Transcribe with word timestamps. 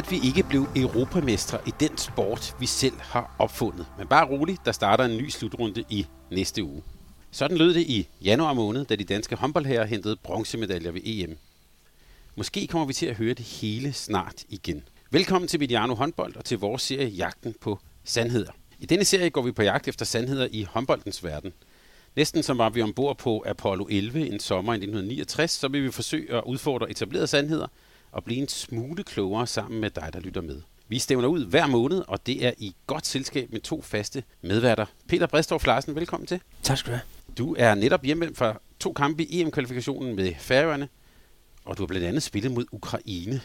At 0.00 0.10
vi 0.10 0.20
ikke 0.24 0.42
blev 0.42 0.68
europamestre 0.76 1.58
i 1.66 1.72
den 1.80 1.98
sport, 1.98 2.56
vi 2.60 2.66
selv 2.66 3.00
har 3.00 3.34
opfundet. 3.38 3.86
Men 3.98 4.06
bare 4.06 4.28
rolig, 4.28 4.56
der 4.64 4.72
starter 4.72 5.04
en 5.04 5.16
ny 5.16 5.28
slutrunde 5.28 5.84
i 5.88 6.06
næste 6.30 6.64
uge. 6.64 6.82
Sådan 7.30 7.56
lød 7.56 7.74
det 7.74 7.80
i 7.80 8.08
januar 8.24 8.52
måned, 8.52 8.84
da 8.84 8.96
de 8.96 9.04
danske 9.04 9.36
håndboldherrer 9.36 9.84
hentede 9.84 10.16
bronzemedaljer 10.16 10.90
ved 10.90 11.00
EM. 11.04 11.36
Måske 12.36 12.66
kommer 12.66 12.86
vi 12.86 12.92
til 12.92 13.06
at 13.06 13.16
høre 13.16 13.34
det 13.34 13.44
hele 13.44 13.92
snart 13.92 14.44
igen. 14.48 14.82
Velkommen 15.10 15.48
til 15.48 15.60
Mediano 15.60 15.94
Håndbold 15.94 16.36
og 16.36 16.44
til 16.44 16.58
vores 16.58 16.82
serie 16.82 17.08
Jagten 17.08 17.54
på 17.60 17.78
Sandheder. 18.04 18.52
I 18.78 18.86
denne 18.86 19.04
serie 19.04 19.30
går 19.30 19.42
vi 19.42 19.52
på 19.52 19.62
jagt 19.62 19.88
efter 19.88 20.04
sandheder 20.04 20.48
i 20.50 20.62
håndboldens 20.62 21.24
verden. 21.24 21.52
Næsten 22.16 22.42
som 22.42 22.58
var 22.58 22.70
vi 22.70 22.82
ombord 22.82 23.18
på 23.18 23.44
Apollo 23.46 23.86
11 23.90 24.26
en 24.26 24.40
sommer 24.40 24.72
i 24.72 24.76
1969, 24.76 25.50
så 25.50 25.68
vil 25.68 25.82
vi 25.84 25.90
forsøge 25.90 26.36
at 26.36 26.42
udfordre 26.46 26.90
etablerede 26.90 27.26
sandheder 27.26 27.66
og 28.12 28.24
blive 28.24 28.40
en 28.40 28.48
smule 28.48 29.04
klogere 29.04 29.46
sammen 29.46 29.80
med 29.80 29.90
dig, 29.90 30.10
der 30.12 30.20
lytter 30.20 30.40
med. 30.40 30.60
Vi 30.88 30.98
stævner 30.98 31.28
ud 31.28 31.46
hver 31.46 31.66
måned, 31.66 32.02
og 32.08 32.26
det 32.26 32.46
er 32.46 32.52
i 32.58 32.74
godt 32.86 33.06
selskab 33.06 33.52
med 33.52 33.60
to 33.60 33.82
faste 33.82 34.22
medværter. 34.42 34.86
Peter 35.08 35.26
Brestorff 35.26 35.66
Larsen, 35.66 35.94
velkommen 35.94 36.26
til. 36.26 36.40
Tak 36.62 36.78
skal 36.78 36.92
du 36.92 36.96
have. 36.96 37.04
Du 37.38 37.56
er 37.58 37.74
netop 37.74 38.04
hjemme 38.04 38.34
fra 38.34 38.60
to 38.80 38.92
kampe 38.92 39.24
i 39.24 39.40
EM-kvalifikationen 39.40 40.16
med 40.16 40.34
Færøerne, 40.38 40.88
og 41.64 41.76
du 41.76 41.82
har 41.82 41.86
blandt 41.86 42.06
andet 42.06 42.22
spillet 42.22 42.52
mod 42.52 42.64
Ukraine. 42.72 43.40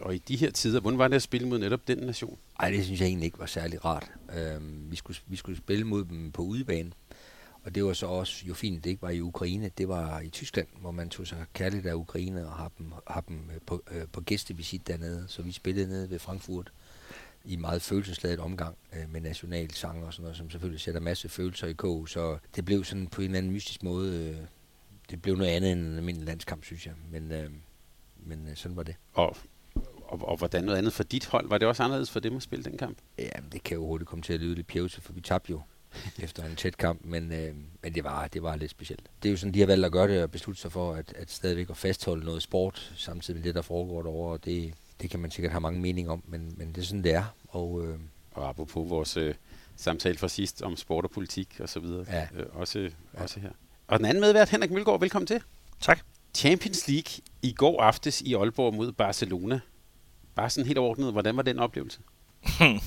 Og 0.00 0.14
i 0.14 0.18
de 0.18 0.36
her 0.36 0.50
tider, 0.50 0.80
hvordan 0.80 0.98
var 0.98 1.08
det 1.08 1.16
at 1.16 1.22
spille 1.22 1.48
mod 1.48 1.58
netop 1.58 1.88
den 1.88 1.98
nation? 1.98 2.38
Ej, 2.60 2.70
det 2.70 2.84
synes 2.84 3.00
jeg 3.00 3.06
egentlig 3.06 3.26
ikke 3.26 3.38
var 3.38 3.46
særlig 3.46 3.84
rart. 3.84 4.10
Øhm, 4.38 4.90
vi, 4.90 4.96
skulle, 4.96 5.18
vi 5.26 5.36
skulle 5.36 5.58
spille 5.58 5.84
mod 5.84 6.04
dem 6.04 6.32
på 6.32 6.42
udebane, 6.42 6.90
og 7.70 7.74
det 7.74 7.84
var 7.84 7.92
så 7.92 8.06
også 8.06 8.46
jo 8.46 8.54
fint, 8.54 8.84
det 8.84 8.90
ikke 8.90 9.02
var 9.02 9.10
i 9.10 9.20
Ukraine, 9.20 9.70
det 9.78 9.88
var 9.88 10.20
i 10.20 10.28
Tyskland, 10.28 10.66
hvor 10.80 10.90
man 10.90 11.08
tog 11.08 11.26
sig 11.26 11.44
kærligt 11.54 11.86
af 11.86 11.94
Ukraine 11.94 12.46
og 12.46 12.52
har 12.52 12.70
dem, 12.78 12.92
har 13.06 13.20
dem 13.20 13.50
på, 13.66 13.82
øh, 13.90 14.02
på 14.12 14.20
gæstevisit 14.20 14.86
dernede. 14.86 15.24
Så 15.28 15.42
vi 15.42 15.52
spillede 15.52 15.88
nede 15.88 16.10
ved 16.10 16.18
Frankfurt 16.18 16.72
i 17.44 17.56
meget 17.56 17.82
følelsesladet 17.82 18.38
omgang 18.38 18.76
øh, 18.92 19.12
med 19.12 19.20
nationalsang 19.20 20.04
og 20.04 20.12
sådan 20.12 20.22
noget, 20.22 20.36
som 20.36 20.50
selvfølgelig 20.50 20.80
sætter 20.80 21.00
masse 21.00 21.28
følelser 21.28 21.66
i 21.66 21.72
kog. 21.72 22.08
Så 22.08 22.38
det 22.56 22.64
blev 22.64 22.84
sådan 22.84 23.06
på 23.06 23.20
en 23.20 23.24
eller 23.24 23.38
anden 23.38 23.52
mystisk 23.52 23.82
måde, 23.82 24.28
øh, 24.28 24.46
det 25.10 25.22
blev 25.22 25.36
noget 25.36 25.50
andet 25.50 25.72
end 25.72 25.80
en 25.80 25.96
almindelig 25.96 26.26
landskamp, 26.26 26.64
synes 26.64 26.86
jeg. 26.86 26.94
Men, 27.10 27.32
øh, 27.32 27.50
men 28.16 28.48
øh, 28.48 28.56
sådan 28.56 28.76
var 28.76 28.82
det. 28.82 28.94
Og, 29.12 29.36
og, 29.96 30.28
og 30.28 30.36
hvordan 30.36 30.64
noget 30.64 30.78
andet 30.78 30.92
for 30.92 31.02
dit 31.02 31.26
hold? 31.26 31.48
Var 31.48 31.58
det 31.58 31.68
også 31.68 31.82
anderledes 31.82 32.10
for 32.10 32.20
dem 32.20 32.36
at 32.36 32.42
spille 32.42 32.64
den 32.64 32.78
kamp? 32.78 32.98
Ja, 33.18 33.30
det 33.52 33.62
kan 33.62 33.76
jo 33.76 33.86
hurtigt 33.86 34.08
komme 34.08 34.22
til 34.22 34.32
at 34.32 34.40
lyde 34.40 34.54
lidt 34.54 34.66
pjevse, 34.66 35.00
for 35.00 35.12
vi 35.12 35.20
tabte 35.20 35.50
jo 35.50 35.62
efter 36.22 36.44
en 36.44 36.56
tæt 36.56 36.76
kamp, 36.76 37.00
men, 37.04 37.32
øh, 37.32 37.54
men 37.82 37.94
det, 37.94 38.04
var, 38.04 38.26
det 38.28 38.42
var 38.42 38.56
lidt 38.56 38.70
specielt. 38.70 39.02
Det 39.22 39.28
er 39.28 39.30
jo 39.32 39.36
sådan, 39.36 39.54
de 39.54 39.58
har 39.60 39.66
valgt 39.66 39.86
at 39.86 39.92
gøre 39.92 40.08
det 40.08 40.22
og 40.22 40.30
beslutte 40.30 40.60
sig 40.60 40.72
for, 40.72 40.94
at, 40.94 41.12
at 41.16 41.30
stadigvæk 41.30 41.70
at 41.70 41.76
fastholde 41.76 42.24
noget 42.24 42.42
sport, 42.42 42.92
samtidig 42.96 43.38
med 43.40 43.44
det, 43.44 43.54
der 43.54 43.62
foregår 43.62 44.02
derovre, 44.02 44.32
og 44.32 44.44
det, 44.44 44.74
det 45.00 45.10
kan 45.10 45.20
man 45.20 45.30
sikkert 45.30 45.52
have 45.52 45.60
mange 45.60 45.80
meninger 45.80 46.12
om, 46.12 46.22
men, 46.26 46.54
men 46.56 46.68
det 46.68 46.78
er 46.78 46.84
sådan, 46.86 47.04
det 47.04 47.14
er. 47.14 47.24
Og, 47.48 47.84
øh, 47.86 47.98
Og 48.34 48.48
apropos 48.48 48.90
vores 48.90 49.16
øh, 49.16 49.34
samtale 49.76 50.18
fra 50.18 50.28
sidst 50.28 50.62
om 50.62 50.76
sport 50.76 51.04
og 51.04 51.10
politik 51.10 51.48
og 51.60 51.68
så 51.68 51.80
videre, 51.80 52.04
Ja. 52.08 52.26
øh, 52.36 52.46
også, 52.52 52.78
ja. 52.78 53.22
også 53.22 53.40
her. 53.40 53.50
Og 53.88 53.98
den 53.98 54.06
anden 54.06 54.20
medvært, 54.20 54.48
Henrik 54.48 54.70
Mølgaard, 54.70 55.00
velkommen 55.00 55.26
til. 55.26 55.40
Tak. 55.80 56.00
Champions 56.34 56.88
League 56.88 57.10
i 57.42 57.52
går 57.52 57.82
aftes 57.82 58.20
i 58.20 58.34
Aalborg 58.34 58.74
mod 58.74 58.92
Barcelona. 58.92 59.60
Bare 60.34 60.50
sådan 60.50 60.66
helt 60.66 60.78
overordnet, 60.78 61.12
hvordan 61.12 61.36
var 61.36 61.42
den 61.42 61.58
oplevelse? 61.58 61.98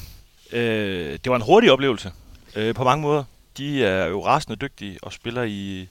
Øh, 0.53 1.11
det 1.23 1.29
var 1.29 1.35
en 1.35 1.41
hurtig 1.41 1.71
oplevelse 1.71 2.11
øh, 2.55 2.75
på 2.75 2.83
mange 2.83 3.01
måder. 3.01 3.23
De 3.57 3.85
er 3.85 4.05
jo 4.05 4.25
rasende 4.25 4.55
dygtige 4.55 4.99
og 5.01 5.13
spiller 5.13 5.43
i 5.43 5.87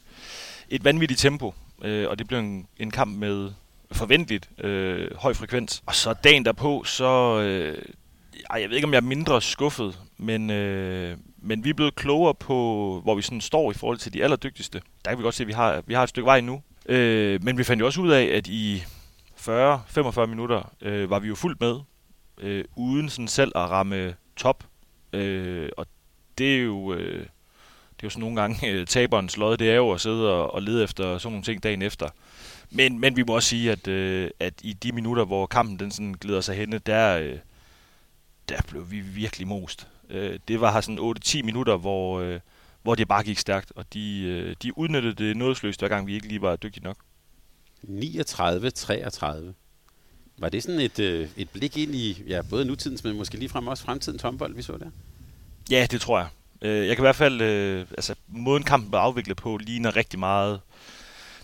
et 0.68 0.84
vanvittigt 0.84 1.20
tempo. 1.20 1.54
Øh, 1.82 2.08
og 2.08 2.18
det 2.18 2.28
blev 2.28 2.38
en, 2.38 2.66
en 2.76 2.90
kamp 2.90 3.18
med 3.18 3.50
forventeligt 3.92 4.50
øh, 4.58 5.16
høj 5.16 5.34
frekvens. 5.34 5.82
Og 5.86 5.94
så 5.94 6.12
dagen 6.12 6.44
derpå, 6.44 6.84
så... 6.84 7.40
Øh, 7.40 7.82
ej, 8.50 8.60
jeg 8.60 8.68
ved 8.68 8.76
ikke, 8.76 8.86
om 8.86 8.92
jeg 8.92 8.98
er 8.98 9.02
mindre 9.02 9.42
skuffet, 9.42 9.98
men, 10.18 10.50
øh, 10.50 11.16
men 11.38 11.64
vi 11.64 11.70
er 11.70 11.74
blevet 11.74 11.94
klogere 11.94 12.34
på, 12.34 13.00
hvor 13.04 13.14
vi 13.14 13.22
sådan 13.22 13.40
står 13.40 13.70
i 13.70 13.74
forhold 13.74 13.98
til 13.98 14.12
de 14.12 14.24
allerdygtigste. 14.24 14.82
Der 15.04 15.10
kan 15.10 15.18
vi 15.18 15.22
godt 15.22 15.34
se, 15.34 15.42
at 15.42 15.48
vi 15.48 15.52
har, 15.52 15.82
vi 15.86 15.94
har 15.94 16.02
et 16.02 16.08
stykke 16.08 16.26
vej 16.26 16.40
nu. 16.40 16.62
Øh, 16.86 17.44
men 17.44 17.58
vi 17.58 17.64
fandt 17.64 17.80
jo 17.80 17.86
også 17.86 18.00
ud 18.00 18.10
af, 18.10 18.24
at 18.24 18.48
i 18.48 18.84
40-45 19.36 20.26
minutter 20.26 20.72
øh, 20.82 21.10
var 21.10 21.18
vi 21.18 21.28
jo 21.28 21.34
fuldt 21.34 21.60
med, 21.60 21.80
øh, 22.38 22.64
uden 22.76 23.08
sådan 23.08 23.28
selv 23.28 23.52
at 23.54 23.70
ramme 23.70 24.14
top. 24.36 24.64
Øh, 25.12 25.68
og 25.76 25.86
det 26.38 26.56
er 26.56 26.62
jo... 26.62 26.94
Øh, 26.94 27.26
det 27.96 28.06
er 28.06 28.08
jo 28.08 28.10
sådan 28.10 28.20
nogle 28.20 28.40
gange 28.40 28.66
øh, 28.70 28.86
taberens 28.86 29.36
lod, 29.36 29.56
det 29.56 29.70
er 29.70 29.74
jo 29.74 29.90
at 29.90 30.00
sidde 30.00 30.32
og, 30.32 30.54
og 30.54 30.62
lede 30.62 30.84
efter 30.84 31.18
sådan 31.18 31.32
nogle 31.32 31.44
ting 31.44 31.62
dagen 31.62 31.82
efter. 31.82 32.08
Men, 32.70 32.98
men 32.98 33.16
vi 33.16 33.22
må 33.22 33.34
også 33.34 33.48
sige, 33.48 33.72
at, 33.72 33.88
øh, 33.88 34.30
at 34.40 34.54
i 34.62 34.72
de 34.72 34.92
minutter, 34.92 35.24
hvor 35.24 35.46
kampen 35.46 35.78
den 35.78 35.90
sådan 35.90 36.14
glider 36.20 36.40
sig 36.40 36.56
henne, 36.56 36.78
der, 36.78 37.18
øh, 37.18 37.38
der 38.48 38.62
blev 38.68 38.90
vi 38.90 39.00
virkelig 39.00 39.48
most. 39.48 39.88
Øh, 40.10 40.38
det 40.48 40.60
var 40.60 40.72
her 40.72 40.80
sådan 40.80 41.14
8-10 41.24 41.42
minutter, 41.42 41.76
hvor, 41.76 42.20
øh, 42.20 42.40
hvor 42.82 42.94
det 42.94 43.08
bare 43.08 43.24
gik 43.24 43.38
stærkt, 43.38 43.72
og 43.76 43.84
de, 43.94 44.22
øh, 44.22 44.56
de 44.62 44.78
udnyttede 44.78 45.14
det 45.14 45.36
nådesløst, 45.36 45.80
hver 45.80 45.88
gang 45.88 46.06
vi 46.06 46.14
ikke 46.14 46.28
lige 46.28 46.42
var 46.42 46.56
dygtige 46.56 46.84
nok. 46.84 46.96
39-33. 47.82 49.54
Var 50.38 50.48
det 50.48 50.62
sådan 50.62 50.80
et, 50.80 50.98
øh, 50.98 51.28
et 51.36 51.50
blik 51.50 51.76
ind 51.76 51.94
i 51.94 52.22
ja, 52.26 52.42
både 52.50 52.64
nutidens, 52.64 53.04
men 53.04 53.16
måske 53.16 53.36
ligefrem 53.36 53.66
også 53.66 53.84
fremtidens 53.84 54.22
håndbold, 54.22 54.54
vi 54.54 54.62
så 54.62 54.76
der? 54.76 54.90
Ja, 55.70 55.86
det 55.90 56.00
tror 56.00 56.18
jeg. 56.18 56.28
Øh, 56.62 56.86
jeg 56.86 56.96
kan 56.96 57.02
i 57.02 57.06
hvert 57.06 57.16
fald, 57.16 57.40
øh, 57.40 57.86
altså 57.90 58.14
måden 58.28 58.62
kampen 58.62 58.90
blev 58.90 59.00
afviklet 59.00 59.36
på, 59.36 59.56
ligner 59.56 59.96
rigtig 59.96 60.18
meget 60.18 60.60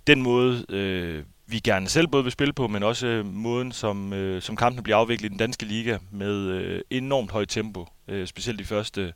den 0.06 0.22
måde, 0.22 0.64
øh, 0.68 1.24
vi 1.46 1.58
gerne 1.58 1.88
selv 1.88 2.06
både 2.08 2.22
vil 2.22 2.32
spille 2.32 2.52
på, 2.52 2.68
men 2.68 2.82
også 2.82 3.06
øh, 3.06 3.26
måden, 3.26 3.72
som, 3.72 4.12
øh, 4.12 4.42
som 4.42 4.56
kampen 4.56 4.82
bliver 4.82 4.96
afviklet 4.96 5.28
i 5.28 5.28
den 5.28 5.38
danske 5.38 5.64
liga 5.64 5.98
med 6.10 6.34
øh, 6.34 6.80
enormt 6.90 7.30
højt 7.30 7.48
tempo. 7.48 7.86
Øh, 8.08 8.26
specielt 8.26 8.58
de 8.58 8.64
første 8.64 9.12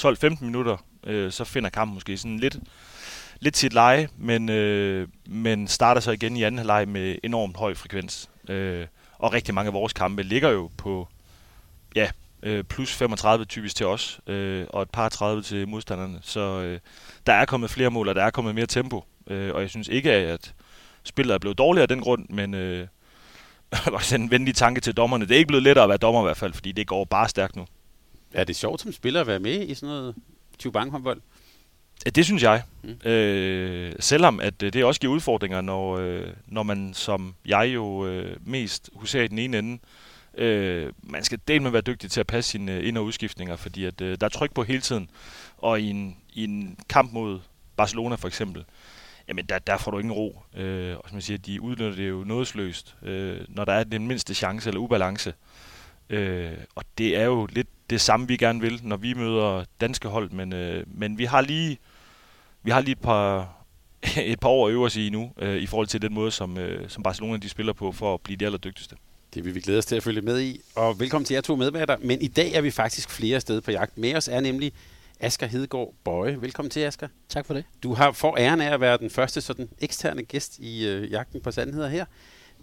12-15 0.00 0.44
minutter, 0.44 0.76
øh, 1.04 1.32
så 1.32 1.44
finder 1.44 1.70
kampen 1.70 1.94
måske 1.94 2.16
sådan 2.16 2.38
lidt, 2.38 2.58
lidt 3.40 3.56
sit 3.56 3.72
leje, 3.72 4.08
men, 4.16 4.48
øh, 4.48 5.08
men 5.26 5.68
starter 5.68 6.00
så 6.00 6.10
igen 6.10 6.36
i 6.36 6.42
anden 6.42 6.58
halvleg 6.58 6.88
med 6.88 7.16
enormt 7.22 7.56
høj 7.56 7.74
frekvens. 7.74 8.30
Øh, 8.48 8.86
og 9.18 9.32
rigtig 9.32 9.54
mange 9.54 9.68
af 9.68 9.74
vores 9.74 9.92
kampe 9.92 10.22
ligger 10.22 10.50
jo 10.50 10.70
på 10.76 11.08
ja, 11.96 12.10
øh, 12.42 12.64
plus 12.64 12.92
35 12.92 13.44
typisk 13.44 13.76
til 13.76 13.86
os, 13.86 14.20
øh, 14.26 14.66
og 14.70 14.82
et 14.82 14.90
par 14.90 15.08
30 15.08 15.42
til 15.42 15.68
modstanderne. 15.68 16.18
Så 16.22 16.40
øh, 16.40 16.80
der 17.26 17.32
er 17.32 17.44
kommet 17.44 17.70
flere 17.70 17.90
mål, 17.90 18.08
og 18.08 18.14
der 18.14 18.22
er 18.22 18.30
kommet 18.30 18.54
mere 18.54 18.66
tempo. 18.66 19.04
Øh, 19.26 19.54
og 19.54 19.60
jeg 19.60 19.70
synes 19.70 19.88
ikke, 19.88 20.12
at 20.12 20.54
spillet 21.04 21.34
er 21.34 21.38
blevet 21.38 21.58
dårligere 21.58 21.82
af 21.82 21.88
den 21.88 22.00
grund, 22.00 22.26
men 22.28 22.54
øh, 22.54 22.86
også 23.92 24.14
en 24.14 24.30
venlig 24.30 24.54
tanke 24.54 24.80
til 24.80 24.96
dommerne. 24.96 25.26
Det 25.26 25.34
er 25.34 25.38
ikke 25.38 25.48
blevet 25.48 25.62
lettere 25.62 25.84
at 25.84 25.88
være 25.88 25.98
dommer 25.98 26.22
i 26.22 26.24
hvert 26.24 26.36
fald, 26.36 26.52
fordi 26.52 26.72
det 26.72 26.86
går 26.86 27.04
bare 27.04 27.28
stærkt 27.28 27.56
nu. 27.56 27.66
Er 28.32 28.44
det 28.44 28.56
sjovt 28.56 28.80
som 28.80 28.92
spiller 28.92 29.20
at 29.20 29.26
være 29.26 29.38
med 29.38 29.66
i 29.68 29.74
sådan 29.74 29.88
noget 29.88 30.14
20 30.58 30.72
håndbold? 30.90 31.20
Ja, 32.06 32.10
det 32.10 32.24
synes 32.24 32.42
jeg. 32.42 32.62
Mm. 32.82 33.08
Øh, 33.10 33.92
selvom 34.00 34.40
at 34.40 34.62
øh, 34.62 34.72
det 34.72 34.84
også 34.84 35.00
giver 35.00 35.12
udfordringer, 35.12 35.60
når, 35.60 35.96
øh, 35.96 36.26
når 36.46 36.62
man 36.62 36.94
som 36.94 37.34
jeg 37.46 37.70
jo 37.74 38.06
øh, 38.06 38.36
mest 38.40 38.90
huserer 38.94 39.24
i 39.24 39.28
den 39.28 39.38
ene 39.38 39.58
ende, 39.58 39.72
øh, 39.72 39.78
Øh, 40.38 40.92
man 41.02 41.24
skal 41.24 41.38
delt 41.48 41.62
med 41.62 41.70
være 41.70 41.82
dygtig 41.82 42.10
til 42.10 42.20
at 42.20 42.26
passe 42.26 42.50
sine 42.50 42.72
øh, 42.72 42.88
ind- 42.88 42.98
og 42.98 43.04
udskiftninger, 43.04 43.56
fordi 43.56 43.84
at, 43.84 44.00
øh, 44.00 44.16
der 44.20 44.24
er 44.24 44.30
tryk 44.30 44.54
på 44.54 44.62
hele 44.62 44.80
tiden. 44.80 45.10
Og 45.58 45.80
i 45.80 45.90
en, 45.90 46.16
i 46.32 46.44
en 46.44 46.78
kamp 46.88 47.12
mod 47.12 47.40
Barcelona 47.76 48.14
for 48.14 48.28
eksempel, 48.28 48.64
jamen 49.28 49.46
der, 49.46 49.58
der 49.58 49.76
får 49.76 49.90
du 49.90 49.98
ingen 49.98 50.12
ro. 50.12 50.42
Øh, 50.56 50.96
og 50.96 51.08
som 51.08 51.16
jeg 51.16 51.22
siger, 51.22 51.38
de 51.38 51.62
udnytter 51.62 51.96
det 51.96 52.08
jo 52.08 52.24
nådesløst, 52.24 52.96
øh, 53.02 53.40
når 53.48 53.64
der 53.64 53.72
er 53.72 53.84
den 53.84 54.06
mindste 54.06 54.34
chance 54.34 54.70
eller 54.70 54.80
ubalance. 54.80 55.34
Øh, 56.10 56.52
og 56.74 56.84
det 56.98 57.16
er 57.16 57.24
jo 57.24 57.46
lidt 57.46 57.68
det 57.90 58.00
samme, 58.00 58.28
vi 58.28 58.36
gerne 58.36 58.60
vil, 58.60 58.80
når 58.82 58.96
vi 58.96 59.14
møder 59.14 59.64
danske 59.80 60.08
hold, 60.08 60.30
men, 60.30 60.52
øh, 60.52 60.84
men 60.86 61.18
vi 61.18 61.24
har 61.24 61.40
lige 61.40 61.78
vi 62.62 62.70
har 62.70 62.80
lige 62.80 62.92
et 62.92 63.00
par, 63.00 63.54
et 64.32 64.40
par 64.40 64.48
år 64.48 64.66
at 64.66 64.72
øve 64.72 64.84
os 64.84 64.96
i 64.96 65.10
nu, 65.10 65.32
øh, 65.38 65.56
i 65.56 65.66
forhold 65.66 65.86
til 65.86 66.02
den 66.02 66.14
måde, 66.14 66.30
som, 66.30 66.58
øh, 66.58 66.88
som 66.88 67.02
Barcelona 67.02 67.36
de 67.36 67.48
spiller 67.48 67.72
på, 67.72 67.92
for 67.92 68.14
at 68.14 68.20
blive 68.20 68.36
de 68.36 68.44
allerdygtigste. 68.44 68.96
Det 69.38 69.44
vil 69.44 69.54
vi 69.54 69.60
glæde 69.60 69.78
os 69.78 69.86
til 69.86 69.96
at 69.96 70.02
følge 70.02 70.20
med 70.20 70.40
i. 70.40 70.60
Og 70.74 71.00
velkommen 71.00 71.24
til 71.24 71.34
jer 71.34 71.40
to 71.40 71.56
medværter. 71.56 71.96
Men 72.00 72.22
i 72.22 72.28
dag 72.28 72.52
er 72.52 72.60
vi 72.60 72.70
faktisk 72.70 73.10
flere 73.10 73.40
steder 73.40 73.60
på 73.60 73.70
jagt. 73.70 73.98
Med 73.98 74.14
os 74.14 74.28
er 74.28 74.40
nemlig 74.40 74.72
Asger 75.20 75.46
Hedegaard 75.46 75.94
Bøje. 76.04 76.40
Velkommen 76.40 76.70
til, 76.70 76.80
Asger. 76.80 77.08
Tak 77.28 77.46
for 77.46 77.54
det. 77.54 77.64
Du 77.82 77.94
har 77.94 78.12
for 78.12 78.38
æren 78.38 78.60
af 78.60 78.74
at 78.74 78.80
være 78.80 78.98
den 78.98 79.10
første 79.10 79.40
sådan 79.40 79.68
eksterne 79.80 80.22
gæst 80.22 80.58
i 80.58 80.86
øh, 80.86 81.10
Jagten 81.10 81.40
på 81.40 81.50
Sandheder 81.50 81.88
her. 81.88 82.04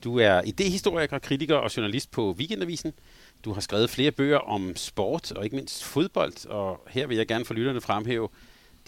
Du 0.04 0.20
er 0.20 0.42
idehistoriker, 0.42 1.20
kritiker 1.20 1.56
og 1.56 1.78
journalist 1.78 2.12
på 2.12 2.36
Weekendavisen. 2.38 2.94
Du 3.46 3.54
har 3.54 3.62
skrevet 3.62 3.90
flere 3.90 4.12
bøger 4.12 4.38
om 4.38 4.76
sport 4.76 5.32
og 5.32 5.44
ikke 5.44 5.56
mindst 5.56 5.84
fodbold, 5.84 6.48
og 6.48 6.82
her 6.90 7.08
vil 7.08 7.18
jeg 7.18 7.28
gerne 7.28 7.46
for 7.46 7.54
lytterne 7.54 7.82
fremhæve 7.82 8.30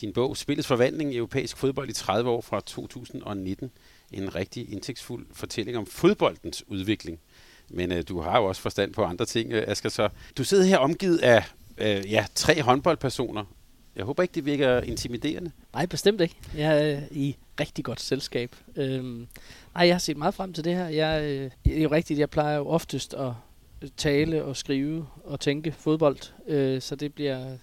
din 0.02 0.14
bog 0.14 0.38
Spillets 0.38 0.68
forvandling 0.68 1.14
i 1.14 1.18
europæisk 1.18 1.58
fodbold 1.58 1.90
i 1.90 1.94
30 1.94 2.30
år 2.30 2.42
fra 2.42 2.60
2019. 2.60 3.72
En 4.12 4.36
rigtig 4.36 4.72
indtægtsfuld 4.72 5.26
fortælling 5.34 5.78
om 5.78 5.86
fodboldens 5.86 6.64
udvikling. 6.68 7.20
Men 7.70 7.92
øh, 7.92 8.04
du 8.08 8.22
har 8.22 8.40
jo 8.40 8.46
også 8.46 8.62
forstand 8.62 8.94
på 8.94 9.04
andre 9.04 9.26
ting, 9.26 9.54
øh, 9.54 9.64
Asger. 9.68 9.90
Så 9.90 10.10
du 10.38 10.44
sidder 10.44 10.64
her 10.64 10.78
omgivet 10.78 11.18
af 11.18 11.44
øh, 11.78 12.12
ja, 12.12 12.26
tre 12.36 12.62
håndboldpersoner. 12.62 13.44
Jeg 13.96 14.06
håber 14.06 14.24
ikke, 14.24 14.36
det 14.36 14.46
virker 14.46 14.82
intimiderende. 14.82 15.52
Nej, 15.74 15.86
bestemt 15.86 16.22
ikke. 16.22 16.36
Jeg 16.58 16.92
er 16.92 16.98
øh, 16.98 17.04
i 17.12 17.38
rigtig 17.60 17.86
godt 17.86 18.02
selskab. 18.02 18.56
Øhm, 18.76 19.28
nej, 19.76 19.88
jeg 19.88 19.94
har 19.94 20.00
set 20.00 20.18
meget 20.18 20.34
frem 20.34 20.54
til 20.54 20.64
det 20.64 20.76
her. 20.76 20.88
Jeg, 20.88 21.24
øh, 21.24 21.52
det 21.66 21.78
er 21.78 21.84
jo 21.84 21.92
rigtigt, 21.92 22.20
jeg 22.20 22.30
plejer 22.30 22.58
jo 22.58 22.68
oftest 22.68 23.14
at 23.14 23.32
øh, 23.82 23.90
tale 23.98 24.44
og 24.44 24.58
skrive 24.58 25.08
og 25.24 25.40
tænke 25.40 25.72
fodbold, 25.72 26.18
øh, 26.48 26.82
så 26.82 26.96
det 26.96 27.14
bliver, 27.14 27.58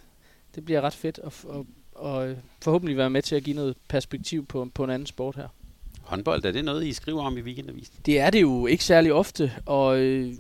det 0.54 0.64
bliver 0.64 0.80
ret 0.80 0.94
fedt 0.94 1.20
at, 1.24 1.44
og, 1.44 1.66
og 1.92 2.28
øh, 2.28 2.36
forhåbentlig 2.62 2.96
være 2.96 3.10
med 3.10 3.22
til 3.22 3.36
at 3.36 3.44
give 3.44 3.56
noget 3.56 3.76
perspektiv 3.88 4.46
på, 4.46 4.68
på 4.74 4.84
en 4.84 4.90
anden 4.90 5.06
sport 5.06 5.36
her. 5.36 5.48
Håndbold, 6.04 6.44
er 6.44 6.52
det 6.52 6.64
noget, 6.64 6.86
I 6.86 6.92
skriver 6.92 7.22
om 7.22 7.38
i 7.38 7.40
weekendavisen? 7.40 7.94
Det 8.06 8.20
er 8.20 8.30
det 8.30 8.42
jo 8.42 8.66
ikke 8.66 8.84
særlig 8.84 9.12
ofte, 9.12 9.52
og 9.66 9.98
øh, 9.98 10.34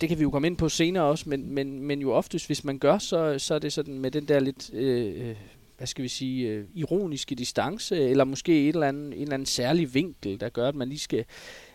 det 0.00 0.08
kan 0.08 0.18
vi 0.18 0.22
jo 0.22 0.30
komme 0.30 0.46
ind 0.46 0.56
på 0.56 0.68
senere 0.68 1.04
også, 1.04 1.28
men, 1.28 1.50
men, 1.50 1.82
men 1.82 2.00
jo 2.00 2.12
oftest, 2.12 2.46
hvis 2.46 2.64
man 2.64 2.78
gør, 2.78 2.98
så, 2.98 3.38
så 3.38 3.54
er 3.54 3.58
det 3.58 3.72
sådan 3.72 3.98
med 3.98 4.10
den 4.10 4.28
der 4.28 4.40
lidt, 4.40 4.70
øh, 4.74 5.28
øh, 5.28 5.36
hvad 5.76 5.86
skal 5.86 6.02
vi 6.02 6.08
sige, 6.08 6.48
øh, 6.48 6.64
ironiske 6.74 7.34
distance, 7.34 8.08
eller 8.08 8.24
måske 8.24 8.68
et 8.68 8.74
eller 8.74 8.88
andet, 8.88 9.06
en 9.06 9.22
eller 9.22 9.34
anden 9.34 9.46
særlig 9.46 9.94
vinkel, 9.94 10.40
der 10.40 10.48
gør, 10.48 10.68
at 10.68 10.74
man 10.74 10.88
lige 10.88 10.98
skal, 10.98 11.24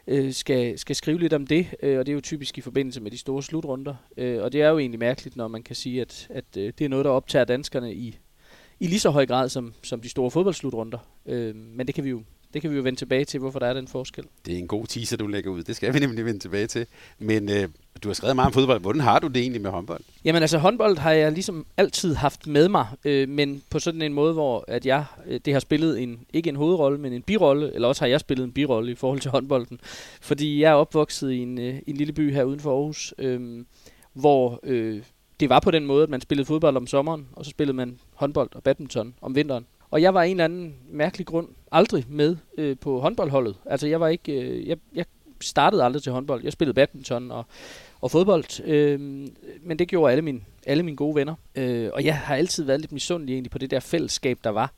øh, 0.07 0.33
skal, 0.33 0.79
skal 0.79 0.95
skrive 0.95 1.19
lidt 1.19 1.33
om 1.33 1.47
det, 1.47 1.67
øh, 1.83 1.99
og 1.99 2.05
det 2.05 2.11
er 2.11 2.15
jo 2.15 2.21
typisk 2.21 2.57
i 2.57 2.61
forbindelse 2.61 3.01
med 3.01 3.11
de 3.11 3.17
store 3.17 3.43
slutrunder, 3.43 3.95
øh, 4.17 4.43
og 4.43 4.51
det 4.51 4.61
er 4.61 4.69
jo 4.69 4.79
egentlig 4.79 4.99
mærkeligt, 4.99 5.35
når 5.35 5.47
man 5.47 5.63
kan 5.63 5.75
sige, 5.75 6.01
at, 6.01 6.27
at 6.29 6.57
øh, 6.57 6.73
det 6.77 6.85
er 6.85 6.89
noget, 6.89 7.05
der 7.05 7.11
optager 7.11 7.45
danskerne 7.45 7.93
i, 7.93 8.17
i 8.79 8.87
lige 8.87 8.99
så 8.99 9.09
høj 9.09 9.25
grad 9.25 9.49
som, 9.49 9.73
som 9.83 10.01
de 10.01 10.09
store 10.09 10.31
fodboldslutrunder, 10.31 10.99
øh, 11.25 11.55
men 11.55 11.87
det 11.87 11.95
kan 11.95 12.03
vi 12.03 12.09
jo 12.09 12.23
det 12.53 12.61
kan 12.61 12.71
vi 12.71 12.75
jo 12.75 12.81
vende 12.81 12.99
tilbage 12.99 13.25
til, 13.25 13.39
hvorfor 13.39 13.59
der 13.59 13.67
er 13.67 13.73
den 13.73 13.87
forskel. 13.87 14.23
Det 14.45 14.53
er 14.53 14.57
en 14.57 14.67
god 14.67 14.87
teaser, 14.87 15.17
du 15.17 15.27
lægger 15.27 15.51
ud. 15.51 15.63
Det 15.63 15.75
skal 15.75 15.93
vi 15.93 15.99
nemlig 15.99 16.25
vende 16.25 16.39
tilbage 16.39 16.67
til. 16.67 16.85
Men 17.19 17.49
øh, 17.49 17.67
du 18.03 18.09
har 18.09 18.13
skrevet 18.13 18.35
meget 18.35 18.47
om 18.47 18.53
fodbold. 18.53 18.81
Hvordan 18.81 19.01
har 19.01 19.19
du 19.19 19.27
det 19.27 19.37
egentlig 19.37 19.61
med 19.61 19.71
håndbold? 19.71 20.01
Jamen 20.25 20.41
altså, 20.41 20.57
håndbold 20.57 20.97
har 20.97 21.11
jeg 21.11 21.31
ligesom 21.31 21.65
altid 21.77 22.15
haft 22.15 22.47
med 22.47 22.69
mig, 22.69 22.87
øh, 23.05 23.29
men 23.29 23.63
på 23.69 23.79
sådan 23.79 24.01
en 24.01 24.13
måde, 24.13 24.33
hvor 24.33 24.65
at 24.67 24.85
jeg, 24.85 25.05
øh, 25.27 25.39
det 25.45 25.53
har 25.53 25.59
spillet 25.59 26.03
en, 26.03 26.19
ikke 26.33 26.49
en 26.49 26.55
hovedrolle, 26.55 26.97
men 26.97 27.13
en 27.13 27.21
birolle, 27.21 27.73
eller 27.73 27.87
også 27.87 28.01
har 28.01 28.09
jeg 28.09 28.19
spillet 28.19 28.43
en 28.43 28.51
birolle 28.51 28.91
i 28.91 28.95
forhold 28.95 29.19
til 29.19 29.31
håndbolden. 29.31 29.79
Fordi 30.21 30.61
jeg 30.61 30.71
er 30.71 30.75
opvokset 30.75 31.31
i 31.31 31.37
en, 31.37 31.57
øh, 31.59 31.75
en 31.87 31.97
lille 31.97 32.13
by 32.13 32.33
her 32.33 32.43
uden 32.43 32.59
for 32.59 32.71
Aarhus, 32.77 33.13
øh, 33.17 33.65
hvor 34.13 34.59
øh, 34.63 35.01
det 35.39 35.49
var 35.49 35.59
på 35.59 35.71
den 35.71 35.85
måde, 35.85 36.03
at 36.03 36.09
man 36.09 36.21
spillede 36.21 36.45
fodbold 36.45 36.77
om 36.77 36.87
sommeren, 36.87 37.27
og 37.31 37.45
så 37.45 37.51
spillede 37.51 37.77
man 37.77 37.99
håndbold 38.13 38.49
og 38.53 38.63
badminton 38.63 39.13
om 39.21 39.35
vinteren. 39.35 39.65
Og 39.91 40.01
jeg 40.01 40.13
var 40.13 40.23
en 40.23 40.31
eller 40.31 40.45
anden 40.45 40.75
mærkelig 40.89 41.27
grund 41.27 41.47
aldrig 41.71 42.05
med 42.09 42.35
øh, 42.57 42.77
på 42.77 42.99
håndboldholdet. 42.99 43.55
Altså 43.65 43.87
jeg 43.87 43.99
var 43.99 44.07
ikke, 44.07 44.31
øh, 44.31 44.67
jeg, 44.67 44.77
jeg 44.95 45.05
startede 45.41 45.83
aldrig 45.83 46.03
til 46.03 46.11
håndbold. 46.11 46.43
Jeg 46.43 46.53
spillede 46.53 46.75
badminton 46.75 47.31
og, 47.31 47.45
og 48.01 48.11
fodbold, 48.11 48.65
øh, 48.65 48.99
men 49.61 49.79
det 49.79 49.87
gjorde 49.87 50.11
alle 50.11 50.21
mine, 50.21 50.41
alle 50.65 50.83
mine 50.83 50.97
gode 50.97 51.15
venner. 51.15 51.35
Øh, 51.55 51.89
og 51.93 52.05
jeg 52.05 52.17
har 52.17 52.35
altid 52.35 52.63
været 52.63 52.81
lidt 52.81 52.91
misundelig 52.91 53.33
egentlig 53.33 53.51
på 53.51 53.57
det 53.57 53.71
der 53.71 53.79
fællesskab, 53.79 54.39
der 54.43 54.49
var. 54.49 54.73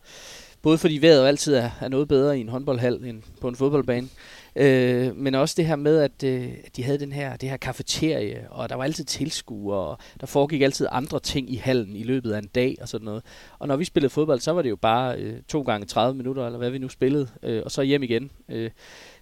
Både 0.62 0.78
fordi 0.78 0.98
vejret 0.98 1.28
altid 1.28 1.56
er, 1.56 1.70
er 1.82 1.88
noget 1.88 2.08
bedre 2.08 2.38
i 2.38 2.42
en 2.42 2.50
håndboldhal 2.50 3.06
end 3.06 3.24
på 3.42 3.48
en 3.48 3.56
fodboldbane. 3.56 4.08
Øh, 4.56 5.16
men 5.16 5.36
også 5.36 5.56
det 5.58 5.66
her 5.66 5.76
med, 5.76 6.00
at, 6.00 6.24
øh, 6.24 6.54
de 6.76 6.84
havde 6.84 7.00
den 7.00 7.12
her, 7.12 7.36
det 7.38 7.50
her 7.50 7.58
kafeterie, 7.58 8.48
og 8.50 8.70
der 8.70 8.76
var 8.76 8.84
altid 8.84 9.04
tilskuere, 9.04 9.80
og 9.80 9.98
der 10.20 10.28
foregik 10.28 10.62
altid 10.62 10.88
andre 10.92 11.20
ting 11.20 11.54
i 11.54 11.56
hallen 11.56 11.96
i 11.96 12.04
løbet 12.04 12.32
af 12.32 12.40
en 12.40 12.48
dag 12.56 12.78
og 12.82 12.90
sådan 12.90 13.06
noget. 13.06 13.24
Og 13.60 13.68
når 13.68 13.76
vi 13.76 13.86
spillede 13.86 14.10
fodbold, 14.10 14.40
så 14.40 14.52
var 14.52 14.62
det 14.62 14.70
jo 14.70 14.76
bare 14.76 15.18
øh, 15.18 15.42
to 15.48 15.62
gange 15.62 15.86
30 15.86 16.18
minutter, 16.18 16.46
eller 16.46 16.58
hvad 16.58 16.70
vi 16.70 16.78
nu 16.78 16.90
spillede, 16.90 17.28
øh, 17.44 17.62
og 17.66 17.72
så 17.72 17.82
hjem 17.82 18.04
igen. 18.04 18.32
Øh, 18.50 18.72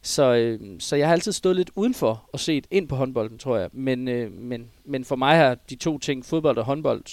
så, 0.01 0.33
øh, 0.33 0.59
så 0.79 0.95
jeg 0.95 1.07
har 1.07 1.13
altid 1.13 1.31
stået 1.31 1.55
lidt 1.55 1.71
udenfor 1.75 2.29
og 2.33 2.39
set 2.39 2.67
ind 2.71 2.87
på 2.87 2.95
håndbolden, 2.95 3.37
tror 3.37 3.57
jeg. 3.57 3.69
Men, 3.73 4.07
øh, 4.07 4.31
men, 4.31 4.69
men 4.85 5.05
for 5.05 5.15
mig 5.15 5.37
har 5.37 5.55
de 5.55 5.75
to 5.75 5.97
ting, 5.99 6.25
fodbold 6.25 6.57
og 6.57 6.65
håndbold, 6.65 7.03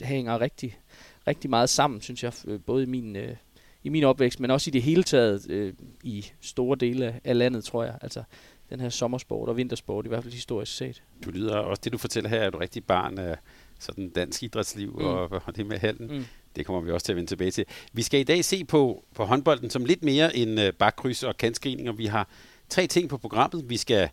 hænger 0.00 0.40
rigtig, 0.40 0.78
rigtig 1.26 1.50
meget 1.50 1.70
sammen, 1.70 2.00
synes 2.00 2.24
jeg, 2.24 2.32
øh, 2.46 2.60
både 2.66 2.82
i 2.82 2.86
min... 2.86 3.16
Øh, 3.16 3.36
i 3.86 3.88
min 3.88 4.04
opvækst, 4.04 4.40
men 4.40 4.50
også 4.50 4.70
i 4.70 4.72
det 4.72 4.82
hele 4.82 5.02
taget 5.02 5.50
øh, 5.50 5.72
i 6.02 6.26
store 6.40 6.76
dele 6.80 7.20
af 7.24 7.38
landet, 7.38 7.64
tror 7.64 7.84
jeg. 7.84 7.98
Altså 8.02 8.22
den 8.70 8.80
her 8.80 8.88
sommersport 8.88 9.48
og 9.48 9.56
vintersport, 9.56 10.04
i 10.04 10.08
hvert 10.08 10.22
fald 10.22 10.34
historisk 10.34 10.76
set. 10.76 11.02
Du 11.24 11.30
lyder 11.30 11.56
også, 11.56 11.80
det 11.84 11.92
du 11.92 11.98
fortæller 11.98 12.30
her, 12.30 12.40
er 12.40 12.50
du 12.50 12.58
rigtig 12.58 12.84
barn 12.84 13.18
af 13.18 13.36
sådan 13.78 14.08
dansk 14.08 14.42
idrætsliv 14.42 14.90
mm. 14.90 15.04
og, 15.04 15.42
og 15.46 15.56
det 15.56 15.66
med 15.66 15.78
halden. 15.78 16.16
Mm. 16.16 16.24
Det 16.56 16.66
kommer 16.66 16.82
vi 16.82 16.90
også 16.90 17.04
til 17.04 17.12
at 17.12 17.16
vende 17.16 17.30
tilbage 17.30 17.50
til. 17.50 17.64
Vi 17.92 18.02
skal 18.02 18.20
i 18.20 18.24
dag 18.24 18.44
se 18.44 18.64
på, 18.64 19.04
på 19.14 19.24
håndbolden 19.24 19.70
som 19.70 19.84
lidt 19.84 20.04
mere 20.04 20.36
end 20.36 20.60
uh, 20.60 20.68
bakkryds 20.78 21.22
og 21.22 21.36
kantscreeninger. 21.36 21.92
Vi 21.92 22.06
har 22.06 22.28
tre 22.68 22.86
ting 22.86 23.08
på 23.08 23.18
programmet. 23.18 23.70
Vi 23.70 23.76
skal 23.76 24.08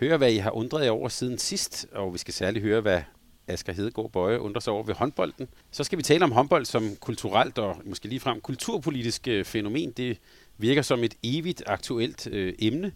høre, 0.00 0.16
hvad 0.16 0.32
I 0.32 0.36
har 0.36 0.50
undret 0.50 0.84
jer 0.84 0.90
over 0.90 1.08
siden 1.08 1.38
sidst, 1.38 1.86
og 1.92 2.12
vi 2.12 2.18
skal 2.18 2.34
særligt 2.34 2.62
høre, 2.62 2.80
hvad 2.80 3.02
Asger 3.48 3.72
Hedegaard 3.72 4.10
Bøje 4.10 4.40
undrer 4.40 4.60
sig 4.60 4.72
over 4.72 4.82
ved 4.82 4.94
håndbolden. 4.94 5.48
Så 5.70 5.84
skal 5.84 5.98
vi 5.98 6.02
tale 6.02 6.24
om 6.24 6.32
håndbold 6.32 6.64
som 6.64 6.96
kulturelt 7.00 7.58
og 7.58 7.76
måske 7.84 8.08
ligefrem 8.08 8.40
kulturpolitisk 8.40 9.28
øh, 9.28 9.44
fænomen. 9.44 9.90
Det 9.90 10.18
virker 10.58 10.82
som 10.82 11.04
et 11.04 11.14
evigt 11.22 11.62
aktuelt 11.66 12.26
øh, 12.26 12.54
emne, 12.58 12.92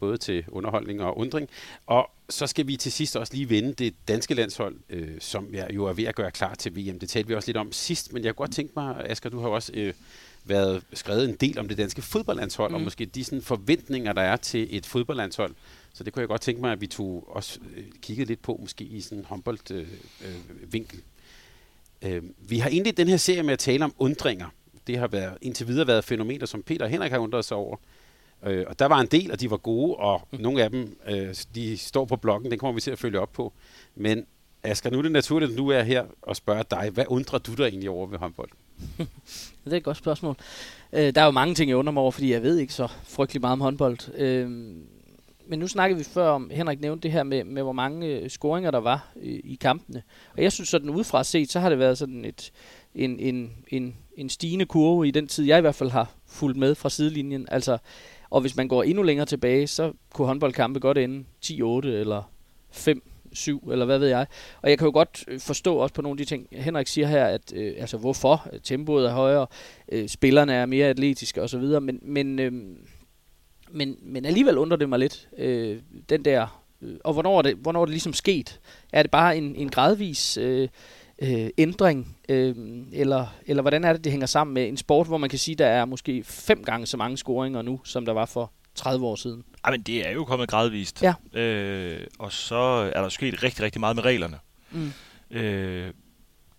både 0.00 0.16
til 0.16 0.44
underholdning 0.48 1.02
og 1.02 1.18
undring. 1.18 1.48
Og 1.86 2.10
så 2.28 2.46
skal 2.46 2.66
vi 2.66 2.76
til 2.76 2.92
sidst 2.92 3.16
også 3.16 3.34
lige 3.34 3.48
vende 3.48 3.72
det 3.72 3.94
danske 4.08 4.34
landshold, 4.34 4.76
øh, 4.90 5.20
som 5.20 5.54
jeg 5.54 5.70
jo 5.74 5.84
er 5.84 5.92
ved 5.92 6.04
at 6.04 6.14
gøre 6.14 6.30
klar 6.30 6.54
til 6.54 6.76
VM. 6.76 6.98
Det 6.98 7.08
talte 7.08 7.28
vi 7.28 7.34
også 7.34 7.48
lidt 7.48 7.56
om 7.56 7.72
sidst, 7.72 8.12
men 8.12 8.24
jeg 8.24 8.36
kunne 8.36 8.46
godt 8.46 8.54
tænke 8.54 8.72
mig, 8.76 9.10
Asger, 9.10 9.30
du 9.30 9.40
har 9.40 9.48
jo 9.48 9.54
også 9.54 9.72
øh, 9.74 9.94
været 10.44 10.82
skrevet 10.92 11.28
en 11.28 11.34
del 11.34 11.58
om 11.58 11.68
det 11.68 11.78
danske 11.78 12.02
fodboldlandshold, 12.02 12.70
mm. 12.70 12.74
og 12.74 12.80
måske 12.80 13.06
de 13.06 13.24
sådan, 13.24 13.42
forventninger, 13.42 14.12
der 14.12 14.22
er 14.22 14.36
til 14.36 14.76
et 14.76 14.86
fodboldlandshold. 14.86 15.54
Så 15.94 16.04
det 16.04 16.12
kunne 16.12 16.20
jeg 16.20 16.28
godt 16.28 16.40
tænke 16.40 16.60
mig, 16.60 16.72
at 16.72 16.80
vi 16.80 16.86
tog 16.86 17.24
også 17.28 17.60
øh, 17.76 17.84
kiggede 18.02 18.28
lidt 18.28 18.42
på, 18.42 18.58
måske 18.60 18.84
i 18.84 19.00
sådan 19.00 19.18
en 19.18 19.24
håndboldvinkel. 19.24 21.00
Øh, 22.02 22.14
øh, 22.14 22.22
vi 22.38 22.58
har 22.58 22.70
egentlig 22.70 22.96
den 22.96 23.08
her 23.08 23.16
serie 23.16 23.42
med 23.42 23.52
at 23.52 23.58
tale 23.58 23.84
om 23.84 23.94
undringer. 23.98 24.46
Det 24.86 24.98
har 24.98 25.06
været, 25.06 25.38
indtil 25.42 25.68
videre 25.68 25.86
været 25.86 26.04
fænomener, 26.04 26.46
som 26.46 26.62
Peter 26.62 26.84
og 26.84 26.90
Henrik 26.90 27.12
har 27.12 27.18
undret 27.18 27.44
sig 27.44 27.56
over. 27.56 27.76
Øh, 28.44 28.64
og 28.68 28.78
der 28.78 28.86
var 28.86 29.00
en 29.00 29.06
del, 29.06 29.32
og 29.32 29.40
de 29.40 29.50
var 29.50 29.56
gode, 29.56 29.96
og 29.96 30.28
mm. 30.30 30.40
nogle 30.40 30.62
af 30.62 30.70
dem, 30.70 30.98
øh, 31.08 31.34
de 31.54 31.78
står 31.78 32.04
på 32.04 32.16
bloggen, 32.16 32.50
den 32.50 32.58
kommer 32.58 32.74
vi 32.74 32.80
til 32.80 32.90
at 32.90 32.98
følge 32.98 33.20
op 33.20 33.32
på. 33.32 33.52
Men 33.94 34.26
Asger, 34.62 34.90
nu 34.90 34.98
er 34.98 35.02
det 35.02 35.12
naturligt, 35.12 35.52
at 35.52 35.58
du 35.58 35.68
er 35.68 35.82
her 35.82 36.04
og 36.22 36.36
spørger 36.36 36.62
dig, 36.62 36.90
hvad 36.92 37.04
undrer 37.08 37.38
du 37.38 37.54
dig 37.54 37.64
egentlig 37.64 37.90
over 37.90 38.06
ved 38.06 38.18
håndbold? 38.18 38.50
det 39.64 39.72
er 39.72 39.76
et 39.76 39.84
godt 39.84 39.96
spørgsmål. 39.96 40.36
Øh, 40.92 41.14
der 41.14 41.20
er 41.20 41.24
jo 41.24 41.30
mange 41.30 41.54
ting, 41.54 41.68
jeg 41.68 41.76
undrer 41.76 41.92
mig 41.92 42.00
over, 42.00 42.10
fordi 42.10 42.32
jeg 42.32 42.42
ved 42.42 42.58
ikke 42.58 42.74
så 42.74 42.88
frygtelig 43.04 43.40
meget 43.40 43.52
om 43.52 43.60
håndbold. 43.60 44.18
Øh, 44.18 44.76
men 45.46 45.58
nu 45.58 45.68
snakkede 45.68 45.98
vi 45.98 46.04
før 46.04 46.28
om, 46.28 46.50
Henrik 46.50 46.80
nævnte 46.80 47.02
det 47.02 47.12
her 47.12 47.22
med, 47.22 47.44
med 47.44 47.62
hvor 47.62 47.72
mange 47.72 48.06
øh, 48.06 48.28
scoringer 48.28 48.70
der 48.70 48.80
var 48.80 49.12
i, 49.22 49.30
i 49.30 49.54
kampene. 49.54 50.02
Og 50.36 50.42
jeg 50.42 50.52
synes 50.52 50.68
sådan 50.68 50.90
udefra 50.90 51.24
set, 51.24 51.50
så 51.50 51.60
har 51.60 51.68
det 51.68 51.78
været 51.78 51.98
sådan 51.98 52.24
et, 52.24 52.52
en, 52.94 53.20
en, 53.20 53.52
en, 53.68 53.96
en 54.16 54.28
stigende 54.28 54.66
kurve 54.66 55.08
i 55.08 55.10
den 55.10 55.26
tid, 55.26 55.44
jeg 55.44 55.58
i 55.58 55.60
hvert 55.60 55.74
fald 55.74 55.90
har 55.90 56.12
fulgt 56.26 56.58
med 56.58 56.74
fra 56.74 56.90
sidelinjen. 56.90 57.46
Altså, 57.50 57.78
og 58.30 58.40
hvis 58.40 58.56
man 58.56 58.68
går 58.68 58.82
endnu 58.82 59.02
længere 59.02 59.26
tilbage, 59.26 59.66
så 59.66 59.92
kunne 60.14 60.26
håndboldkampe 60.26 60.80
godt 60.80 60.98
ende 60.98 61.24
10-8 61.44 61.86
eller 61.86 62.30
5 62.70 63.02
7, 63.32 63.68
eller 63.72 63.84
hvad 63.84 63.98
ved 63.98 64.08
jeg. 64.08 64.26
Og 64.62 64.70
jeg 64.70 64.78
kan 64.78 64.86
jo 64.86 64.92
godt 64.92 65.24
øh, 65.28 65.40
forstå 65.40 65.76
også 65.76 65.94
på 65.94 66.02
nogle 66.02 66.14
af 66.14 66.18
de 66.18 66.24
ting, 66.24 66.46
Henrik 66.52 66.86
siger 66.86 67.06
her, 67.06 67.24
at 67.24 67.52
øh, 67.56 67.74
altså 67.78 67.96
hvorfor 67.96 68.48
tempoet 68.62 69.06
er 69.06 69.12
højere, 69.12 69.46
øh, 69.92 70.08
spillerne 70.08 70.54
er 70.54 70.66
mere 70.66 70.86
atletiske 70.86 71.42
osv., 71.42 71.80
men, 71.80 71.98
men 72.02 72.38
øh, 72.38 72.52
men, 73.72 73.96
men 74.02 74.24
alligevel 74.24 74.58
undrer 74.58 74.76
det 74.76 74.88
mig 74.88 74.98
lidt, 74.98 75.28
øh, 75.38 75.80
den 76.08 76.24
der, 76.24 76.62
øh, 76.82 76.96
og 77.04 77.12
hvornår 77.12 77.38
er, 77.38 77.42
det, 77.42 77.54
hvornår 77.54 77.80
er 77.80 77.84
det 77.84 77.92
ligesom 77.92 78.12
sket? 78.12 78.60
Er 78.92 79.02
det 79.02 79.10
bare 79.10 79.36
en, 79.36 79.56
en 79.56 79.68
gradvis 79.70 80.36
øh, 80.36 80.68
øh, 81.22 81.50
ændring, 81.58 82.16
øh, 82.28 82.54
eller, 82.92 83.26
eller 83.46 83.62
hvordan 83.62 83.84
er 83.84 83.92
det, 83.92 84.04
det 84.04 84.12
hænger 84.12 84.26
sammen 84.26 84.54
med 84.54 84.68
en 84.68 84.76
sport, 84.76 85.06
hvor 85.06 85.18
man 85.18 85.30
kan 85.30 85.38
sige, 85.38 85.54
der 85.54 85.66
er 85.66 85.84
måske 85.84 86.24
fem 86.24 86.64
gange 86.64 86.86
så 86.86 86.96
mange 86.96 87.16
scoringer 87.16 87.62
nu, 87.62 87.80
som 87.84 88.04
der 88.04 88.12
var 88.12 88.26
for 88.26 88.52
30 88.74 89.06
år 89.06 89.16
siden? 89.16 89.44
Ej, 89.64 89.70
men 89.70 89.82
det 89.82 90.08
er 90.08 90.10
jo 90.10 90.24
kommet 90.24 90.48
gradvist. 90.48 91.02
Ja. 91.02 91.40
Øh, 91.40 92.06
og 92.18 92.32
så 92.32 92.90
er 92.94 93.02
der 93.02 93.08
sket 93.08 93.42
rigtig, 93.42 93.64
rigtig 93.64 93.80
meget 93.80 93.96
med 93.96 94.04
reglerne. 94.04 94.38
Mm. 94.70 94.92
Øh, 95.30 95.92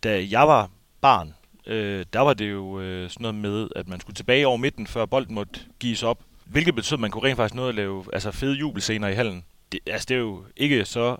da 0.03 0.25
jeg 0.31 0.47
var 0.47 0.69
barn, 1.01 1.33
øh, 1.67 2.05
der 2.13 2.19
var 2.19 2.33
det 2.33 2.51
jo 2.51 2.79
øh, 2.79 3.09
sådan 3.09 3.21
noget 3.21 3.35
med, 3.35 3.69
at 3.75 3.87
man 3.87 3.99
skulle 3.99 4.15
tilbage 4.15 4.47
over 4.47 4.57
midten, 4.57 4.87
før 4.87 5.05
bolden 5.05 5.35
måtte 5.35 5.59
gives 5.79 6.03
op. 6.03 6.23
Hvilket 6.45 6.75
betød, 6.75 6.95
at 6.95 6.99
man 6.99 7.11
kunne 7.11 7.27
rent 7.27 7.37
faktisk 7.37 7.55
nå 7.55 7.67
at 7.67 7.75
lave 7.75 8.05
altså, 8.13 8.31
fede 8.31 8.55
jubelscener 8.55 9.07
i 9.07 9.13
hallen. 9.13 9.43
Det, 9.71 9.79
altså, 9.87 10.05
det 10.09 10.15
er 10.15 10.19
jo 10.19 10.43
ikke 10.57 10.85
så 10.85 11.17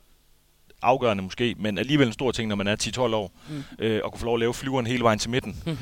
afgørende 0.82 1.24
måske, 1.24 1.56
men 1.60 1.78
alligevel 1.78 2.08
en 2.08 2.14
stor 2.14 2.32
ting, 2.32 2.50
når 2.50 2.56
man 2.56 2.68
er 2.68 2.76
10-12 2.98 3.00
år, 3.00 3.32
mm. 3.50 3.64
øh, 3.80 4.02
og 4.04 4.12
kunne 4.12 4.20
få 4.20 4.26
lov 4.26 4.36
at 4.36 4.40
lave 4.40 4.54
flyveren 4.54 4.88
hele 4.88 5.04
vejen 5.04 5.20
til 5.20 5.30
midten. 5.30 5.64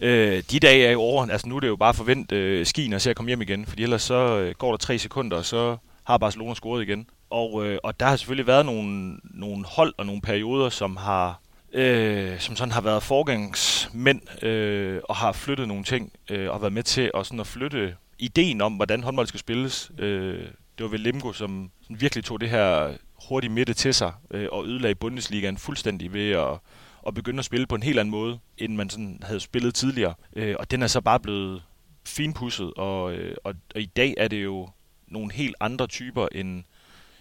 øh, 0.00 0.42
de 0.50 0.60
dage 0.60 0.86
er 0.86 0.92
jo 0.92 1.00
over. 1.00 1.26
Altså 1.26 1.48
nu 1.48 1.56
er 1.56 1.60
det 1.60 1.68
jo 1.68 1.76
bare 1.76 1.88
at 1.88 1.96
forvente 1.96 2.36
øh, 2.36 2.66
skien 2.66 2.92
og 2.92 3.00
se 3.00 3.10
at 3.10 3.16
komme 3.16 3.28
hjem 3.28 3.42
igen, 3.42 3.66
fordi 3.66 3.82
ellers 3.82 4.02
så 4.02 4.38
øh, 4.38 4.54
går 4.54 4.70
der 4.70 4.76
tre 4.76 4.98
sekunder, 4.98 5.36
og 5.36 5.44
så 5.44 5.76
har 6.04 6.18
Barcelona 6.18 6.54
scoret 6.54 6.82
igen. 6.82 7.06
Og, 7.30 7.66
øh, 7.66 7.78
og 7.82 8.00
der 8.00 8.06
har 8.06 8.16
selvfølgelig 8.16 8.46
været 8.46 8.66
nogle, 8.66 9.16
nogle 9.24 9.64
hold 9.64 9.94
og 9.98 10.06
nogle 10.06 10.20
perioder, 10.20 10.68
som 10.68 10.96
har 10.96 11.40
øh, 11.74 12.40
som 12.40 12.56
sådan 12.56 12.72
har 12.72 12.80
været 12.80 13.02
forgangsmænd 13.02 14.44
øh, 14.44 15.00
og 15.04 15.16
har 15.16 15.32
flyttet 15.32 15.68
nogle 15.68 15.84
ting 15.84 16.12
øh, 16.30 16.50
og 16.50 16.60
været 16.60 16.72
med 16.72 16.82
til 16.82 17.10
at, 17.14 17.26
sådan 17.26 17.40
at 17.40 17.46
flytte 17.46 17.96
ideen 18.18 18.60
om, 18.60 18.72
hvordan 18.72 19.02
håndbold 19.02 19.26
skal 19.26 19.40
spilles. 19.40 19.90
Øh, 19.98 20.48
det 20.78 20.84
var 20.84 20.88
vel 20.88 21.00
Lemgo, 21.00 21.32
som 21.32 21.70
virkelig 21.90 22.24
tog 22.24 22.40
det 22.40 22.50
her 22.50 22.96
hurtigt 23.28 23.52
midte 23.52 23.74
til 23.74 23.94
sig 23.94 24.12
øh, 24.30 24.48
og 24.52 24.66
ødelagde 24.66 24.94
Bundesligaen 24.94 25.58
fuldstændig 25.58 26.12
ved 26.12 26.30
at, 26.30 26.58
at 27.06 27.14
begynde 27.14 27.38
at 27.38 27.44
spille 27.44 27.66
på 27.66 27.74
en 27.74 27.82
helt 27.82 27.98
anden 27.98 28.10
måde, 28.10 28.38
end 28.58 28.76
man 28.76 28.90
sådan 28.90 29.18
havde 29.22 29.40
spillet 29.40 29.74
tidligere. 29.74 30.14
Øh, 30.36 30.56
og 30.58 30.70
den 30.70 30.82
er 30.82 30.86
så 30.86 31.00
bare 31.00 31.20
blevet 31.20 31.62
finpudset, 32.06 32.72
og, 32.74 33.14
øh, 33.14 33.36
og, 33.44 33.54
og 33.74 33.80
i 33.80 33.86
dag 33.86 34.14
er 34.16 34.28
det 34.28 34.44
jo 34.44 34.68
nogle 35.08 35.32
helt 35.32 35.56
andre 35.60 35.86
typer, 35.86 36.28
end, 36.32 36.64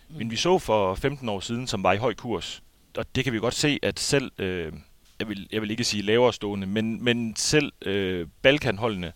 mm. 0.09 0.21
end 0.21 0.29
vi 0.29 0.35
så 0.35 0.59
for 0.59 0.95
15 0.95 1.29
år 1.29 1.39
siden, 1.39 1.67
som 1.67 1.83
var 1.83 1.93
i 1.93 1.97
høj 1.97 2.13
kurs. 2.13 2.63
Og 2.97 3.15
det 3.15 3.23
kan 3.23 3.33
vi 3.33 3.39
godt 3.39 3.53
se, 3.53 3.79
at 3.83 3.99
selv, 3.99 4.31
øh, 4.39 4.73
jeg, 5.19 5.29
vil, 5.29 5.47
jeg 5.51 5.61
vil 5.61 5.71
ikke 5.71 5.83
sige 5.83 6.03
lavere 6.03 6.33
stående, 6.33 6.67
men, 6.67 7.03
men 7.03 7.35
selv 7.35 7.71
øh, 7.81 8.27
Balkanholdene 8.41 9.13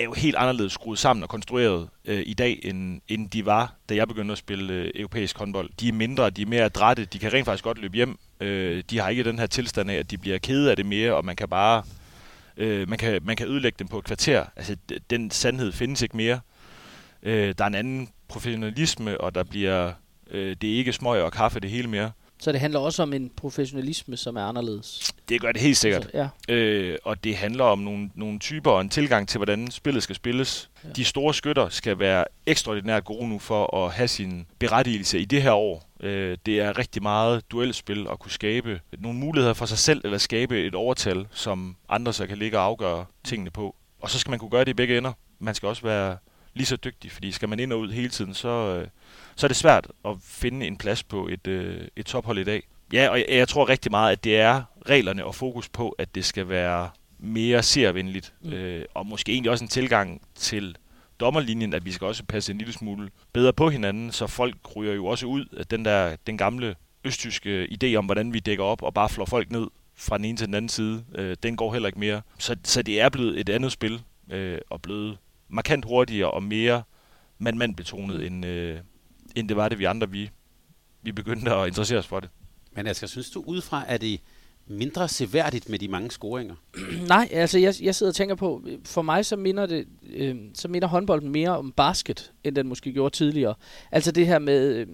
er 0.00 0.04
jo 0.04 0.12
helt 0.12 0.36
anderledes 0.36 0.72
skruet 0.72 0.98
sammen 0.98 1.22
og 1.22 1.28
konstrueret 1.28 1.88
øh, 2.04 2.22
i 2.26 2.34
dag, 2.34 2.60
end, 2.64 3.00
end 3.08 3.30
de 3.30 3.46
var, 3.46 3.74
da 3.88 3.94
jeg 3.94 4.08
begyndte 4.08 4.32
at 4.32 4.38
spille 4.38 4.72
øh, 4.72 4.90
europæisk 4.94 5.38
håndbold. 5.38 5.70
De 5.80 5.88
er 5.88 5.92
mindre, 5.92 6.30
de 6.30 6.42
er 6.42 6.46
mere 6.46 6.64
adrette, 6.64 7.04
de 7.04 7.18
kan 7.18 7.32
rent 7.32 7.44
faktisk 7.44 7.64
godt 7.64 7.78
løbe 7.78 7.96
hjem. 7.96 8.18
Øh, 8.40 8.82
de 8.90 8.98
har 8.98 9.08
ikke 9.08 9.24
den 9.24 9.38
her 9.38 9.46
tilstand 9.46 9.90
af, 9.90 9.94
at 9.94 10.10
de 10.10 10.18
bliver 10.18 10.38
kede 10.38 10.70
af 10.70 10.76
det 10.76 10.86
mere, 10.86 11.14
og 11.14 11.24
man 11.24 11.36
kan 11.36 11.48
bare 11.48 11.82
øh, 12.56 12.88
man, 12.88 12.98
kan, 12.98 13.20
man 13.24 13.36
kan 13.36 13.48
ødelægge 13.48 13.76
dem 13.78 13.88
på 13.88 13.98
et 13.98 14.04
kvarter. 14.04 14.44
Altså, 14.56 14.76
den 15.10 15.30
sandhed 15.30 15.72
findes 15.72 16.02
ikke 16.02 16.16
mere. 16.16 16.40
Øh, 17.22 17.54
der 17.58 17.64
er 17.64 17.68
en 17.68 17.74
anden 17.74 18.08
professionalisme, 18.28 19.20
og 19.20 19.34
der 19.34 19.44
bliver 19.44 19.92
øh, 20.30 20.56
det 20.60 20.72
er 20.72 20.76
ikke 20.76 20.92
smøg 20.92 21.22
og 21.22 21.32
kaffe 21.32 21.60
det 21.60 21.70
hele 21.70 21.88
mere. 21.88 22.10
Så 22.40 22.52
det 22.52 22.60
handler 22.60 22.80
også 22.80 23.02
om 23.02 23.12
en 23.12 23.30
professionalisme, 23.36 24.16
som 24.16 24.36
er 24.36 24.42
anderledes. 24.44 25.12
Det 25.28 25.40
gør 25.40 25.52
det 25.52 25.60
helt 25.60 25.76
sikkert. 25.76 26.02
Altså, 26.14 26.30
ja. 26.48 26.54
øh, 26.54 26.98
og 27.04 27.24
det 27.24 27.36
handler 27.36 27.64
om 27.64 27.78
nogle, 27.78 28.10
nogle 28.14 28.38
typer 28.38 28.70
og 28.70 28.80
en 28.80 28.88
tilgang 28.88 29.28
til, 29.28 29.38
hvordan 29.38 29.70
spillet 29.70 30.02
skal 30.02 30.16
spilles. 30.16 30.70
Ja. 30.84 30.88
De 30.88 31.04
store 31.04 31.34
skytter 31.34 31.68
skal 31.68 31.98
være 31.98 32.24
ekstraordinært 32.46 33.04
gode 33.04 33.28
nu 33.28 33.38
for 33.38 33.84
at 33.84 33.92
have 33.92 34.08
sin 34.08 34.46
berettigelse 34.58 35.18
i 35.18 35.24
det 35.24 35.42
her 35.42 35.52
år. 35.52 35.90
Øh, 36.00 36.38
det 36.46 36.60
er 36.60 36.78
rigtig 36.78 37.02
meget 37.02 37.50
duelspil 37.50 38.06
at 38.12 38.18
kunne 38.18 38.32
skabe 38.32 38.80
nogle 38.98 39.18
muligheder 39.18 39.54
for 39.54 39.66
sig 39.66 39.78
selv, 39.78 40.00
eller 40.04 40.18
skabe 40.18 40.66
et 40.66 40.74
overtal, 40.74 41.26
som 41.32 41.76
andre 41.88 42.12
så 42.12 42.26
kan 42.26 42.38
ligge 42.38 42.58
og 42.58 42.64
afgøre 42.64 43.04
tingene 43.24 43.50
på. 43.50 43.76
Og 44.00 44.10
så 44.10 44.18
skal 44.18 44.30
man 44.30 44.38
kunne 44.38 44.50
gøre 44.50 44.64
det 44.64 44.70
i 44.70 44.74
begge 44.74 44.98
ender. 44.98 45.12
Man 45.38 45.54
skal 45.54 45.66
også 45.66 45.82
være 45.82 46.16
lige 46.54 46.66
så 46.66 46.76
dygtig, 46.76 47.12
fordi 47.12 47.32
skal 47.32 47.48
man 47.48 47.60
ind 47.60 47.72
og 47.72 47.80
ud 47.80 47.90
hele 47.90 48.08
tiden, 48.08 48.34
så, 48.34 48.48
øh, 48.48 48.86
så 49.40 49.46
er 49.46 49.48
det 49.48 49.56
svært 49.56 49.88
at 50.04 50.16
finde 50.22 50.66
en 50.66 50.76
plads 50.76 51.02
på 51.02 51.28
et, 51.28 51.46
øh, 51.46 51.88
et 51.96 52.06
tophold 52.06 52.38
i 52.38 52.44
dag. 52.44 52.62
Ja, 52.92 53.08
og 53.08 53.18
jeg, 53.18 53.26
jeg 53.28 53.48
tror 53.48 53.68
rigtig 53.68 53.90
meget, 53.90 54.12
at 54.12 54.24
det 54.24 54.36
er 54.36 54.62
reglerne 54.86 55.24
og 55.24 55.34
fokus 55.34 55.68
på, 55.68 55.88
at 55.88 56.14
det 56.14 56.24
skal 56.24 56.48
være 56.48 56.90
mere 57.18 57.62
servenligt, 57.62 58.34
mm. 58.42 58.52
øh, 58.52 58.84
og 58.94 59.06
måske 59.06 59.32
egentlig 59.32 59.50
også 59.50 59.64
en 59.64 59.68
tilgang 59.68 60.22
til 60.34 60.76
dommerlinjen, 61.20 61.74
at 61.74 61.84
vi 61.84 61.92
skal 61.92 62.06
også 62.06 62.24
passe 62.24 62.52
en 62.52 62.58
lille 62.58 62.72
smule 62.72 63.10
bedre 63.32 63.52
på 63.52 63.70
hinanden, 63.70 64.12
så 64.12 64.26
folk 64.26 64.76
ryger 64.76 64.94
jo 64.94 65.06
også 65.06 65.26
ud 65.26 65.44
af 65.56 65.66
den 65.66 65.84
der 65.84 66.16
den 66.26 66.38
gamle 66.38 66.74
østtyske 67.04 67.68
idé 67.84 67.94
om, 67.94 68.04
hvordan 68.04 68.32
vi 68.32 68.38
dækker 68.38 68.64
op 68.64 68.82
og 68.82 68.94
bare 68.94 69.08
flår 69.08 69.24
folk 69.24 69.50
ned 69.50 69.66
fra 69.96 70.16
den 70.16 70.24
ene 70.24 70.36
til 70.36 70.46
den 70.46 70.54
anden 70.54 70.68
side. 70.68 71.04
Øh, 71.14 71.36
den 71.42 71.56
går 71.56 71.72
heller 71.72 71.86
ikke 71.86 72.00
mere. 72.00 72.22
Så, 72.38 72.56
så 72.64 72.82
det 72.82 73.00
er 73.00 73.08
blevet 73.08 73.40
et 73.40 73.48
andet 73.48 73.72
spil, 73.72 74.02
øh, 74.30 74.58
og 74.70 74.82
blevet 74.82 75.18
markant 75.48 75.84
hurtigere 75.84 76.30
og 76.30 76.42
mere 76.42 76.82
mand-mand 77.38 77.74
betonet, 77.74 78.26
end, 78.26 78.46
øh, 78.46 78.78
end 79.36 79.48
det 79.48 79.56
var 79.56 79.68
det, 79.68 79.78
vi 79.78 79.84
andre 79.84 80.10
vi, 80.10 80.30
vi 81.02 81.12
begyndte 81.12 81.54
at 81.54 81.66
interessere 81.66 81.98
os 81.98 82.06
for 82.06 82.20
det. 82.20 82.30
Men 82.72 82.86
altså, 82.86 83.06
synes 83.06 83.30
du 83.30 83.44
udefra, 83.46 83.84
er 83.88 83.96
det 83.96 84.20
mindre 84.66 85.08
seværdigt 85.08 85.68
med 85.68 85.78
de 85.78 85.88
mange 85.88 86.10
scoringer? 86.10 86.54
Nej, 87.08 87.28
altså 87.32 87.58
jeg, 87.58 87.74
jeg 87.82 87.94
sidder 87.94 88.10
og 88.10 88.14
tænker 88.14 88.34
på, 88.34 88.62
for 88.84 89.02
mig 89.02 89.26
så 89.26 89.36
minder, 89.36 89.66
det, 89.66 89.86
øh, 90.12 90.36
så 90.54 90.68
minder 90.68 90.88
håndbolden 90.88 91.30
mere 91.30 91.58
om 91.58 91.72
basket, 91.72 92.32
end 92.44 92.56
den 92.56 92.68
måske 92.68 92.92
gjorde 92.92 93.16
tidligere. 93.16 93.54
Altså 93.90 94.12
det 94.12 94.26
her 94.26 94.38
med, 94.38 94.74
øh, 94.74 94.86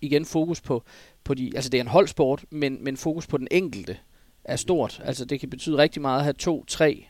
igen 0.00 0.24
fokus 0.24 0.60
på, 0.60 0.84
på 1.24 1.34
de, 1.34 1.52
altså 1.54 1.70
det 1.70 1.78
er 1.78 1.82
en 1.82 1.88
holdsport, 1.88 2.44
men, 2.50 2.84
men 2.84 2.96
fokus 2.96 3.26
på 3.26 3.36
den 3.36 3.48
enkelte 3.50 3.96
er 4.44 4.56
stort. 4.56 5.00
Altså 5.04 5.24
det 5.24 5.40
kan 5.40 5.50
betyde 5.50 5.76
rigtig 5.76 6.02
meget 6.02 6.18
at 6.18 6.24
have 6.24 6.34
to, 6.34 6.64
tre 6.64 7.06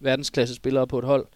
verdensklasse 0.00 0.54
spillere 0.54 0.86
på 0.86 0.98
et 0.98 1.04
hold. 1.04 1.26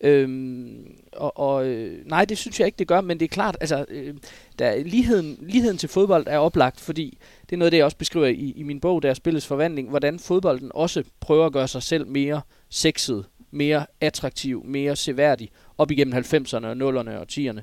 Øhm, 0.00 0.94
og, 1.12 1.38
og 1.38 1.66
øh, 1.66 2.06
nej, 2.06 2.24
det 2.24 2.38
synes 2.38 2.60
jeg 2.60 2.66
ikke, 2.66 2.78
det 2.78 2.88
gør, 2.88 3.00
men 3.00 3.20
det 3.20 3.24
er 3.24 3.28
klart, 3.28 3.56
altså, 3.60 3.84
øh, 3.88 4.14
der, 4.58 4.82
ligheden, 4.84 5.38
ligheden 5.40 5.78
til 5.78 5.88
fodbold 5.88 6.26
er 6.26 6.38
oplagt, 6.38 6.80
fordi 6.80 7.18
det 7.50 7.52
er 7.52 7.58
noget, 7.58 7.72
det 7.72 7.78
jeg 7.78 7.84
også 7.84 7.96
beskriver 7.96 8.26
i, 8.26 8.52
i 8.56 8.62
min 8.62 8.80
bog, 8.80 9.02
der 9.02 9.10
er 9.10 9.14
spillets 9.14 9.46
forvandling, 9.46 9.88
hvordan 9.88 10.18
fodbolden 10.18 10.70
også 10.74 11.04
prøver 11.20 11.46
at 11.46 11.52
gøre 11.52 11.68
sig 11.68 11.82
selv 11.82 12.06
mere 12.06 12.40
sexet, 12.68 13.24
mere 13.50 13.86
attraktiv, 14.00 14.64
mere 14.64 14.96
seværdig, 14.96 15.50
op 15.78 15.90
igennem 15.90 16.14
90'erne 16.14 16.66
og 16.66 16.72
0'erne 16.72 17.10
og 17.10 17.26
10'erne. 17.32 17.60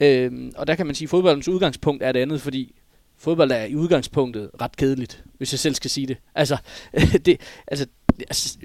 Øhm, 0.00 0.52
og 0.56 0.66
der 0.66 0.74
kan 0.74 0.86
man 0.86 0.94
sige, 0.94 1.06
at 1.06 1.10
fodboldens 1.10 1.48
udgangspunkt 1.48 2.02
er 2.02 2.12
det 2.12 2.20
andet, 2.20 2.40
fordi 2.40 2.74
fodbold 3.18 3.50
er 3.50 3.64
i 3.64 3.74
udgangspunktet 3.74 4.50
ret 4.60 4.76
kedeligt, 4.76 5.24
hvis 5.38 5.52
jeg 5.52 5.58
selv 5.58 5.74
skal 5.74 5.90
sige 5.90 6.06
det. 6.06 6.16
Altså, 6.34 6.56
det, 7.26 7.40
altså 7.66 7.86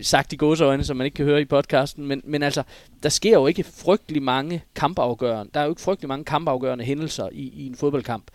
sagt 0.01 0.33
i 0.33 0.35
gåseøjne, 0.35 0.83
som 0.83 0.97
man 0.97 1.05
ikke 1.05 1.15
kan 1.15 1.25
høre 1.25 1.41
i 1.41 1.45
podcasten, 1.45 2.05
men, 2.05 2.21
men 2.23 2.43
altså, 2.43 2.63
der 3.03 3.09
sker 3.09 3.33
jo 3.33 3.47
ikke 3.47 3.63
frygtelig 3.63 4.23
mange 4.23 4.63
kampafgørende, 4.75 5.51
der 5.53 5.59
er 5.59 5.63
jo 5.63 5.69
ikke 5.69 5.81
frygtelig 5.81 6.07
mange 6.07 6.25
kampafgørende 6.25 6.85
hændelser 6.85 7.29
i, 7.31 7.41
i 7.41 7.67
en 7.67 7.75
fodboldkamp. 7.75 8.31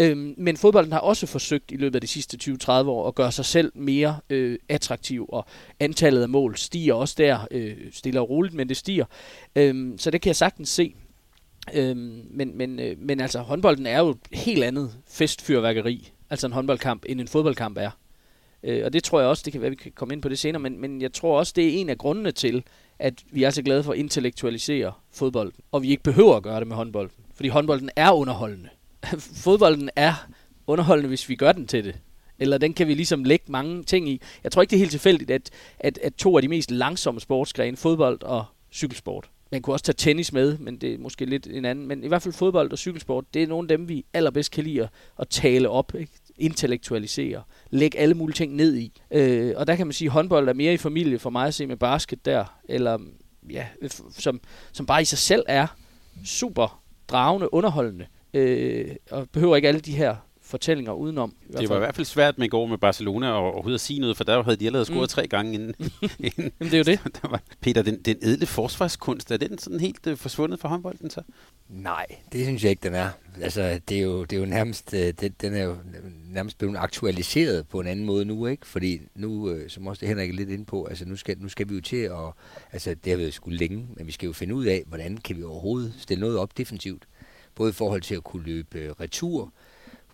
Øhm, 0.00 0.34
men 0.36 0.56
fodbolden 0.56 0.92
har 0.92 0.98
også 0.98 1.26
forsøgt 1.26 1.70
i 1.70 1.76
løbet 1.76 1.94
af 1.94 2.00
de 2.00 2.06
sidste 2.06 2.38
20-30 2.42 2.70
år 2.70 3.08
at 3.08 3.14
gøre 3.14 3.32
sig 3.32 3.44
selv 3.44 3.72
mere 3.74 4.18
øh, 4.30 4.58
attraktiv, 4.68 5.26
og 5.28 5.46
antallet 5.80 6.22
af 6.22 6.28
mål 6.28 6.56
stiger 6.56 6.94
også 6.94 7.14
der, 7.18 7.46
øh, 7.50 7.76
stille 7.92 8.20
og 8.20 8.30
roligt, 8.30 8.54
men 8.54 8.68
det 8.68 8.76
stiger. 8.76 9.04
Øhm, 9.56 9.98
så 9.98 10.10
det 10.10 10.20
kan 10.20 10.28
jeg 10.28 10.36
sagtens 10.36 10.68
se. 10.68 10.94
Øhm, 11.74 12.22
men, 12.30 12.58
men, 12.58 12.80
øh, 12.80 12.96
men 12.98 13.20
altså, 13.20 13.38
håndbolden 13.38 13.86
er 13.86 13.98
jo 13.98 14.08
et 14.08 14.18
helt 14.32 14.64
andet 14.64 14.92
festfyrværkeri, 15.08 16.12
altså 16.30 16.46
en 16.46 16.52
håndboldkamp, 16.52 17.04
end 17.08 17.20
en 17.20 17.28
fodboldkamp 17.28 17.76
er. 17.76 17.90
Øh, 18.62 18.84
og 18.84 18.92
det 18.92 19.04
tror 19.04 19.20
jeg 19.20 19.28
også, 19.28 19.42
det 19.44 19.52
kan 19.52 19.62
være, 19.62 19.70
vi 19.70 19.76
kan 19.76 19.92
komme 19.94 20.14
ind 20.14 20.22
på 20.22 20.28
det 20.28 20.38
senere, 20.38 20.60
men, 20.60 20.80
men 20.80 21.02
jeg 21.02 21.12
tror 21.12 21.38
også, 21.38 21.52
det 21.56 21.66
er 21.66 21.80
en 21.80 21.88
af 21.88 21.98
grundene 21.98 22.32
til, 22.32 22.64
at 22.98 23.14
vi 23.32 23.42
er 23.42 23.50
så 23.50 23.62
glade 23.62 23.82
for 23.82 23.92
at 23.92 23.98
intellektualisere 23.98 24.92
fodbolden, 25.12 25.60
og 25.72 25.82
vi 25.82 25.88
ikke 25.88 26.02
behøver 26.02 26.36
at 26.36 26.42
gøre 26.42 26.60
det 26.60 26.66
med 26.66 26.76
håndbolden. 26.76 27.16
Fordi 27.34 27.48
håndbolden 27.48 27.90
er 27.96 28.12
underholdende. 28.12 28.68
fodbolden 29.44 29.90
er 29.96 30.28
underholdende, 30.66 31.08
hvis 31.08 31.28
vi 31.28 31.36
gør 31.36 31.52
den 31.52 31.66
til 31.66 31.84
det. 31.84 31.98
Eller 32.38 32.58
den 32.58 32.74
kan 32.74 32.88
vi 32.88 32.94
ligesom 32.94 33.24
lægge 33.24 33.44
mange 33.48 33.82
ting 33.82 34.08
i. 34.08 34.20
Jeg 34.44 34.52
tror 34.52 34.62
ikke, 34.62 34.70
det 34.70 34.76
er 34.76 34.80
helt 34.80 34.90
tilfældigt, 34.90 35.30
at, 35.30 35.50
at, 35.78 35.98
at 36.02 36.14
to 36.14 36.36
af 36.36 36.42
de 36.42 36.48
mest 36.48 36.70
langsomme 36.70 37.20
sportsgrene, 37.20 37.76
fodbold 37.76 38.22
og 38.22 38.44
cykelsport, 38.72 39.30
man 39.50 39.62
kunne 39.62 39.74
også 39.74 39.84
tage 39.84 39.96
tennis 39.98 40.32
med, 40.32 40.58
men 40.58 40.76
det 40.76 40.94
er 40.94 40.98
måske 40.98 41.24
lidt 41.24 41.46
en 41.46 41.64
anden. 41.64 41.86
Men 41.86 42.04
i 42.04 42.08
hvert 42.08 42.22
fald 42.22 42.34
fodbold 42.34 42.72
og 42.72 42.78
cykelsport, 42.78 43.34
det 43.34 43.42
er 43.42 43.46
nogle 43.46 43.64
af 43.64 43.78
dem, 43.78 43.88
vi 43.88 44.04
allerbedst 44.14 44.52
kan 44.52 44.64
lide 44.64 44.88
at 45.18 45.28
tale 45.28 45.68
op. 45.68 45.94
Ikke? 45.94 46.12
Intellektualisere, 46.40 47.42
lægge 47.70 47.98
alle 47.98 48.14
mulige 48.14 48.34
ting 48.34 48.54
ned 48.54 48.76
i. 48.76 49.00
Øh, 49.10 49.52
og 49.56 49.66
der 49.66 49.76
kan 49.76 49.86
man 49.86 49.92
sige, 49.92 50.08
at 50.08 50.12
håndbold 50.12 50.48
er 50.48 50.54
mere 50.54 50.74
i 50.74 50.76
familie 50.76 51.18
for 51.18 51.30
mig 51.30 51.46
at 51.46 51.54
se 51.54 51.66
med 51.66 51.76
basket 51.76 52.24
der, 52.24 52.60
eller 52.68 52.98
ja, 53.50 53.66
som, 54.10 54.40
som 54.72 54.86
bare 54.86 55.02
i 55.02 55.04
sig 55.04 55.18
selv 55.18 55.42
er 55.48 55.66
super 56.24 56.82
dragende, 57.08 57.54
underholdende, 57.54 58.06
øh, 58.34 58.96
og 59.10 59.28
behøver 59.32 59.56
ikke 59.56 59.68
alle 59.68 59.80
de 59.80 59.96
her 59.96 60.16
fortællinger 60.50 60.92
udenom. 60.92 61.34
I 61.48 61.52
det 61.52 61.68
var 61.68 61.76
i 61.76 61.78
hvert 61.78 61.94
fald 61.94 62.04
svært 62.04 62.38
med 62.38 62.46
i 62.46 62.48
går 62.48 62.66
med 62.66 62.78
Barcelona 62.78 63.26
at 63.26 63.32
overhovedet 63.32 63.74
at 63.74 63.80
sige 63.80 64.00
noget, 64.00 64.16
for 64.16 64.24
der 64.24 64.42
havde 64.42 64.56
de 64.56 64.66
allerede 64.66 64.84
scoret 64.84 65.02
mm. 65.02 65.08
tre 65.08 65.28
gange 65.28 65.54
inden. 65.54 65.74
inden. 66.18 66.52
Jamen, 66.60 66.72
det 66.72 66.74
er 66.74 66.78
jo 66.78 66.84
det. 66.84 67.00
Der 67.22 67.28
var, 67.28 67.42
Peter, 67.60 67.82
den, 67.82 68.02
den 68.02 68.16
edle 68.22 68.46
forsvarskunst, 68.46 69.30
er 69.30 69.36
den 69.36 69.58
sådan 69.58 69.80
helt 69.80 70.06
uh, 70.06 70.16
forsvundet 70.16 70.60
fra 70.60 70.68
håndbolden 70.68 71.10
så? 71.10 71.22
Nej, 71.68 72.06
det 72.32 72.44
synes 72.44 72.62
jeg 72.62 72.70
ikke, 72.70 72.82
den 72.82 72.94
er. 72.94 73.10
Altså, 73.42 73.80
det 73.88 73.98
er 73.98 74.02
jo, 74.02 74.24
det 74.24 74.36
er 74.36 74.40
jo 74.40 74.46
nærmest, 74.46 74.94
øh, 74.94 75.00
det, 75.20 75.42
den 75.42 75.54
er 75.54 75.62
jo 75.64 75.76
nærmest 76.32 76.58
blevet 76.58 76.76
aktualiseret 76.76 77.68
på 77.68 77.80
en 77.80 77.86
anden 77.86 78.06
måde 78.06 78.24
nu, 78.24 78.46
ikke? 78.46 78.66
Fordi 78.66 79.00
nu, 79.14 79.50
øh, 79.50 79.70
som 79.70 79.86
også 79.86 80.00
det 80.00 80.08
Henrik 80.08 80.30
er 80.30 80.34
lidt 80.34 80.50
ind 80.50 80.66
på, 80.66 80.84
altså 80.84 81.04
nu 81.04 81.16
skal, 81.16 81.38
nu 81.38 81.48
skal 81.48 81.68
vi 81.68 81.74
jo 81.74 81.80
til 81.80 81.96
at, 81.96 82.32
altså 82.72 82.94
det 83.04 83.10
har 83.10 83.16
været 83.16 83.34
sgu 83.34 83.50
længe, 83.50 83.86
men 83.96 84.06
vi 84.06 84.12
skal 84.12 84.26
jo 84.26 84.32
finde 84.32 84.54
ud 84.54 84.64
af, 84.64 84.82
hvordan 84.86 85.16
kan 85.16 85.36
vi 85.36 85.42
overhovedet 85.42 85.94
stille 85.98 86.20
noget 86.20 86.38
op 86.38 86.58
defensivt. 86.58 87.08
Både 87.54 87.70
i 87.70 87.72
forhold 87.72 88.02
til 88.02 88.14
at 88.14 88.24
kunne 88.24 88.42
løbe 88.42 88.94
retur, 89.00 89.52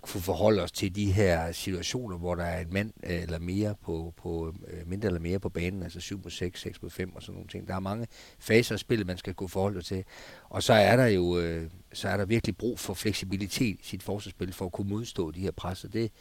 kunne 0.07 0.21
forholde 0.21 0.63
os 0.63 0.73
til 0.73 0.97
de 0.97 1.13
her 1.13 1.53
situationer, 1.53 2.17
hvor 2.17 2.35
der 2.35 2.45
er 2.45 2.61
en 2.61 2.73
mand 2.73 2.93
øh, 3.05 3.23
eller 3.23 3.39
mere 3.39 3.75
på, 3.83 4.15
på 4.17 4.55
øh, 4.69 4.89
mindre 4.89 5.07
eller 5.07 5.21
mere 5.21 5.39
på 5.39 5.49
banen, 5.49 5.83
altså 5.83 6.01
7 6.01 6.21
mod 6.23 6.31
6, 6.31 6.61
6 6.61 6.83
mod 6.83 6.91
5 6.91 7.17
og 7.17 7.23
sådan 7.23 7.35
nogle 7.35 7.49
ting. 7.49 7.69
Der 7.69 7.75
er 7.75 7.81
mange 7.81 8.07
faser 8.39 8.75
af 8.75 8.79
spillet, 8.79 9.07
man 9.07 9.19
skal 9.19 9.35
kunne 9.35 9.49
forholde 9.49 9.83
sig 9.83 9.97
til. 9.97 10.05
Og 10.49 10.63
så 10.63 10.73
er 10.73 10.97
der 10.97 11.07
jo 11.07 11.39
øh, 11.39 11.71
så 11.93 12.09
er 12.09 12.17
der 12.17 12.25
virkelig 12.25 12.57
brug 12.57 12.79
for 12.79 12.95
fleksibilitet 12.95 13.81
i 13.81 13.83
sit 13.83 14.03
forsvarsspil 14.03 14.53
for 14.53 14.65
at 14.65 14.73
kunne 14.73 14.89
modstå 14.89 15.31
de 15.31 15.41
her 15.41 15.51
presser. 15.51 15.89
Det 15.89 16.13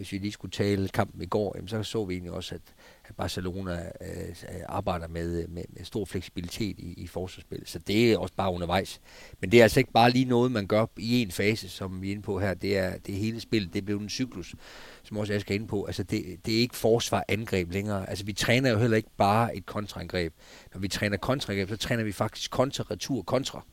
hvis 0.00 0.12
vi 0.12 0.18
lige 0.18 0.32
skulle 0.32 0.52
tale 0.52 0.88
kampen 0.88 1.22
i 1.22 1.26
går, 1.26 1.52
jamen, 1.56 1.68
så 1.68 1.82
så 1.82 2.04
vi 2.04 2.14
egentlig 2.14 2.32
også, 2.32 2.54
at, 2.54 2.60
at 3.04 3.14
Barcelona 3.16 3.92
øh, 4.00 4.28
øh 4.28 4.60
arbejder 4.68 5.08
med, 5.08 5.42
øh, 5.42 5.50
med, 5.50 5.64
med 5.68 5.84
stor 5.84 6.04
fleksibilitet 6.04 6.78
i, 6.78 6.94
i 6.96 7.06
forsvarsspillet. 7.06 7.68
Så 7.68 7.78
det 7.78 8.12
er 8.12 8.18
også 8.18 8.34
bare 8.36 8.52
undervejs. 8.52 9.00
Men 9.40 9.52
det 9.52 9.58
er 9.58 9.62
altså 9.62 9.80
ikke 9.80 9.92
bare 9.92 10.10
lige 10.10 10.24
noget, 10.24 10.52
man 10.52 10.66
gør 10.66 10.86
i 10.98 11.22
en 11.22 11.30
fase, 11.30 11.68
som 11.68 12.02
vi 12.02 12.08
er 12.08 12.10
inde 12.10 12.22
på 12.22 12.40
her. 12.40 12.54
Det 12.54 12.78
er, 12.78 12.98
det 12.98 13.14
er 13.14 13.18
hele 13.18 13.40
spillet. 13.40 13.74
Det 13.74 13.84
blev 13.84 13.96
en 13.96 14.08
cyklus, 14.08 14.54
som 15.02 15.16
også 15.16 15.32
jeg 15.32 15.40
skal 15.40 15.56
ind 15.56 15.68
på. 15.68 15.84
Altså 15.84 16.02
det, 16.02 16.46
det 16.46 16.54
er 16.54 16.58
ikke 16.58 16.76
forsvar-angreb 16.76 17.72
længere. 17.72 18.10
Altså 18.10 18.24
vi 18.24 18.32
træner 18.32 18.70
jo 18.70 18.78
heller 18.78 18.96
ikke 18.96 19.10
bare 19.16 19.56
et 19.56 19.66
kontraangreb. 19.66 20.34
Når 20.74 20.80
vi 20.80 20.88
træner 20.88 21.16
kontraangreb, 21.16 21.68
så 21.68 21.76
træner 21.76 22.04
vi 22.04 22.12
faktisk 22.12 22.50
kontra-retur-kontra 22.50 23.64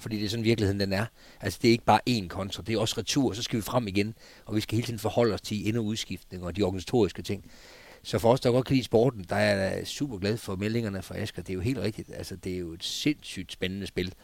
fordi 0.00 0.16
det 0.16 0.24
er 0.24 0.28
sådan 0.28 0.44
virkeligheden 0.44 0.80
den 0.80 0.92
er. 0.92 1.06
Altså 1.40 1.58
det 1.62 1.68
er 1.68 1.72
ikke 1.72 1.84
bare 1.84 2.00
én 2.10 2.28
kontra, 2.28 2.62
det 2.62 2.74
er 2.74 2.78
også 2.78 2.94
retur, 2.98 3.32
så 3.32 3.42
skal 3.42 3.56
vi 3.56 3.62
frem 3.62 3.88
igen, 3.88 4.14
og 4.44 4.56
vi 4.56 4.60
skal 4.60 4.76
hele 4.76 4.86
tiden 4.86 4.98
forholde 4.98 5.34
os 5.34 5.40
til 5.40 5.68
ind- 5.68 5.76
og 5.76 5.84
udskiftning 5.84 6.44
og 6.44 6.56
de 6.56 6.62
organisatoriske 6.62 7.22
ting. 7.22 7.44
Så 8.02 8.18
for 8.18 8.32
os, 8.32 8.40
der 8.40 8.50
godt 8.50 8.66
kan 8.66 8.74
lide 8.74 8.84
sporten, 8.84 9.24
der 9.28 9.36
er 9.36 9.74
jeg 9.74 9.86
super 9.86 10.18
glad 10.18 10.36
for 10.36 10.56
meldingerne 10.56 11.02
fra 11.02 11.18
Asger. 11.18 11.42
Det 11.42 11.50
er 11.50 11.54
jo 11.54 11.60
helt 11.60 11.78
rigtigt. 11.78 12.10
Altså, 12.14 12.36
det 12.36 12.54
er 12.54 12.58
jo 12.58 12.72
et 12.72 12.84
sindssygt 12.84 13.52
spændende 13.52 13.86
spil. 13.86 14.14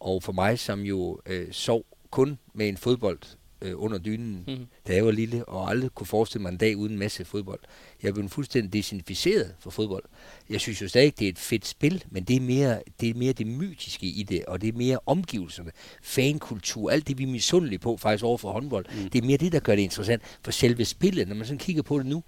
Og 0.00 0.22
for 0.22 0.32
mig, 0.32 0.58
som 0.58 0.80
jo 0.80 1.20
øh, 1.26 1.52
sov 1.52 1.86
kun 2.10 2.38
med 2.54 2.68
en 2.68 2.76
fodbold 2.76 3.18
øh, 3.66 3.82
under 3.82 3.98
dynen, 3.98 4.44
mm. 4.48 4.66
da 4.86 4.94
jeg 4.94 5.04
var 5.04 5.10
lille, 5.10 5.44
og 5.44 5.70
aldrig 5.70 5.90
kunne 5.90 6.06
forestille 6.06 6.42
mig 6.42 6.50
en 6.50 6.56
dag 6.56 6.76
uden 6.76 6.92
en 6.92 6.98
masse 6.98 7.24
fodbold. 7.24 7.60
Jeg 8.02 8.14
blev 8.14 8.28
fuldstændig 8.28 8.72
desinficeret 8.72 9.54
for 9.60 9.70
fodbold. 9.70 10.04
Jeg 10.50 10.60
synes 10.60 10.82
jo 10.82 10.88
stadig, 10.88 11.18
det 11.18 11.24
er 11.24 11.28
et 11.28 11.38
fedt 11.38 11.66
spil, 11.66 12.04
men 12.10 12.24
det 12.24 12.36
er, 12.36 12.40
mere, 12.40 12.82
det 13.00 13.10
er 13.10 13.14
mere 13.14 13.32
det 13.32 13.46
mytiske 13.46 14.06
i 14.06 14.22
det, 14.22 14.44
og 14.44 14.60
det 14.60 14.68
er 14.68 14.72
mere 14.72 14.98
omgivelserne, 15.06 15.70
fankultur, 16.02 16.90
alt 16.90 17.08
det 17.08 17.18
vi 17.18 17.22
er 17.22 17.26
misundelige 17.26 17.78
på 17.78 17.96
faktisk 17.96 18.24
over 18.24 18.38
for 18.38 18.52
håndbold. 18.52 18.86
Mm. 18.94 19.10
Det 19.10 19.22
er 19.22 19.26
mere 19.26 19.36
det, 19.36 19.52
der 19.52 19.60
gør 19.60 19.74
det 19.74 19.82
interessant. 19.82 20.22
For 20.44 20.50
selve 20.50 20.84
spillet, 20.84 21.28
når 21.28 21.34
man 21.34 21.46
sådan 21.46 21.58
kigger 21.58 21.82
på 21.82 21.98
det 21.98 22.06
nu, 22.06 22.22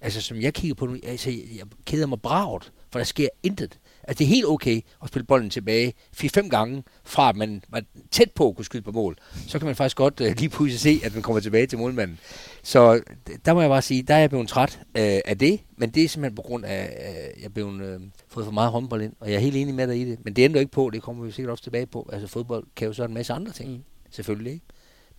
altså 0.00 0.20
som 0.20 0.40
jeg 0.40 0.54
kigger 0.54 0.74
på 0.74 0.86
nu, 0.86 0.96
altså 1.02 1.30
jeg 1.30 1.66
keder 1.86 2.06
mig 2.06 2.20
bragt, 2.22 2.72
for 2.90 2.98
der 2.98 3.04
sker 3.04 3.28
intet. 3.42 3.78
Altså 4.04 4.18
det 4.18 4.24
er 4.24 4.28
helt 4.28 4.46
okay 4.46 4.80
at 5.02 5.08
spille 5.08 5.26
bolden 5.26 5.50
tilbage 5.50 5.94
4-5 6.16 6.48
gange, 6.48 6.82
fra 7.04 7.28
at 7.28 7.36
man 7.36 7.62
var 7.68 7.82
tæt 8.10 8.30
på 8.34 8.48
at 8.48 8.56
kunne 8.56 8.64
skyde 8.64 8.82
på 8.82 8.92
mål. 8.92 9.16
Så 9.48 9.58
kan 9.58 9.66
man 9.66 9.76
faktisk 9.76 9.96
godt 9.96 10.20
uh, 10.20 10.26
lige 10.26 10.48
pludselig 10.48 10.80
se, 10.80 11.06
at 11.06 11.14
man 11.14 11.22
kommer 11.22 11.40
tilbage 11.40 11.66
til 11.66 11.78
målmanden. 11.78 12.18
Så 12.62 13.00
der 13.44 13.54
må 13.54 13.60
jeg 13.60 13.70
bare 13.70 13.82
sige, 13.82 14.02
der 14.02 14.14
er 14.14 14.18
jeg 14.18 14.30
blevet 14.30 14.48
træt 14.48 14.78
uh, 14.82 15.00
af 15.00 15.38
det, 15.40 15.60
men 15.76 15.90
det 15.90 16.04
er 16.04 16.08
simpelthen 16.08 16.36
på 16.36 16.42
grund 16.42 16.64
af, 16.64 16.96
at 16.96 17.10
uh, 17.10 17.40
jeg 17.40 17.44
er 17.44 17.48
blevet 17.48 17.96
uh, 17.96 18.02
fået 18.28 18.44
for 18.44 18.52
meget 18.52 18.70
håndbold 18.70 19.02
ind, 19.02 19.12
og 19.20 19.28
jeg 19.28 19.36
er 19.36 19.40
helt 19.40 19.56
enig 19.56 19.74
med 19.74 19.86
dig 19.86 20.00
i 20.00 20.04
det. 20.04 20.18
Men 20.24 20.36
det 20.36 20.42
ændrer 20.42 20.60
ikke 20.60 20.72
på, 20.72 20.90
det 20.92 21.02
kommer 21.02 21.24
vi 21.24 21.30
sikkert 21.30 21.50
også 21.50 21.64
tilbage 21.64 21.86
på. 21.86 22.10
Altså 22.12 22.28
fodbold 22.28 22.64
kan 22.76 22.86
jo 22.86 22.92
så 22.92 23.04
en 23.04 23.14
masse 23.14 23.32
andre 23.32 23.52
ting, 23.52 23.70
mm. 23.70 23.82
selvfølgelig 24.10 24.52
ikke 24.52 24.66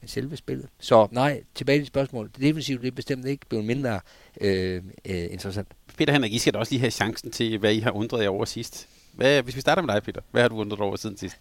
men 0.03 0.07
selve 0.07 0.37
spillet. 0.37 0.67
Så 0.79 1.07
nej, 1.11 1.43
tilbage 1.55 1.79
til 1.79 1.87
spørgsmålet. 1.87 2.35
Det 2.35 2.43
defensivt 2.43 2.81
det 2.81 2.87
er 2.87 2.91
bestemt 2.91 3.25
ikke 3.25 3.45
blevet 3.49 3.65
mindre 3.65 3.99
øh, 4.41 4.83
øh, 5.05 5.27
interessant. 5.31 5.67
Peter 5.97 6.13
Henrik, 6.13 6.33
I 6.33 6.37
skal 6.37 6.53
da 6.53 6.59
også 6.59 6.71
lige 6.71 6.79
have 6.79 6.91
chancen 6.91 7.31
til, 7.31 7.57
hvad 7.57 7.73
I 7.73 7.79
har 7.79 7.91
undret 7.91 8.23
jer 8.23 8.29
over 8.29 8.45
sidst. 8.45 8.87
Hvad, 9.13 9.43
hvis 9.43 9.55
vi 9.55 9.61
starter 9.61 9.81
med 9.81 9.93
dig, 9.93 10.03
Peter. 10.03 10.21
Hvad 10.31 10.41
har 10.41 10.49
du 10.49 10.55
undret 10.55 10.79
over 10.79 10.95
siden 10.95 11.17
sidst? 11.17 11.35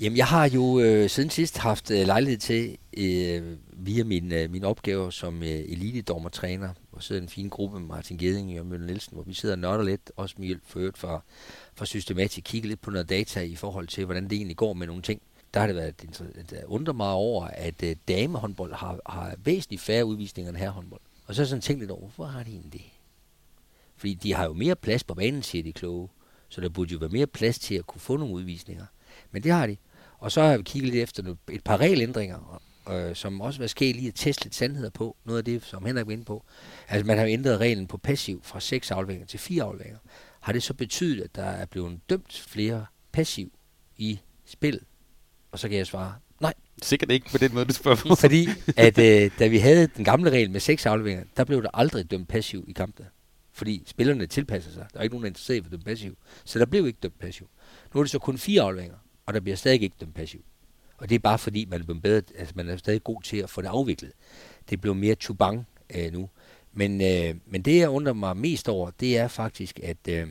Jamen, 0.00 0.16
jeg 0.16 0.26
har 0.26 0.48
jo 0.48 0.80
øh, 0.80 1.10
siden 1.10 1.30
sidst 1.30 1.58
haft 1.58 1.90
øh, 1.90 2.06
lejlighed 2.06 2.38
til, 2.38 2.78
øh, 2.96 3.42
via 3.72 4.04
min, 4.04 4.32
øh, 4.32 4.50
min 4.50 4.64
opgave 4.64 5.12
som 5.12 5.42
øh, 5.42 5.48
elitedommertræner, 5.48 6.68
hvor 6.90 7.00
sidder 7.00 7.22
en 7.22 7.28
fin 7.28 7.48
gruppe 7.48 7.80
med 7.80 7.88
Martin 7.88 8.18
Geding 8.18 8.60
og 8.60 8.66
Møller 8.66 8.86
Nielsen, 8.86 9.14
hvor 9.14 9.22
vi 9.22 9.34
sidder 9.34 9.54
og 9.54 9.58
nørder 9.58 9.84
lidt, 9.84 10.12
også 10.16 10.34
med 10.38 10.46
hjælp 10.46 10.62
for 10.66 10.90
for, 10.94 11.24
fra 11.74 11.86
systematisk, 11.86 12.44
kigge 12.44 12.68
lidt 12.68 12.80
på 12.80 12.90
noget 12.90 13.08
data 13.08 13.40
i 13.40 13.56
forhold 13.56 13.86
til, 13.86 14.04
hvordan 14.04 14.24
det 14.24 14.32
egentlig 14.32 14.56
går 14.56 14.72
med 14.72 14.86
nogle 14.86 15.02
ting 15.02 15.22
der 15.54 15.60
har 15.60 15.66
det 15.66 15.76
været 15.76 16.02
der 16.50 16.56
undrer 16.66 16.94
mig 16.94 17.10
over, 17.10 17.44
at 17.44 17.82
øh, 17.82 17.96
damehåndbold 18.08 18.74
har, 18.74 19.00
har 19.06 19.34
væsentligt 19.44 19.82
færre 19.82 20.04
udvisninger 20.04 20.50
end 20.50 20.58
herrehåndbold. 20.58 21.00
Og 21.26 21.34
så 21.34 21.40
har 21.40 21.44
jeg 21.44 21.48
sådan 21.48 21.62
tænkt 21.62 21.80
lidt 21.80 21.90
over, 21.90 22.00
hvorfor 22.00 22.24
har 22.24 22.42
de 22.42 22.50
egentlig 22.50 22.72
det? 22.72 22.82
Fordi 24.02 24.14
de 24.14 24.34
har 24.34 24.44
jo 24.44 24.52
mere 24.52 24.76
plads 24.76 25.04
på 25.04 25.14
banen, 25.14 25.42
siger 25.42 25.62
de 25.62 25.72
kloge. 25.72 26.08
Så 26.48 26.60
der 26.60 26.68
burde 26.68 26.92
jo 26.92 26.98
være 26.98 27.08
mere 27.10 27.26
plads 27.26 27.58
til 27.58 27.74
at 27.74 27.86
kunne 27.86 28.00
få 28.00 28.16
nogle 28.16 28.34
udvisninger. 28.34 28.86
Men 29.30 29.42
det 29.42 29.52
har 29.52 29.66
de. 29.66 29.76
Og 30.18 30.32
så 30.32 30.42
har 30.42 30.56
vi 30.56 30.62
kigget 30.62 30.92
lidt 30.92 31.02
efter 31.02 31.34
et 31.50 31.64
par 31.64 31.76
regelændringer, 31.76 32.62
øh, 32.90 33.16
som 33.16 33.40
også 33.40 33.60
var 33.60 33.66
sket 33.66 33.96
lige 33.96 34.08
at 34.08 34.14
teste 34.14 34.44
lidt 34.44 34.54
sandheder 34.54 34.90
på. 34.90 35.16
Noget 35.24 35.38
af 35.38 35.44
det, 35.44 35.64
som 35.64 35.84
Henrik 35.84 36.06
var 36.06 36.12
inde 36.12 36.24
på. 36.24 36.44
Altså 36.88 37.06
man 37.06 37.18
har 37.18 37.24
jo 37.24 37.32
ændret 37.32 37.60
reglen 37.60 37.86
på 37.86 37.96
passiv 37.96 38.40
fra 38.44 38.60
seks 38.60 38.90
afleveringer 38.90 39.26
til 39.26 39.38
fire 39.38 39.62
afleveringer. 39.62 39.98
Har 40.40 40.52
det 40.52 40.62
så 40.62 40.74
betydet, 40.74 41.24
at 41.24 41.34
der 41.34 41.44
er 41.44 41.66
blevet 41.66 42.00
dømt 42.10 42.44
flere 42.48 42.86
passiv 43.12 43.52
i 43.96 44.20
spillet? 44.44 44.82
Og 45.52 45.58
så 45.58 45.68
kan 45.68 45.78
jeg 45.78 45.86
svare, 45.86 46.14
nej. 46.40 46.54
Sikkert 46.82 47.10
ikke 47.10 47.30
på 47.30 47.38
den 47.38 47.54
måde, 47.54 47.64
du 47.64 47.72
spørger 47.72 47.96
på. 48.08 48.14
Fordi 48.14 48.48
at 48.76 48.98
øh, 48.98 49.30
da 49.38 49.46
vi 49.46 49.58
havde 49.58 49.86
den 49.86 50.04
gamle 50.04 50.30
regel 50.30 50.50
med 50.50 50.60
seks 50.60 50.86
afleveringer, 50.86 51.24
der 51.36 51.44
blev 51.44 51.62
der 51.62 51.70
aldrig 51.74 52.10
dømt 52.10 52.28
passiv 52.28 52.64
i 52.68 52.72
kampene. 52.72 53.08
Fordi 53.52 53.82
spillerne 53.86 54.26
tilpasser 54.26 54.70
sig. 54.70 54.86
Der 54.92 54.98
er 54.98 55.02
ikke 55.02 55.14
nogen, 55.14 55.22
der 55.22 55.26
er 55.26 55.30
interesseret 55.30 55.56
i 55.56 55.64
at 55.64 55.70
dømme 55.70 55.84
passiv. 55.84 56.16
Så 56.44 56.58
der 56.58 56.66
blev 56.66 56.86
ikke 56.86 56.98
dømt 57.02 57.18
passiv. 57.18 57.48
Nu 57.94 58.00
er 58.00 58.04
det 58.04 58.10
så 58.10 58.18
kun 58.18 58.38
fire 58.38 58.62
afleveringer, 58.62 58.98
og 59.26 59.34
der 59.34 59.40
bliver 59.40 59.56
stadig 59.56 59.82
ikke 59.82 59.96
dømt 60.00 60.14
passiv. 60.14 60.44
Og 60.98 61.08
det 61.08 61.14
er 61.14 61.18
bare 61.18 61.38
fordi, 61.38 61.64
man 61.64 61.80
er, 61.80 61.84
blevet 61.84 62.02
bedre, 62.02 62.22
altså 62.38 62.52
man 62.56 62.68
er 62.68 62.76
stadig 62.76 63.04
god 63.04 63.22
til 63.22 63.36
at 63.36 63.50
få 63.50 63.62
det 63.62 63.68
afviklet. 63.68 64.12
Det 64.70 64.80
blev 64.80 64.94
mere 64.94 65.14
tubang 65.14 65.66
øh, 65.94 66.12
nu. 66.12 66.28
Men, 66.72 67.00
øh, 67.00 67.34
men 67.46 67.62
det, 67.62 67.78
jeg 67.78 67.88
undrer 67.88 68.12
mig 68.12 68.36
mest 68.36 68.68
over, 68.68 68.90
det 68.90 69.18
er 69.18 69.28
faktisk, 69.28 69.80
at, 69.82 70.08
øh, 70.08 70.28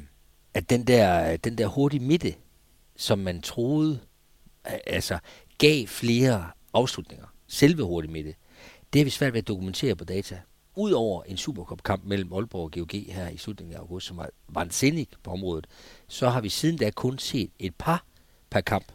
at 0.54 0.70
den, 0.70 0.88
der, 0.88 1.38
den 1.38 1.58
der 1.58 1.68
hurtige 1.68 2.04
midte, 2.06 2.36
som 2.96 3.20
man 3.20 3.42
troede 3.42 4.00
altså 4.64 5.20
gav 5.58 5.88
flere 5.88 6.52
afslutninger. 6.74 7.26
Selve 7.48 7.84
hurtig 7.84 8.12
midte, 8.12 8.30
det. 8.30 8.38
Det 8.94 9.00
har 9.00 9.04
vi 9.04 9.10
svært 9.10 9.34
ved 9.34 9.42
at 9.42 9.48
dokumentere 9.48 9.96
på 9.96 10.04
data. 10.04 10.42
Udover 10.76 11.24
en 11.24 11.38
Supercup-kamp 11.38 12.04
mellem 12.06 12.34
Aalborg 12.34 12.64
og 12.64 12.72
GOG 12.72 13.02
her 13.08 13.30
i 13.30 13.38
slutningen 13.38 13.76
af 13.76 13.80
august, 13.80 14.08
som 14.08 14.18
var 14.18 14.30
vansindig 14.50 15.08
på 15.24 15.32
området, 15.32 15.68
så 16.08 16.30
har 16.30 16.42
vi 16.42 16.50
siden 16.50 16.78
da 16.78 16.90
kun 16.90 17.20
set 17.20 17.52
et 17.60 17.76
par 17.76 18.06
per 18.50 18.62
kamp, 18.62 18.86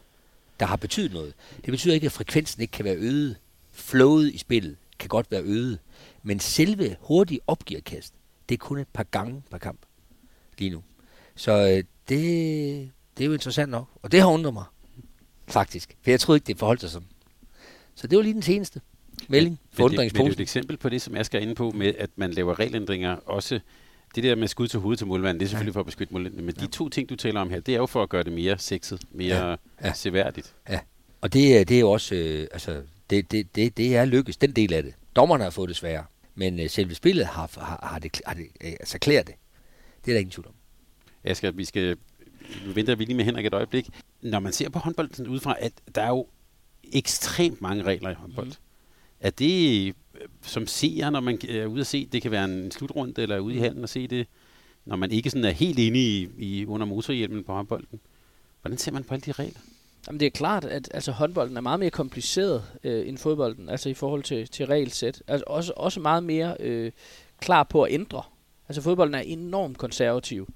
der 0.59 0.65
har 0.65 0.75
betydet 0.75 1.13
noget. 1.13 1.33
Det 1.55 1.71
betyder 1.71 1.93
ikke, 1.93 2.05
at 2.05 2.11
frekvensen 2.11 2.61
ikke 2.61 2.71
kan 2.71 2.85
være 2.85 2.95
øget. 2.95 3.37
Flowet 3.71 4.33
i 4.33 4.37
spillet 4.37 4.77
kan 4.99 5.09
godt 5.09 5.31
være 5.31 5.41
øget. 5.41 5.79
Men 6.23 6.39
selve 6.39 6.95
hurtige 7.01 7.39
opgiverkast, 7.47 8.13
det 8.49 8.55
er 8.55 8.59
kun 8.59 8.79
et 8.79 8.87
par 8.93 9.03
gange 9.03 9.43
per 9.51 9.57
kamp 9.57 9.79
lige 10.57 10.69
nu. 10.69 10.83
Så 11.35 11.51
øh, 11.51 11.83
det, 12.09 12.91
det 13.17 13.23
er 13.23 13.25
jo 13.25 13.33
interessant 13.33 13.71
nok, 13.71 13.87
og 14.01 14.11
det 14.11 14.21
har 14.21 14.27
undret 14.27 14.53
mig 14.53 14.65
faktisk. 15.47 15.97
For 16.01 16.09
jeg 16.09 16.19
troede 16.19 16.37
ikke, 16.37 16.47
det 16.47 16.59
forholdt 16.59 16.81
sig 16.81 16.89
sådan. 16.89 17.07
Så 17.95 18.07
det 18.07 18.17
var 18.17 18.23
lige 18.23 18.33
den 18.33 18.41
seneste 18.41 18.81
melding. 19.27 19.59
Men, 19.77 19.83
men, 19.83 19.91
det, 19.91 19.97
men 19.97 20.09
det 20.09 20.19
er 20.19 20.31
et 20.31 20.39
eksempel 20.39 20.77
på 20.77 20.89
det, 20.89 21.01
som 21.01 21.15
jeg 21.15 21.25
skal 21.25 21.41
ind 21.41 21.55
på, 21.55 21.71
med 21.71 21.93
at 21.97 22.09
man 22.15 22.31
laver 22.31 22.59
regelændringer 22.59 23.15
også 23.25 23.59
det 24.15 24.23
der 24.23 24.35
med 24.35 24.47
skud 24.47 24.67
til 24.67 24.79
hovedet 24.79 24.97
til 24.97 25.07
målmanden, 25.07 25.39
det 25.39 25.45
er 25.45 25.49
selvfølgelig 25.49 25.71
ja. 25.71 25.75
for 25.75 25.79
at 25.79 25.85
beskytte 25.85 26.13
målmanden. 26.13 26.45
Men 26.45 26.55
ja. 26.59 26.65
de 26.65 26.71
to 26.71 26.89
ting, 26.89 27.09
du 27.09 27.15
taler 27.15 27.41
om 27.41 27.49
her, 27.49 27.59
det 27.59 27.73
er 27.73 27.77
jo 27.77 27.85
for 27.85 28.03
at 28.03 28.09
gøre 28.09 28.23
det 28.23 28.33
mere 28.33 28.57
sexet, 28.59 29.01
mere 29.11 29.49
ja. 29.49 29.55
Ja. 29.83 29.93
seværdigt. 29.93 30.55
Ja, 30.69 30.79
og 31.21 31.33
det, 31.33 31.69
det 31.69 31.75
er 31.75 31.79
jo 31.79 31.91
også, 31.91 32.15
øh, 32.15 32.47
altså, 32.51 32.81
det, 33.09 33.31
det, 33.31 33.55
det, 33.55 33.77
det 33.77 33.95
er 33.95 34.05
lykkes, 34.05 34.37
den 34.37 34.51
del 34.51 34.73
af 34.73 34.83
det. 34.83 34.93
Dommerne 35.15 35.43
har 35.43 35.51
fået 35.51 35.69
det 35.69 35.77
sværere, 35.77 36.05
men 36.35 36.59
øh, 36.59 36.69
selve 36.69 36.95
spillet 36.95 37.25
har, 37.25 37.51
har, 37.57 37.87
har, 37.91 37.99
det, 37.99 38.21
har 38.25 38.33
det, 38.33 38.47
øh, 38.63 38.71
altså 38.71 38.99
klært 38.99 39.27
det. 39.27 39.35
Det 40.05 40.11
er 40.11 40.15
der 40.15 40.19
ingen 40.19 40.31
tvivl 40.31 40.47
om. 40.47 40.53
Asger, 41.23 41.51
vi 41.51 41.65
skal 41.65 41.97
nu 42.65 42.71
venter 42.71 42.95
vi 42.95 43.05
lige 43.05 43.15
med 43.15 43.25
Henrik 43.25 43.45
et 43.45 43.53
øjeblik. 43.53 43.89
Når 44.21 44.39
man 44.39 44.53
ser 44.53 44.69
på 44.69 44.79
håndbold 44.79 45.27
udefra, 45.27 45.55
at 45.59 45.71
der 45.95 46.01
er 46.01 46.07
jo 46.07 46.27
ekstremt 46.93 47.61
mange 47.61 47.83
regler 47.83 48.09
i 48.09 48.13
håndbold. 48.13 48.47
Mm. 48.47 48.53
Er 49.19 49.29
det 49.29 49.95
som 50.41 50.67
seer, 50.67 51.09
når 51.09 51.19
man 51.19 51.39
er 51.49 51.65
ude 51.65 51.81
at 51.81 51.87
se, 51.87 52.05
det 52.05 52.21
kan 52.21 52.31
være 52.31 52.45
en 52.45 52.71
slutrunde, 52.71 53.21
eller 53.21 53.39
ude 53.39 53.55
i 53.55 53.59
handen 53.59 53.83
og 53.83 53.89
se 53.89 54.07
det, 54.07 54.27
når 54.85 54.95
man 54.95 55.11
ikke 55.11 55.29
sådan 55.29 55.45
er 55.45 55.51
helt 55.51 55.79
inde 55.79 55.99
i, 55.99 56.29
i 56.37 56.65
under 56.65 56.85
motorhjelmen 56.85 57.43
på 57.43 57.53
håndbolden? 57.53 57.99
Hvordan 58.61 58.77
ser 58.77 58.91
man 58.91 59.03
på 59.03 59.13
alle 59.13 59.21
de 59.21 59.31
regler? 59.31 59.59
Jamen 60.07 60.19
det 60.19 60.25
er 60.25 60.29
klart, 60.29 60.65
at 60.65 60.89
altså, 60.93 61.11
håndbolden 61.11 61.57
er 61.57 61.61
meget 61.61 61.79
mere 61.79 61.89
kompliceret 61.89 62.63
øh, 62.83 63.07
end 63.07 63.17
fodbolden, 63.17 63.69
altså 63.69 63.89
i 63.89 63.93
forhold 63.93 64.23
til, 64.23 64.47
til 64.47 64.65
regelsæt. 64.65 65.23
Altså 65.27 65.43
også, 65.47 65.73
også 65.75 65.99
meget 65.99 66.23
mere 66.23 66.55
øh, 66.59 66.91
klar 67.39 67.63
på 67.63 67.83
at 67.83 67.93
ændre. 67.93 68.21
Altså 68.69 68.81
fodbolden 68.81 69.15
er 69.15 69.19
enormt 69.19 69.77
konservativ 69.77 70.47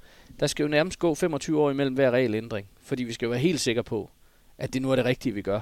der 0.41 0.47
skal 0.47 0.63
jo 0.63 0.69
nærmest 0.69 0.99
gå 0.99 1.15
25 1.15 1.59
år 1.61 1.71
imellem 1.71 1.95
hver 1.95 2.11
regelændring, 2.11 2.67
fordi 2.81 3.03
vi 3.03 3.13
skal 3.13 3.25
jo 3.25 3.29
være 3.29 3.39
helt 3.39 3.59
sikre 3.59 3.83
på, 3.83 4.09
at 4.57 4.73
det 4.73 4.81
nu 4.81 4.91
er 4.91 4.95
det 4.95 5.05
rigtige, 5.05 5.33
vi 5.33 5.41
gør. 5.41 5.59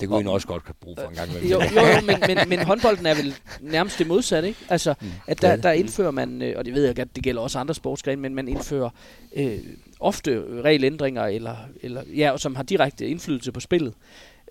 Det 0.00 0.08
kunne 0.08 0.24
vi 0.24 0.28
også 0.28 0.46
godt 0.46 0.62
bruge 0.80 0.96
for 1.00 1.08
en 1.08 1.14
gang. 1.14 1.30
Jo, 1.32 1.40
jo, 1.48 1.60
jo 1.60 2.00
men, 2.06 2.16
men, 2.26 2.48
men 2.48 2.58
håndbolden 2.58 3.06
er 3.06 3.14
vel 3.14 3.34
nærmest 3.60 3.98
det 3.98 4.06
modsatte, 4.06 4.48
ikke? 4.48 4.60
Altså, 4.68 4.94
mm, 5.00 5.08
at 5.26 5.42
der, 5.42 5.56
der 5.56 5.72
indfører 5.72 6.10
man, 6.10 6.42
øh, 6.42 6.54
og 6.56 6.64
det 6.64 6.74
ved 6.74 6.84
jeg 6.84 6.98
at 6.98 7.16
det 7.16 7.24
gælder 7.24 7.42
også 7.42 7.58
andre 7.58 7.74
sportsgrene, 7.74 8.22
men 8.22 8.34
man 8.34 8.48
indfører 8.48 8.90
øh, 9.36 9.58
ofte 10.00 10.42
regelændringer, 10.64 11.22
eller, 11.22 11.56
eller, 11.82 12.02
ja, 12.16 12.36
som 12.36 12.56
har 12.56 12.62
direkte 12.62 13.06
indflydelse 13.06 13.52
på 13.52 13.60
spillet. 13.60 13.94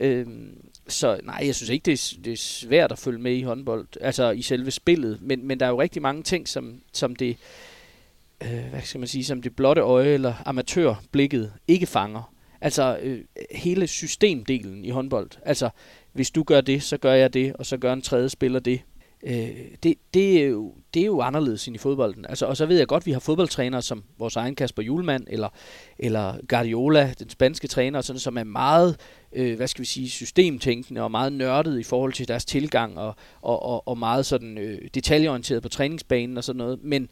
Øh, 0.01 0.25
så 0.87 1.19
nej, 1.23 1.41
jeg 1.45 1.55
synes 1.55 1.69
ikke, 1.69 1.85
det 1.85 1.93
er, 1.93 2.21
det 2.23 2.33
er 2.33 2.37
svært 2.37 2.91
at 2.91 2.99
følge 2.99 3.19
med 3.19 3.33
i 3.33 3.41
håndbold, 3.41 3.87
altså 4.01 4.31
i 4.31 4.41
selve 4.41 4.71
spillet, 4.71 5.17
men, 5.21 5.47
men 5.47 5.59
der 5.59 5.65
er 5.65 5.69
jo 5.69 5.81
rigtig 5.81 6.01
mange 6.01 6.23
ting, 6.23 6.47
som, 6.47 6.81
som 6.93 7.15
det 7.15 7.37
øh, 8.43 8.69
hvad 8.69 8.81
skal 8.81 8.99
man 8.99 9.07
sige, 9.07 9.25
som 9.25 9.41
det 9.41 9.55
blotte 9.55 9.81
øje 9.81 10.07
eller 10.07 10.33
amatørblikket 10.45 11.53
ikke 11.67 11.85
fanger. 11.85 12.33
Altså 12.61 12.97
øh, 13.01 13.19
hele 13.51 13.87
systemdelen 13.87 14.85
i 14.85 14.89
håndbold. 14.89 15.29
Altså, 15.45 15.69
hvis 16.13 16.31
du 16.31 16.43
gør 16.43 16.61
det, 16.61 16.83
så 16.83 16.97
gør 16.97 17.13
jeg 17.13 17.33
det, 17.33 17.53
og 17.53 17.65
så 17.65 17.77
gør 17.77 17.93
en 17.93 18.01
tredje 18.01 18.29
spiller 18.29 18.59
det. 18.59 18.81
øh, 19.23 19.49
det, 19.83 19.95
det, 20.13 20.43
er 20.43 20.47
jo, 20.47 20.73
det 20.93 21.01
er 21.01 21.05
jo 21.05 21.21
anderledes 21.21 21.67
end 21.67 21.75
i 21.75 21.79
fodbolden. 21.79 22.25
Altså, 22.29 22.45
og 22.45 22.57
så 22.57 22.65
ved 22.65 22.77
jeg 22.77 22.87
godt, 22.87 23.01
at 23.01 23.05
vi 23.05 23.11
har 23.11 23.19
fodboldtrænere 23.19 23.81
som 23.81 24.03
vores 24.17 24.35
egen 24.35 24.55
Kasper 24.55 24.83
Julemand, 24.83 25.27
eller, 25.29 25.49
eller 25.99 26.33
Guardiola, 26.47 27.13
den 27.19 27.29
spanske 27.29 27.67
træner, 27.67 28.01
sådan, 28.01 28.19
som 28.19 28.37
er 28.37 28.43
meget 28.43 28.97
øh, 29.33 29.55
hvad 29.55 29.67
skal 29.67 29.81
vi 29.81 29.87
sige, 29.87 30.09
systemtænkende 30.09 31.01
og 31.01 31.11
meget 31.11 31.33
nørdet 31.33 31.79
i 31.79 31.83
forhold 31.83 32.13
til 32.13 32.27
deres 32.27 32.45
tilgang 32.45 32.97
og, 32.97 33.15
og, 33.41 33.63
og, 33.63 33.87
og 33.87 33.97
meget 33.97 34.25
sådan 34.25 34.57
øh, 34.57 34.81
detaljeorienteret 34.93 35.63
på 35.63 35.69
træningsbanen 35.69 36.37
og 36.37 36.43
sådan 36.43 36.57
noget. 36.57 36.79
Men, 36.83 37.09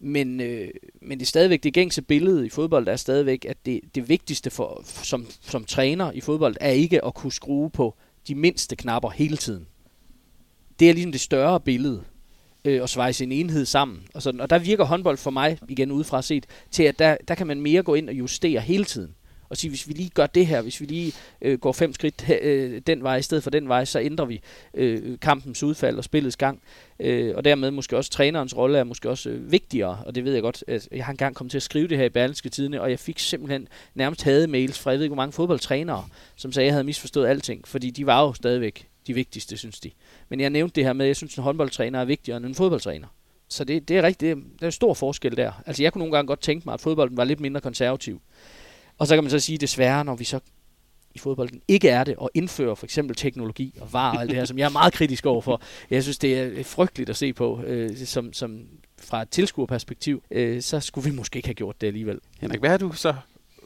men, 0.00 0.40
øh, 0.40 0.68
men 1.02 1.18
det 1.18 1.24
er 1.24 1.28
stadigvæk 1.28 1.62
det 1.62 1.74
gængse 1.74 2.02
billede 2.02 2.46
i 2.46 2.48
fodbold 2.48 2.88
er 2.88 2.96
stadigvæk, 2.96 3.44
at 3.44 3.66
det, 3.66 3.80
det 3.94 4.08
vigtigste 4.08 4.50
for, 4.50 4.82
som, 4.84 5.26
som 5.40 5.64
træner 5.64 6.12
i 6.12 6.20
fodbold 6.20 6.56
er 6.60 6.70
ikke 6.70 7.04
at 7.04 7.14
kunne 7.14 7.32
skrue 7.32 7.70
på 7.70 7.94
de 8.28 8.34
mindste 8.34 8.76
knapper 8.76 9.10
hele 9.10 9.36
tiden. 9.36 9.66
Det 10.80 10.90
er 10.90 10.94
ligesom 10.94 11.12
det 11.12 11.20
større 11.20 11.60
billede 11.60 12.04
øh, 12.64 12.82
og 12.82 12.88
svejse 12.88 13.24
en 13.24 13.32
enhed 13.32 13.64
sammen. 13.64 14.02
Og, 14.14 14.22
sådan. 14.22 14.40
og 14.40 14.50
der 14.50 14.58
virker 14.58 14.84
håndbold 14.84 15.16
for 15.16 15.30
mig, 15.30 15.58
igen 15.68 15.90
udefra 15.90 16.22
set, 16.22 16.46
til 16.70 16.82
at 16.82 16.98
der, 16.98 17.16
der 17.28 17.34
kan 17.34 17.46
man 17.46 17.60
mere 17.60 17.82
gå 17.82 17.94
ind 17.94 18.08
og 18.08 18.14
justere 18.14 18.60
hele 18.60 18.84
tiden 18.84 19.14
og 19.50 19.56
sige, 19.56 19.68
hvis 19.68 19.88
vi 19.88 19.92
lige 19.92 20.10
gør 20.10 20.26
det 20.26 20.46
her, 20.46 20.62
hvis 20.62 20.80
vi 20.80 20.86
lige 20.86 21.12
øh, 21.42 21.58
går 21.58 21.72
fem 21.72 21.94
skridt 21.94 22.30
øh, 22.42 22.82
den 22.86 23.02
vej 23.02 23.16
i 23.16 23.22
stedet 23.22 23.42
for 23.42 23.50
den 23.50 23.68
vej, 23.68 23.84
så 23.84 24.00
ændrer 24.00 24.24
vi 24.24 24.40
øh, 24.74 25.18
kampens 25.18 25.62
udfald 25.62 25.98
og 25.98 26.04
spillets 26.04 26.36
gang. 26.36 26.62
Øh, 27.00 27.36
og 27.36 27.44
dermed 27.44 27.70
måske 27.70 27.96
også 27.96 28.10
trænerens 28.10 28.56
rolle 28.56 28.78
er 28.78 28.84
måske 28.84 29.10
også 29.10 29.30
øh, 29.30 29.52
vigtigere, 29.52 30.02
og 30.06 30.14
det 30.14 30.24
ved 30.24 30.32
jeg 30.32 30.42
godt. 30.42 30.64
At 30.68 30.88
jeg 30.92 31.04
har 31.04 31.12
engang 31.12 31.34
kommet 31.34 31.50
til 31.50 31.58
at 31.58 31.62
skrive 31.62 31.88
det 31.88 31.98
her 31.98 32.04
i 32.04 32.08
Berlingske 32.08 32.48
Tidene, 32.48 32.82
og 32.82 32.90
jeg 32.90 32.98
fik 32.98 33.18
simpelthen 33.18 33.68
nærmest 33.94 34.22
havde 34.22 34.46
mails 34.46 34.78
fra, 34.78 34.90
jeg 34.90 34.98
ved 34.98 35.04
ikke 35.04 35.14
hvor 35.14 35.22
mange 35.22 35.32
fodboldtrænere, 35.32 36.08
som 36.36 36.52
sagde, 36.52 36.64
at 36.64 36.66
jeg 36.66 36.74
havde 36.74 36.84
misforstået 36.84 37.26
alting, 37.26 37.68
fordi 37.68 37.90
de 37.90 38.06
var 38.06 38.22
jo 38.22 38.32
stadigvæk 38.32 38.88
de 39.06 39.14
vigtigste, 39.14 39.56
synes 39.56 39.80
de. 39.80 39.90
Men 40.28 40.40
jeg 40.40 40.50
nævnte 40.50 40.74
det 40.74 40.84
her 40.84 40.92
med, 40.92 41.06
at 41.06 41.08
jeg 41.08 41.16
synes, 41.16 41.34
at 41.34 41.38
en 41.38 41.42
håndboldtræner 41.42 42.00
er 42.00 42.04
vigtigere 42.04 42.36
end 42.36 42.46
en 42.46 42.54
fodboldtræner. 42.54 43.06
Så 43.48 43.64
det, 43.64 43.88
det 43.88 43.98
er 43.98 44.02
rigtigt. 44.02 44.20
Det 44.20 44.30
er, 44.30 44.48
der 44.60 44.66
er 44.66 44.70
stor 44.70 44.94
forskel 44.94 45.36
der. 45.36 45.52
Altså 45.66 45.82
jeg 45.82 45.92
kunne 45.92 46.00
nogle 46.00 46.16
gange 46.16 46.26
godt 46.26 46.40
tænke 46.40 46.64
mig, 46.64 46.74
at 46.74 46.80
fodbolden 46.80 47.16
var 47.16 47.24
lidt 47.24 47.40
mindre 47.40 47.60
konservativ. 47.60 48.20
Og 49.00 49.06
så 49.06 49.14
kan 49.14 49.24
man 49.24 49.30
så 49.30 49.38
sige, 49.38 49.58
desværre, 49.58 50.04
når 50.04 50.16
vi 50.16 50.24
så 50.24 50.40
i 51.14 51.18
fodbolden 51.18 51.60
ikke 51.68 51.88
er 51.88 52.04
det, 52.04 52.16
og 52.16 52.30
indfører 52.34 52.74
for 52.74 52.86
eksempel 52.86 53.16
teknologi 53.16 53.74
og 53.80 53.92
var 53.92 54.14
og 54.14 54.20
alt 54.20 54.30
det 54.30 54.38
her, 54.38 54.44
som 54.44 54.58
jeg 54.58 54.64
er 54.64 54.70
meget 54.70 54.92
kritisk 54.92 55.26
over 55.26 55.40
for. 55.40 55.62
Jeg 55.90 56.02
synes, 56.02 56.18
det 56.18 56.38
er 56.38 56.64
frygteligt 56.64 57.10
at 57.10 57.16
se 57.16 57.32
på, 57.32 57.62
øh, 57.62 57.96
som, 57.96 58.32
som 58.32 58.60
fra 58.98 59.22
et 59.22 59.28
tilskuerperspektiv, 59.28 60.22
øh, 60.30 60.62
så 60.62 60.80
skulle 60.80 61.10
vi 61.10 61.16
måske 61.16 61.36
ikke 61.36 61.48
have 61.48 61.54
gjort 61.54 61.80
det 61.80 61.86
alligevel. 61.86 62.18
Henrik, 62.40 62.60
hvad 62.60 62.70
har 62.70 62.78
du 62.78 62.92
så 62.92 63.14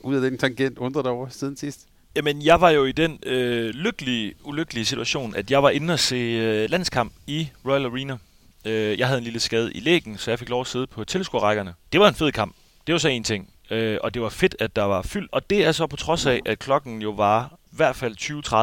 ud 0.00 0.14
af 0.14 0.30
den 0.30 0.38
tangent 0.38 0.78
undret 0.78 1.06
over 1.06 1.28
siden 1.28 1.56
sidst? 1.56 1.86
Jamen, 2.16 2.42
jeg 2.42 2.60
var 2.60 2.70
jo 2.70 2.84
i 2.84 2.92
den 2.92 3.18
øh, 3.26 3.70
lykkelige, 3.70 4.34
ulykkelige 4.44 4.84
situation, 4.84 5.34
at 5.34 5.50
jeg 5.50 5.62
var 5.62 5.70
inde 5.70 5.92
og 5.92 5.98
se 5.98 6.16
øh, 6.16 6.70
landskamp 6.70 7.12
i 7.26 7.48
Royal 7.66 7.84
Arena. 7.84 8.16
Øh, 8.64 8.98
jeg 8.98 9.06
havde 9.06 9.18
en 9.18 9.24
lille 9.24 9.40
skade 9.40 9.72
i 9.72 9.80
lægen, 9.80 10.18
så 10.18 10.30
jeg 10.30 10.38
fik 10.38 10.48
lov 10.48 10.60
at 10.60 10.66
sidde 10.66 10.86
på 10.86 11.04
tilskuerrækkerne. 11.04 11.74
Det 11.92 12.00
var 12.00 12.08
en 12.08 12.14
fed 12.14 12.32
kamp. 12.32 12.56
Det 12.86 12.92
var 12.92 12.98
så 12.98 13.08
en 13.08 13.24
ting. 13.24 13.53
Øh, 13.70 13.98
og 14.02 14.14
det 14.14 14.22
var 14.22 14.28
fedt, 14.28 14.56
at 14.58 14.76
der 14.76 14.82
var 14.82 15.02
fyldt. 15.02 15.32
Og 15.32 15.50
det 15.50 15.64
er 15.64 15.72
så 15.72 15.86
på 15.86 15.96
trods 15.96 16.26
af, 16.26 16.40
at 16.46 16.58
klokken 16.58 17.02
jo 17.02 17.10
var 17.10 17.58
i 17.72 17.76
hvert 17.76 17.96
fald 17.96 18.16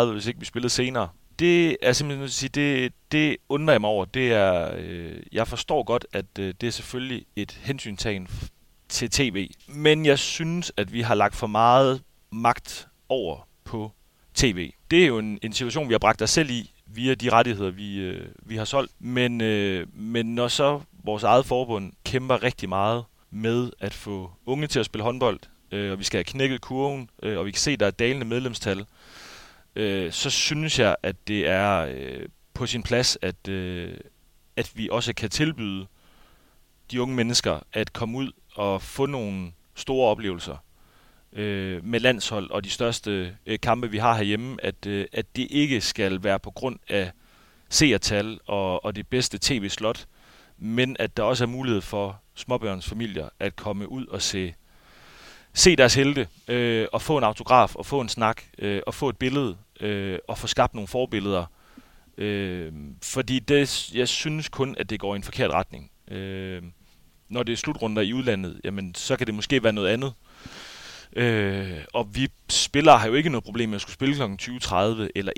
20.30, 0.07 0.11
hvis 0.13 0.27
ikke 0.27 0.39
vi 0.39 0.45
spillede 0.45 0.69
senere. 0.69 1.09
Det 1.39 1.77
er 1.81 1.93
simpelthen 1.93 2.25
at 2.25 2.31
sige, 2.31 2.49
det, 2.49 2.93
det 3.11 3.37
undrer 3.49 3.73
jeg 3.73 3.81
mig 3.81 3.89
over. 3.89 4.05
Det 4.05 4.31
er, 4.31 4.71
øh, 4.77 5.23
jeg 5.31 5.47
forstår 5.47 5.83
godt, 5.83 6.05
at 6.13 6.25
øh, 6.39 6.53
det 6.61 6.67
er 6.67 6.71
selvfølgelig 6.71 7.25
et 7.35 7.59
hensyntagen 7.61 8.27
til 8.89 9.09
tv. 9.09 9.49
Men 9.67 10.05
jeg 10.05 10.19
synes, 10.19 10.71
at 10.77 10.93
vi 10.93 11.01
har 11.01 11.15
lagt 11.15 11.35
for 11.35 11.47
meget 11.47 12.01
magt 12.31 12.87
over 13.09 13.47
på 13.63 13.91
tv. 14.33 14.71
Det 14.91 15.03
er 15.03 15.07
jo 15.07 15.17
en, 15.17 15.39
en 15.41 15.53
situation, 15.53 15.87
vi 15.87 15.93
har 15.93 15.99
bragt 15.99 16.21
os 16.21 16.29
selv 16.29 16.49
i 16.49 16.71
via 16.85 17.13
de 17.13 17.29
rettigheder, 17.29 17.71
vi, 17.71 17.99
øh, 17.99 18.27
vi 18.45 18.55
har 18.55 18.65
solgt. 18.65 18.91
Men, 18.99 19.41
øh, 19.41 19.87
men 19.93 20.35
når 20.35 20.47
så 20.47 20.81
vores 21.03 21.23
eget 21.23 21.45
forbund 21.45 21.93
kæmper 22.03 22.43
rigtig 22.43 22.69
meget 22.69 23.03
med 23.31 23.71
at 23.79 23.93
få 23.93 24.31
unge 24.45 24.67
til 24.67 24.79
at 24.79 24.85
spille 24.85 25.03
håndbold, 25.03 25.39
øh, 25.71 25.91
og 25.91 25.99
vi 25.99 26.03
skal 26.03 26.17
have 26.17 26.23
knækket 26.23 26.61
kurven, 26.61 27.09
øh, 27.23 27.39
og 27.39 27.45
vi 27.45 27.51
kan 27.51 27.59
se, 27.59 27.71
at 27.71 27.79
der 27.79 27.85
er 27.85 27.91
dalende 27.91 28.25
medlemstal, 28.25 28.85
øh, 29.75 30.11
så 30.11 30.29
synes 30.29 30.79
jeg, 30.79 30.95
at 31.03 31.27
det 31.27 31.47
er 31.47 31.79
øh, 31.95 32.25
på 32.53 32.65
sin 32.65 32.83
plads, 32.83 33.17
at, 33.21 33.47
øh, 33.47 33.97
at 34.55 34.71
vi 34.75 34.89
også 34.91 35.13
kan 35.13 35.29
tilbyde 35.29 35.87
de 36.91 37.01
unge 37.01 37.15
mennesker 37.15 37.59
at 37.73 37.93
komme 37.93 38.17
ud 38.17 38.31
og 38.55 38.81
få 38.81 39.05
nogle 39.05 39.51
store 39.75 40.09
oplevelser 40.09 40.57
øh, 41.33 41.85
med 41.85 41.99
landshold 41.99 42.51
og 42.51 42.63
de 42.63 42.69
største 42.69 43.35
øh, 43.45 43.59
kampe, 43.59 43.91
vi 43.91 43.97
har 43.97 44.15
herhjemme, 44.15 44.57
at, 44.65 44.85
øh, 44.85 45.05
at 45.11 45.35
det 45.35 45.47
ikke 45.49 45.81
skal 45.81 46.23
være 46.23 46.39
på 46.39 46.51
grund 46.51 46.79
af 46.89 47.11
seertal 47.69 48.39
og, 48.47 48.85
og 48.85 48.95
det 48.95 49.07
bedste 49.07 49.37
tv-slot, 49.41 50.05
men 50.57 50.95
at 50.99 51.17
der 51.17 51.23
også 51.23 51.43
er 51.43 51.47
mulighed 51.47 51.81
for 51.81 52.20
småbørnsfamilier 52.35 53.29
at 53.39 53.55
komme 53.55 53.91
ud 53.91 54.05
og 54.05 54.21
se, 54.21 54.53
se 55.53 55.75
deres 55.75 55.95
helte, 55.95 56.27
øh, 56.47 56.87
og 56.93 57.01
få 57.01 57.17
en 57.17 57.23
autograf, 57.23 57.75
og 57.75 57.85
få 57.85 58.01
en 58.01 58.09
snak, 58.09 58.43
øh, 58.59 58.81
og 58.87 58.93
få 58.93 59.09
et 59.09 59.17
billede, 59.17 59.57
øh, 59.79 60.19
og 60.27 60.37
få 60.37 60.47
skabt 60.47 60.73
nogle 60.73 60.87
forbilleder. 60.87 61.45
Øh, 62.17 62.71
fordi 63.03 63.39
det, 63.39 63.93
jeg 63.93 64.07
synes 64.07 64.49
kun, 64.49 64.75
at 64.79 64.89
det 64.89 64.99
går 64.99 65.13
i 65.13 65.15
en 65.15 65.23
forkert 65.23 65.51
retning. 65.51 65.91
Øh, 66.07 66.63
når 67.29 67.43
det 67.43 67.53
er 67.53 67.57
slutrunder 67.57 68.01
i 68.01 68.13
udlandet, 68.13 68.61
jamen, 68.63 68.95
så 68.95 69.15
kan 69.15 69.27
det 69.27 69.35
måske 69.35 69.63
være 69.63 69.73
noget 69.73 69.89
andet. 69.89 70.13
Øh, 71.15 71.77
og 71.93 72.15
vi 72.15 72.27
spillere 72.49 72.97
har 72.97 73.07
jo 73.07 73.13
ikke 73.13 73.29
noget 73.29 73.43
problem 73.43 73.69
med 73.69 73.75
at 73.75 73.81
skulle 73.81 73.93
spille 73.93 74.15
kl. 74.15 74.21
20.30 74.21 75.07
eller 75.15 75.31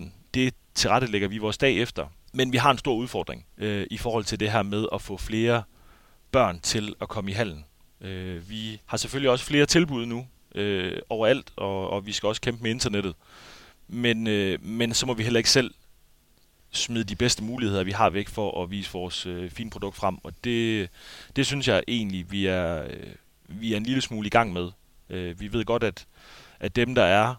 21.15. 0.00 0.04
Det 0.34 0.54
tilrettelægger 0.74 1.28
vi 1.28 1.38
vores 1.38 1.58
dag 1.58 1.76
efter. 1.76 2.06
Men 2.32 2.52
vi 2.52 2.56
har 2.56 2.70
en 2.70 2.78
stor 2.78 2.94
udfordring 2.94 3.46
øh, 3.58 3.86
i 3.90 3.98
forhold 3.98 4.24
til 4.24 4.40
det 4.40 4.50
her 4.50 4.62
med 4.62 4.86
at 4.92 5.02
få 5.02 5.16
flere 5.16 5.62
børn 6.34 6.60
til 6.60 6.94
at 7.00 7.08
komme 7.08 7.30
i 7.30 7.34
hallen. 7.34 7.64
Øh, 8.00 8.50
vi 8.50 8.80
har 8.86 8.96
selvfølgelig 8.96 9.30
også 9.30 9.44
flere 9.44 9.66
tilbud 9.66 10.06
nu 10.06 10.26
øh, 10.54 10.98
overalt, 11.08 11.52
og, 11.56 11.90
og 11.90 12.06
vi 12.06 12.12
skal 12.12 12.26
også 12.26 12.40
kæmpe 12.40 12.62
med 12.62 12.70
internettet. 12.70 13.14
Men, 13.88 14.26
øh, 14.26 14.64
men 14.64 14.94
så 14.94 15.06
må 15.06 15.14
vi 15.14 15.22
heller 15.22 15.38
ikke 15.38 15.50
selv 15.50 15.74
smide 16.70 17.04
de 17.04 17.16
bedste 17.16 17.44
muligheder, 17.44 17.84
vi 17.84 17.90
har 17.90 18.10
væk 18.10 18.28
for 18.28 18.62
at 18.62 18.70
vise 18.70 18.92
vores 18.92 19.26
øh, 19.26 19.50
fine 19.50 19.70
produkt 19.70 19.96
frem. 19.96 20.18
Og 20.22 20.32
det, 20.44 20.88
det 21.36 21.46
synes 21.46 21.68
jeg 21.68 21.82
egentlig, 21.88 22.30
vi 22.30 22.46
er, 22.46 22.84
øh, 22.84 23.14
vi 23.48 23.72
er 23.72 23.76
en 23.76 23.82
lille 23.82 24.02
smule 24.02 24.26
i 24.26 24.30
gang 24.30 24.52
med. 24.52 24.68
Øh, 25.10 25.40
vi 25.40 25.52
ved 25.52 25.64
godt, 25.64 25.84
at, 25.84 26.06
at 26.60 26.76
dem, 26.76 26.94
der 26.94 27.04
er 27.04 27.34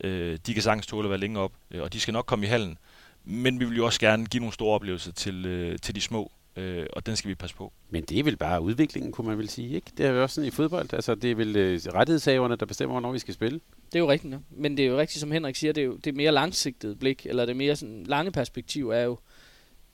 50-70, 0.00 0.06
øh, 0.06 0.38
de 0.46 0.54
kan 0.54 0.62
sagtens 0.62 0.86
tåle 0.86 1.06
at 1.06 1.10
være 1.10 1.20
længe 1.20 1.40
op, 1.40 1.52
øh, 1.70 1.82
og 1.82 1.92
de 1.92 2.00
skal 2.00 2.12
nok 2.12 2.26
komme 2.26 2.46
i 2.46 2.48
hallen. 2.48 2.78
Men 3.24 3.60
vi 3.60 3.64
vil 3.64 3.76
jo 3.76 3.86
også 3.86 4.00
gerne 4.00 4.26
give 4.26 4.40
nogle 4.40 4.54
store 4.54 4.74
oplevelser 4.74 5.12
til, 5.12 5.46
øh, 5.46 5.78
til 5.78 5.94
de 5.94 6.00
små, 6.00 6.32
øh, 6.60 6.86
og 6.92 7.06
den 7.06 7.16
skal 7.16 7.28
vi 7.28 7.34
passe 7.34 7.56
på. 7.56 7.72
Men 7.90 8.04
det 8.04 8.18
er 8.18 8.24
vel 8.24 8.36
bare 8.36 8.60
udviklingen, 8.60 9.12
kunne 9.12 9.26
man 9.26 9.38
vel 9.38 9.48
sige, 9.48 9.74
ikke? 9.74 9.90
Det 9.96 10.06
er 10.06 10.10
jo 10.10 10.22
også 10.22 10.34
sådan 10.34 10.48
i 10.48 10.50
fodbold. 10.50 10.92
Altså, 10.92 11.14
det 11.14 11.30
er 11.30 11.34
vel 11.34 11.56
øh, 11.56 11.80
rettighedshaverne, 11.94 12.56
der 12.56 12.66
bestemmer, 12.66 12.92
hvornår 12.92 13.12
vi 13.12 13.18
skal 13.18 13.34
spille. 13.34 13.60
Det 13.86 13.94
er 13.94 13.98
jo 13.98 14.10
rigtigt, 14.10 14.32
ja. 14.32 14.38
men 14.50 14.76
det 14.76 14.84
er 14.84 14.88
jo 14.88 14.98
rigtigt, 14.98 15.20
som 15.20 15.32
Henrik 15.32 15.56
siger, 15.56 15.72
det 15.72 15.80
er 15.80 15.84
jo 15.84 15.96
det 15.96 16.06
er 16.06 16.16
mere 16.16 16.32
langsigtet 16.32 16.98
blik, 16.98 17.26
eller 17.26 17.46
det 17.46 17.56
mere 17.56 17.76
sådan 17.76 18.04
lange 18.04 18.32
perspektiv 18.32 18.90
er 18.90 19.00
jo, 19.02 19.18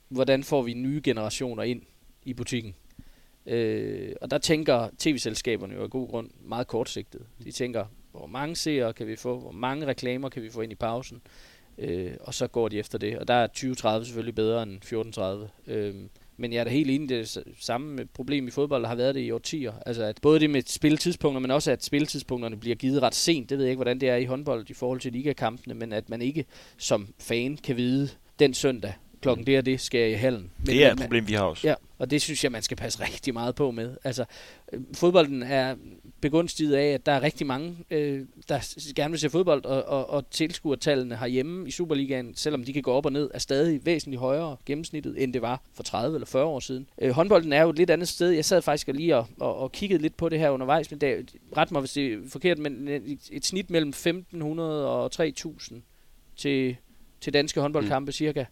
hvordan 0.09 0.45
får 0.45 0.63
vi 0.63 0.75
nye 0.75 1.01
generationer 1.05 1.63
ind 1.63 1.83
i 2.25 2.35
butikken. 2.35 2.75
Øh, 3.47 4.13
og 4.21 4.31
der 4.31 4.39
tænker 4.39 4.89
tv-selskaberne 4.99 5.75
jo 5.75 5.83
af 5.83 5.91
god 5.91 6.09
grund 6.09 6.31
meget 6.41 6.67
kortsigtet. 6.67 7.27
De 7.45 7.53
tænker, 7.53 7.85
hvor 8.11 8.27
mange 8.27 8.57
seere 8.57 8.93
kan 8.93 9.07
vi 9.07 9.17
få, 9.17 9.41
hvor 9.41 9.53
mange 9.53 9.87
reklamer 9.87 10.29
kan 10.29 10.43
vi 10.43 10.51
få 10.51 10.61
ind 10.61 10.73
i 10.73 10.75
pausen, 10.75 11.23
øh, 11.79 12.13
og 12.21 12.35
så 12.35 12.47
går 12.47 12.69
de 12.69 12.79
efter 12.79 12.99
det. 12.99 13.19
Og 13.19 13.29
der 13.29 13.35
er 13.35 13.47
2030 13.47 14.07
selvfølgelig 14.07 14.35
bedre 14.35 14.63
end 14.63 14.73
1430. 14.77 15.49
Øh, 15.67 15.95
men 16.37 16.53
jeg 16.53 16.61
er 16.61 16.65
da 16.65 16.71
helt 16.71 16.91
enig, 16.91 17.09
det 17.09 17.39
samme 17.61 18.07
problem 18.15 18.49
i 18.49 18.51
fodbold, 18.51 18.83
der 18.83 18.89
har 18.89 18.95
været 18.95 19.15
det 19.15 19.21
i 19.21 19.31
årtier. 19.31 19.73
Altså 19.87 20.03
at 20.03 20.19
både 20.23 20.41
det 20.41 20.51
med 20.51 20.63
spilletidspunkter, 20.67 21.41
men 21.41 21.51
også 21.51 21.71
at 21.71 21.85
spilletidspunkterne 21.85 22.57
bliver 22.57 22.77
givet 22.77 23.03
ret 23.03 23.15
sent. 23.15 23.51
Det 23.51 23.59
ved 23.59 23.65
jeg 23.65 23.71
ikke, 23.71 23.79
hvordan 23.79 24.01
det 24.01 24.09
er 24.09 24.17
i 24.17 24.25
håndbold 24.25 24.71
i 24.71 24.75
forhold 24.75 25.01
til 25.01 25.13
ligakampene, 25.13 25.75
men 25.75 25.93
at 25.93 26.09
man 26.09 26.23
ikke 26.23 26.45
som 26.77 27.09
fan 27.19 27.57
kan 27.57 27.77
vide 27.77 28.09
den 28.39 28.55
søndag, 28.55 28.93
klokken 29.27 29.47
det 29.47 29.59
og 29.59 29.67
det, 29.67 29.81
skal 29.81 30.01
jeg 30.01 30.11
i 30.11 30.15
hallen. 30.15 30.51
Men, 30.59 30.67
det 30.67 30.85
er 30.85 30.93
et 30.93 30.99
problem, 30.99 31.29
vi 31.29 31.33
har 31.33 31.45
også. 31.45 31.69
Ja, 31.69 31.75
og 31.99 32.11
det 32.11 32.23
synes 32.23 32.45
jeg, 32.45 32.53
man 32.53 32.63
skal 32.63 32.77
passe 32.77 33.03
rigtig 33.03 33.35
meget 33.35 33.55
på 33.55 33.71
med. 33.71 33.97
Altså, 34.05 34.25
øh, 34.73 34.81
fodbolden 34.95 35.43
er 35.43 35.75
begunstiget 36.21 36.75
af, 36.75 36.87
at 36.87 37.07
der 37.07 37.13
er 37.13 37.23
rigtig 37.23 37.47
mange, 37.47 37.77
øh, 37.91 38.27
der 38.49 38.93
gerne 38.95 39.11
vil 39.11 39.21
se 39.21 39.31
fodbold, 39.31 39.65
og, 39.65 39.85
og, 39.85 40.11
og 40.11 40.31
tilskuertallene 40.31 41.17
herhjemme 41.17 41.69
i 41.69 41.71
Superligaen, 41.71 42.35
selvom 42.35 42.65
de 42.65 42.73
kan 42.73 42.83
gå 42.83 42.93
op 42.93 43.07
og 43.07 43.13
ned, 43.13 43.31
er 43.35 43.39
stadig 43.39 43.87
væsentligt 43.87 44.21
højere 44.21 44.57
gennemsnittet, 44.67 45.23
end 45.23 45.33
det 45.33 45.43
var 45.43 45.63
for 45.75 45.83
30 45.83 46.17
eller 46.17 46.27
40 46.27 46.45
år 46.45 46.61
siden. 46.61 46.87
Øh, 47.03 47.11
håndbolden 47.11 47.53
er 47.53 47.63
jo 47.63 47.71
et 47.71 47.77
lidt 47.77 47.91
andet 47.91 48.09
sted. 48.09 48.31
Jeg 48.31 48.45
sad 48.45 48.63
faktisk 48.63 48.89
lige 48.89 49.17
og, 49.17 49.27
og, 49.41 49.57
og 49.57 49.73
kiggede 49.73 50.03
lidt 50.03 50.17
på 50.17 50.29
det 50.29 50.39
her 50.39 50.51
undervejs, 50.51 50.91
men 50.91 51.01
det, 51.01 51.35
ret 51.57 51.71
mig, 51.71 51.81
hvis 51.81 51.93
det 51.93 52.13
er 52.13 52.19
forkert, 52.29 52.59
men 52.59 52.89
et, 52.89 53.19
et 53.31 53.47
snit 53.47 53.71
mellem 53.71 53.89
1500 53.89 54.89
og 54.89 55.13
3000 55.13 55.83
til, 56.37 56.77
til 57.21 57.33
danske 57.33 57.61
håndboldkampe 57.61 58.09
mm. 58.09 58.13
cirka 58.13 58.45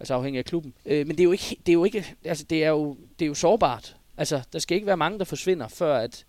altså 0.00 0.14
afhængig 0.14 0.38
af 0.38 0.44
klubben. 0.44 0.74
Øh, 0.86 1.06
men 1.06 1.16
det 1.16 1.20
er 1.20 1.24
jo 1.24 1.32
ikke, 1.32 1.56
det 1.66 1.68
er 1.68 1.74
jo 1.74 1.84
ikke, 1.84 2.14
altså 2.24 2.44
det 2.44 2.64
er 2.64 2.68
jo, 2.68 2.96
det 3.18 3.24
er 3.24 3.26
jo 3.28 3.34
sårbart. 3.34 3.96
Altså, 4.16 4.40
der 4.52 4.58
skal 4.58 4.74
ikke 4.74 4.86
være 4.86 4.96
mange, 4.96 5.18
der 5.18 5.24
forsvinder, 5.24 5.68
før 5.68 5.96
at, 5.96 6.24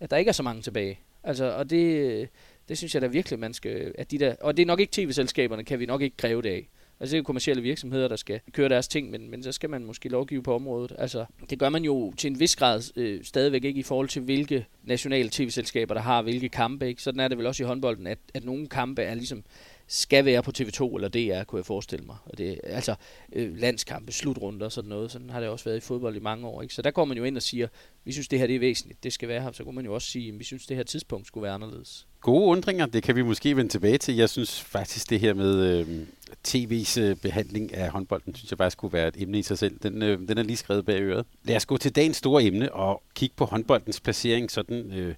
at 0.00 0.10
der 0.10 0.16
ikke 0.16 0.28
er 0.28 0.32
så 0.32 0.42
mange 0.42 0.62
tilbage. 0.62 0.98
Altså, 1.22 1.44
og 1.44 1.70
det, 1.70 2.28
det 2.68 2.78
synes 2.78 2.94
jeg 2.94 3.02
da 3.02 3.06
virkelig, 3.06 3.38
man 3.38 3.54
skal, 3.54 3.92
at 3.98 4.10
de 4.10 4.18
der, 4.18 4.34
og 4.40 4.56
det 4.56 4.62
er 4.62 4.66
nok 4.66 4.80
ikke 4.80 4.92
tv-selskaberne, 4.92 5.64
kan 5.64 5.78
vi 5.78 5.86
nok 5.86 6.02
ikke 6.02 6.16
kræve 6.16 6.42
det 6.42 6.48
af. 6.48 6.68
Altså 7.00 7.12
det 7.12 7.16
er 7.16 7.20
jo 7.20 7.24
kommersielle 7.24 7.62
virksomheder, 7.62 8.08
der 8.08 8.16
skal 8.16 8.40
køre 8.52 8.68
deres 8.68 8.88
ting, 8.88 9.10
men, 9.10 9.30
men 9.30 9.42
så 9.42 9.52
skal 9.52 9.70
man 9.70 9.84
måske 9.84 10.08
lovgive 10.08 10.42
på 10.42 10.54
området. 10.54 10.92
Altså 10.98 11.24
det 11.50 11.58
gør 11.58 11.68
man 11.68 11.84
jo 11.84 12.12
til 12.16 12.30
en 12.30 12.40
vis 12.40 12.56
grad 12.56 12.82
øh, 12.96 13.24
stadigvæk 13.24 13.64
ikke 13.64 13.80
i 13.80 13.82
forhold 13.82 14.08
til, 14.08 14.22
hvilke 14.22 14.66
nationale 14.82 15.28
tv-selskaber, 15.32 15.94
der 15.94 16.00
har 16.00 16.22
hvilke 16.22 16.48
kampe. 16.48 16.88
Ikke? 16.88 17.02
Sådan 17.02 17.20
er 17.20 17.28
det 17.28 17.38
vel 17.38 17.46
også 17.46 17.62
i 17.62 17.66
håndbolden, 17.66 18.06
at, 18.06 18.18
at 18.34 18.44
nogle 18.44 18.66
kampe 18.66 19.02
er 19.02 19.14
ligesom 19.14 19.44
skal 19.86 20.24
være 20.24 20.42
på 20.42 20.52
TV2 20.58 20.94
eller 20.94 21.08
DR, 21.08 21.44
kunne 21.44 21.58
jeg 21.58 21.66
forestille 21.66 22.06
mig. 22.06 22.16
Og 22.24 22.38
det, 22.38 22.60
altså 22.64 22.94
øh, 23.32 23.56
landskampe, 23.56 24.12
slutrunder 24.12 24.66
og 24.66 24.72
sådan 24.72 24.88
noget. 24.88 25.10
Sådan 25.10 25.30
har 25.30 25.40
det 25.40 25.48
også 25.48 25.64
været 25.64 25.76
i 25.76 25.80
fodbold 25.80 26.16
i 26.16 26.20
mange 26.20 26.46
år. 26.46 26.62
Ikke? 26.62 26.74
Så 26.74 26.82
der 26.82 26.90
går 26.90 27.04
man 27.04 27.16
jo 27.16 27.24
ind 27.24 27.36
og 27.36 27.42
siger, 27.42 27.68
vi 28.04 28.12
synes 28.12 28.28
det 28.28 28.38
her 28.38 28.46
det 28.46 28.56
er 28.56 28.60
væsentligt, 28.60 29.04
det 29.04 29.12
skal 29.12 29.28
være 29.28 29.42
her. 29.42 29.52
Så 29.52 29.64
kunne 29.64 29.74
man 29.74 29.84
jo 29.84 29.94
også 29.94 30.08
sige, 30.08 30.32
vi 30.32 30.44
synes 30.44 30.66
det 30.66 30.76
her 30.76 30.84
tidspunkt 30.84 31.26
skulle 31.26 31.42
være 31.42 31.54
anderledes. 31.54 32.06
Gode 32.20 32.44
undringer, 32.44 32.86
det 32.86 33.02
kan 33.02 33.16
vi 33.16 33.22
måske 33.22 33.56
vende 33.56 33.70
tilbage 33.70 33.98
til. 33.98 34.16
Jeg 34.16 34.30
synes 34.30 34.60
faktisk 34.60 35.10
det 35.10 35.20
her 35.20 35.34
med 35.34 35.60
øh, 35.60 36.06
tv's 36.48 37.00
øh, 37.00 37.16
behandling 37.16 37.74
af 37.74 37.90
håndbolden, 37.90 38.34
synes 38.34 38.50
jeg 38.50 38.58
faktisk 38.58 38.78
kunne 38.78 38.92
være 38.92 39.08
et 39.08 39.14
emne 39.18 39.38
i 39.38 39.42
sig 39.42 39.58
selv. 39.58 39.78
Den, 39.82 40.02
øh, 40.02 40.28
den 40.28 40.38
er 40.38 40.42
lige 40.42 40.56
skrevet 40.56 40.86
bag 40.86 41.00
øret. 41.00 41.26
Lad 41.44 41.56
os 41.56 41.66
gå 41.66 41.76
til 41.76 41.96
dagens 41.96 42.16
store 42.16 42.44
emne 42.44 42.72
og 42.72 43.02
kigge 43.14 43.34
på 43.36 43.44
håndboldens 43.44 44.00
placering 44.00 44.50
sådan... 44.50 44.92
Øh, 44.92 45.14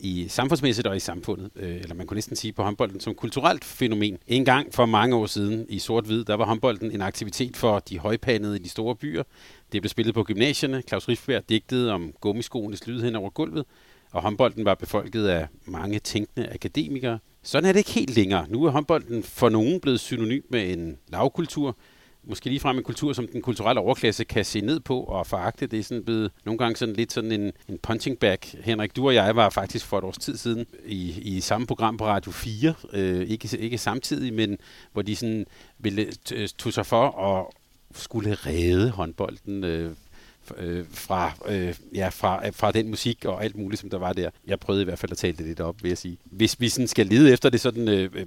i 0.00 0.26
samfundsmæssigt 0.28 0.86
og 0.86 0.96
i 0.96 1.00
samfundet, 1.00 1.50
øh, 1.56 1.76
eller 1.76 1.94
man 1.94 2.06
kunne 2.06 2.14
næsten 2.14 2.36
sige 2.36 2.52
på 2.52 2.62
håndbolden 2.62 3.00
som 3.00 3.14
kulturelt 3.14 3.64
fænomen. 3.64 4.18
En 4.26 4.44
gang 4.44 4.74
for 4.74 4.86
mange 4.86 5.16
år 5.16 5.26
siden 5.26 5.66
i 5.68 5.78
sort-hvid, 5.78 6.24
der 6.24 6.34
var 6.34 6.44
håndbolden 6.44 6.90
en 6.90 7.00
aktivitet 7.00 7.56
for 7.56 7.78
de 7.78 7.98
højpanede 7.98 8.56
i 8.56 8.58
de 8.58 8.68
store 8.68 8.96
byer. 8.96 9.22
Det 9.72 9.82
blev 9.82 9.88
spillet 9.88 10.14
på 10.14 10.22
gymnasierne. 10.22 10.82
Claus 10.88 11.08
Riffberg 11.08 11.48
digtede 11.48 11.92
om 11.92 12.12
gummiskoenes 12.20 12.86
lyd 12.86 13.02
hen 13.02 13.16
over 13.16 13.30
gulvet, 13.30 13.64
og 14.12 14.22
håndbolden 14.22 14.64
var 14.64 14.74
befolket 14.74 15.26
af 15.26 15.46
mange 15.66 15.98
tænkende 15.98 16.48
akademikere. 16.54 17.18
Sådan 17.42 17.68
er 17.68 17.72
det 17.72 17.78
ikke 17.78 17.90
helt 17.90 18.14
længere. 18.16 18.46
Nu 18.48 18.64
er 18.64 18.70
håndbolden 18.70 19.22
for 19.22 19.48
nogen 19.48 19.80
blevet 19.80 20.00
synonym 20.00 20.42
med 20.50 20.72
en 20.72 20.98
lavkultur, 21.08 21.76
måske 22.26 22.48
lige 22.48 22.60
frem 22.60 22.76
en 22.76 22.82
kultur, 22.82 23.12
som 23.12 23.28
den 23.28 23.42
kulturelle 23.42 23.80
overklasse 23.80 24.24
kan 24.24 24.44
se 24.44 24.60
ned 24.60 24.80
på 24.80 25.00
og 25.00 25.26
foragte. 25.26 25.66
Det 25.66 25.78
er 25.78 25.82
sådan 25.82 26.04
blevet 26.04 26.32
nogle 26.44 26.58
gange 26.58 26.76
sådan 26.76 26.94
lidt 26.94 27.12
sådan 27.12 27.32
en, 27.32 27.52
en 27.68 27.78
punching 27.78 28.18
bag. 28.18 28.38
Henrik, 28.64 28.96
du 28.96 29.06
og 29.06 29.14
jeg 29.14 29.36
var 29.36 29.50
faktisk 29.50 29.86
for 29.86 29.98
et 29.98 30.04
års 30.04 30.18
tid 30.18 30.36
siden 30.36 30.66
i, 30.86 31.20
i 31.36 31.40
samme 31.40 31.66
program 31.66 31.96
på 31.96 32.06
Radio 32.06 32.32
4, 32.32 32.74
øh, 32.92 33.28
ikke, 33.28 33.58
ikke 33.58 33.78
samtidig, 33.78 34.34
men 34.34 34.58
hvor 34.92 35.02
de 35.02 35.16
sådan 35.16 35.46
ville 35.78 36.06
øh, 36.32 36.48
tog 36.48 36.72
sig 36.72 36.86
for 36.86 37.08
at 37.08 37.46
skulle 37.96 38.34
redde 38.34 38.90
håndbolden 38.90 39.64
øh, 39.64 39.90
øh, 40.56 40.84
fra, 40.90 41.32
øh, 41.48 41.74
ja, 41.94 42.08
fra, 42.08 42.46
øh, 42.46 42.52
fra 42.52 42.72
den 42.72 42.88
musik 42.90 43.24
og 43.24 43.44
alt 43.44 43.56
muligt, 43.56 43.80
som 43.80 43.90
der 43.90 43.98
var 43.98 44.12
der. 44.12 44.30
Jeg 44.46 44.60
prøvede 44.60 44.82
i 44.82 44.84
hvert 44.84 44.98
fald 44.98 45.12
at 45.12 45.18
tale 45.18 45.36
det 45.36 45.46
lidt 45.46 45.60
op, 45.60 45.82
vil 45.82 45.88
jeg 45.88 45.98
sige. 45.98 46.18
Hvis 46.24 46.60
vi 46.60 46.68
sådan 46.68 46.88
skal 46.88 47.06
lede 47.06 47.32
efter 47.32 47.50
det 47.50 47.60
sådan 47.60 47.88
øh, 47.88 48.10
øh 48.14 48.26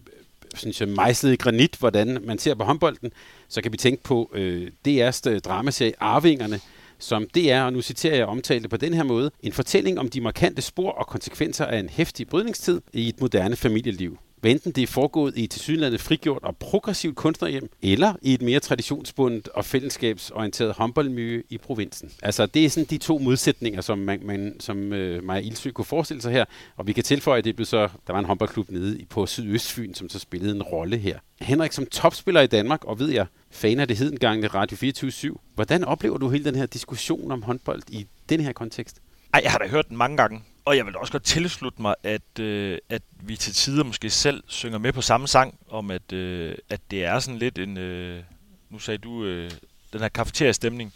synes 0.55 0.81
jeg, 0.81 0.89
mejslet 0.89 1.33
i 1.33 1.35
granit, 1.35 1.75
hvordan 1.79 2.17
man 2.23 2.37
ser 2.37 2.55
på 2.55 2.63
håndbolden, 2.63 3.11
så 3.47 3.61
kan 3.61 3.71
vi 3.71 3.77
tænke 3.77 4.03
på 4.03 4.31
øh, 4.33 4.71
DR's 4.87 5.21
øh, 5.29 5.39
dramaserie 5.39 5.93
Arvingerne, 5.99 6.59
som 6.99 7.27
DR, 7.35 7.61
og 7.61 7.73
nu 7.73 7.81
citerer 7.81 8.15
jeg 8.15 8.25
omtalte 8.25 8.69
på 8.69 8.77
den 8.77 8.93
her 8.93 9.03
måde, 9.03 9.31
en 9.43 9.53
fortælling 9.53 9.99
om 9.99 10.09
de 10.09 10.21
markante 10.21 10.61
spor 10.61 10.91
og 10.91 11.07
konsekvenser 11.07 11.65
af 11.65 11.79
en 11.79 11.89
hæftig 11.89 12.27
brydningstid 12.27 12.81
i 12.93 13.09
et 13.09 13.21
moderne 13.21 13.55
familieliv. 13.55 14.17
Hvad 14.41 14.51
enten 14.51 14.71
det 14.71 14.83
er 14.83 14.87
foregået 14.87 15.37
i 15.37 15.47
tilsyneladende 15.47 15.99
frigjort 15.99 16.43
og 16.43 16.57
progressivt 16.57 17.15
kunstnerhjem, 17.15 17.69
eller 17.81 18.13
i 18.21 18.33
et 18.33 18.41
mere 18.41 18.59
traditionsbundet 18.59 19.47
og 19.47 19.65
fællesskabsorienteret 19.65 20.73
håndboldmiljø 20.73 21.41
i 21.49 21.57
provinsen. 21.57 22.11
Altså, 22.21 22.45
det 22.45 22.65
er 22.65 22.69
sådan 22.69 22.87
de 22.89 22.97
to 22.97 23.17
modsætninger, 23.17 23.81
som, 23.81 23.97
man, 23.97 24.19
man, 24.23 24.55
som 24.59 24.93
øh, 24.93 25.23
Maja 25.23 25.39
Ildsø 25.41 25.71
kunne 25.71 25.85
forestille 25.85 26.21
sig 26.21 26.31
her. 26.31 26.45
Og 26.77 26.87
vi 26.87 26.93
kan 26.93 27.03
tilføje, 27.03 27.37
at 27.37 27.45
det 27.45 27.55
blev 27.55 27.65
så, 27.65 27.89
der 28.07 28.13
var 28.13 28.19
en 28.19 28.25
håndboldklub 28.25 28.69
nede 28.71 29.05
på 29.09 29.25
Sydøstfyn, 29.25 29.93
som 29.93 30.09
så 30.09 30.19
spillede 30.19 30.55
en 30.55 30.63
rolle 30.63 30.97
her. 30.97 31.19
Henrik, 31.41 31.71
som 31.71 31.85
topspiller 31.85 32.41
i 32.41 32.47
Danmark, 32.47 32.83
og 32.83 32.99
ved 32.99 33.09
jeg, 33.09 33.25
fan 33.51 33.79
af 33.79 33.87
det 33.87 33.97
hedengangne 33.97 34.47
Radio 34.47 34.77
24 34.77 35.35
hvordan 35.55 35.83
oplever 35.83 36.17
du 36.17 36.29
hele 36.29 36.43
den 36.43 36.55
her 36.55 36.65
diskussion 36.65 37.31
om 37.31 37.43
håndbold 37.43 37.81
i 37.87 38.07
den 38.29 38.39
her 38.39 38.53
kontekst? 38.53 39.01
Ej, 39.33 39.41
jeg 39.43 39.51
har 39.51 39.59
da 39.59 39.67
hørt 39.67 39.89
den 39.89 39.97
mange 39.97 40.17
gange. 40.17 40.41
Og 40.65 40.77
jeg 40.77 40.85
vil 40.85 40.97
også 40.97 41.11
godt 41.11 41.23
tilslutte 41.23 41.81
mig, 41.81 41.95
at, 42.03 42.39
øh, 42.39 42.77
at 42.89 43.01
vi 43.21 43.35
til 43.35 43.53
tider 43.53 43.83
måske 43.83 44.09
selv 44.09 44.43
synger 44.47 44.77
med 44.77 44.93
på 44.93 45.01
samme 45.01 45.27
sang, 45.27 45.59
om 45.69 45.91
at, 45.91 46.13
øh, 46.13 46.55
at 46.69 46.81
det 46.91 47.05
er 47.05 47.19
sådan 47.19 47.39
lidt 47.39 47.57
en, 47.57 47.77
øh, 47.77 48.23
nu 48.69 48.79
sagde 48.79 48.97
du, 48.97 49.25
øh, 49.25 49.51
den 49.93 50.01
her 50.01 50.09
kafeteriastemning. 50.09 50.93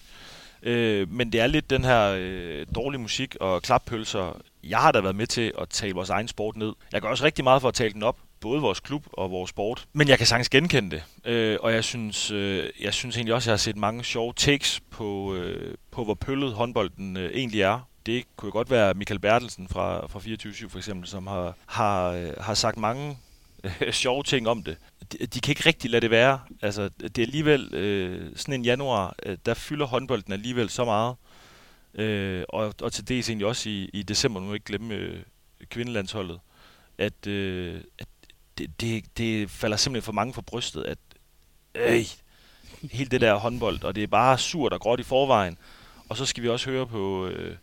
Øh, 0.63 1.11
men 1.11 1.31
det 1.31 1.41
er 1.41 1.47
lidt 1.47 1.69
den 1.69 1.83
her 1.83 2.15
øh, 2.17 2.65
dårlige 2.75 3.01
musik 3.01 3.35
og 3.39 3.61
klappølser. 3.61 4.41
Jeg 4.63 4.79
har 4.79 4.91
da 4.91 5.01
været 5.01 5.15
med 5.15 5.27
til 5.27 5.51
at 5.61 5.69
tale 5.69 5.93
vores 5.93 6.09
egen 6.09 6.27
sport 6.27 6.55
ned. 6.55 6.73
Jeg 6.91 7.01
gør 7.01 7.09
også 7.09 7.25
rigtig 7.25 7.43
meget 7.43 7.61
for 7.61 7.67
at 7.67 7.73
tale 7.73 7.93
den 7.93 8.03
op, 8.03 8.17
både 8.39 8.61
vores 8.61 8.79
klub 8.79 9.05
og 9.13 9.31
vores 9.31 9.49
sport. 9.49 9.85
Men 9.93 10.07
jeg 10.07 10.17
kan 10.17 10.27
sagtens 10.27 10.49
genkende 10.49 10.91
det. 10.91 11.03
Øh, 11.31 11.57
og 11.61 11.73
jeg 11.73 11.83
synes, 11.83 12.31
øh, 12.31 12.69
jeg 12.81 12.93
synes 12.93 13.17
egentlig 13.17 13.33
også, 13.35 13.45
at 13.45 13.47
jeg 13.47 13.53
har 13.53 13.57
set 13.57 13.77
mange 13.77 14.03
sjove 14.03 14.33
takes 14.33 14.79
på, 14.91 15.35
øh, 15.35 15.75
på 15.91 16.03
hvor 16.03 16.13
pøllet 16.13 16.53
håndbolden 16.53 17.17
øh, 17.17 17.31
egentlig 17.33 17.61
er 17.61 17.87
det 18.05 18.25
kunne 18.35 18.51
godt 18.51 18.69
være 18.69 18.93
Michael 18.93 19.19
Bertelsen 19.19 19.67
fra, 19.67 20.07
fra 20.07 20.19
24 20.19 20.69
for 20.69 20.77
eksempel, 20.77 21.07
som 21.07 21.27
har, 21.27 21.55
har, 21.65 22.09
øh, 22.09 22.33
har 22.39 22.53
sagt 22.53 22.77
mange 22.77 23.17
øh, 23.63 23.91
sjove 24.03 24.23
ting 24.23 24.47
om 24.47 24.63
det. 24.63 24.77
De, 25.11 25.17
de 25.17 25.39
kan 25.39 25.51
ikke 25.51 25.65
rigtig 25.65 25.91
lade 25.91 26.01
det 26.01 26.11
være. 26.11 26.39
Altså, 26.61 26.89
det 26.99 27.17
er 27.17 27.21
alligevel 27.21 27.73
øh, 27.73 28.31
sådan 28.35 28.53
en 28.53 28.65
januar, 28.65 29.15
øh, 29.25 29.37
der 29.45 29.53
fylder 29.53 29.85
håndbolden 29.85 30.33
alligevel 30.33 30.69
så 30.69 30.85
meget. 30.85 31.15
Øh, 31.93 32.43
og, 32.49 32.73
og 32.81 32.93
til 32.93 33.07
dels 33.07 33.29
egentlig 33.29 33.47
også 33.47 33.69
i, 33.69 33.89
i 33.93 34.03
december, 34.03 34.39
nu 34.39 34.53
ikke 34.53 34.65
glemme 34.65 34.93
øh, 34.93 35.19
kvindelandsholdet, 35.69 36.39
at, 36.97 37.27
øh, 37.27 37.81
at 37.99 38.07
det, 38.57 38.81
det, 38.81 39.17
det 39.17 39.49
falder 39.49 39.77
simpelthen 39.77 40.05
for 40.05 40.11
mange 40.11 40.33
for 40.33 40.41
brystet, 40.41 40.83
at 40.83 40.97
øh, 41.75 42.05
helt 42.91 43.11
det 43.11 43.21
der 43.21 43.35
håndbold, 43.35 43.83
og 43.83 43.95
det 43.95 44.03
er 44.03 44.07
bare 44.07 44.37
surt 44.37 44.73
og 44.73 44.79
gråt 44.79 44.99
i 44.99 45.03
forvejen. 45.03 45.57
Og 46.09 46.17
så 46.17 46.25
skal 46.25 46.43
vi 46.43 46.49
også 46.49 46.69
høre 46.69 46.87
på, 46.87 47.27
øh, 47.27 47.55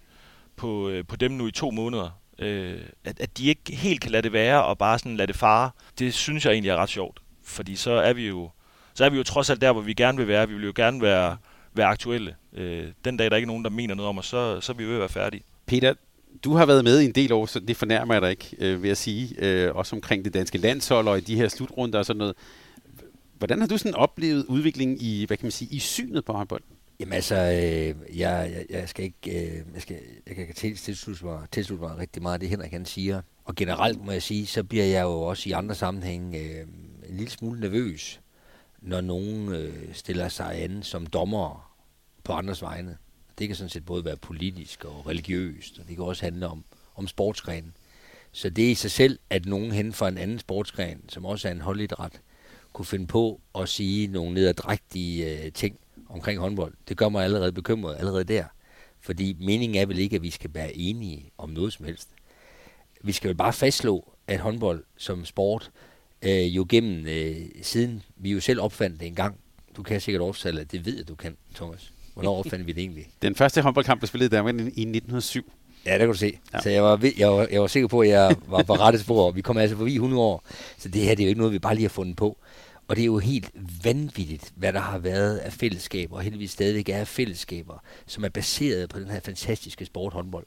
på, 0.61 0.89
øh, 0.89 1.05
på 1.07 1.17
dem 1.17 1.31
nu 1.31 1.47
i 1.47 1.51
to 1.51 1.71
måneder. 1.71 2.21
Øh, 2.39 2.81
at, 3.05 3.21
at 3.21 3.39
de 3.39 3.47
ikke 3.47 3.77
helt 3.77 4.01
kan 4.01 4.11
lade 4.11 4.23
det 4.23 4.33
være 4.33 4.65
og 4.65 4.79
bare 4.79 4.99
sådan 4.99 5.17
lade 5.17 5.27
det 5.27 5.37
fare, 5.37 5.71
det 5.99 6.15
synes 6.15 6.45
jeg 6.45 6.53
egentlig 6.53 6.71
er 6.71 6.77
ret 6.77 6.89
sjovt. 6.89 7.21
Fordi 7.45 7.77
så 7.77 7.91
er 7.91 8.13
vi 8.13 8.29
jo, 8.29 8.51
så 8.95 9.05
er 9.05 9.11
vi 9.11 9.17
jo 9.17 9.23
trods 9.23 9.51
alt 9.51 9.61
der, 9.61 9.73
hvor 9.73 9.83
vi 9.83 9.95
gerne 9.95 10.19
vil 10.19 10.29
være. 10.29 10.49
Vi 10.49 10.55
vil 10.55 10.65
jo 10.65 10.73
gerne 10.77 11.03
være, 11.03 11.37
være 11.75 11.87
aktuelle. 11.87 12.35
Øh, 12.53 12.85
den 13.05 13.17
dag, 13.17 13.27
der 13.27 13.33
er 13.33 13.37
ikke 13.37 13.47
nogen, 13.47 13.65
der 13.65 13.71
mener 13.71 13.95
noget 13.95 14.09
om 14.09 14.19
os, 14.19 14.27
så, 14.27 14.61
så 14.61 14.73
er 14.73 14.77
vi 14.77 14.85
ved 14.85 14.95
at 14.95 15.01
være 15.01 15.09
færdige. 15.09 15.43
Peter, 15.67 15.95
du 16.45 16.55
har 16.55 16.67
været 16.67 16.85
med 16.85 17.01
i 17.01 17.05
en 17.05 17.13
del 17.13 17.33
år, 17.33 17.47
så 17.47 17.61
det 17.61 17.77
fornærmer 17.77 18.15
jeg 18.15 18.23
dig 18.23 18.31
ikke, 18.31 18.57
øh, 18.59 18.83
vil 18.83 18.89
jeg 18.89 18.97
sige. 18.97 19.35
Øh, 19.39 19.75
også 19.75 19.97
omkring 19.97 20.25
det 20.25 20.35
danske 20.35 20.59
landshold 20.59 21.09
og 21.09 21.19
i 21.19 21.21
de 21.21 21.37
her 21.37 21.49
slutrunder 21.49 21.99
og 21.99 22.05
sådan 22.05 22.19
noget. 22.19 22.35
Hvordan 23.39 23.61
har 23.61 23.67
du 23.67 23.79
sådan 23.79 23.95
oplevet 23.95 24.45
udviklingen 24.49 24.99
i, 25.01 25.25
hvad 25.25 25.37
kan 25.37 25.45
man 25.45 25.53
sige, 25.53 25.75
i 25.75 25.79
synet 25.79 26.25
på 26.25 26.33
håndbold? 26.33 26.63
Jamen 27.01 27.13
altså, 27.13 27.35
øh, 27.35 28.19
jeg, 28.19 28.53
jeg, 28.55 28.67
jeg 28.71 28.89
skal 28.89 29.05
ikke, 29.05 29.47
øh, 29.47 29.65
jeg, 29.75 29.83
skal, 29.83 29.99
jeg 30.27 30.37
kan 30.37 30.55
tilslutte 30.55 31.25
mig, 31.25 31.49
tilslutte 31.53 31.85
mig 31.85 31.99
rigtig 31.99 32.23
meget 32.23 32.35
af 32.35 32.41
det, 32.41 32.49
Henrik 32.49 32.73
han 32.73 32.87
siger. 32.87 33.23
Og 33.45 33.55
generelt 33.55 34.05
må 34.05 34.13
jeg 34.13 34.23
sige, 34.23 34.47
så 34.47 34.65
bliver 34.65 34.85
jeg 34.85 35.03
jo 35.03 35.23
også 35.23 35.49
i 35.49 35.53
andre 35.53 35.75
sammenhænge 35.75 36.39
øh, 36.39 36.61
en 37.09 37.17
lille 37.17 37.31
smule 37.31 37.61
nervøs, 37.61 38.21
når 38.81 39.01
nogen 39.01 39.49
øh, 39.49 39.95
stiller 39.95 40.29
sig 40.29 40.63
an 40.63 40.83
som 40.83 41.07
dommer 41.07 41.73
på 42.25 42.33
andres 42.33 42.63
vegne. 42.63 42.97
Det 43.39 43.47
kan 43.47 43.57
sådan 43.57 43.71
set 43.71 43.87
både 43.87 44.05
være 44.05 44.17
politisk 44.17 44.85
og 44.85 45.07
religiøst, 45.07 45.79
og 45.79 45.89
det 45.89 45.97
kan 45.97 46.05
også 46.05 46.25
handle 46.25 46.49
om, 46.49 46.65
om 46.97 47.07
sportsgrenen. 47.07 47.73
Så 48.33 48.51
det 48.51 48.67
er 48.67 48.71
i 48.71 48.75
sig 48.75 48.91
selv, 48.91 49.19
at 49.31 49.47
nogen 49.47 49.73
hen 49.73 49.93
fra 49.93 50.09
en 50.09 50.19
anden 50.19 50.39
sportsgren, 50.39 51.09
som 51.09 51.25
også 51.25 51.49
er 51.49 51.53
en 51.53 51.61
holdidræt, 51.61 52.21
kunne 52.73 52.87
finde 52.87 53.07
på 53.07 53.41
at 53.59 53.69
sige 53.69 54.07
nogle 54.07 54.35
nederdrægtige 54.35 55.45
øh, 55.45 55.53
ting 55.53 55.79
omkring 56.09 56.41
håndbold. 56.41 56.75
Det 56.89 56.97
gør 56.97 57.09
mig 57.09 57.25
allerede 57.25 57.53
bekymret 57.53 57.97
allerede 57.99 58.25
der. 58.25 58.45
Fordi 59.01 59.37
meningen 59.41 59.83
er 59.83 59.87
vel 59.87 59.99
ikke, 59.99 60.17
at 60.17 60.23
vi 60.23 60.31
skal 60.31 60.51
være 60.55 60.77
enige 60.77 61.31
om 61.39 61.51
noget 61.51 61.73
som 61.73 61.87
helst. 61.87 62.09
Vi 63.03 63.13
skal 63.13 63.29
vel 63.29 63.37
bare 63.37 63.53
fastslå, 63.53 64.13
at 64.27 64.39
håndbold 64.39 64.85
som 64.97 65.25
sport 65.25 65.71
øh, 66.23 66.57
jo 66.57 66.67
gennem, 66.69 67.07
øh, 67.07 67.37
siden 67.63 68.03
vi 68.17 68.33
jo 68.33 68.41
selv 68.41 68.61
opfandt 68.61 69.01
det 69.01 69.07
en 69.07 69.15
gang, 69.15 69.37
du 69.77 69.83
kan 69.83 70.01
sikkert 70.01 70.47
at 70.47 70.73
det 70.73 70.87
ved 70.87 71.01
at 71.01 71.09
du 71.09 71.15
kan, 71.15 71.37
Thomas. 71.55 71.93
Hvornår 72.15 72.39
opfandt 72.39 72.67
vi 72.67 72.73
det 72.73 72.81
egentlig? 72.81 73.07
Den 73.23 73.35
første 73.35 73.63
håndboldkamp 73.63 74.01
blev 74.01 74.07
spillet 74.07 74.27
i 74.27 74.31
Danmark 74.31 74.55
i 74.55 74.61
1907. 74.61 75.53
Ja, 75.87 75.93
det 75.93 75.99
kan 75.99 76.09
du 76.09 76.15
se. 76.15 76.39
Ja. 76.55 76.61
Så 76.61 76.71
jeg 76.71 76.83
var, 76.83 77.11
jeg, 77.19 77.29
var, 77.29 77.49
jeg 77.51 77.61
var 77.61 77.67
sikker 77.67 77.89
på, 77.89 78.01
at 78.01 78.09
jeg 78.09 78.37
var 78.47 78.63
på 78.63 78.75
rette 78.75 78.99
spor. 78.99 79.31
Vi 79.31 79.41
kom 79.41 79.57
altså 79.57 79.77
forbi 79.77 79.95
100 79.95 80.23
år. 80.23 80.45
Så 80.79 80.89
det 80.89 81.03
her 81.03 81.15
det 81.15 81.23
er 81.23 81.27
jo 81.27 81.29
ikke 81.29 81.39
noget, 81.39 81.53
vi 81.53 81.59
bare 81.59 81.75
lige 81.75 81.85
har 81.85 81.89
fundet 81.89 82.17
på. 82.17 82.39
Og 82.91 82.97
det 82.97 83.03
er 83.03 83.07
jo 83.07 83.19
helt 83.19 83.51
vanvittigt, 83.85 84.53
hvad 84.57 84.73
der 84.73 84.81
har 84.81 84.99
været 84.99 85.39
af 85.39 85.53
fællesskaber, 85.53 86.17
og 86.17 86.23
heldigvis 86.23 86.51
stadigvæk 86.51 86.89
er 86.89 87.05
fællesskaber, 87.05 87.79
som 88.07 88.25
er 88.25 88.29
baseret 88.29 88.89
på 88.91 89.01
den 89.01 89.11
her 89.11 89.21
fantastiske 89.21 89.85
sporthåndbold. 89.85 90.47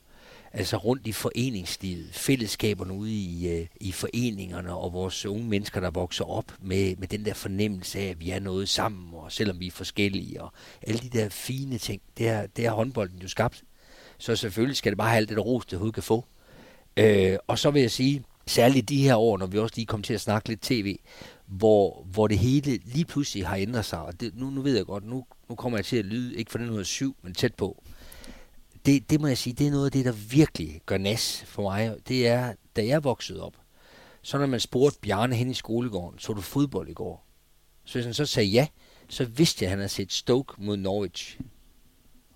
Altså 0.53 0.77
rundt 0.77 1.07
i 1.07 1.11
foreningslivet, 1.11 2.09
fællesskaberne 2.11 2.93
ude 2.93 3.13
i, 3.13 3.47
øh, 3.47 3.67
i 3.81 3.91
foreningerne, 3.91 4.75
og 4.75 4.93
vores 4.93 5.25
unge 5.25 5.47
mennesker, 5.47 5.79
der 5.79 5.89
vokser 5.89 6.25
op 6.25 6.45
med, 6.61 6.95
med 6.95 7.07
den 7.07 7.25
der 7.25 7.33
fornemmelse 7.33 7.99
af, 7.99 8.05
at 8.05 8.19
vi 8.19 8.29
er 8.29 8.39
noget 8.39 8.69
sammen, 8.69 9.13
og 9.13 9.31
selvom 9.31 9.59
vi 9.59 9.67
er 9.67 9.71
forskellige, 9.71 10.41
og 10.41 10.53
alle 10.81 10.99
de 10.99 11.09
der 11.09 11.29
fine 11.29 11.77
ting, 11.77 12.01
det 12.17 12.27
er, 12.27 12.47
det 12.47 12.65
er 12.65 12.71
håndbolden 12.71 13.19
jo 13.21 13.27
skabt. 13.27 13.63
Så 14.17 14.35
selvfølgelig 14.35 14.77
skal 14.77 14.91
det 14.91 14.97
bare 14.97 15.09
have 15.09 15.17
alt 15.17 15.29
det 15.29 15.37
der 15.37 15.43
ros, 15.43 15.65
det 15.65 15.77
hovedet 15.77 15.93
kan 15.93 16.03
få. 16.03 16.25
Øh, 16.97 17.37
og 17.47 17.59
så 17.59 17.71
vil 17.71 17.81
jeg 17.81 17.91
sige, 17.91 18.23
særligt 18.47 18.89
de 18.89 19.03
her 19.03 19.15
år, 19.15 19.37
når 19.37 19.45
vi 19.45 19.59
også 19.59 19.75
lige 19.75 19.85
kom 19.85 20.03
til 20.03 20.13
at 20.13 20.21
snakke 20.21 20.49
lidt 20.49 20.61
tv, 20.61 20.97
hvor, 21.45 22.03
hvor 22.03 22.27
det 22.27 22.37
hele 22.37 22.79
lige 22.85 23.05
pludselig 23.05 23.47
har 23.47 23.55
ændret 23.55 23.85
sig. 23.85 24.01
Og 24.01 24.19
det, 24.19 24.35
nu, 24.35 24.49
nu 24.49 24.61
ved 24.61 24.75
jeg 24.75 24.85
godt, 24.85 25.03
nu, 25.03 25.25
nu 25.49 25.55
kommer 25.55 25.77
jeg 25.77 25.85
til 25.85 25.97
at 25.97 26.05
lyde, 26.05 26.35
ikke 26.35 26.51
for 26.51 26.57
den 26.57 26.65
107, 26.65 27.15
men 27.21 27.33
tæt 27.33 27.55
på. 27.55 27.83
Det, 28.85 29.09
det 29.09 29.21
må 29.21 29.27
jeg 29.27 29.37
sige, 29.37 29.53
det 29.53 29.67
er 29.67 29.71
noget 29.71 29.85
af 29.85 29.91
det, 29.91 30.05
der 30.05 30.11
virkelig 30.11 30.81
gør 30.85 30.97
nas 30.97 31.43
for 31.47 31.61
mig. 31.61 31.95
Det 32.07 32.27
er, 32.27 32.53
da 32.75 32.85
jeg 32.85 33.03
voksede 33.03 33.43
op, 33.43 33.53
så 34.21 34.37
når 34.37 34.45
man 34.45 34.59
spurgte 34.59 34.99
Bjarne 35.01 35.35
hen 35.35 35.49
i 35.49 35.53
skolegården, 35.53 36.19
så 36.19 36.33
du 36.33 36.41
fodbold 36.41 36.89
i 36.89 36.93
går? 36.93 37.27
Så 37.85 37.93
hvis 37.93 38.05
han 38.05 38.13
så 38.13 38.25
sagde 38.25 38.49
ja, 38.49 38.67
så 39.09 39.25
vidste 39.25 39.63
jeg, 39.63 39.67
at 39.67 39.69
han 39.69 39.79
havde 39.79 39.89
set 39.89 40.13
Stoke 40.13 40.53
mod 40.57 40.77
Norwich. 40.77 41.39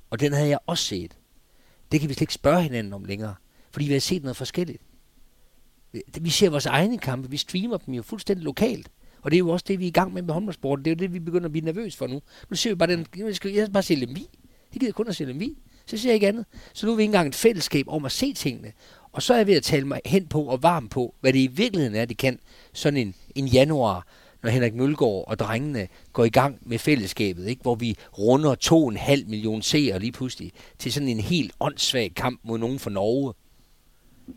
Og 0.10 0.20
den 0.20 0.34
havde 0.34 0.50
jeg 0.50 0.60
også 0.66 0.84
set. 0.84 1.18
Det 1.92 2.00
kan 2.00 2.10
vi 2.10 2.14
slet 2.14 2.22
ikke 2.22 2.34
spørge 2.34 2.64
hinanden 2.64 2.94
om 2.94 3.06
længere, 3.06 3.36
fordi 3.72 3.86
vi 3.86 3.94
har 3.94 4.00
set 4.00 4.24
noget 4.24 4.38
forskelligt. 4.38 4.82
Vi 6.22 6.30
ser 6.30 6.50
vores 6.50 6.66
egne 6.66 6.98
kampe, 6.98 7.30
vi 7.30 7.38
streamer 7.38 7.78
dem 7.78 7.94
jo 7.94 8.04
fuldstændig 8.04 8.44
lokalt. 8.44 8.92
Og 9.22 9.32
det 9.32 9.38
er 9.38 9.40
jo 9.40 9.50
også 9.50 9.66
det, 9.68 9.80
vi 9.80 9.84
er 9.84 9.88
i 9.88 9.92
gang 9.92 10.14
med 10.14 10.22
med 10.22 10.34
håndboldsporten. 10.34 10.86
Det 10.86 10.92
er 10.92 10.96
jo 10.96 11.00
det, 11.00 11.14
vi 11.14 11.20
begynder 11.20 11.46
at 11.46 11.52
blive 11.52 11.66
nervøs 11.66 11.96
for 11.96 12.08
nu. 12.08 12.22
Nu 12.50 12.56
ser 12.56 12.70
vi 12.70 12.76
bare 12.76 12.92
den, 12.92 13.06
jeg 13.18 13.36
skal 13.36 13.72
bare 13.72 13.84
se 13.84 13.96
Lemvi. 13.96 14.28
Det 14.74 14.80
gider 14.80 14.94
kun 14.94 15.08
at 15.08 15.16
se 15.16 15.26
Lemvi. 15.26 15.58
Så 15.86 15.98
ser 15.98 16.10
jeg 16.10 16.14
ikke 16.14 16.28
andet. 16.28 16.46
Så 16.74 16.86
nu 16.86 16.92
er 16.92 16.96
vi 16.96 17.02
ikke 17.02 17.10
engang 17.10 17.28
et 17.28 17.36
fællesskab 17.36 17.86
om 17.88 18.06
at 18.06 18.12
se 18.12 18.34
tingene. 18.34 18.72
Og 19.12 19.22
så 19.22 19.34
er 19.34 19.38
jeg 19.38 19.48
ved 19.48 19.56
at 19.56 19.64
tale 19.64 19.88
mig 19.88 20.02
hen 20.06 20.28
på 20.28 20.44
og 20.44 20.64
varm 20.64 20.90
på, 20.90 21.16
hvad 21.22 21.34
det 21.34 21.40
i 21.40 21.48
virkeligheden 21.48 21.96
er, 21.96 22.06
det 22.06 22.18
kan 22.18 22.40
sådan 22.74 22.98
en, 22.98 23.16
en 23.36 23.48
januar, 23.48 24.08
når 24.44 24.50
Henrik 24.50 24.74
Mølgaard 24.74 25.24
og 25.28 25.40
drengene 25.40 25.88
går 26.14 26.26
i 26.26 26.30
gang 26.30 26.58
med 26.62 26.80
fællesskabet, 26.80 27.48
ikke? 27.48 27.62
hvor 27.62 27.76
vi 27.76 27.98
runder 28.18 28.56
to 28.56 28.88
en 28.88 28.98
halv 28.98 29.28
million 29.28 29.62
seere 29.62 30.00
lige 30.00 30.12
pludselig 30.12 30.52
til 30.80 30.94
sådan 30.94 31.10
en 31.10 31.20
helt 31.20 31.52
åndssvag 31.60 32.14
kamp 32.16 32.40
mod 32.44 32.58
nogen 32.58 32.80
fra 32.80 32.90
Norge. 32.90 33.34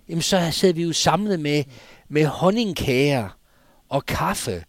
Jamen 0.08 0.22
så 0.22 0.48
sidder 0.50 0.74
vi 0.74 0.82
jo 0.82 0.92
samlet 0.92 1.40
med, 1.40 1.64
med 2.08 2.26
honningkager 2.26 3.28
og 3.88 4.06
kaffe 4.06 4.64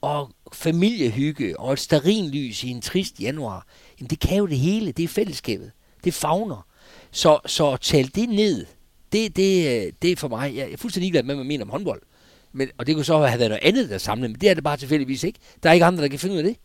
og 0.00 0.30
familiehygge 0.52 1.60
og 1.60 1.72
et 1.72 1.78
starinlys 1.78 2.64
i 2.64 2.68
en 2.68 2.80
trist 2.80 3.20
januar. 3.20 3.66
Jamen 4.00 4.10
det 4.10 4.20
kan 4.20 4.38
jo 4.38 4.46
det 4.46 4.58
hele, 4.58 4.92
det 4.92 5.02
er 5.02 5.08
fællesskabet, 5.08 5.70
det 6.04 6.14
fagner. 6.14 6.66
Så, 7.10 7.38
så 7.46 7.76
tal 7.76 8.10
det 8.14 8.28
ned, 8.28 8.66
det, 9.12 9.36
det, 9.36 9.86
øh, 9.86 9.92
det 10.02 10.12
er 10.12 10.16
for 10.16 10.28
mig, 10.28 10.56
jeg 10.56 10.72
er 10.72 10.76
fuldstændig 10.76 11.00
ligeglad 11.00 11.22
med, 11.22 11.34
hvad 11.34 11.44
man 11.44 11.48
mener 11.48 11.64
om 11.64 11.70
håndbold. 11.70 12.02
Men, 12.52 12.68
og 12.78 12.86
det 12.86 12.94
kunne 12.94 13.04
så 13.04 13.18
have 13.18 13.38
været 13.38 13.50
noget 13.50 13.64
andet, 13.64 13.90
der 13.90 13.98
samlede, 13.98 14.28
men 14.28 14.40
det 14.40 14.50
er 14.50 14.54
det 14.54 14.64
bare 14.64 14.76
tilfældigvis 14.76 15.24
ikke. 15.24 15.38
Der 15.62 15.68
er 15.68 15.74
ikke 15.74 15.86
andre, 15.86 16.02
der 16.02 16.08
kan 16.08 16.18
finde 16.18 16.34
ud 16.34 16.38
af 16.38 16.44
det. 16.44 16.56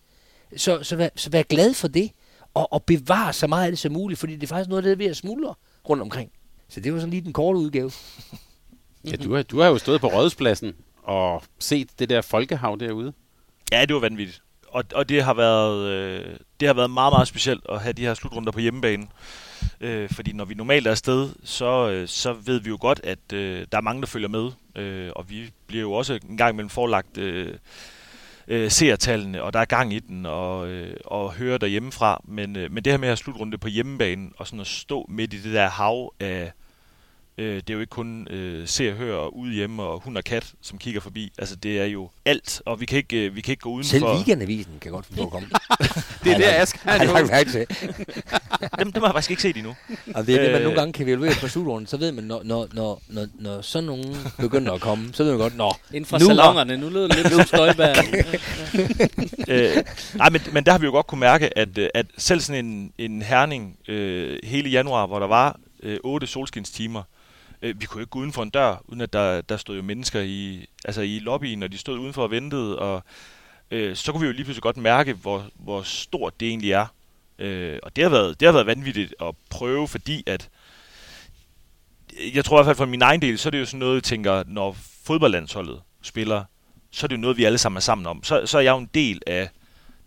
Så, 0.62 0.84
så, 0.84 0.96
vær, 0.96 1.10
så 1.16 1.30
vær 1.30 1.42
glad 1.42 1.74
for 1.74 1.88
det, 1.88 2.12
og, 2.54 2.74
og 2.74 2.84
bevare 2.84 3.34
så 3.34 3.48
meget 3.48 3.66
af 3.66 3.72
det 3.72 3.80
som 3.80 3.92
muligt, 3.92 4.20
fordi 4.20 4.34
det 4.34 4.44
er 4.44 4.48
faktisk 4.48 4.70
noget, 4.70 4.84
der 4.84 4.92
er 4.92 4.96
ved 4.96 5.06
at 5.06 5.18
smuldre 5.18 5.54
rundt 5.90 6.02
omkring. 6.04 6.32
Så 6.70 6.80
det 6.80 6.94
var 6.94 7.00
sådan 7.00 7.10
lige 7.10 7.22
den 7.22 7.34
korte 7.34 7.60
udgave. 7.60 7.92
ja, 9.12 9.16
du 9.16 9.36
har, 9.36 9.44
du 9.44 9.60
har 9.60 9.68
jo 9.68 9.78
stået 9.78 10.02
på 10.02 10.08
rådspladsen 10.08 10.74
og 11.04 11.44
set 11.60 12.00
det 12.00 12.10
der 12.10 12.22
folkehav 12.22 12.78
derude. 12.80 13.14
Ja, 13.72 13.86
det 13.86 13.94
var 13.94 14.00
vanvittigt. 14.00 14.42
Og, 14.68 14.84
og 14.96 15.10
det 15.10 15.24
har 15.24 15.34
været 15.34 15.88
øh, 15.90 16.36
det 16.60 16.68
har 16.68 16.74
været 16.74 16.90
meget 16.90 17.14
meget 17.14 17.28
specielt 17.28 17.66
at 17.70 17.82
have 17.82 17.94
de 17.94 18.02
her 18.02 18.14
slutrunder 18.14 18.52
på 18.52 18.60
hjemmebane. 18.60 19.08
Øh, 19.82 20.10
fordi 20.10 20.34
når 20.34 20.46
vi 20.46 20.54
normalt 20.54 20.88
er 20.88 20.92
afsted, 20.92 21.30
så, 21.44 21.90
øh, 21.90 22.08
så 22.08 22.34
ved 22.34 22.60
vi 22.60 22.70
jo 22.70 22.78
godt, 22.82 23.02
at 23.04 23.34
øh, 23.34 23.66
der 23.72 23.78
er 23.78 23.82
mange, 23.82 24.02
der 24.02 24.08
følger 24.08 24.28
med. 24.28 24.52
Øh, 24.76 25.12
og 25.16 25.30
vi 25.30 25.52
bliver 25.68 25.82
jo 25.82 25.92
også 25.92 26.20
en 26.30 26.38
gang 26.38 26.54
imellem 26.54 26.70
forlagt 26.70 27.18
øh, 27.18 27.54
øh, 28.48 28.72
seertallene, 28.72 29.44
og 29.44 29.54
der 29.54 29.60
er 29.60 29.66
gang 29.66 29.94
i 29.94 30.00
den, 30.00 30.26
og, 30.26 30.68
øh, 30.68 30.98
og 31.06 31.34
høre 31.34 31.58
derhjemmefra. 31.58 32.22
Men, 32.24 32.56
øh, 32.56 32.72
men 32.72 32.84
det 32.84 32.94
her 32.94 32.98
med 32.98 33.10
at 33.10 33.18
slutrunde 33.18 33.58
på 33.58 33.68
hjemmebane, 33.68 34.30
og 34.38 34.48
sådan 34.48 34.60
at 34.60 34.68
stå 34.68 35.06
midt 35.10 35.34
i 35.34 35.42
det 35.42 35.54
der 35.54 35.70
hav 35.70 36.14
af 36.20 36.44
Øh, 36.44 36.52
det 37.44 37.70
er 37.70 37.74
jo 37.74 37.80
ikke 37.80 37.90
kun 37.90 38.28
øh, 38.30 38.68
se 38.68 38.90
og 38.90 38.96
høre 38.96 39.34
ude 39.36 39.54
hjemme 39.54 39.84
og 39.84 40.00
hund 40.04 40.18
og 40.18 40.24
kat, 40.24 40.54
som 40.62 40.78
kigger 40.78 41.02
forbi. 41.02 41.32
Altså, 41.38 41.56
det 41.56 41.80
er 41.82 41.86
jo 41.86 42.10
alt, 42.26 42.62
og 42.66 42.80
vi 42.80 42.86
kan 42.86 42.98
ikke, 42.98 43.26
øh, 43.26 43.36
vi 43.36 43.42
kan 43.42 43.52
ikke 43.52 43.62
gå 43.62 43.70
uden 43.70 43.84
Selv 43.84 44.02
for... 44.02 44.16
weekendavisen 44.16 44.74
kan 44.82 44.92
godt 44.92 45.06
få 45.16 45.24
at 45.24 45.30
komme. 45.32 45.48
det 46.24 46.32
er 46.34 46.38
der, 46.38 46.50
Ask 46.50 46.76
har 46.76 47.04
lagt 47.04 47.30
mærke 47.32 47.50
til. 47.52 47.66
dem, 48.80 48.92
dem 48.92 49.02
har 49.04 49.10
jeg 49.10 49.14
faktisk 49.14 49.30
ikke 49.30 49.42
set 49.42 49.58
endnu. 49.58 49.76
Og 50.16 50.28
det 50.28 50.36
er 50.36 50.42
det, 50.42 50.52
man 50.52 50.56
Øh. 50.62 50.64
nogle 50.64 50.80
gange 50.80 50.94
kan 50.94 51.08
evaluere 51.08 51.34
på 51.42 51.48
slutrunden, 51.48 51.88
så 51.88 51.98
ved 51.98 52.12
man, 52.12 52.24
når, 52.24 52.42
når, 52.44 52.68
når, 52.74 53.02
når, 53.08 53.28
når 53.40 53.62
sådan 53.62 53.86
nogen 53.88 54.16
begynder 54.40 54.72
at 54.74 54.82
komme, 54.82 55.14
så 55.14 55.24
ved 55.24 55.32
man 55.32 55.40
godt, 55.40 55.58
nå, 55.58 55.74
Inden 55.94 56.06
fra 56.06 56.18
Nu- 56.20 56.26
salongerne, 56.26 56.78
nu 56.78 56.90
lød 56.90 57.10
det 57.10 57.16
lidt 57.16 57.34
som 57.34 57.46
Støjberg. 57.46 57.96
øh, 59.48 59.84
nej, 60.16 60.30
men, 60.30 60.42
men 60.52 60.64
der 60.66 60.72
har 60.72 60.80
vi 60.80 60.86
jo 60.86 60.92
godt 60.92 61.08
kunne 61.08 61.20
mærke, 61.20 61.58
at, 61.58 61.78
øh, 61.78 61.90
at 61.94 62.06
selv 62.18 62.40
sådan 62.40 62.66
en, 62.66 62.92
en 62.98 63.22
herning 63.22 63.78
øh, 63.88 64.40
hele 64.44 64.70
januar, 64.70 65.06
hvor 65.08 65.20
der 65.20 65.28
var 65.28 65.60
øh, 65.84 65.98
8 66.04 66.28
solskinstimer, 66.28 67.04
øh, 67.62 67.82
vi 67.82 67.86
kunne 67.86 68.00
jo 68.00 68.04
ikke 68.04 68.12
gå 68.12 68.20
uden 68.20 68.34
for 68.34 68.44
en 68.44 68.50
dør, 68.50 68.84
uden 68.86 69.02
at 69.02 69.14
der, 69.14 69.42
der 69.42 69.58
stod 69.58 69.76
jo 69.76 69.82
mennesker 69.82 70.22
i, 70.22 70.66
altså 70.86 71.02
i 71.02 71.20
lobbyen, 71.20 71.64
og 71.64 71.72
de 71.72 71.78
stod 71.78 72.00
udenfor 72.00 72.24
og 72.24 72.32
ventede, 72.32 72.80
og 72.80 73.04
øh, 73.72 73.96
så 73.96 74.12
kunne 74.12 74.22
vi 74.22 74.28
jo 74.28 74.34
lige 74.34 74.44
pludselig 74.44 74.64
godt 74.64 74.78
mærke, 74.78 75.14
hvor, 75.14 75.46
hvor 75.56 75.82
stort 75.82 76.40
det 76.40 76.48
egentlig 76.48 76.72
er. 76.72 76.86
Øh, 77.40 77.80
og 77.84 77.96
det 77.96 78.04
har, 78.04 78.12
været, 78.12 78.40
det 78.40 78.46
har 78.46 78.54
været 78.54 78.66
vanvittigt 78.66 79.16
at 79.22 79.36
prøve, 79.50 79.88
fordi 79.88 80.24
at 80.28 80.50
jeg 82.34 82.46
tror 82.46 82.58
i 82.58 82.58
hvert 82.58 82.66
fald 82.66 82.78
for 82.78 82.92
min 82.92 83.02
egen 83.02 83.22
del, 83.22 83.38
så 83.38 83.50
er 83.50 83.52
det 83.52 83.60
jo 83.60 83.66
sådan 83.66 83.80
noget, 83.80 83.96
jeg 83.96 84.04
tænker, 84.04 84.44
når 84.48 84.78
fodboldlandsholdet 85.04 85.82
spiller, 86.02 86.44
så 86.92 87.06
er 87.06 87.08
det 87.08 87.16
jo 87.16 87.22
noget, 87.22 87.38
vi 87.38 87.44
alle 87.44 87.58
sammen 87.58 87.78
er 87.78 87.82
sammen 87.82 88.08
om. 88.08 88.24
Så, 88.24 88.46
så 88.46 88.58
er 88.58 88.62
jeg 88.62 88.72
jo 88.72 88.78
en 88.78 88.90
del 88.94 89.22
af, 89.28 89.50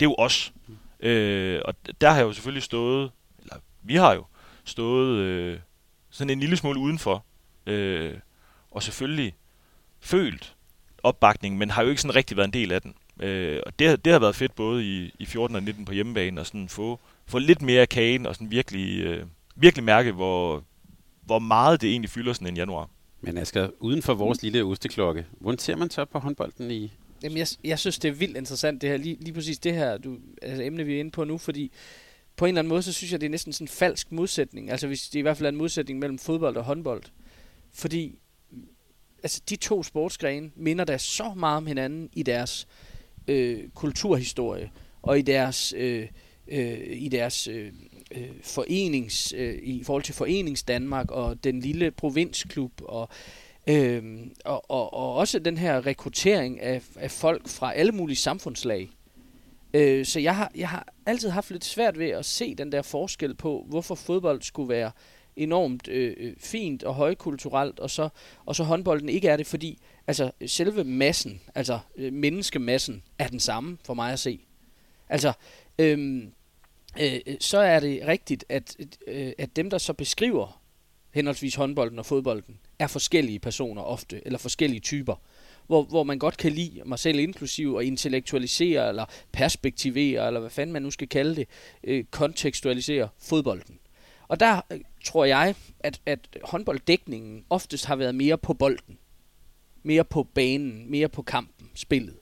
det 0.00 0.06
er 0.06 0.10
jo 0.10 0.14
os. 0.18 0.52
Øh, 1.00 1.60
og 1.64 1.74
der 2.00 2.10
har 2.10 2.16
jeg 2.16 2.24
jo 2.24 2.32
selvfølgelig 2.32 2.62
stået, 2.62 3.10
eller 3.38 3.56
vi 3.82 3.96
har 3.96 4.14
jo 4.14 4.24
stået 4.64 5.16
øh, 5.16 5.58
sådan 6.10 6.30
en 6.30 6.40
lille 6.40 6.56
smule 6.56 6.80
udenfor, 6.80 7.24
øh, 7.68 8.14
og 8.70 8.82
selvfølgelig 8.82 9.34
følt 10.00 10.54
opbakning, 11.02 11.58
men 11.58 11.70
har 11.70 11.82
jo 11.82 11.88
ikke 11.88 12.02
sådan 12.02 12.16
rigtig 12.16 12.36
været 12.36 12.46
en 12.46 12.52
del 12.52 12.72
af 12.72 12.82
den. 12.82 12.94
Øh, 13.20 13.60
og 13.66 13.78
det, 13.78 14.04
det 14.04 14.12
har 14.12 14.20
været 14.20 14.36
fedt 14.36 14.54
både 14.54 14.84
i, 14.84 15.14
i 15.18 15.26
14 15.26 15.56
og 15.56 15.62
19 15.62 15.84
på 15.84 15.92
hjemmebane, 15.92 16.40
og 16.40 16.46
sådan 16.46 16.68
få, 16.68 17.00
få 17.26 17.38
lidt 17.38 17.62
mere 17.62 17.80
af 17.80 17.88
kagen, 17.88 18.26
og 18.26 18.34
sådan 18.34 18.50
virkelig, 18.50 19.00
øh, 19.00 19.26
virkelig 19.56 19.84
mærke, 19.84 20.12
hvor, 20.12 20.64
hvor 21.22 21.38
meget 21.38 21.80
det 21.80 21.90
egentlig 21.90 22.10
fylder 22.10 22.32
sådan 22.32 22.48
en 22.48 22.56
januar. 22.56 22.90
Men 23.20 23.38
Asger, 23.38 23.68
uden 23.80 24.02
for 24.02 24.14
vores 24.14 24.42
lille 24.42 24.64
osteklokke, 24.64 25.26
hvordan 25.40 25.58
ser 25.58 25.76
man 25.76 25.90
så 25.90 26.04
på 26.04 26.18
håndbolden 26.18 26.70
i... 26.70 26.92
Jamen, 27.22 27.38
jeg, 27.38 27.46
jeg 27.64 27.78
synes, 27.78 27.98
det 27.98 28.08
er 28.08 28.12
vildt 28.12 28.36
interessant, 28.36 28.82
det 28.82 28.90
her, 28.90 28.96
lige, 28.96 29.16
lige 29.20 29.34
præcis 29.34 29.58
det 29.58 29.74
her 29.74 29.98
du, 29.98 30.16
altså, 30.42 30.62
emne, 30.62 30.84
vi 30.84 30.94
er 30.94 31.00
inde 31.00 31.10
på 31.10 31.24
nu, 31.24 31.38
fordi 31.38 31.72
på 32.36 32.44
en 32.44 32.48
eller 32.48 32.58
anden 32.58 32.68
måde, 32.68 32.82
så 32.82 32.92
synes 32.92 33.12
jeg, 33.12 33.20
det 33.20 33.26
er 33.26 33.30
næsten 33.30 33.52
sådan 33.52 33.64
en 33.64 33.68
falsk 33.68 34.12
modsætning. 34.12 34.70
Altså, 34.70 34.86
hvis 34.86 35.08
det 35.08 35.18
i 35.18 35.22
hvert 35.22 35.36
fald 35.36 35.46
er 35.46 35.50
en 35.50 35.56
modsætning 35.56 35.98
mellem 35.98 36.18
fodbold 36.18 36.56
og 36.56 36.64
håndbold. 36.64 37.02
Fordi 37.78 38.18
altså, 39.22 39.42
de 39.48 39.56
to 39.56 39.82
sportsgrene 39.82 40.50
minder 40.56 40.84
da 40.84 40.98
så 40.98 41.34
meget 41.36 41.56
om 41.56 41.66
hinanden 41.66 42.10
i 42.12 42.22
deres 42.22 42.66
øh, 43.28 43.68
kulturhistorie 43.74 44.70
og 45.02 45.18
i 45.18 45.22
deres, 45.22 45.74
øh, 45.76 46.08
øh, 46.48 46.80
i 46.90 47.08
deres 47.08 47.48
øh, 47.48 47.72
øh, 48.10 48.28
forenings, 48.42 49.34
øh, 49.36 49.58
i 49.62 49.84
forhold 49.84 50.02
til 50.02 50.14
Forenings 50.14 50.62
Danmark 50.62 51.10
og 51.10 51.44
den 51.44 51.60
lille 51.60 51.90
provinsklub 51.90 52.72
og 52.84 53.08
øh, 53.66 54.02
og, 54.44 54.70
og, 54.70 54.94
og 54.94 55.14
også 55.14 55.38
den 55.38 55.56
her 55.56 55.86
rekruttering 55.86 56.60
af, 56.60 56.82
af 56.96 57.10
folk 57.10 57.48
fra 57.48 57.74
alle 57.74 57.92
mulige 57.92 58.16
samfundslag. 58.16 58.90
Øh, 59.74 60.06
så 60.06 60.20
jeg 60.20 60.36
har, 60.36 60.52
jeg 60.54 60.68
har 60.68 60.94
altid 61.06 61.28
haft 61.28 61.50
lidt 61.50 61.64
svært 61.64 61.98
ved 61.98 62.08
at 62.08 62.24
se 62.24 62.54
den 62.54 62.72
der 62.72 62.82
forskel 62.82 63.34
på, 63.34 63.66
hvorfor 63.68 63.94
fodbold 63.94 64.42
skulle 64.42 64.68
være 64.68 64.90
enormt 65.38 65.88
øh, 65.88 66.14
øh, 66.16 66.34
fint 66.38 66.82
og 66.82 66.94
højkulturelt, 66.94 67.80
og 67.80 67.90
så, 67.90 68.08
og 68.46 68.56
så 68.56 68.64
håndbolden 68.64 69.08
ikke 69.08 69.28
er 69.28 69.36
det, 69.36 69.46
fordi 69.46 69.78
altså, 70.06 70.30
selve 70.46 70.84
massen, 70.84 71.40
altså 71.54 71.78
øh, 71.96 72.12
menneskemassen, 72.12 73.02
er 73.18 73.28
den 73.28 73.40
samme 73.40 73.78
for 73.84 73.94
mig 73.94 74.12
at 74.12 74.18
se. 74.18 74.40
Altså, 75.08 75.32
øhm, 75.78 76.32
øh, 77.00 77.14
øh, 77.26 77.36
så 77.40 77.58
er 77.58 77.80
det 77.80 78.00
rigtigt, 78.06 78.44
at, 78.48 78.76
øh, 79.06 79.32
at 79.38 79.56
dem, 79.56 79.70
der 79.70 79.78
så 79.78 79.92
beskriver 79.92 80.60
henholdsvis 81.14 81.54
håndbolden 81.54 81.98
og 81.98 82.06
fodbolden, 82.06 82.58
er 82.78 82.86
forskellige 82.86 83.38
personer 83.38 83.82
ofte, 83.82 84.26
eller 84.26 84.38
forskellige 84.38 84.80
typer. 84.80 85.14
Hvor, 85.66 85.82
hvor 85.82 86.02
man 86.02 86.18
godt 86.18 86.36
kan 86.36 86.52
lide, 86.52 86.82
mig 86.84 86.98
selv 86.98 87.18
inklusiv, 87.18 87.74
og 87.74 87.84
intellektualisere, 87.84 88.88
eller 88.88 89.04
perspektivere, 89.32 90.26
eller 90.26 90.40
hvad 90.40 90.50
fanden 90.50 90.72
man 90.72 90.82
nu 90.82 90.90
skal 90.90 91.08
kalde 91.08 91.36
det, 91.36 91.48
øh, 91.84 92.04
kontekstualisere 92.10 93.08
fodbolden. 93.18 93.78
Og 94.28 94.40
der 94.40 94.60
øh, 94.72 94.80
tror 95.04 95.24
jeg, 95.24 95.54
at, 95.80 96.00
at 96.06 96.38
håndbolddækningen 96.44 97.44
oftest 97.50 97.86
har 97.86 97.96
været 97.96 98.14
mere 98.14 98.38
på 98.38 98.54
bolden. 98.54 98.98
Mere 99.82 100.04
på 100.04 100.22
banen, 100.22 100.90
mere 100.90 101.08
på 101.08 101.22
kampen, 101.22 101.70
spillet. 101.74 102.16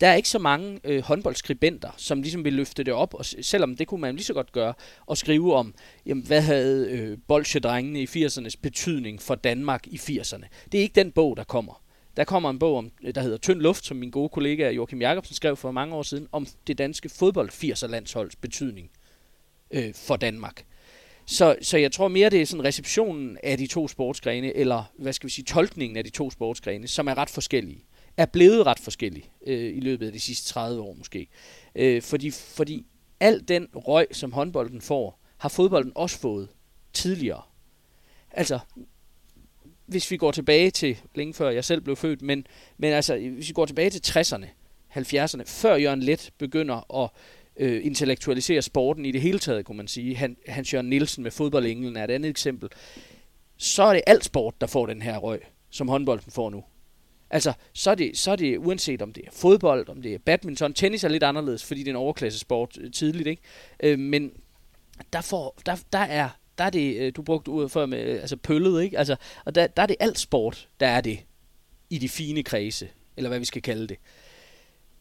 Der 0.00 0.08
er 0.08 0.14
ikke 0.14 0.28
så 0.28 0.38
mange 0.38 0.80
øh, 0.84 1.02
håndboldskribenter, 1.02 1.90
som 1.96 2.22
ligesom 2.22 2.44
vil 2.44 2.52
løfte 2.52 2.84
det 2.84 2.94
op, 2.94 3.14
og 3.14 3.24
selvom 3.24 3.76
det 3.76 3.86
kunne 3.86 4.00
man 4.00 4.14
lige 4.14 4.24
så 4.24 4.34
godt 4.34 4.52
gøre, 4.52 4.74
og 5.06 5.16
skrive 5.16 5.54
om, 5.54 5.74
jamen, 6.06 6.26
hvad 6.26 6.40
havde 6.40 6.90
øh, 6.90 7.18
bolsjedrengene 7.28 8.00
i 8.02 8.04
80'ernes 8.04 8.54
betydning 8.62 9.22
for 9.22 9.34
Danmark 9.34 9.86
i 9.86 9.96
80'erne. 9.96 10.46
Det 10.72 10.78
er 10.78 10.82
ikke 10.82 10.94
den 10.94 11.12
bog, 11.12 11.36
der 11.36 11.44
kommer. 11.44 11.82
Der 12.16 12.24
kommer 12.24 12.50
en 12.50 12.58
bog, 12.58 12.76
om, 12.78 12.90
øh, 13.02 13.14
der 13.14 13.20
hedder 13.20 13.36
Tynd 13.36 13.60
Luft, 13.60 13.84
som 13.84 13.96
min 13.96 14.10
gode 14.10 14.28
kollega 14.28 14.70
Joachim 14.70 15.00
Jacobsen 15.00 15.34
skrev 15.34 15.56
for 15.56 15.70
mange 15.70 15.94
år 15.94 16.02
siden, 16.02 16.28
om 16.32 16.46
det 16.66 16.78
danske 16.78 17.08
fodbold 17.08 17.50
80'er 17.50 17.86
landsholds 17.86 18.36
betydning 18.36 18.90
øh, 19.70 19.94
for 19.94 20.16
Danmark. 20.16 20.64
Så, 21.26 21.56
så 21.62 21.78
jeg 21.78 21.92
tror 21.92 22.08
mere, 22.08 22.30
det 22.30 22.42
er 22.42 22.46
sådan 22.46 22.64
receptionen 22.64 23.38
af 23.42 23.58
de 23.58 23.66
to 23.66 23.88
sportsgrene, 23.88 24.56
eller 24.56 24.92
hvad 24.98 25.12
skal 25.12 25.26
vi 25.26 25.32
sige, 25.32 25.44
tolkningen 25.44 25.96
af 25.96 26.04
de 26.04 26.10
to 26.10 26.30
sportsgrene, 26.30 26.88
som 26.88 27.08
er 27.08 27.18
ret 27.18 27.30
forskellige. 27.30 27.84
Er 28.16 28.26
blevet 28.26 28.66
ret 28.66 28.78
forskellige 28.78 29.30
øh, 29.46 29.76
i 29.76 29.80
løbet 29.80 30.06
af 30.06 30.12
de 30.12 30.20
sidste 30.20 30.48
30 30.52 30.82
år 30.82 30.94
måske. 30.94 31.28
Øh, 31.74 32.02
fordi, 32.02 32.30
fordi 32.30 32.86
al 33.20 33.48
den 33.48 33.68
røg, 33.74 34.06
som 34.12 34.32
håndbolden 34.32 34.80
får, 34.80 35.20
har 35.38 35.48
fodbolden 35.48 35.92
også 35.94 36.18
fået 36.18 36.48
tidligere. 36.92 37.42
Altså, 38.30 38.58
hvis 39.86 40.10
vi 40.10 40.16
går 40.16 40.30
tilbage 40.30 40.70
til, 40.70 40.98
længe 41.14 41.34
før 41.34 41.50
jeg 41.50 41.64
selv 41.64 41.80
blev 41.80 41.96
født, 41.96 42.22
men, 42.22 42.46
men 42.78 42.92
altså, 42.92 43.16
hvis 43.16 43.48
vi 43.48 43.52
går 43.52 43.66
tilbage 43.66 43.90
til 43.90 44.18
60'erne, 44.18 44.46
70'erne, 44.96 45.42
før 45.46 45.74
Jørgen 45.76 46.02
Let 46.02 46.30
begynder 46.38 47.02
at 47.02 47.10
øh, 47.56 47.86
intellektualisere 47.86 48.62
sporten 48.62 49.04
i 49.04 49.10
det 49.10 49.20
hele 49.20 49.38
taget, 49.38 49.64
kunne 49.64 49.76
man 49.76 49.88
sige. 49.88 50.16
Han, 50.16 50.36
Hans 50.48 50.74
Jørgen 50.74 50.88
Nielsen 50.88 51.22
med 51.22 51.30
fodboldenglen 51.30 51.96
er 51.96 52.04
et 52.04 52.10
andet 52.10 52.28
eksempel. 52.28 52.68
Så 53.56 53.82
er 53.82 53.92
det 53.92 54.02
alt 54.06 54.24
sport, 54.24 54.60
der 54.60 54.66
får 54.66 54.86
den 54.86 55.02
her 55.02 55.18
røg, 55.18 55.40
som 55.70 55.88
håndbolden 55.88 56.32
får 56.32 56.50
nu. 56.50 56.64
Altså, 57.30 57.52
så 57.72 57.90
er, 57.90 57.94
det, 57.94 58.18
så 58.18 58.32
er 58.32 58.36
det 58.36 58.58
uanset 58.58 59.02
om 59.02 59.12
det 59.12 59.24
er 59.26 59.30
fodbold, 59.32 59.88
om 59.88 60.02
det 60.02 60.14
er 60.14 60.18
badminton, 60.18 60.74
tennis 60.74 61.04
er 61.04 61.08
lidt 61.08 61.22
anderledes, 61.22 61.64
fordi 61.64 61.80
det 61.80 61.88
er 61.88 61.92
en 61.92 61.96
overklassesport 61.96 62.78
øh, 62.80 62.92
tidligt, 62.92 63.26
ikke? 63.26 63.42
Øh, 63.82 63.98
men 63.98 64.32
der, 65.12 65.20
får, 65.20 65.60
der, 65.66 65.76
der 65.92 65.98
er 65.98 66.28
der 66.58 66.64
er 66.64 66.70
det, 66.70 66.96
øh, 66.96 67.12
du 67.16 67.22
brugte 67.22 67.48
ordet 67.48 67.70
før 67.70 67.86
med, 67.86 67.98
øh, 67.98 68.20
altså 68.20 68.36
pøllet, 68.36 68.82
ikke? 68.82 68.98
Altså, 68.98 69.16
og 69.44 69.54
der, 69.54 69.66
der 69.66 69.82
er 69.82 69.86
det 69.86 69.96
alt 70.00 70.18
sport, 70.18 70.68
der 70.80 70.86
er 70.86 71.00
det 71.00 71.18
i 71.90 71.98
de 71.98 72.08
fine 72.08 72.42
kredse, 72.42 72.88
eller 73.16 73.28
hvad 73.28 73.38
vi 73.38 73.44
skal 73.44 73.62
kalde 73.62 73.86
det. 73.86 73.96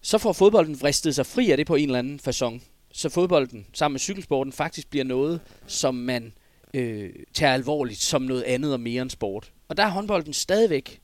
Så 0.01 0.17
får 0.17 0.33
fodbolden 0.33 0.81
vristet 0.81 1.15
sig 1.15 1.25
fri 1.25 1.51
af 1.51 1.57
det 1.57 1.67
på 1.67 1.75
en 1.75 1.89
eller 1.89 1.99
anden 1.99 2.19
façon. 2.27 2.61
Så 2.91 3.09
fodbolden 3.09 3.65
sammen 3.73 3.93
med 3.93 3.99
cykelsporten 3.99 4.53
faktisk 4.53 4.89
bliver 4.89 5.05
noget, 5.05 5.39
som 5.67 5.95
man 5.95 6.33
øh, 6.73 7.09
tager 7.33 7.53
alvorligt 7.53 7.99
som 7.99 8.21
noget 8.21 8.43
andet 8.43 8.73
og 8.73 8.79
mere 8.79 9.01
end 9.01 9.09
sport. 9.09 9.51
Og 9.67 9.77
der 9.77 9.83
er 9.83 9.89
håndbolden 9.89 10.33
stadigvæk, 10.33 11.01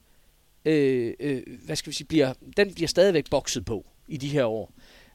øh, 0.66 1.14
øh, 1.20 1.42
hvad 1.66 1.76
skal 1.76 1.90
vi 1.90 1.96
sige, 1.96 2.08
bliver, 2.08 2.34
den 2.58 2.74
bliver 2.74 2.88
stadigvæk 2.88 3.30
bokset 3.30 3.66
på 3.66 3.86
i 4.08 4.18
de 4.18 4.28
her 4.28 4.46
år. 4.46 4.72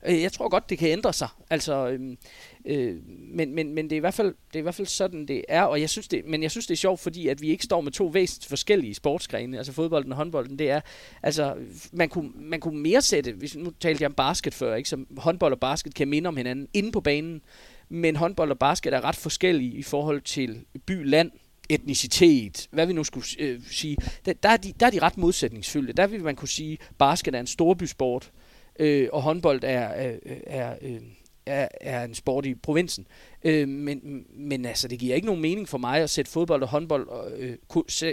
Øh, 0.07 0.23
jeg 0.23 0.33
tror 0.33 0.49
godt, 0.49 0.71
det 0.71 0.79
kan 0.79 0.89
ændre 0.89 1.13
sig. 1.13 1.29
Altså, 1.51 1.89
øh, 1.89 2.17
øh, 2.65 2.97
men, 3.35 3.55
men, 3.55 3.75
men 3.75 3.85
det, 3.85 3.93
er 3.93 3.97
i 3.97 4.01
hvert 4.01 4.15
fald, 4.15 4.29
det 4.29 4.55
er 4.55 4.59
i 4.59 4.63
hvert 4.63 4.75
fald 4.75 4.87
sådan, 4.87 5.27
det 5.27 5.45
er. 5.49 5.63
Og 5.63 5.81
jeg 5.81 5.91
synes 5.91 6.09
det, 6.09 6.27
men 6.27 6.43
jeg 6.43 6.51
synes, 6.51 6.67
det 6.67 6.75
er 6.75 6.79
sjovt, 6.79 7.01
fordi 7.01 7.29
at 7.29 7.43
vi 7.43 7.49
ikke 7.49 7.65
står 7.65 7.81
med 7.81 7.93
to 7.93 8.07
væsentligt 8.07 8.49
forskellige 8.49 8.95
sportsgrene, 8.95 9.57
altså 9.57 9.73
fodbolden 9.73 10.13
og 10.13 10.17
håndbolden. 10.17 10.59
Det 10.59 10.71
er, 10.71 10.81
altså, 11.23 11.55
man 11.93 12.09
kunne, 12.09 12.31
man 12.35 12.61
kunne 12.61 12.79
mere 12.79 13.03
sætte, 13.03 13.33
hvis 13.33 13.57
nu 13.57 13.73
talte 13.81 14.03
jeg 14.03 14.11
om 14.11 14.15
basket 14.15 14.55
før, 14.55 14.75
ikke? 14.75 14.89
så 14.89 15.05
håndbold 15.17 15.53
og 15.53 15.61
basket 15.61 15.95
kan 15.95 16.09
minde 16.09 16.29
om 16.29 16.37
hinanden 16.37 16.69
inde 16.75 16.93
på 16.93 17.01
banen, 17.01 17.43
men 17.89 18.17
håndbold 18.17 18.51
og 18.51 18.59
basket 18.59 18.95
er 18.95 19.05
ret 19.05 19.17
forskellige 19.17 19.73
i 19.73 19.83
forhold 19.83 20.21
til 20.21 20.65
by, 20.87 21.09
land, 21.09 21.31
etnicitet, 21.69 22.69
hvad 22.71 22.87
vi 22.87 22.93
nu 22.93 23.05
skulle 23.05 23.27
øh, 23.39 23.61
sige, 23.71 23.97
der, 24.25 24.33
der, 24.33 24.49
er 24.49 24.57
de, 24.57 24.73
der 24.81 24.87
er 24.87 24.91
de 24.91 24.99
ret 24.99 25.19
modsætningsfyldte. 25.19 25.93
Der 25.93 26.07
vil 26.07 26.23
man 26.23 26.37
kunne 26.37 26.49
sige, 26.49 26.79
basket 26.99 27.35
er 27.35 27.41
en 27.41 27.47
storbysport, 27.47 28.31
øh, 28.79 29.09
og 29.13 29.23
håndbold 29.23 29.65
er, 29.65 29.81
er, 29.81 30.17
er, 30.47 30.77
øh, 30.83 31.01
er, 31.47 31.69
er 31.81 32.05
en 32.05 32.15
sport 32.15 32.47
i 32.47 32.55
provinsen. 32.55 33.07
Øh, 33.45 33.69
men, 33.69 34.25
men 34.35 34.65
altså, 34.65 34.89
det 34.89 34.99
giver 34.99 35.15
ikke 35.15 35.27
nogen 35.27 35.43
mening 35.43 35.69
for 35.69 35.79
mig 35.79 36.01
at 36.01 36.11
sætte 36.11 36.31
fodbold 36.31 36.63
og 36.63 36.69
håndbold 36.69 37.09
og 37.09 37.31
øh, 37.39 37.57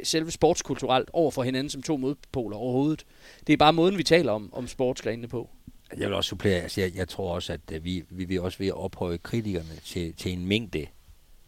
selve 0.03 0.31
sportskulturelt 0.31 1.09
over 1.13 1.31
for 1.31 1.43
hinanden 1.43 1.69
som 1.69 1.81
to 1.81 1.97
modpoler 1.97 2.57
overhovedet. 2.57 3.05
Det 3.47 3.53
er 3.53 3.57
bare 3.57 3.73
måden, 3.73 3.97
vi 3.97 4.03
taler 4.03 4.31
om, 4.31 4.49
om 4.53 4.67
sportsgrenene 4.67 5.27
på. 5.27 5.49
Jeg 5.97 6.07
vil 6.07 6.15
også 6.15 6.27
supplere, 6.27 6.61
altså 6.61 6.81
jeg, 6.81 6.95
jeg 6.95 7.07
tror 7.07 7.35
også, 7.35 7.53
at 7.53 7.61
øh, 7.71 7.83
vi, 7.83 8.03
vi 8.09 8.25
vil 8.25 8.41
også 8.41 8.57
ved 8.57 8.67
at 8.67 8.73
ophøje 8.73 9.17
kritikerne 9.17 9.79
til, 9.85 10.13
til 10.13 10.33
en 10.33 10.45
mængde 10.45 10.85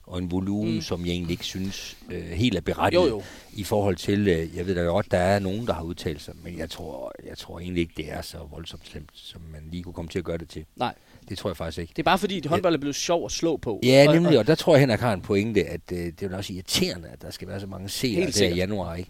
og 0.04 0.18
en 0.20 0.32
volumen, 0.32 0.76
mm. 0.76 0.82
som 0.82 1.06
jeg 1.06 1.12
egentlig 1.12 1.32
ikke 1.32 1.46
synes 1.46 1.98
øh, 2.12 2.24
helt 2.24 2.58
er 2.58 2.62
berettiget 2.62 3.10
jo, 3.10 3.16
jo. 3.16 3.24
i 3.54 3.64
forhold 3.64 3.96
til, 3.96 4.28
øh, 4.28 4.56
jeg 4.56 4.68
ved 4.68 4.76
da 4.76 4.82
godt, 4.82 5.12
der 5.12 5.18
er 5.18 5.40
nogen, 5.40 5.68
der 5.68 5.74
har 5.74 5.84
udtalt 5.84 6.22
sig, 6.22 6.34
men 6.44 6.58
jeg 6.58 6.70
tror, 6.70 7.14
jeg 7.26 7.38
tror 7.38 7.60
egentlig 7.60 7.82
ikke, 7.82 7.94
det 7.98 8.12
er 8.12 8.22
så 8.22 8.38
voldsomt 8.52 8.88
slemt, 8.88 9.10
som 9.14 9.42
man 9.52 9.68
lige 9.72 9.84
kunne 9.84 9.94
komme 9.94 10.10
til 10.10 10.20
at 10.20 10.26
gøre 10.26 10.38
det 10.38 10.50
til. 10.50 10.66
Nej. 10.76 10.96
Det 11.30 11.38
tror 11.38 11.50
jeg 11.50 11.58
faktisk 11.58 11.78
ikke. 11.80 11.94
Det 11.96 12.00
er 12.00 12.04
bare 12.04 12.18
fordi, 12.18 12.38
at 12.38 12.46
håndbold 12.46 12.74
er 12.76 12.80
blevet 12.80 12.96
sjov 12.96 13.26
at 13.26 13.32
slå 13.32 13.58
på. 13.58 13.80
Ja, 13.84 14.14
nemlig, 14.14 14.40
og 14.40 14.48
der 14.48 14.56
tror 14.56 14.74
jeg, 14.74 14.80
Henrik 14.80 15.00
har 15.00 15.14
en 15.14 15.22
pointe, 15.22 15.64
at 15.66 15.82
øh, 15.92 15.98
det 15.98 16.24
er 16.24 16.30
jo 16.30 16.38
også 16.38 16.54
irriterende, 16.54 17.08
at 17.14 17.22
der 17.22 17.32
skal 17.32 17.48
være 17.48 17.60
så 17.60 17.68
mange 17.68 17.90
seere 17.90 18.32
der 18.32 18.48
i 18.48 18.56
januar, 18.56 18.96
ikke? 18.96 19.10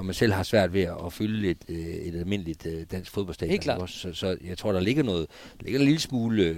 Når 0.00 0.04
man 0.04 0.14
selv 0.14 0.32
har 0.32 0.42
svært 0.42 0.72
ved 0.72 0.82
at 0.82 1.12
fylde 1.12 1.50
et, 1.50 1.58
øh, 1.68 1.76
et 1.76 2.14
almindeligt 2.14 2.66
øh, 2.66 2.86
dansk 2.90 3.10
fodboldstadion. 3.10 3.50
Helt 3.50 3.62
klart. 3.62 3.90
Så, 3.90 4.12
så 4.12 4.36
jeg 4.44 4.58
tror, 4.58 4.72
der 4.72 4.80
ligger 4.80 5.02
noget, 5.02 5.26
der 5.58 5.64
ligger 5.64 5.80
en 5.80 5.84
lille 5.84 6.00
smule 6.00 6.42
øh, 6.42 6.56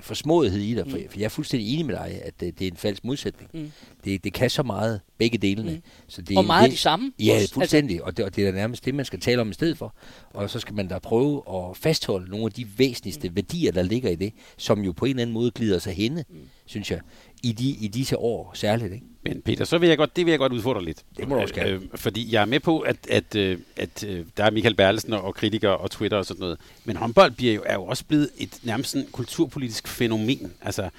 forsmåethed 0.00 0.60
i 0.60 0.74
dig, 0.74 0.84
mm. 0.84 0.90
for, 0.90 0.98
for 1.08 1.18
jeg 1.18 1.24
er 1.24 1.28
fuldstændig 1.28 1.74
enig 1.74 1.86
med 1.86 1.94
dig, 1.94 2.20
at 2.24 2.40
det, 2.40 2.58
det 2.58 2.66
er 2.66 2.70
en 2.70 2.76
falsk 2.76 3.04
modsætning. 3.04 3.50
Mm. 3.54 3.72
Det, 4.04 4.24
det 4.24 4.32
kan 4.32 4.50
så 4.50 4.62
meget, 4.62 5.00
begge 5.18 5.38
delene. 5.38 5.72
Mm. 5.72 5.82
Så 6.08 6.22
det, 6.22 6.38
og 6.38 6.44
meget 6.44 6.64
det, 6.64 6.72
de 6.72 6.76
samme. 6.76 7.12
Ja, 7.18 7.46
fuldstændig, 7.52 7.94
altså. 7.94 8.06
og, 8.06 8.16
det, 8.16 8.24
og 8.24 8.36
det 8.36 8.48
er 8.48 8.52
nærmest 8.52 8.84
det, 8.84 8.94
man 8.94 9.04
skal 9.04 9.20
tale 9.20 9.40
om 9.40 9.50
i 9.50 9.54
stedet 9.54 9.78
for. 9.78 9.94
Og 10.34 10.50
så 10.50 10.58
skal 10.58 10.74
man 10.74 10.88
da 10.88 10.98
prøve 10.98 11.42
at 11.54 11.76
fastholde 11.76 12.30
nogle 12.30 12.46
af 12.46 12.52
de 12.52 12.66
væsentligste 12.78 13.28
mm. 13.28 13.36
værdier, 13.36 13.72
der 13.72 13.82
ligger 13.82 14.10
i 14.10 14.14
det, 14.16 14.32
som 14.56 14.80
jo 14.80 14.92
på 14.92 15.04
en 15.04 15.10
eller 15.10 15.22
anden 15.22 15.34
måde 15.34 15.50
glider 15.50 15.78
sig 15.78 15.92
henne, 15.92 16.24
mm. 16.30 16.36
synes 16.66 16.90
jeg, 16.90 17.00
i, 17.42 17.52
de, 17.52 17.68
i 17.70 17.88
disse 17.88 18.18
år 18.18 18.50
særligt. 18.54 18.92
Ikke? 18.92 19.06
Men 19.24 19.42
Peter, 19.42 19.64
så 19.64 19.78
vil 19.78 19.88
jeg 19.88 19.98
godt, 19.98 20.16
det 20.16 20.26
vil 20.26 20.32
jeg 20.32 20.38
godt 20.38 20.52
udfordre 20.52 20.84
lidt. 20.84 21.02
Det 21.16 21.28
må 21.28 21.34
du 21.34 21.40
også 21.40 21.54
gerne. 21.54 21.70
Øh, 21.70 21.80
fordi 21.94 22.32
jeg 22.32 22.42
er 22.42 22.46
med 22.46 22.60
på, 22.60 22.78
at, 22.78 22.96
at, 23.10 23.36
øh, 23.36 23.58
at, 23.76 24.04
at 24.04 24.10
øh, 24.10 24.24
der 24.36 24.44
er 24.44 24.50
Michael 24.50 24.74
Berlesen 24.74 25.12
og 25.12 25.34
kritikere 25.34 25.76
og 25.76 25.90
Twitter 25.90 26.18
og 26.18 26.26
sådan 26.26 26.40
noget. 26.40 26.58
Men 26.84 26.96
håndbold 26.96 27.32
bliver 27.32 27.54
jo, 27.54 27.62
er 27.66 27.74
jo 27.74 27.84
også 27.84 28.04
blevet 28.04 28.30
et 28.38 28.58
nærmest 28.62 28.90
sådan 28.90 29.06
kulturpolitisk 29.12 29.88
fænomen. 29.88 30.52
Altså, 30.62 30.90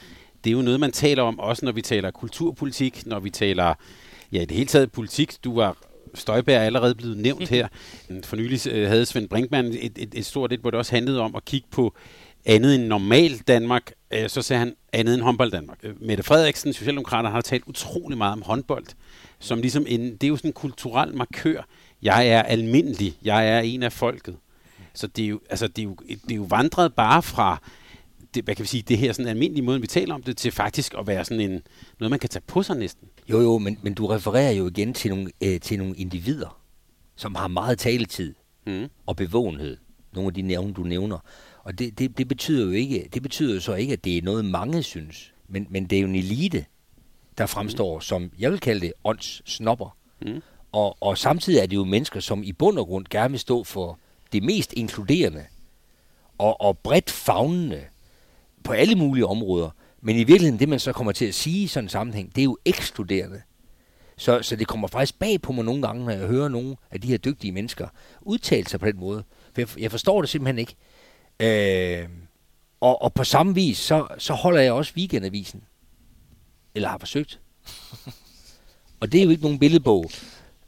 det 0.43 0.49
er 0.49 0.51
jo 0.51 0.61
noget, 0.61 0.79
man 0.79 0.91
taler 0.91 1.23
om, 1.23 1.39
også 1.39 1.65
når 1.65 1.71
vi 1.71 1.81
taler 1.81 2.11
kulturpolitik, 2.11 3.05
når 3.05 3.19
vi 3.19 3.29
taler, 3.29 3.73
ja, 4.31 4.41
i 4.41 4.45
det 4.45 4.57
hele 4.57 4.67
taget 4.67 4.91
politik. 4.91 5.43
Du 5.43 5.55
var 5.55 5.77
Støjberg 6.13 6.55
er 6.55 6.59
allerede 6.59 6.95
blevet 6.95 7.17
nævnt 7.17 7.49
her. 7.49 7.67
For 8.23 8.35
nylig 8.35 8.87
havde 8.87 9.05
Svend 9.05 9.29
Brinkmann 9.29 9.67
et, 9.67 9.91
et, 9.97 10.09
et 10.13 10.25
stort 10.25 10.53
et, 10.53 10.59
hvor 10.59 10.71
det 10.71 10.77
også 10.77 10.91
handlede 10.95 11.21
om 11.21 11.35
at 11.35 11.45
kigge 11.45 11.67
på 11.71 11.93
andet 12.45 12.75
end 12.75 12.83
normal 12.83 13.37
Danmark, 13.37 13.93
øh, 14.11 14.29
så 14.29 14.41
sagde 14.41 14.59
han 14.59 14.75
andet 14.93 15.13
end 15.13 15.23
håndbold 15.23 15.51
Danmark. 15.51 15.77
Øh, 15.83 16.01
Mette 16.01 16.23
Frederiksen, 16.23 16.73
Socialdemokrater, 16.73 17.29
har 17.29 17.41
talt 17.41 17.63
utrolig 17.67 18.17
meget 18.17 18.33
om 18.33 18.41
håndbold, 18.41 18.85
som 19.39 19.61
ligesom 19.61 19.85
en, 19.87 20.01
det 20.01 20.23
er 20.23 20.27
jo 20.27 20.37
sådan 20.37 20.49
en 20.49 20.53
kulturel 20.53 21.15
markør. 21.15 21.67
Jeg 22.01 22.27
er 22.27 22.41
almindelig, 22.41 23.17
jeg 23.23 23.49
er 23.49 23.59
en 23.59 23.83
af 23.83 23.93
folket. 23.93 24.37
Så 24.93 25.07
det 25.07 25.25
er 25.25 25.29
jo, 25.29 25.39
altså, 25.49 25.67
det 25.67 25.79
er 25.79 25.83
jo, 25.83 25.95
det 26.09 26.31
er 26.31 26.35
jo 26.35 26.45
vandret 26.49 26.93
bare 26.93 27.23
fra, 27.23 27.61
det, 28.33 28.43
hvad 28.43 28.55
kan 28.55 28.63
vi 28.63 28.67
sige, 28.67 28.83
det 28.83 28.97
her 28.97 29.13
sådan 29.13 29.29
almindelige 29.29 29.65
måde, 29.65 29.81
vi 29.81 29.87
taler 29.87 30.13
om 30.13 30.23
det, 30.23 30.37
til 30.37 30.51
faktisk 30.51 30.93
at 30.99 31.07
være 31.07 31.25
sådan 31.25 31.51
en, 31.51 31.61
noget, 31.99 32.09
man 32.09 32.19
kan 32.19 32.29
tage 32.29 32.43
på 32.47 32.63
sig 32.63 32.77
næsten. 32.77 33.07
Jo, 33.29 33.41
jo, 33.41 33.57
men, 33.57 33.77
men 33.81 33.93
du 33.93 34.07
refererer 34.07 34.51
jo 34.51 34.67
igen 34.67 34.93
til 34.93 35.09
nogle, 35.09 35.31
øh, 35.43 35.59
til 35.59 35.77
nogle 35.77 35.95
individer, 35.95 36.61
som 37.15 37.35
har 37.35 37.47
meget 37.47 37.79
taletid 37.79 38.33
mm. 38.67 38.87
og 39.05 39.15
bevågenhed. 39.15 39.77
Nogle 40.13 40.27
af 40.27 40.33
de 40.33 40.41
nævne, 40.41 40.73
du 40.73 40.83
nævner. 40.83 41.17
Og 41.63 41.79
det, 41.79 41.99
det, 41.99 42.17
det, 42.17 42.27
betyder 42.27 42.65
jo 42.65 42.71
ikke, 42.71 43.09
det 43.13 43.21
betyder 43.21 43.53
jo 43.53 43.59
så 43.59 43.73
ikke, 43.73 43.93
at 43.93 44.03
det 44.03 44.17
er 44.17 44.21
noget, 44.21 44.45
mange 44.45 44.83
synes. 44.83 45.33
Men, 45.47 45.67
men 45.69 45.85
det 45.85 45.97
er 45.97 46.01
jo 46.01 46.07
en 46.07 46.15
elite, 46.15 46.65
der 47.37 47.45
fremstår 47.45 47.97
mm. 47.97 48.01
som, 48.01 48.31
jeg 48.39 48.51
vil 48.51 48.59
kalde 48.59 48.81
det, 48.81 48.93
åndssnopper. 49.03 49.97
Mm. 50.21 50.41
Og, 50.71 50.97
og 51.01 51.17
samtidig 51.17 51.59
er 51.59 51.65
det 51.65 51.75
jo 51.75 51.85
mennesker, 51.85 52.19
som 52.19 52.43
i 52.43 52.51
bund 52.51 52.77
og 52.77 52.85
grund 52.85 53.05
gerne 53.09 53.31
vil 53.31 53.39
stå 53.39 53.63
for 53.63 53.99
det 54.33 54.43
mest 54.43 54.73
inkluderende 54.73 55.45
og, 56.37 56.61
og 56.61 56.77
bredt 56.77 57.09
fagnende 57.09 57.81
på 58.63 58.71
alle 58.71 58.95
mulige 58.95 59.25
områder. 59.25 59.69
Men 60.01 60.15
i 60.15 60.23
virkeligheden, 60.23 60.59
det 60.59 60.69
man 60.69 60.79
så 60.79 60.93
kommer 60.93 61.11
til 61.11 61.25
at 61.25 61.33
sige 61.33 61.63
i 61.63 61.67
sådan 61.67 61.85
en 61.85 61.89
sammenhæng, 61.89 62.35
det 62.35 62.41
er 62.41 62.45
jo 62.45 62.57
ekskluderende. 62.65 63.41
Så, 64.17 64.41
så 64.41 64.55
det 64.55 64.67
kommer 64.67 64.87
faktisk 64.87 65.19
bag 65.19 65.41
på 65.41 65.51
mig 65.51 65.65
nogle 65.65 65.81
gange, 65.81 66.05
når 66.05 66.11
jeg 66.11 66.27
hører 66.27 66.47
nogle 66.47 66.75
af 66.91 67.01
de 67.01 67.07
her 67.07 67.17
dygtige 67.17 67.51
mennesker 67.51 67.87
udtale 68.21 68.67
sig 68.67 68.79
på 68.79 68.85
den 68.85 68.99
måde. 68.99 69.23
For 69.53 69.61
jeg, 69.61 69.79
jeg 69.79 69.91
forstår 69.91 70.21
det 70.21 70.29
simpelthen 70.29 70.59
ikke. 70.59 70.75
Øh, 71.41 72.09
og, 72.81 73.01
og 73.01 73.13
på 73.13 73.23
samme 73.23 73.55
vis, 73.55 73.77
så, 73.77 74.07
så 74.17 74.33
holder 74.33 74.61
jeg 74.61 74.73
også 74.73 74.93
weekendavisen. 74.97 75.63
Eller 76.75 76.89
har 76.89 76.97
forsøgt. 76.97 77.39
og 79.01 79.11
det 79.11 79.19
er 79.19 79.23
jo 79.23 79.29
ikke 79.29 79.43
nogen 79.43 79.59
billedbog. 79.59 80.11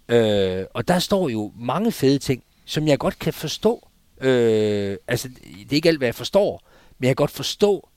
Øh, 0.10 0.66
og 0.74 0.88
der 0.88 1.00
står 1.00 1.30
jo 1.30 1.52
mange 1.56 1.92
fede 1.92 2.20
ting, 2.20 2.44
som 2.66 2.88
jeg 2.88 3.00
godt 3.00 3.20
kan 3.20 3.34
forstå. 3.34 3.90
Øh, 4.22 4.98
altså, 5.08 5.30
det 5.44 5.72
er 5.72 5.76
ikke 5.76 5.90
alt, 5.90 5.98
hvad 5.98 6.08
jeg 6.08 6.16
forstår, 6.16 6.62
men 7.00 7.08
jeg 7.08 7.10
kan 7.10 7.22
godt 7.22 7.32
forstå, 7.32 7.90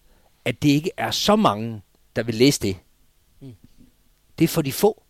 at 0.44 0.62
det 0.62 0.68
ikke 0.68 0.90
er 0.96 1.10
så 1.10 1.36
mange, 1.36 1.82
der 2.16 2.22
vil 2.22 2.34
læse 2.34 2.60
det. 2.60 2.76
Mm. 3.40 3.54
Det 4.38 4.44
er 4.44 4.48
for 4.48 4.62
de 4.62 4.72
få. 4.72 5.02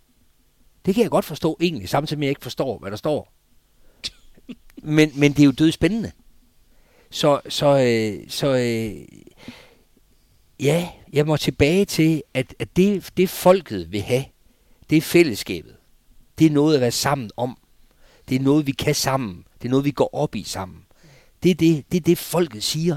Det 0.86 0.94
kan 0.94 1.02
jeg 1.02 1.10
godt 1.10 1.24
forstå 1.24 1.56
egentlig, 1.60 1.88
samtidig 1.88 2.18
med 2.18 2.26
at 2.26 2.28
jeg 2.28 2.30
ikke 2.30 2.42
forstår, 2.42 2.78
hvad 2.78 2.90
der 2.90 2.96
står. 2.96 3.32
Men, 4.82 5.12
men 5.14 5.32
det 5.32 5.40
er 5.40 5.44
jo 5.44 5.52
død 5.52 5.72
spændende. 5.72 6.12
Så, 7.16 7.40
så, 7.48 7.66
øh, 7.66 8.24
så 8.28 8.46
øh, 8.46 9.08
ja, 10.60 10.88
jeg 11.12 11.26
må 11.26 11.36
tilbage 11.36 11.84
til, 11.84 12.22
at, 12.34 12.54
at 12.58 12.76
det, 12.76 13.10
det 13.16 13.28
folket 13.28 13.92
vil 13.92 14.02
have, 14.02 14.24
det 14.90 14.96
er 14.96 15.02
fællesskabet. 15.02 15.76
Det 16.38 16.46
er 16.46 16.50
noget 16.50 16.74
at 16.74 16.80
være 16.80 16.90
sammen 16.90 17.30
om. 17.36 17.58
Det 18.28 18.34
er 18.34 18.40
noget, 18.40 18.66
vi 18.66 18.72
kan 18.72 18.94
sammen. 18.94 19.44
Det 19.58 19.68
er 19.68 19.70
noget, 19.70 19.84
vi 19.84 19.90
går 19.90 20.10
op 20.14 20.34
i 20.34 20.42
sammen. 20.42 20.78
Det 21.42 21.50
er 21.50 21.54
det, 21.54 21.84
det, 21.92 21.98
er 21.98 22.02
det 22.02 22.18
folket 22.18 22.62
siger, 22.62 22.96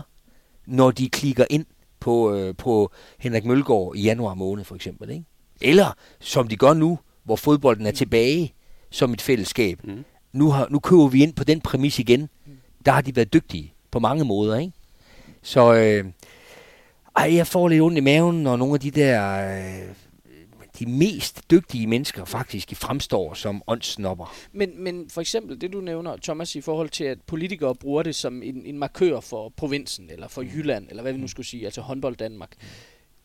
når 0.66 0.92
de 0.92 1.10
klikker 1.10 1.46
ind 1.50 1.66
på, 2.00 2.34
øh, 2.36 2.56
på 2.56 2.92
Henrik 3.20 3.46
Mølgaard 3.46 3.96
i 3.96 4.02
januar 4.02 4.34
måned, 4.34 4.64
for 4.64 4.76
eksempel. 4.76 5.10
Ikke? 5.10 5.26
Eller 5.62 5.94
som 6.20 6.48
de 6.48 6.56
gør 6.56 6.74
nu, 6.74 7.00
hvor 7.24 7.36
fodbolden 7.36 7.86
er 7.86 7.92
tilbage 7.92 8.54
som 8.90 9.14
et 9.14 9.22
fællesskab. 9.22 9.84
Mm. 9.84 10.06
Nu, 10.34 10.52
har, 10.52 10.68
nu 10.70 10.80
køber 10.80 11.08
vi 11.08 11.24
ind 11.24 11.34
på 11.34 11.44
den 11.44 11.62
præmis 11.62 12.00
igen. 12.00 12.30
Der 12.86 12.92
har 12.92 13.02
de 13.02 13.16
været 13.16 13.34
dygtige 13.34 13.74
på 13.92 14.00
mange 14.00 14.26
måder, 14.26 14.58
ikke? 14.60 14.74
Så 15.42 15.74
øh, 15.74 16.06
ej, 17.16 17.36
jeg 17.36 17.48
får 17.48 17.68
lidt 17.68 17.82
ondt 17.82 17.98
i 17.98 18.02
maven, 18.02 18.44
når 18.44 18.56
nogle 18.58 18.74
af 18.74 18.80
de 18.80 18.92
der... 18.92 19.48
Øh, 19.58 19.96
de 20.80 20.86
mest 20.86 21.52
dygtige 21.52 21.88
mennesker 21.88 22.26
faktisk 22.26 22.76
fremstår 22.76 23.34
som 23.34 23.62
åndsnopper. 23.68 24.36
Men, 24.52 24.84
men 24.84 25.10
for 25.10 25.22
eksempel 25.22 25.62
det, 25.62 25.74
du 25.74 25.82
nævner, 25.82 26.18
Thomas, 26.24 26.56
i 26.56 26.62
forhold 26.62 26.90
til, 26.90 27.04
at 27.04 27.18
politikere 27.22 27.76
bruger 27.76 28.04
det 28.04 28.16
som 28.16 28.44
en, 28.44 28.66
en 28.66 28.78
markør 28.78 29.20
for 29.20 29.54
provinsen, 29.58 30.10
eller 30.10 30.28
for 30.28 30.42
Jylland, 30.42 30.88
eller 30.90 31.02
hvad 31.02 31.14
vi 31.14 31.20
nu 31.20 31.28
skulle 31.28 31.46
sige, 31.48 31.66
altså 31.66 31.82
håndbold 31.82 32.16
Danmark. 32.16 32.50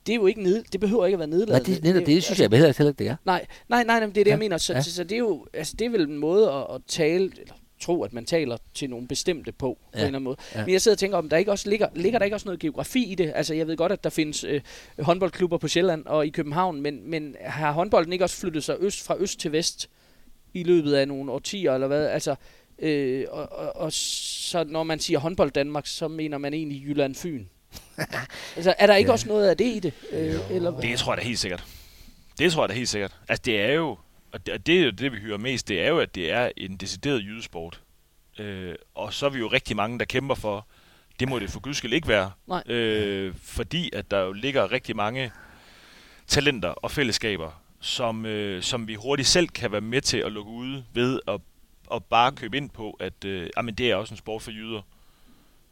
Det 0.07 0.13
er 0.13 0.17
jo 0.17 0.27
ikke 0.27 0.43
ned, 0.43 0.65
det 0.73 0.81
behøver 0.81 1.07
ikke 1.07 1.15
at 1.15 1.19
være 1.19 1.29
Nej, 1.29 1.39
nedladende. 1.39 1.75
det, 1.75 1.83
netop 1.83 2.01
det, 2.01 2.07
det 2.07 2.25
synes 2.25 2.41
jeg 2.41 2.49
heller 2.51 2.73
heller 2.79 2.91
ikke, 2.91 2.99
det 2.99 3.09
er. 3.09 3.17
Nej, 3.25 3.47
nej, 3.69 3.85
nej, 3.85 4.01
nej, 4.01 4.07
det 4.07 4.09
er 4.09 4.15
det, 4.15 4.27
Ja, 4.27 4.31
jeg 4.31 4.39
mener. 4.39 4.59
Så, 4.59 4.73
ja. 4.73 4.83
så, 4.83 4.95
så 4.95 5.05
det 5.05 5.13
er 5.13 5.19
jo, 5.19 5.47
altså 5.55 5.77
det 5.79 5.85
er 5.85 5.91
vel 5.91 6.09
en 6.09 6.19
måde 6.19 6.53
at, 6.53 6.75
at 6.75 6.81
tale, 6.89 7.31
eller 7.41 7.55
tro, 7.85 8.03
at 8.05 8.13
man 8.13 8.25
taler 8.27 8.57
til 8.75 8.91
nogle 8.91 9.09
bestemte 9.09 9.53
på, 9.53 9.59
på 9.59 9.79
Ja, 9.95 9.99
en 9.99 10.05
eller 10.07 10.09
anden 10.09 10.23
måde. 10.23 10.37
ja. 10.55 10.65
Men 10.65 10.73
jeg 10.73 10.81
sidder 10.83 10.95
og 10.95 10.99
tænker, 10.99 11.19
om 11.19 11.29
der 11.29 11.37
ikke 11.37 11.51
også 11.51 11.71
ligger, 11.71 11.89
ligger 11.95 12.19
der 12.19 12.25
ikke 12.25 12.37
også 12.37 12.47
noget 12.47 12.61
geografi 12.61 13.05
i 13.05 13.15
det? 13.15 13.33
Altså 13.35 13.55
jeg 13.55 13.67
ved 13.67 13.77
godt, 13.77 13.93
at 13.93 14.05
der 14.05 14.11
findes 14.11 14.45
øh, 14.45 14.61
håndboldklubber 14.99 15.59
på 15.59 15.69
Sjælland 15.69 16.07
og 16.07 16.27
i 16.27 16.31
København, 16.31 16.81
men, 16.81 17.11
men 17.11 17.37
har 17.45 17.73
håndbolden 17.73 18.13
ikke 18.13 18.25
også 18.25 18.37
flyttet 18.37 18.65
sig 18.65 18.77
øst 18.81 19.07
fra 19.07 19.17
øst 19.19 19.41
til 19.41 19.53
vest 19.53 19.91
i 20.55 20.63
løbet 20.63 20.95
af 20.95 21.09
nogle 21.09 21.33
årtier, 21.33 21.73
eller 21.75 21.87
hvad? 21.87 22.07
Altså, 22.07 22.35
øh, 22.79 23.25
og, 23.31 23.53
og, 23.53 23.77
og 23.77 23.93
så 23.93 24.65
når 24.65 24.83
man 24.83 25.01
siger 25.01 25.19
håndbold 25.19 25.51
Danmark, 25.51 25.87
så 25.87 26.09
mener 26.09 26.39
man 26.39 26.55
egentlig 26.55 26.83
Jylland-Fyn. 26.83 27.45
altså 28.57 28.75
er 28.79 28.87
der 28.87 28.95
ikke 28.95 29.09
Ja. 29.09 29.13
også 29.13 29.29
noget 29.29 29.49
af 29.49 29.57
det 29.57 29.65
i 29.67 29.79
det? 29.79 29.93
Øh, 30.13 30.35
eller, 30.51 30.81
Det 30.81 30.99
tror 30.99 31.13
jeg 31.13 31.23
da 31.23 31.27
helt 31.27 31.39
sikkert. 31.39 31.65
Det 32.39 32.53
tror 32.53 32.63
jeg 32.63 32.69
da 32.69 32.75
helt 32.75 32.89
sikkert. 32.89 33.17
Altså 33.29 33.43
det 33.45 33.61
er 33.61 33.73
jo, 33.73 33.97
og 34.35 34.47
det, 34.47 34.55
og 34.55 34.67
det 34.67 34.81
er 34.81 34.85
jo 34.85 34.91
det, 34.91 35.13
vi 35.13 35.19
hører 35.19 35.39
mest, 35.39 35.69
det 35.69 35.81
er 35.81 35.89
jo, 35.89 35.99
at 35.99 36.15
det 36.15 36.33
er 36.33 36.51
en 36.57 36.77
decideret 36.77 37.25
jydesport. 37.25 37.81
Øh, 38.39 38.75
og 38.95 39.13
så 39.13 39.27
er 39.27 39.31
vi 39.31 39.39
jo 39.39 39.47
rigtig 39.47 39.77
mange, 39.77 39.99
der 39.99 40.05
kæmper 40.05 40.35
for, 40.35 40.67
det 41.21 41.29
må 41.29 41.39
det 41.39 41.51
for 41.51 41.61
guds 41.61 41.77
skyld 41.77 41.93
ikke 41.93 42.09
være. 42.09 42.33
Nej. 42.47 42.63
Øh, 42.67 43.35
fordi 43.43 43.91
at 43.93 44.11
der 44.11 44.21
jo 44.21 44.33
ligger 44.33 44.73
rigtig 44.73 44.97
mange 44.97 45.33
talenter 46.27 46.69
og 46.69 46.91
fællesskaber, 46.91 47.63
som, 47.81 48.27
øh, 48.27 48.63
som 48.63 48.89
vi 48.89 48.95
hurtigt 48.95 49.29
selv 49.29 49.49
kan 49.49 49.73
være 49.73 49.81
med 49.81 50.01
til 50.01 50.19
at 50.19 50.33
lukke 50.33 50.51
ude 50.51 50.85
ved 50.93 51.21
at, 51.29 51.41
at 51.95 52.05
bare 52.05 52.33
købe 52.33 52.57
ind 52.57 52.71
på, 52.71 52.91
at 52.91 53.25
øh, 53.25 53.51
jamen, 53.57 53.75
det 53.75 53.91
er 53.91 53.97
også 53.97 54.15
en 54.15 54.19
sport 54.19 54.43
for 54.43 54.51
jyder. 54.51 54.83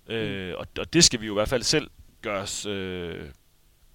Øh, 0.08 0.54
og, 0.58 0.66
og 0.78 0.92
det 0.92 1.04
skal 1.04 1.20
vi 1.20 1.26
jo 1.26 1.32
i 1.32 1.36
hvert 1.36 1.48
fald 1.48 1.62
selv 1.62 1.90
gøre 2.22 2.40
os 2.40 2.66
øh, 2.66 3.28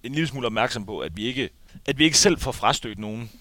en 0.03 0.11
lille 0.11 0.27
smule 0.27 0.45
opmærksom 0.45 0.85
på, 0.85 0.99
at 0.99 1.17
vi 1.17 1.23
ikke, 1.23 1.49
at 1.85 1.99
vi 1.99 2.03
ikke 2.03 2.17
selv 2.17 2.39
får 2.39 2.51
frastødt 2.51 2.99
nogen. 2.99 3.31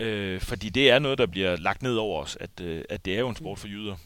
Øh, 0.00 0.40
fordi 0.40 0.68
det 0.68 0.90
er 0.90 0.98
noget, 0.98 1.18
der 1.18 1.26
bliver 1.26 1.56
lagt 1.56 1.82
ned 1.82 1.96
over 1.96 2.22
os, 2.22 2.36
at, 2.40 2.60
øh, 2.62 2.84
at 2.88 3.04
det 3.04 3.14
er 3.14 3.20
jo 3.20 3.28
en 3.28 3.36
sport 3.36 3.58
for 3.58 3.68
jyder. 3.68 3.96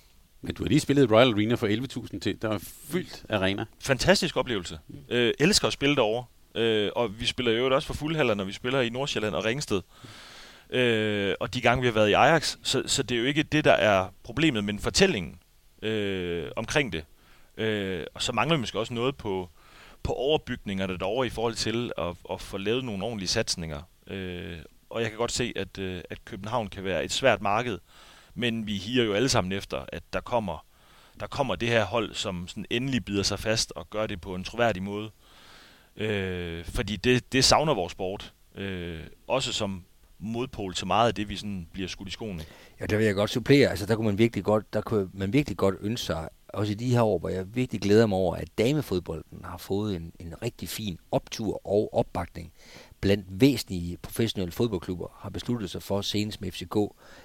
Men 0.42 0.54
du 0.54 0.62
har 0.62 0.68
lige 0.68 0.80
spillet 0.80 1.10
Royal 1.10 1.28
Arena 1.28 1.54
for 1.54 1.66
11.000 1.66 2.20
til. 2.20 2.42
Der 2.42 2.48
var 2.48 2.62
fyldt 2.90 3.24
arena. 3.28 3.64
Fantastisk 3.80 4.36
oplevelse. 4.36 4.78
Øh, 5.08 5.34
elsker 5.38 5.66
at 5.66 5.72
spille 5.72 5.96
derovre. 5.96 6.24
Øh, 6.54 6.90
og 6.96 7.20
vi 7.20 7.26
spiller 7.26 7.52
jo 7.52 7.74
også 7.74 7.86
for 7.86 7.94
fuldhaller, 7.94 8.34
når 8.34 8.44
vi 8.44 8.52
spiller 8.52 8.80
i 8.80 8.88
Nordsjælland 8.88 9.34
og 9.34 9.44
Ringsted. 9.44 9.82
Øh, 10.70 11.34
og 11.40 11.54
de 11.54 11.60
gange, 11.60 11.80
vi 11.80 11.86
har 11.86 11.94
været 11.94 12.08
i 12.08 12.12
Ajax. 12.12 12.56
Så, 12.62 12.82
så 12.86 13.02
det 13.02 13.14
er 13.14 13.18
jo 13.18 13.26
ikke 13.26 13.42
det, 13.42 13.64
der 13.64 13.72
er 13.72 14.08
problemet, 14.22 14.64
men 14.64 14.78
fortællingen 14.78 15.38
øh, 15.82 16.50
omkring 16.56 16.92
det. 16.92 17.04
Øh, 17.56 18.04
og 18.14 18.22
så 18.22 18.32
mangler 18.32 18.56
vi 18.56 18.60
måske 18.60 18.78
også 18.78 18.94
noget 18.94 19.16
på, 19.16 19.48
på 20.02 20.12
overbygningerne 20.12 20.98
derovre 20.98 21.26
i 21.26 21.30
forhold 21.30 21.54
til 21.54 21.92
at, 21.98 22.14
at 22.30 22.40
få 22.40 22.58
lavet 22.58 22.84
nogle 22.84 23.04
ordentlige 23.04 23.28
satsninger. 23.28 23.82
Øh, 24.06 24.58
og 24.90 25.02
jeg 25.02 25.10
kan 25.10 25.18
godt 25.18 25.32
se, 25.32 25.52
at, 25.56 25.78
øh, 25.78 26.02
at 26.10 26.24
København 26.24 26.66
kan 26.66 26.84
være 26.84 27.04
et 27.04 27.12
svært 27.12 27.42
marked, 27.42 27.78
men 28.34 28.66
vi 28.66 28.76
higer 28.76 29.04
jo 29.04 29.12
alle 29.12 29.28
sammen 29.28 29.52
efter, 29.52 29.84
at 29.88 30.02
der 30.12 30.20
kommer, 30.20 30.64
der 31.20 31.26
kommer 31.26 31.54
det 31.54 31.68
her 31.68 31.84
hold, 31.84 32.14
som 32.14 32.48
sådan 32.48 32.66
endelig 32.70 33.04
bider 33.04 33.22
sig 33.22 33.38
fast 33.38 33.72
og 33.76 33.90
gør 33.90 34.06
det 34.06 34.20
på 34.20 34.34
en 34.34 34.44
troværdig 34.44 34.82
måde. 34.82 35.10
Øh, 35.96 36.64
fordi 36.64 36.96
det, 36.96 37.32
det 37.32 37.44
savner 37.44 37.74
vores 37.74 37.92
sport. 37.92 38.32
Øh, 38.54 39.00
også 39.28 39.52
som 39.52 39.84
modpol 40.18 40.74
til 40.74 40.86
meget 40.86 41.08
af 41.08 41.14
det, 41.14 41.28
vi 41.28 41.36
sådan 41.36 41.68
bliver 41.72 41.88
skudt 41.88 42.08
i 42.08 42.12
skoene. 42.12 42.42
Ja, 42.80 42.86
der 42.86 42.96
vil 42.96 43.06
jeg 43.06 43.14
godt 43.14 43.30
supplere. 43.30 43.68
Altså, 43.70 43.86
der 43.86 43.96
kunne 43.96 44.06
man 44.06 44.18
virkelig 44.18 44.44
godt, 44.44 44.72
der 44.72 44.80
kunne 44.80 45.10
man 45.12 45.32
virkelig 45.32 45.56
godt 45.56 45.74
ønske 45.80 46.06
sig, 46.06 46.28
også 46.48 46.72
i 46.72 46.74
de 46.74 46.90
her 46.90 47.02
år, 47.02 47.18
hvor 47.18 47.28
jeg 47.28 47.54
virkelig 47.54 47.80
glæder 47.80 48.06
mig 48.06 48.18
over, 48.18 48.36
at 48.36 48.48
damefodbolden 48.58 49.44
har 49.44 49.58
fået 49.58 49.96
en, 49.96 50.12
en 50.18 50.42
rigtig 50.42 50.68
fin 50.68 50.98
optur 51.10 51.66
og 51.66 51.94
opbakning 51.94 52.52
blandt 53.00 53.26
væsentlige 53.28 53.96
professionelle 53.96 54.52
fodboldklubber 54.52 55.18
har 55.20 55.30
besluttet 55.30 55.70
sig 55.70 55.82
for 55.82 56.00
senest 56.00 56.40
med 56.40 56.50
FCK, 56.50 56.76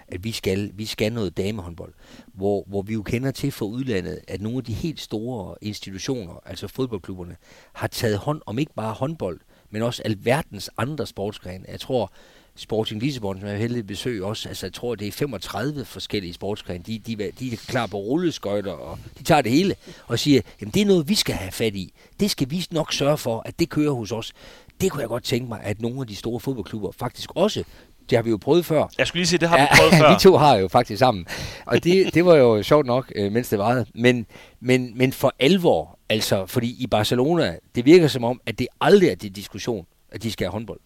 at 0.07 0.23
vi 0.23 0.31
skal, 0.31 0.71
vi 0.73 0.85
skal 0.85 1.13
noget 1.13 1.37
damehåndbold. 1.37 1.93
Hvor, 2.33 2.63
hvor 2.67 2.81
vi 2.81 2.93
jo 2.93 3.03
kender 3.03 3.31
til 3.31 3.51
fra 3.51 3.65
udlandet, 3.65 4.19
at 4.27 4.41
nogle 4.41 4.57
af 4.57 4.63
de 4.63 4.73
helt 4.73 4.99
store 4.99 5.55
institutioner, 5.61 6.39
altså 6.45 6.67
fodboldklubberne, 6.67 7.35
har 7.73 7.87
taget 7.87 8.17
hånd 8.17 8.41
om 8.45 8.59
ikke 8.59 8.73
bare 8.73 8.93
håndbold, 8.93 9.39
men 9.69 9.81
også 9.81 10.01
alverdens 10.05 10.69
andre 10.77 11.05
sportsgrene. 11.07 11.65
Jeg 11.67 11.79
tror, 11.79 12.11
Sporting 12.57 13.01
Lissabon, 13.01 13.39
som 13.39 13.49
jeg 13.49 13.57
heldig 13.57 13.79
at 13.79 13.87
besøge 13.87 14.25
også, 14.25 14.49
altså 14.49 14.65
jeg 14.65 14.73
tror, 14.73 14.95
det 14.95 15.07
er 15.07 15.11
35 15.11 15.85
forskellige 15.85 16.33
sportsgrene. 16.33 16.83
De, 16.87 16.99
de, 16.99 17.31
de 17.39 17.53
er 17.53 17.57
klar 17.67 17.87
på 17.87 17.97
rulleskøjter, 17.97 18.71
og 18.71 18.99
de 19.17 19.23
tager 19.23 19.41
det 19.41 19.51
hele 19.51 19.75
og 20.07 20.19
siger, 20.19 20.41
jamen 20.61 20.73
det 20.73 20.81
er 20.81 20.85
noget, 20.85 21.09
vi 21.09 21.15
skal 21.15 21.35
have 21.35 21.51
fat 21.51 21.75
i. 21.75 21.93
Det 22.19 22.31
skal 22.31 22.51
vi 22.51 22.65
nok 22.71 22.93
sørge 22.93 23.17
for, 23.17 23.41
at 23.45 23.59
det 23.59 23.69
kører 23.69 23.91
hos 23.91 24.11
os. 24.11 24.33
Det 24.81 24.91
kunne 24.91 25.01
jeg 25.01 25.09
godt 25.09 25.23
tænke 25.23 25.47
mig, 25.49 25.59
at 25.63 25.81
nogle 25.81 26.01
af 26.01 26.07
de 26.07 26.15
store 26.15 26.39
fodboldklubber 26.39 26.91
faktisk 26.91 27.29
også, 27.35 27.63
det 28.09 28.17
har 28.17 28.23
vi 28.23 28.29
jo 28.29 28.37
prøvet 28.37 28.65
før, 28.65 28.87
Jeg 28.97 29.07
skulle 29.07 29.19
lige 29.19 29.27
sige, 29.27 29.39
det 29.39 29.49
har 29.49 29.57
vi 29.57 29.67
prøvet 29.77 29.93
før. 30.01 30.13
vi 30.13 30.19
to 30.19 30.37
har 30.37 30.55
jo 30.55 30.67
faktisk 30.67 30.99
sammen. 30.99 31.25
Og 31.65 31.83
det, 31.83 32.13
det 32.13 32.25
var 32.25 32.35
jo 32.35 32.63
sjovt 32.63 32.85
nok, 32.85 33.11
øh, 33.15 33.31
mens 33.31 33.49
det 33.49 33.59
varede. 33.59 33.85
Men, 33.95 34.25
men, 34.59 34.97
men 34.97 35.13
for 35.13 35.33
alvor, 35.39 35.99
altså, 36.09 36.45
fordi 36.45 36.75
i 36.83 36.87
Barcelona, 36.87 37.57
det 37.75 37.85
virker 37.85 38.07
som 38.07 38.23
om, 38.23 38.41
at 38.45 38.59
det 38.59 38.67
aldrig 38.81 39.09
er 39.09 39.15
til 39.15 39.35
diskussion, 39.35 39.85
at 40.11 40.23
de 40.23 40.31
skal 40.31 40.45
have 40.45 40.51
håndbold. 40.51 40.79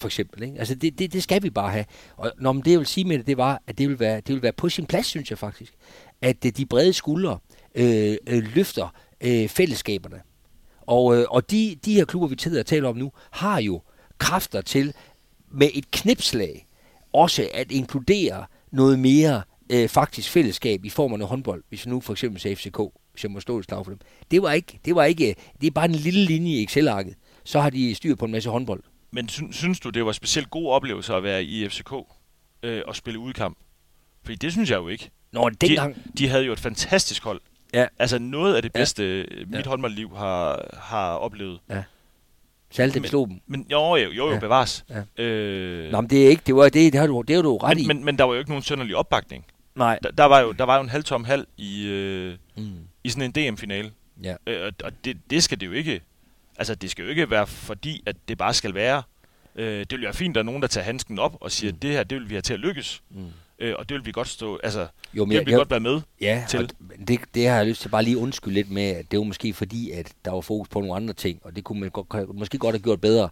For 0.00 0.08
eksempel. 0.08 0.42
Ikke? 0.42 0.58
Altså, 0.58 0.74
det, 0.74 0.98
det, 0.98 1.12
det 1.12 1.22
skal 1.22 1.42
vi 1.42 1.50
bare 1.50 1.70
have. 1.70 1.84
Og 2.16 2.32
når 2.38 2.52
det, 2.52 2.70
jeg 2.70 2.78
vil 2.78 2.86
sige 2.86 3.04
med 3.04 3.18
det, 3.18 3.26
det 3.26 3.36
var, 3.36 3.62
at 3.66 3.78
det 3.78 3.88
vil 3.88 4.00
være, 4.00 4.16
det 4.16 4.34
vil 4.34 4.42
være 4.42 4.52
på 4.52 4.68
sin 4.68 4.86
plads, 4.86 5.06
synes 5.06 5.30
jeg 5.30 5.38
faktisk. 5.38 5.72
At 6.22 6.36
øh, 6.46 6.52
de 6.56 6.66
brede 6.66 6.92
skuldre 6.92 7.38
øh, 7.74 8.16
øh, 8.26 8.44
løfter 8.54 8.94
øh, 9.20 9.48
fællesskaberne. 9.48 10.20
Og, 10.86 11.16
øh, 11.16 11.26
og 11.30 11.50
de, 11.50 11.76
de 11.84 11.94
her 11.94 12.04
klubber, 12.04 12.28
vi 12.28 12.36
tidligere 12.36 12.64
taler 12.64 12.88
om 12.88 12.96
nu, 12.96 13.12
har 13.30 13.60
jo 13.60 13.82
kræfter 14.18 14.60
til 14.60 14.94
med 15.50 15.68
et 15.74 15.90
knipslag 15.90 16.66
også 17.12 17.48
at 17.54 17.72
inkludere 17.72 18.46
noget 18.70 18.98
mere 18.98 19.42
øh, 19.70 19.88
faktisk 19.88 20.30
fællesskab 20.30 20.84
i 20.84 20.90
form 20.90 21.12
af 21.12 21.18
noget 21.18 21.28
håndbold, 21.28 21.64
hvis 21.68 21.86
vi 21.86 21.90
nu 21.90 22.00
for 22.00 22.12
eksempel 22.12 22.40
siger 22.40 22.56
FCK, 22.56 22.78
hvis 23.12 23.24
jeg 23.24 23.30
må 23.30 23.40
stå 23.40 23.58
et 23.58 23.64
slag 23.64 23.84
for 23.84 23.90
dem. 23.92 24.00
Det 24.30 24.42
var 24.42 24.52
ikke, 24.52 24.80
det 24.84 24.94
var 24.94 25.04
ikke, 25.04 25.34
det 25.60 25.66
er 25.66 25.70
bare 25.70 25.84
en 25.84 25.92
lille 25.94 26.24
linje 26.24 26.52
i 26.52 26.62
Excel-arket. 26.62 27.14
Så 27.44 27.60
har 27.60 27.70
de 27.70 27.94
styr 27.94 28.14
på 28.14 28.24
en 28.24 28.32
masse 28.32 28.50
håndbold. 28.50 28.82
Men 29.10 29.28
sy- 29.28 29.40
synes 29.50 29.80
du, 29.80 29.90
det 29.90 30.06
var 30.06 30.12
specielt 30.12 30.50
god 30.50 30.68
oplevelse 30.70 31.14
at 31.14 31.22
være 31.22 31.44
i 31.44 31.68
FCK 31.68 31.92
øh, 32.62 32.82
og 32.86 32.96
spille 32.96 33.18
udkamp? 33.18 33.58
Fordi 34.22 34.36
det 34.36 34.52
synes 34.52 34.70
jeg 34.70 34.76
jo 34.76 34.88
ikke. 34.88 35.10
Nå, 35.32 35.48
dengang, 35.48 35.96
De 36.18 36.28
havde 36.28 36.44
jo 36.44 36.52
et 36.52 36.60
fantastisk 36.60 37.22
hold. 37.24 37.40
Ja. 37.74 37.86
Altså 37.98 38.18
noget 38.18 38.54
af 38.54 38.62
det 38.62 38.70
Ja. 38.74 38.78
bedste, 38.80 39.18
ja. 39.18 39.44
mit 39.46 39.54
Ja. 39.64 39.68
håndboldliv 39.68 40.16
har, 40.16 40.68
har 40.82 41.14
oplevet. 41.14 41.58
Salte 42.70 43.00
men- 43.00 43.08
slog 43.08 43.28
dem. 43.28 43.40
Men 43.46 43.66
jo, 43.72 43.96
jo, 43.96 43.96
jo, 43.96 44.10
jo 44.26 44.32
Ja. 44.32 44.38
bevares. 44.38 44.84
Ja. 45.18 45.24
Øh, 45.24 45.92
Nå, 45.92 46.00
men 46.00 46.10
det 46.10 46.24
er 46.24 46.28
ikke, 46.28 46.42
det 46.46 46.56
var 46.56 46.62
det, 46.68 46.92
det 46.92 46.94
har 47.00 47.06
du, 47.06 47.22
det 47.22 47.36
har 47.36 47.42
du 47.42 47.56
ret 47.56 47.78
i. 47.78 47.86
men, 47.86 47.96
men, 47.96 48.04
men 48.04 48.18
der 48.18 48.24
var 48.24 48.32
jo 48.32 48.38
ikke 48.38 48.50
nogen 48.50 48.62
sønderlig 48.62 48.96
opbakning. 48.96 49.44
Nej. 49.74 49.98
Der, 50.02 50.10
der, 50.10 50.24
var 50.24 50.40
jo, 50.40 50.52
der 50.52 50.64
var 50.64 50.76
jo 50.76 50.82
en 50.82 50.88
halvtom 50.88 51.24
halv 51.24 51.46
i, 51.56 51.86
øh, 51.86 52.34
Mm. 52.56 52.64
i 53.04 53.08
sådan 53.08 53.34
en 53.36 53.52
DM-finale. 53.52 53.90
Ja. 54.22 54.34
Øh, 54.46 54.72
og 54.84 54.92
det, 55.04 55.16
det 55.30 55.42
skal 55.42 55.60
det 55.60 55.66
jo 55.66 55.72
ikke. 55.72 56.00
Altså, 56.58 56.74
det 56.74 56.90
skal 56.90 57.02
jo 57.02 57.08
ikke 57.10 57.30
være 57.30 57.46
fordi, 57.46 58.02
at 58.06 58.16
det 58.28 58.38
bare 58.38 58.54
skal 58.54 58.74
være. 58.74 59.02
Øh, 59.56 59.78
det 59.80 59.90
vil 59.92 60.02
være 60.02 60.14
fint, 60.14 60.30
at 60.30 60.34
der 60.34 60.40
er 60.40 60.44
nogen, 60.44 60.62
der 60.62 60.68
tager 60.68 60.84
handsken 60.84 61.18
op 61.18 61.36
og 61.40 61.50
siger, 61.52 61.72
Mm. 61.72 61.78
det 61.78 61.90
her, 61.90 62.04
det 62.04 62.18
vil 62.20 62.28
vi 62.28 62.34
have 62.34 62.42
til 62.42 62.54
at 62.54 62.60
lykkes. 62.60 63.02
Mm. 63.10 63.26
Øh, 63.58 63.74
og 63.78 63.88
det 63.88 63.94
vil 63.94 64.06
vi 64.06 64.12
godt 64.12 64.28
stå, 64.28 64.58
altså, 64.62 64.86
Jo, 65.14 65.24
men 65.24 65.30
det 65.30 65.30
vil 65.30 65.34
jeg, 65.36 65.46
vi 65.46 65.50
jeg, 65.50 65.58
godt 65.58 65.70
være 65.70 65.80
med. 65.80 66.00
Ja, 66.20 66.44
til. 66.48 66.60
og 66.60 66.68
det, 67.08 67.20
det 67.34 67.48
har 67.48 67.56
jeg 67.56 67.66
lyst 67.66 67.82
til 67.82 67.88
bare 67.88 68.02
lige 68.02 68.18
undskylde 68.18 68.54
lidt 68.54 68.70
med, 68.70 68.82
at 68.82 69.10
det 69.10 69.18
var 69.18 69.24
måske 69.24 69.52
fordi, 69.52 69.90
at 69.90 70.12
der 70.24 70.30
var 70.30 70.40
fokus 70.40 70.68
på 70.68 70.80
nogle 70.80 70.94
andre 70.94 71.14
ting, 71.14 71.40
og 71.44 71.56
det 71.56 71.64
kunne 71.64 71.80
man 71.80 71.90
godt, 71.90 72.34
måske 72.34 72.58
godt 72.58 72.74
have 72.74 72.82
gjort 72.82 73.00
bedre. 73.00 73.28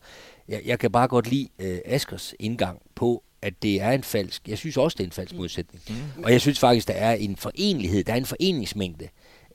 Jeg, 0.49 0.61
jeg 0.65 0.79
kan 0.79 0.93
bare 0.93 1.09
godt 1.09 1.31
lide 1.31 1.49
øh, 1.59 1.79
Askers 1.85 2.35
indgang 2.39 2.79
på, 2.95 3.23
at 3.43 3.63
det 3.63 3.81
er 3.81 3.91
en 3.91 4.03
falsk, 4.03 4.49
jeg 4.49 4.59
synes 4.59 4.77
også, 4.77 4.95
det 4.95 5.05
er 5.05 5.09
en 5.09 5.13
falsk 5.13 5.35
modsætning. 5.35 5.83
Mm. 5.89 6.25
Og 6.25 6.33
jeg 6.33 6.41
synes 6.41 6.59
faktisk, 6.59 6.89
der 6.89 6.95
er 6.95 7.15
en 7.15 7.37
forenlighed, 7.37 8.05
der 8.05 8.13
er 8.13 8.17
en 8.17 8.27
foreningsmængde, 8.27 9.05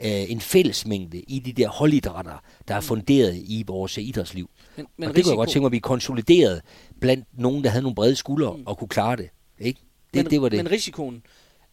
øh, 0.01 0.31
en 0.31 0.41
fællesmængde 0.41 1.19
i 1.19 1.39
de 1.39 1.53
der 1.53 1.67
holdidrætter, 1.67 2.43
der 2.67 2.75
er 2.75 2.81
funderet 2.81 3.35
i 3.35 3.63
vores 3.67 3.97
idrætsliv. 3.97 4.49
Men, 4.77 4.85
Men 4.97 5.09
og 5.09 5.15
det 5.15 5.23
kunne 5.23 5.31
jeg 5.31 5.37
godt 5.37 5.49
tænke 5.49 5.61
mig, 5.61 5.67
at 5.67 5.71
vi 5.71 5.79
konsoliderede 5.79 6.61
blandt 7.01 7.25
nogen, 7.39 7.63
der 7.63 7.69
havde 7.69 7.81
nogle 7.83 7.95
brede 7.95 8.15
skuldre 8.15 8.57
Mm. 8.57 8.63
og 8.65 8.77
kunne 8.77 8.87
klare 8.87 9.15
det. 9.15 9.29
Ikke? 9.59 9.79
Det, 10.13 10.23
men, 10.23 10.31
det 10.31 10.41
var 10.41 10.49
det. 10.49 10.57
Men 10.57 10.71
risikoen 10.71 11.23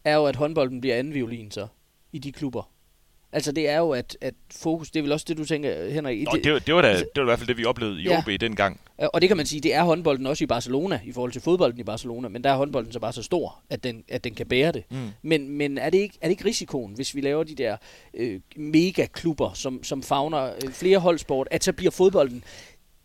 er 0.03 0.15
jo, 0.15 0.25
at 0.25 0.35
håndbolden 0.35 0.81
bliver 0.81 0.95
anden 0.95 1.13
violin 1.13 1.51
så, 1.51 1.67
i 2.13 2.19
de 2.19 2.31
klubber. 2.31 2.69
Altså 3.31 3.51
det 3.51 3.69
er 3.69 3.77
jo, 3.77 3.91
at, 3.91 4.17
at 4.21 4.33
fokus, 4.51 4.91
det 4.91 4.99
er 4.99 5.03
vel 5.03 5.11
også 5.11 5.25
det, 5.29 5.37
du 5.37 5.45
tænker, 5.45 5.89
Henrik. 5.89 6.23
Nå, 6.23 6.31
det, 6.43 6.53
var, 6.53 6.59
det, 6.59 6.75
var 6.75 6.81
da, 6.81 6.93
det 6.93 7.07
var 7.15 7.21
i 7.21 7.25
hvert 7.25 7.39
fald 7.39 7.47
det, 7.47 7.57
vi 7.57 7.65
oplevede 7.65 8.01
i 8.01 8.03
Ja. 8.03 8.19
OB 8.19 8.41
dengang. 8.41 8.79
Og 8.97 9.21
det 9.21 9.29
kan 9.29 9.37
man 9.37 9.45
sige, 9.45 9.61
det 9.61 9.73
er 9.73 9.83
håndbolden 9.83 10.27
også 10.27 10.43
i 10.43 10.47
Barcelona, 10.47 10.99
i 11.05 11.11
forhold 11.11 11.31
til 11.31 11.41
fodbolden 11.41 11.79
i 11.79 11.83
Barcelona, 11.83 12.27
men 12.27 12.43
der 12.43 12.49
er 12.51 12.55
håndbolden 12.55 12.91
så 12.91 12.99
bare 12.99 13.13
så 13.13 13.23
stor, 13.23 13.59
at 13.69 13.83
den, 13.83 14.03
at 14.09 14.23
den 14.23 14.35
kan 14.35 14.47
bære 14.47 14.71
det. 14.71 14.83
Mm. 14.89 14.97
Men, 15.21 15.49
men 15.49 15.77
er, 15.77 15.89
det 15.89 15.97
ikke, 15.97 16.17
er 16.21 16.27
det 16.27 16.31
ikke 16.31 16.45
risikoen, 16.45 16.93
hvis 16.93 17.15
vi 17.15 17.21
laver 17.21 17.43
de 17.43 17.55
der 17.55 17.77
øh, 18.13 18.39
megaklubber, 18.55 19.53
som, 19.53 19.83
som 19.83 20.03
fagner 20.03 20.45
øh, 20.45 20.71
flere 20.71 20.99
holdsport, 20.99 21.47
at 21.51 21.63
så 21.63 21.73
bliver 21.73 21.91
fodbolden, 21.91 22.43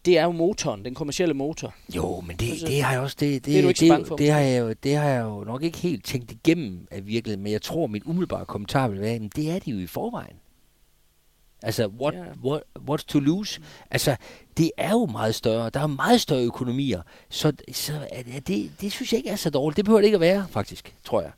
det 0.04 0.18
er 0.18 0.24
jo 0.24 0.32
motoren, 0.32 0.84
den 0.84 0.94
kommercielle 0.94 1.34
motor. 1.34 1.74
Jo, 1.96 2.20
men 2.20 2.36
det, 2.36 2.50
Altså, 2.50 2.66
det 2.66 2.82
har 2.82 2.92
jeg 2.92 3.00
også, 3.00 3.16
det, 3.20 3.34
det, 3.34 3.44
det 3.44 3.64
er 3.64 3.72
det, 3.72 3.88
bange 3.90 4.06
for, 4.06 4.16
det, 4.16 4.30
har 4.30 4.40
jeg 4.40 4.60
jo, 4.60 4.72
det 4.82 4.96
har 4.96 5.08
jeg 5.08 5.22
jo 5.22 5.44
nok 5.44 5.62
ikke 5.62 5.78
helt 5.78 6.04
tænkt 6.04 6.32
igennem 6.32 6.86
af 6.90 7.06
virkeligheden, 7.06 7.42
men 7.42 7.52
jeg 7.52 7.62
tror, 7.62 7.86
mit 7.86 8.02
umiddelbare 8.04 8.44
kommentar 8.44 8.88
vil 8.88 9.00
være, 9.00 9.14
at 9.14 9.22
det 9.36 9.50
er 9.50 9.58
de 9.58 9.70
jo 9.70 9.78
i 9.78 9.86
forvejen. 9.86 10.36
Altså, 11.62 11.86
what, 12.00 12.14
Ja. 12.14 12.20
what, 12.44 12.62
what's 12.90 13.04
to 13.08 13.18
lose? 13.18 13.60
Altså, 13.90 14.16
det 14.56 14.70
er 14.76 14.90
jo 14.90 15.06
meget 15.06 15.34
større. 15.34 15.70
Der 15.70 15.80
er 15.80 15.86
meget 15.86 16.20
større 16.20 16.44
økonomier. 16.44 17.02
Så, 17.30 17.52
så 17.72 17.92
er 18.12 18.22
det, 18.22 18.48
det, 18.48 18.70
det 18.80 18.92
synes 18.92 19.12
jeg 19.12 19.18
ikke 19.18 19.30
er 19.30 19.36
så 19.36 19.50
dårligt. 19.50 19.76
Det 19.76 19.84
behøver 19.84 20.00
det 20.00 20.06
ikke 20.06 20.14
at 20.16 20.20
være, 20.20 20.46
faktisk, 20.50 20.94
tror 21.04 21.20
jeg. 21.20 21.30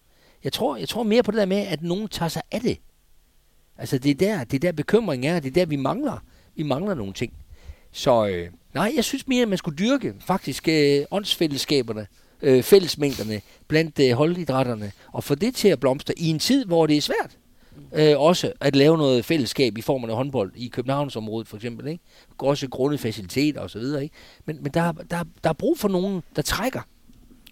Jeg 0.44 0.52
tror, 0.52 0.76
jeg 0.76 0.88
tror 0.88 1.02
mere 1.02 1.22
på 1.22 1.30
det 1.30 1.38
der 1.38 1.46
med, 1.46 1.56
at 1.56 1.82
nogen 1.82 2.08
tager 2.08 2.28
sig 2.28 2.42
af 2.52 2.60
det. 2.60 2.78
Altså, 3.78 3.98
det 3.98 4.10
er 4.10 4.14
der, 4.14 4.44
det 4.44 4.54
er 4.54 4.60
der 4.60 4.72
bekymringen 4.72 5.34
er, 5.34 5.40
det 5.40 5.48
er 5.48 5.54
der, 5.54 5.66
vi 5.66 5.76
mangler. 5.76 6.18
Vi 6.56 6.62
mangler 6.62 6.94
nogle 6.94 7.12
ting. 7.12 7.32
Så 7.94 8.26
øh, 8.26 8.48
nej, 8.74 8.92
jeg 8.96 9.04
synes 9.04 9.28
mere, 9.28 9.42
at 9.42 9.48
man 9.48 9.58
skulle 9.58 9.76
dyrke 9.78 10.14
faktisk 10.20 10.68
øh, 10.68 11.04
åndsfællesskaberne, 11.10 12.06
øh, 12.42 12.62
fællesmængderne 12.62 13.40
blandt 13.68 13.98
øh, 14.00 14.12
holdidrætterne, 14.12 14.92
og 15.12 15.24
få 15.24 15.34
det 15.34 15.54
til 15.54 15.68
at 15.68 15.80
blomstre 15.80 16.14
i 16.18 16.28
en 16.28 16.38
tid, 16.38 16.64
hvor 16.64 16.86
det 16.86 16.96
er 16.96 17.00
svært. 17.00 17.38
Øh, 17.94 18.20
også 18.20 18.52
at 18.60 18.76
lave 18.76 18.98
noget 18.98 19.24
fællesskab 19.24 19.78
i 19.78 19.80
form 19.80 20.04
af 20.04 20.16
håndbold 20.16 20.52
i 20.56 20.68
Københavnsområdet 20.68 21.48
for 21.48 21.56
eksempel. 21.56 21.88
Ikke? 21.88 22.02
Også 22.38 22.68
grundet 22.68 23.00
faciliteter 23.00 23.60
og 23.60 23.70
så 23.70 23.78
videre. 23.78 24.02
Ikke? 24.02 24.14
Men, 24.44 24.58
men 24.62 24.72
der, 24.74 24.92
der, 24.92 25.24
der 25.44 25.50
er 25.50 25.54
brug 25.54 25.78
for 25.78 25.88
nogen, 25.88 26.22
der 26.36 26.42
trækker. 26.42 26.80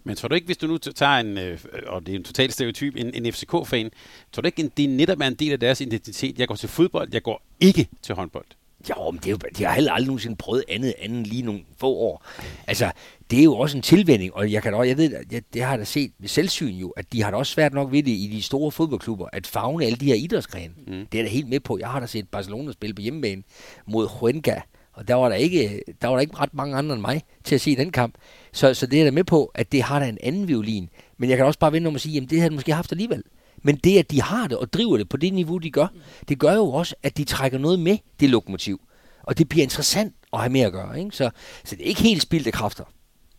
Men 0.04 0.16
tror 0.16 0.28
du 0.28 0.34
ikke, 0.34 0.46
hvis 0.46 0.56
du 0.56 0.66
nu 0.66 0.78
tager 0.78 1.12
en, 1.12 1.38
øh, 1.38 1.58
og 1.86 2.06
det 2.06 2.12
er 2.12 2.16
en 2.16 2.24
total 2.24 2.52
stereotyp, 2.52 2.96
en, 2.96 3.14
en 3.14 3.32
FCK-fan, 3.32 3.90
tror 4.32 4.40
du 4.40 4.46
ikke, 4.46 4.70
det 4.76 4.88
netop 4.88 5.20
er 5.20 5.26
en 5.26 5.34
del 5.34 5.52
af 5.52 5.60
deres 5.60 5.80
identitet? 5.80 6.38
Jeg 6.38 6.48
går 6.48 6.54
til 6.54 6.68
fodbold, 6.68 7.08
jeg 7.12 7.22
går 7.22 7.42
ikke 7.60 7.88
til 8.02 8.14
håndbold. 8.14 8.46
Jo, 8.90 9.10
men 9.10 9.18
det 9.20 9.26
er 9.26 9.30
jo, 9.30 9.38
de 9.58 9.64
har 9.64 9.72
heller 9.74 9.92
aldrig 9.92 10.06
nogensinde 10.06 10.36
prøvet 10.36 10.64
andet 10.68 10.94
end 10.98 11.26
lige 11.26 11.42
nogle 11.42 11.60
få 11.80 11.86
år. 11.88 12.26
Altså, 12.66 12.90
det 13.30 13.38
er 13.38 13.44
jo 13.44 13.56
også 13.56 13.76
en 13.76 13.82
tilvænning, 13.82 14.34
og 14.34 14.52
jeg 14.52 14.62
kan 14.62 14.74
også- 14.74 14.88
jeg 14.88 14.96
ved, 14.96 15.14
jeg, 15.32 15.42
det 15.54 15.62
har 15.62 15.70
jeg 15.70 15.78
da 15.78 15.84
set 15.84 16.12
ved 16.18 16.28
selvsyn 16.28 16.74
jo, 16.74 16.88
at 16.90 17.12
de 17.12 17.22
har 17.22 17.30
da 17.30 17.36
også 17.36 17.52
svært 17.52 17.74
nok 17.74 17.92
ved 17.92 18.02
det 18.02 18.10
i 18.10 18.30
de 18.32 18.42
store 18.42 18.70
fodboldklubber, 18.70 19.26
at 19.32 19.46
fagne 19.46 19.84
alle 19.84 19.96
de 19.96 20.06
her 20.06 20.14
idrætsgrene. 20.14 20.74
Mm. 20.86 21.06
Det 21.12 21.20
er 21.20 21.24
da 21.24 21.30
helt 21.30 21.48
med 21.48 21.60
på. 21.60 21.78
Jeg 21.78 21.88
har 21.88 22.00
da 22.00 22.06
set 22.06 22.28
Barcelona 22.28 22.72
spille 22.72 22.94
på 22.94 23.02
hjemmebane 23.02 23.42
mod 23.86 24.08
Huenca, 24.08 24.60
og 24.92 25.08
der 25.08 25.14
var 25.14 25.28
der 25.28 25.36
ikke, 25.36 25.82
der 26.02 26.08
var 26.08 26.14
der 26.14 26.20
ikke 26.20 26.36
ret 26.36 26.54
mange 26.54 26.76
andre 26.76 26.94
end 26.94 27.00
mig 27.02 27.22
til 27.44 27.54
at 27.54 27.60
se 27.60 27.76
den 27.76 27.90
kamp. 27.92 28.14
Så, 28.52 28.74
så 28.74 28.86
det 28.86 29.00
er 29.00 29.04
da 29.04 29.10
med 29.10 29.24
på, 29.24 29.50
at 29.54 29.72
det 29.72 29.82
har 29.82 29.98
da 29.98 30.06
en 30.08 30.18
anden 30.22 30.48
violin. 30.48 30.88
Men 31.18 31.30
jeg 31.30 31.36
kan 31.36 31.46
også 31.46 31.58
bare 31.58 31.72
vende 31.72 31.88
om 31.88 31.94
at 31.94 32.00
sige, 32.00 32.12
jamen 32.14 32.30
det 32.30 32.38
havde 32.38 32.50
de 32.50 32.54
måske 32.54 32.72
haft 32.74 32.92
alligevel. 32.92 33.22
Men 33.62 33.76
det, 33.76 33.98
at 33.98 34.10
de 34.10 34.22
har 34.22 34.46
det 34.46 34.58
og 34.58 34.72
driver 34.72 34.96
det 34.96 35.08
på 35.08 35.16
det 35.16 35.32
niveau, 35.32 35.58
de 35.58 35.70
gør, 35.70 35.86
det 36.28 36.38
gør 36.38 36.54
jo 36.54 36.72
også, 36.72 36.94
at 37.02 37.16
de 37.16 37.24
trækker 37.24 37.58
noget 37.58 37.78
med 37.78 37.98
det 38.20 38.30
lokomotiv. 38.30 38.80
Og 39.22 39.38
det 39.38 39.48
bliver 39.48 39.62
interessant 39.62 40.14
at 40.32 40.40
have 40.40 40.52
med 40.52 40.60
at 40.60 40.72
gøre. 40.72 40.98
Ikke? 40.98 41.16
Så, 41.16 41.30
så 41.64 41.76
det 41.76 41.84
er 41.84 41.88
ikke 41.88 42.02
helt 42.02 42.22
spildte 42.22 42.52
kræfter. 42.52 42.84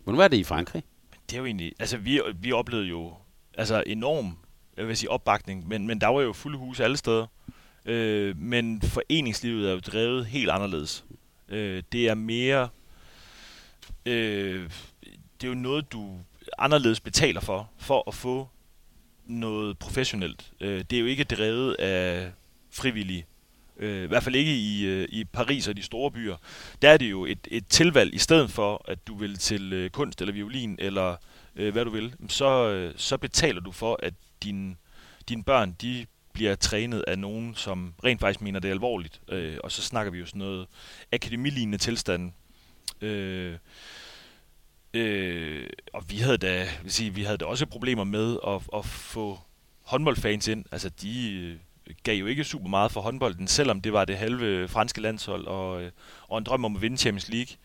Hvordan 0.04 0.18
var 0.18 0.28
det 0.28 0.38
i 0.38 0.44
Frankrig? 0.44 0.84
Det 1.30 1.36
er 1.36 1.40
jo 1.40 1.46
egentlig, 1.46 1.74
altså 1.80 1.98
vi, 1.98 2.22
vi 2.36 2.52
oplevede 2.52 2.88
jo 2.88 3.14
altså 3.58 3.84
enorm, 3.88 4.38
jeg 4.78 4.88
vil 4.88 4.98
sige 4.98 5.10
opbakning, 5.10 5.68
men, 5.68 5.88
men 5.88 6.02
der 6.02 6.08
var 6.08 6.22
jo 6.22 6.34
fulde 6.34 6.58
hus 6.58 6.80
alle 6.80 6.98
steder. 6.98 7.26
Øh, 7.86 8.38
men 8.38 8.82
foreningslivet 8.82 9.70
er 9.70 9.74
jo 9.74 9.80
drevet 9.80 10.26
helt 10.26 10.50
anderledes. 10.50 11.06
Øh, 11.50 11.84
det 11.92 12.10
er 12.10 12.14
mere, 12.14 12.70
øh, 14.06 14.70
det 15.42 15.44
er 15.44 15.48
jo 15.48 15.54
noget, 15.54 15.92
du 15.92 16.20
anderledes 16.58 17.00
betaler 17.00 17.42
for, 17.42 17.70
for 17.78 18.04
at 18.08 18.14
få 18.14 18.48
noget 19.40 19.78
professionelt. 19.78 20.52
Øh, 20.62 20.84
det 20.90 20.94
er 20.94 21.00
jo 21.00 21.06
ikke 21.06 21.24
drevet 21.24 21.74
af 21.74 22.32
frivillige. 22.72 23.26
Øh, 23.78 24.04
I 24.04 24.08
hvert 24.08 24.24
fald 24.24 24.36
ikke 24.36 24.56
i, 24.56 24.86
øh, 24.86 25.08
i 25.12 25.24
Paris 25.24 25.68
og 25.68 25.78
de 25.78 25.84
store 25.84 26.12
byer. 26.12 26.36
Der 26.82 26.90
er 26.90 26.98
det 26.98 27.12
jo 27.12 27.26
et, 27.26 27.48
et 27.52 27.68
tilvalg, 27.68 28.14
i 28.14 28.18
stedet 28.18 28.52
for, 28.52 28.86
at 28.88 29.08
du 29.08 29.16
vil 29.16 29.38
til 29.38 29.74
øh, 29.74 29.90
kunst 29.90 30.22
eller 30.22 30.34
violin, 30.34 30.76
eller 30.80 31.16
øh, 31.56 31.74
hvad 31.74 31.86
du 31.86 31.92
vil, 31.92 32.14
så, 32.30 32.70
øh, 32.70 32.94
så 32.98 33.18
betaler 33.18 33.62
du 33.62 33.72
for, 33.72 34.00
at 34.04 34.14
din, 34.44 34.78
dine 35.30 35.44
børn, 35.44 35.76
de 35.82 36.06
bliver 36.34 36.56
trænet 36.56 37.04
af 37.08 37.20
nogen, 37.20 37.56
som 37.56 37.94
rent 38.04 38.20
faktisk 38.20 38.42
mener 38.42 38.60
det 38.60 38.68
er 38.68 38.74
alvorligt. 38.74 39.22
Øh, 39.30 39.58
og 39.64 39.72
så 39.72 39.82
snakker 39.82 40.12
vi 40.12 40.20
jo 40.20 40.26
sådan 40.26 40.40
noget 40.40 40.68
akademilignende 41.12 41.78
tilstand. 41.78 42.32
Øh, 43.02 43.58
øh, 44.94 45.70
og 45.94 46.04
vi 46.10 46.18
havde 46.18 46.38
da, 46.38 46.68
vil 46.84 46.92
sige, 46.92 47.14
vi 47.14 47.24
havde 47.24 47.38
da 47.38 47.46
også 47.46 47.66
problemer 47.66 48.04
med 48.04 48.38
at, 48.48 48.62
at 48.76 48.86
få 48.86 49.40
håndboldfans 49.84 50.48
ind. 50.48 50.66
Altså, 50.72 50.90
de 50.90 51.32
øh, 51.34 51.56
gav 52.04 52.16
jo 52.16 52.26
ikke 52.26 52.44
super 52.44 52.70
meget 52.70 52.92
for 52.92 53.02
håndbolden, 53.02 53.48
selvom 53.48 53.82
det 53.82 53.94
var 53.94 54.06
det 54.06 54.18
halve 54.18 54.68
franske 54.68 55.02
landshold 55.02 55.48
og, 55.48 55.84
øh, 55.84 55.92
og 56.28 56.38
en 56.38 56.44
drøm 56.44 56.66
om 56.66 56.76
at 56.76 56.82
vinde 56.82 56.98
Champions 56.98 57.30
League. 57.30 57.56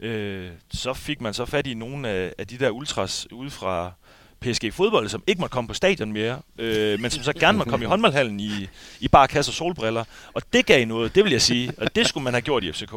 Øh, 0.00 0.50
så 0.72 0.92
fik 0.92 1.20
man 1.20 1.34
så 1.34 1.44
fat 1.44 1.66
i 1.66 1.74
nogle 1.74 2.08
af, 2.08 2.34
af 2.38 2.46
de 2.46 2.58
der 2.58 2.70
ultras 2.70 3.32
ude 3.32 3.50
fra 3.50 3.92
PSG 4.44 4.72
fodbold, 4.72 5.08
som 5.08 5.22
ikke 5.26 5.40
måtte 5.40 5.52
komme 5.52 5.68
på 5.68 5.74
stadion 5.74 6.12
mere, 6.12 6.38
øh, 6.58 7.00
men 7.00 7.10
som 7.10 7.22
så 7.22 7.32
gerne 7.32 7.58
måtte 7.58 7.70
komme 7.70 7.84
i 7.84 7.88
håndboldhallen 7.88 8.40
i, 8.40 8.68
i 9.00 9.08
bare 9.08 9.28
kasse 9.28 9.50
og 9.50 9.54
solbriller. 9.54 10.04
Og 10.34 10.42
det 10.52 10.66
gav 10.66 10.86
noget, 10.86 11.14
det 11.14 11.24
vil 11.24 11.32
jeg 11.32 11.42
sige, 11.42 11.72
og 11.78 11.96
det 11.96 12.06
skulle 12.06 12.24
man 12.24 12.32
have 12.32 12.42
gjort 12.42 12.64
i 12.64 12.72
FCK. 12.72 12.94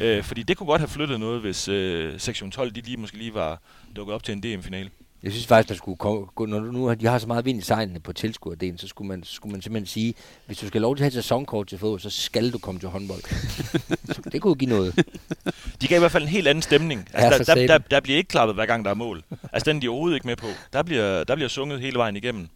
Øh, 0.00 0.24
fordi 0.24 0.42
det 0.42 0.56
kunne 0.56 0.66
godt 0.66 0.80
have 0.80 0.88
flyttet 0.88 1.20
noget, 1.20 1.40
hvis 1.40 1.68
øh, 1.68 2.20
sektion 2.20 2.50
12 2.50 2.70
de 2.70 2.80
lige 2.80 2.96
måske 2.96 3.18
lige 3.18 3.34
var 3.34 3.60
dukket 3.96 4.14
op 4.14 4.22
til 4.22 4.32
en 4.32 4.40
DM-finale. 4.40 4.90
Jeg 5.24 5.32
synes 5.32 5.46
faktisk, 5.46 5.68
der 5.68 5.74
skulle 5.74 5.96
gå- 5.96 6.46
når 6.46 6.60
du 6.60 6.72
nu 6.72 6.86
har, 6.86 6.94
de 6.94 7.06
har 7.06 7.18
så 7.18 7.26
meget 7.26 7.44
vind 7.44 7.58
i 7.58 7.62
sejlene 7.62 8.00
på 8.00 8.12
tilskuerdelen, 8.12 8.78
så 8.78 8.88
skulle 8.88 9.08
man, 9.08 9.22
så 9.22 9.34
skulle 9.34 9.52
man 9.52 9.62
simpelthen 9.62 9.86
sige, 9.86 10.14
hvis 10.46 10.58
du 10.58 10.66
skal 10.66 10.78
have 10.78 10.82
lov 10.82 10.96
til 10.96 11.04
at 11.04 11.12
have 11.12 11.22
sæsonkort 11.22 11.66
til 11.66 11.78
fodbold, 11.78 12.00
så 12.00 12.10
skal 12.10 12.52
du 12.52 12.58
komme 12.58 12.80
til 12.80 12.88
håndbold. 12.88 13.22
Det 14.32 14.42
kunne 14.42 14.54
give 14.54 14.70
noget. 14.70 15.06
De 15.80 15.88
gav 15.88 15.98
i 15.98 16.00
hvert 16.00 16.12
fald 16.12 16.22
en 16.22 16.28
helt 16.28 16.48
anden 16.48 16.62
stemning. 16.62 17.08
Altså, 17.12 17.54
der, 17.54 17.54
der, 17.54 17.66
der, 17.66 17.78
der 17.78 18.00
bliver 18.00 18.16
ikke 18.16 18.28
klappet, 18.28 18.54
hver 18.54 18.66
gang 18.66 18.84
der 18.84 18.90
er 18.90 18.94
mål. 18.94 19.22
Altså, 19.52 19.70
den 19.70 19.76
er 19.76 19.80
de 19.80 19.88
overhovedet 19.88 20.16
ikke 20.16 20.26
med 20.26 20.36
på. 20.36 20.46
Der 20.72 20.82
bliver, 20.82 21.24
der 21.24 21.34
bliver 21.34 21.48
sunget 21.48 21.80
hele 21.80 21.98
vejen 21.98 22.16
igennem. 22.16 22.48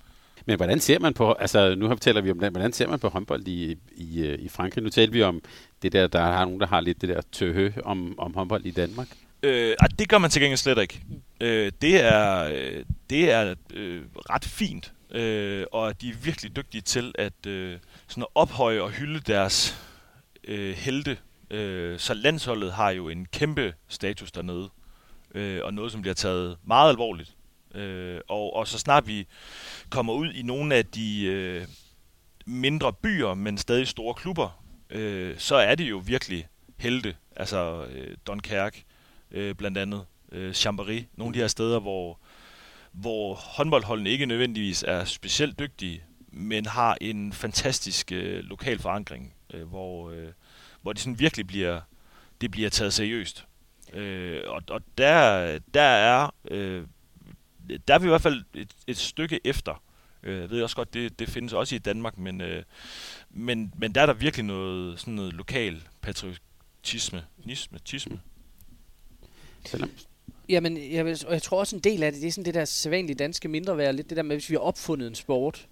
Men 0.47 0.57
hvordan 0.57 0.81
ser 0.81 0.99
man 0.99 1.15
på, 1.15 1.33
altså 1.33 1.75
nu 1.75 1.95
taler 1.95 2.21
vi 2.21 2.31
om 2.31 2.41
det, 2.41 2.51
hvordan 2.51 2.73
ser 2.73 2.89
man 2.89 2.99
på 2.99 3.09
håndbold 3.09 3.49
i, 3.49 3.77
i, 3.97 4.21
øh, 4.21 4.39
i 4.39 4.49
Frankrig? 4.49 4.85
Nu 4.85 4.91
talte 4.91 5.13
vi 5.13 5.23
om 5.23 5.41
det 5.83 5.93
der, 5.93 6.07
der 6.07 6.21
har 6.21 6.45
nogen, 6.45 6.61
der 6.61 6.67
har 6.67 6.81
lidt 6.81 7.01
det 7.01 7.09
der 7.09 7.21
tøhø 7.33 7.71
om, 7.85 8.19
om 8.19 8.35
håndbold 8.35 8.67
i 8.67 8.71
Danmark. 8.71 9.09
Øh, 9.43 9.77
det 9.99 10.09
gør 10.09 10.19
man 10.19 10.31
til 10.31 10.43
gengæld 10.43 10.59
slet 10.59 10.79
ikke. 10.79 11.01
Øh, 11.41 11.73
det 11.83 12.05
er, 12.05 12.45
øh, 12.45 12.85
det 13.11 13.31
er 13.31 13.55
øh, 13.75 14.03
ret 14.31 14.45
fint, 14.45 14.93
øh, 15.11 15.67
og 15.73 16.01
de 16.01 16.09
er 16.09 16.15
virkelig 16.15 16.57
dygtige 16.57 16.81
til 16.81 17.15
at 17.19 17.47
øh, 17.47 17.79
sådan 18.09 18.23
at 18.23 18.29
ophøje 18.35 18.81
og 18.81 18.91
hylde 18.91 19.21
deres 19.21 19.85
øh, 20.45 20.75
helte. 20.77 21.19
Øh, 21.51 21.99
så 21.99 22.15
landsholdet 22.15 22.73
har 22.73 22.91
jo 22.91 23.09
en 23.09 23.27
kæmpe 23.27 23.75
status 23.89 24.33
dernede, 24.33 24.69
øh, 25.35 25.61
og 25.65 25.75
noget, 25.75 25.93
som 25.93 26.01
bliver 26.01 26.15
taget 26.15 26.57
meget 26.65 26.91
alvorligt. 26.91 27.37
Øh, 27.75 28.21
og, 28.29 28.57
og 28.57 28.69
så 28.69 28.79
snart 28.79 29.07
vi 29.07 29.27
kommer 29.91 30.13
ud 30.13 30.33
i 30.33 30.43
nogle 30.43 30.75
af 30.75 30.87
de 30.87 31.25
øh, 31.25 31.67
mindre 32.47 32.93
byer, 32.93 33.35
men 33.35 33.59
stadig 33.59 33.89
store 33.89 34.15
klubber, 34.15 34.65
øh, 34.91 35.39
så 35.39 35.57
er 35.57 35.75
det 35.75 35.91
jo 35.91 36.03
virkelig 36.05 36.49
helte. 36.77 37.17
Altså 37.37 37.87
øh, 37.91 38.17
Dunkerque, 38.27 38.85
øh, 39.31 39.55
blandt 39.55 39.79
andet 39.79 40.05
øh, 40.33 40.51
Chambéry, 40.51 41.03
nogle 41.15 41.29
af 41.29 41.33
de 41.33 41.39
her 41.39 41.49
steder, 41.49 41.81
hvor, 41.81 42.19
hvor 42.93 43.35
håndboldholdene 43.35 44.11
ikke 44.11 44.27
nødvendigvis 44.27 44.85
er 44.89 45.05
specielt 45.05 45.59
dygtige, 45.59 46.03
men 46.33 46.67
har 46.67 46.97
en 47.01 47.33
fantastisk 47.33 48.13
øh, 48.13 48.45
lokal 48.45 48.79
forankring, 48.79 49.35
øh, 49.55 49.69
hvor, 49.69 50.11
øh, 50.11 50.29
hvor 50.83 50.93
det 50.93 51.03
sådan 51.03 51.19
virkelig 51.19 51.47
bliver, 51.47 51.81
det 52.41 52.51
bliver 52.51 52.71
taget 52.71 52.93
seriøst. 52.93 53.47
Øh, 53.93 54.41
og, 54.47 54.63
og 54.69 54.81
der, 54.99 55.59
der 55.75 55.83
er 55.83 56.35
øh, 56.51 56.85
der 57.89 57.95
er 57.95 57.99
vi 57.99 58.07
i 58.07 58.09
hvert 58.09 58.23
fald 58.23 58.45
et, 58.55 58.75
et 58.87 58.97
stykke 58.97 59.41
efter. 59.45 59.83
Øh, 60.23 60.41
Jeg 60.41 60.51
ved 60.51 60.63
også 60.63 60.77
godt, 60.77 60.95
det, 60.95 61.19
det 61.19 61.29
findes 61.29 61.53
også 61.53 61.75
i 61.75 61.79
Danmark, 61.79 62.19
men, 62.19 62.41
øh, 62.41 62.63
men, 63.31 63.73
men 63.77 63.95
der 63.95 64.03
er 64.03 64.07
der 64.07 64.13
virkelig 64.13 64.45
noget, 64.45 65.01
sådan 65.01 65.15
noget 65.15 65.33
lokal 65.33 65.83
patriotisme. 66.01 67.25
Nisme, 67.45 67.79
tisme. 67.79 68.21
Selvom, 69.67 69.91
Jamen, 70.49 70.93
jeg, 70.93 71.05
vil, 71.07 71.25
og 71.27 71.33
jeg 71.33 71.43
tror 71.43 71.59
også 71.59 71.77
en 71.77 71.83
del 71.83 72.03
af 72.03 72.13
det, 72.13 72.23
det 72.23 72.29
er 72.29 72.33
sådan 72.33 72.45
det 72.45 72.55
der 72.55 72.65
sædvanlige 72.65 73.17
danske 73.17 73.49
mindreværd, 73.49 73.95
lidt 73.95 74.09
det 74.09 74.17
der 74.17 74.23
med, 74.23 74.37
hvis 74.37 74.51
vi 74.51 74.55
har 74.55 74.61
opfundet 74.61 75.09
en 75.09 75.15
sport. 75.15 75.67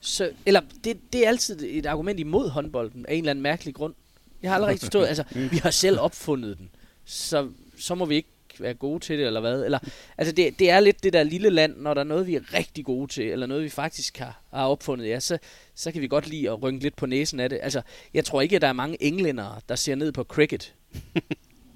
Så, 0.00 0.30
eller 0.46 0.60
det, 0.84 1.12
det 1.12 1.24
er 1.24 1.28
altid 1.28 1.62
et 1.62 1.86
argument 1.86 2.20
imod 2.20 2.48
håndbolden, 2.48 3.06
af 3.06 3.14
en 3.14 3.18
eller 3.18 3.30
anden 3.30 3.42
mærkelig 3.42 3.74
grund. 3.74 3.94
Jeg 4.42 4.50
har 4.50 4.54
aldrig 4.54 4.68
rigtig 4.68 4.86
forstået, 4.86 5.06
altså, 5.06 5.24
vi 5.34 5.56
har 5.56 5.70
selv 5.70 6.00
opfundet 6.00 6.58
den, 6.58 6.70
så, 7.04 7.48
så 7.78 7.94
må 7.94 8.04
vi 8.04 8.14
ikke 8.14 8.28
være 8.58 8.74
gode 8.74 9.00
til 9.00 9.18
det, 9.18 9.26
eller 9.26 9.40
hvad? 9.40 9.64
Eller, 9.64 9.78
altså 10.18 10.34
det, 10.34 10.58
det 10.58 10.70
er 10.70 10.80
lidt 10.80 11.02
det 11.02 11.12
der 11.12 11.22
lille 11.22 11.50
land, 11.50 11.76
når 11.76 11.94
der 11.94 12.00
er 12.00 12.04
noget, 12.04 12.26
vi 12.26 12.34
er 12.34 12.54
rigtig 12.54 12.84
gode 12.84 13.12
til, 13.12 13.24
eller 13.24 13.46
noget, 13.46 13.64
vi 13.64 13.68
faktisk 13.68 14.18
har, 14.18 14.42
har 14.52 14.66
opfundet, 14.66 15.08
ja, 15.08 15.20
så, 15.20 15.38
så 15.74 15.92
kan 15.92 16.02
vi 16.02 16.08
godt 16.08 16.28
lide 16.28 16.50
at 16.50 16.62
rynke 16.62 16.82
lidt 16.82 16.96
på 16.96 17.06
næsen 17.06 17.40
af 17.40 17.48
det. 17.50 17.58
Altså, 17.62 17.82
jeg 18.14 18.24
tror 18.24 18.40
ikke, 18.40 18.56
at 18.56 18.62
der 18.62 18.68
er 18.68 18.72
mange 18.72 19.02
englændere, 19.02 19.60
der 19.68 19.76
ser 19.76 19.94
ned 19.94 20.12
på 20.12 20.24
cricket. 20.24 20.74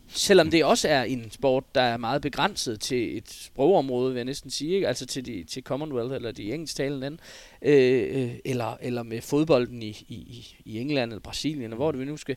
Selvom 0.08 0.50
det 0.50 0.64
også 0.64 0.88
er 0.88 1.02
en 1.02 1.30
sport, 1.30 1.64
der 1.74 1.80
er 1.80 1.96
meget 1.96 2.22
begrænset 2.22 2.80
til 2.80 3.16
et 3.16 3.30
sprogområde, 3.30 4.12
vil 4.12 4.18
jeg 4.18 4.24
næsten 4.24 4.50
sige, 4.50 4.74
ikke? 4.74 4.88
altså 4.88 5.06
til, 5.06 5.26
de, 5.26 5.44
til 5.44 5.62
Commonwealth 5.62 6.14
eller 6.14 6.32
de 6.32 6.52
engelsktalende 6.52 7.00
lande, 7.00 7.18
øh, 7.62 8.22
øh, 8.22 8.34
eller, 8.44 8.76
eller 8.80 9.02
med 9.02 9.20
fodbolden 9.20 9.82
i, 9.82 9.88
i, 10.08 10.54
i 10.64 10.80
England 10.80 11.10
eller 11.10 11.20
Brasilien, 11.20 11.62
eller 11.62 11.76
hvor 11.76 11.90
det 11.90 12.00
vi 12.00 12.04
nu 12.04 12.16
skal, 12.16 12.36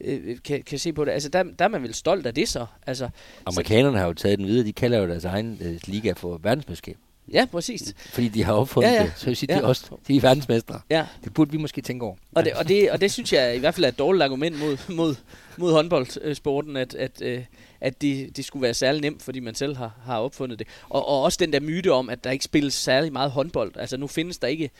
øh, 0.00 0.20
øh, 0.24 0.36
kan, 0.44 0.62
kan 0.62 0.78
se 0.78 0.92
på 0.92 1.04
det. 1.04 1.12
Altså, 1.12 1.28
der, 1.28 1.42
der 1.42 1.64
er 1.64 1.68
man 1.68 1.82
vel 1.82 1.94
stolt 1.94 2.26
af 2.26 2.34
det 2.34 2.48
så. 2.48 2.66
Altså, 2.86 3.08
Amerikanerne 3.46 3.98
har 3.98 4.06
jo 4.06 4.12
taget 4.12 4.38
den 4.38 4.46
videre. 4.46 4.66
De 4.66 4.72
kalder 4.72 4.98
jo 4.98 5.08
deres 5.08 5.24
egen 5.24 5.58
øh, 5.62 5.80
liga 5.86 6.12
for 6.12 6.40
verdensmesterskab. 6.42 6.96
Ja, 7.32 7.46
præcis. 7.52 7.94
Fordi 7.98 8.28
de 8.28 8.44
har 8.44 8.52
opfundet 8.52 8.88
Ja, 8.90 8.94
ja, 8.94 9.02
det. 9.02 9.12
Så 9.16 9.26
vil 9.26 9.36
sige, 9.36 9.52
Ja. 9.52 9.58
de 9.58 9.62
er 9.62 9.66
også 9.66 9.86
de 10.08 10.16
er 10.16 10.20
verdensmestre. 10.20 10.80
Ja, 10.90 11.06
Det 11.24 11.34
burde 11.34 11.50
vi 11.50 11.56
måske 11.56 11.80
tænke 11.80 12.04
over. 12.06 12.16
og 12.34 12.44
det, 12.44 12.52
og, 12.52 12.68
det, 12.68 12.90
og 12.90 13.00
det 13.00 13.12
synes 13.12 13.32
jeg 13.32 13.56
i 13.56 13.58
hvert 13.58 13.74
fald 13.74 13.84
er 13.84 13.88
et 13.88 13.98
dårligt 13.98 14.22
argument 14.24 14.58
mod, 14.58 14.76
mod, 14.88 15.14
mod 15.56 15.72
håndboldsporten, 15.72 16.76
at, 16.76 16.94
at, 16.94 17.22
øh, 17.22 17.44
at 17.80 18.02
det, 18.02 18.36
det 18.36 18.44
skulle 18.44 18.62
være 18.62 18.74
særlig 18.74 19.00
nemt, 19.00 19.22
fordi 19.22 19.40
man 19.40 19.54
selv 19.54 19.76
har, 19.76 19.92
har 20.04 20.18
opfundet 20.18 20.58
det. 20.58 20.66
Og, 20.88 21.08
og 21.08 21.22
også 21.22 21.36
den 21.40 21.52
der 21.52 21.60
myte 21.60 21.92
om, 21.92 22.08
at 22.08 22.24
der 22.24 22.30
ikke 22.30 22.44
spilles 22.44 22.74
særlig 22.74 23.12
meget 23.12 23.30
håndbold. 23.30 23.72
Altså 23.76 23.96
nu 23.96 24.06
findes 24.06 24.38
der 24.38 24.48
ikke... 24.48 24.70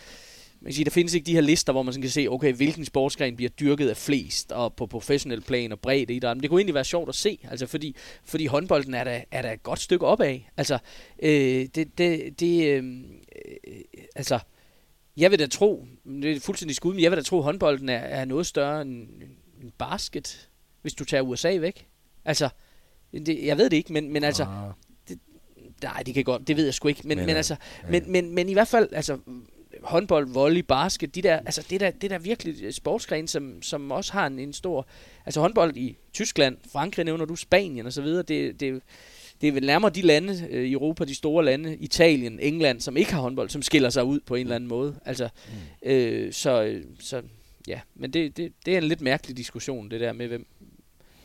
Man 0.62 0.68
kan 0.68 0.74
sige, 0.74 0.84
der 0.84 0.90
findes 0.90 1.14
ikke 1.14 1.26
de 1.26 1.34
her 1.34 1.40
lister, 1.40 1.72
hvor 1.72 1.82
man 1.82 1.92
sådan 1.92 2.02
kan 2.02 2.10
se, 2.10 2.26
okay, 2.30 2.52
hvilken 2.52 2.84
sportsgren 2.84 3.36
bliver 3.36 3.50
dyrket 3.50 3.88
af 3.88 3.96
flest, 3.96 4.52
og 4.52 4.74
på 4.74 4.86
professionel 4.86 5.40
plan 5.40 5.72
og 5.72 5.80
bredde 5.80 6.14
idræt. 6.14 6.36
Men 6.36 6.42
det 6.42 6.50
kunne 6.50 6.60
egentlig 6.60 6.74
være 6.74 6.84
sjovt 6.84 7.08
at 7.08 7.14
se, 7.14 7.38
altså 7.50 7.66
fordi, 7.66 7.96
fordi 8.24 8.46
håndbolden 8.46 8.94
er 8.94 9.04
der, 9.04 9.20
er 9.30 9.42
der 9.42 9.52
et 9.52 9.62
godt 9.62 9.80
stykke 9.80 10.06
opad. 10.06 10.38
Altså, 10.56 10.78
øh, 11.22 11.68
det, 11.74 11.98
det, 11.98 12.40
det 12.40 12.66
øh, 12.66 12.84
øh, 13.46 13.80
altså, 14.16 14.38
jeg 15.16 15.30
vil 15.30 15.38
da 15.38 15.46
tro, 15.46 15.86
det 16.04 16.36
er 16.36 16.40
fuldstændig 16.40 16.76
skud, 16.76 16.94
men 16.94 17.02
jeg 17.02 17.10
vil 17.10 17.18
da 17.18 17.22
tro, 17.22 17.38
at 17.38 17.44
håndbolden 17.44 17.88
er, 17.88 17.98
er 17.98 18.24
noget 18.24 18.46
større 18.46 18.82
end, 18.82 19.08
end 19.62 19.70
basket, 19.78 20.48
hvis 20.82 20.94
du 20.94 21.04
tager 21.04 21.22
USA 21.22 21.56
væk. 21.56 21.86
Altså, 22.24 22.48
det, 23.12 23.44
jeg 23.44 23.58
ved 23.58 23.70
det 23.70 23.76
ikke, 23.76 23.92
men, 23.92 24.12
men 24.12 24.24
altså, 24.24 24.44
Ah, 24.44 24.72
nej, 25.82 26.02
det 26.06 26.14
kan 26.14 26.24
godt, 26.24 26.48
det 26.48 26.56
ved 26.56 26.64
jeg 26.64 26.74
sgu 26.74 26.88
ikke, 26.88 27.00
men, 27.04 27.18
men, 27.18 27.26
Men, 27.26 27.30
øh, 27.30 27.36
altså, 27.36 27.56
men, 27.90 28.12
men, 28.12 28.34
men 28.34 28.48
i 28.48 28.52
hvert 28.52 28.68
fald, 28.68 28.88
altså, 28.92 29.18
håndbold, 29.82 30.28
volley, 30.32 30.60
basket, 30.60 31.14
de 31.14 31.22
der, 31.22 31.36
altså, 31.36 31.66
det 31.70 31.80
der, 31.80 31.90
det 31.90 32.10
der 32.10 32.18
virkelig 32.18 32.74
sportsgren, 32.74 33.28
som, 33.28 33.62
som 33.62 33.90
også 33.90 34.12
har 34.12 34.26
en, 34.26 34.38
en 34.38 34.52
stor, 34.52 34.86
altså 35.26 35.40
håndbold 35.40 35.76
i 35.76 35.96
Tyskland, 36.12 36.56
Frankrig 36.72 37.04
nævner 37.04 37.24
du, 37.24 37.36
Spanien 37.36 37.86
og 37.86 37.92
så 37.92 38.02
videre, 38.02 38.22
det, 38.22 38.60
det, 38.60 38.82
det 39.40 39.48
er 39.48 39.52
vel 39.52 39.66
nærmere 39.66 39.90
de 39.90 40.02
lande 40.02 40.46
øh, 40.50 40.64
i 40.64 40.72
Europa, 40.72 41.04
de 41.04 41.14
store 41.14 41.44
lande, 41.44 41.76
Italien, 41.76 42.40
England, 42.40 42.80
som 42.80 42.96
ikke 42.96 43.12
har 43.12 43.20
håndbold, 43.20 43.48
som 43.48 43.62
skiller 43.62 43.90
sig 43.90 44.04
ud 44.04 44.20
på 44.20 44.34
en 44.34 44.40
eller 44.40 44.54
anden 44.56 44.68
måde. 44.68 44.94
Altså, 45.04 45.28
Mm. 45.82 45.90
øh, 45.90 46.32
så, 46.32 46.62
øh, 46.62 46.84
så 47.00 47.22
ja, 47.68 47.80
men 47.94 48.10
det, 48.12 48.36
det, 48.36 48.52
det 48.66 48.74
er 48.74 48.78
en 48.78 48.84
lidt 48.84 49.00
mærkelig 49.00 49.36
diskussion, 49.36 49.90
det 49.90 50.00
der 50.00 50.12
med, 50.12 50.28
hvem, 50.28 50.46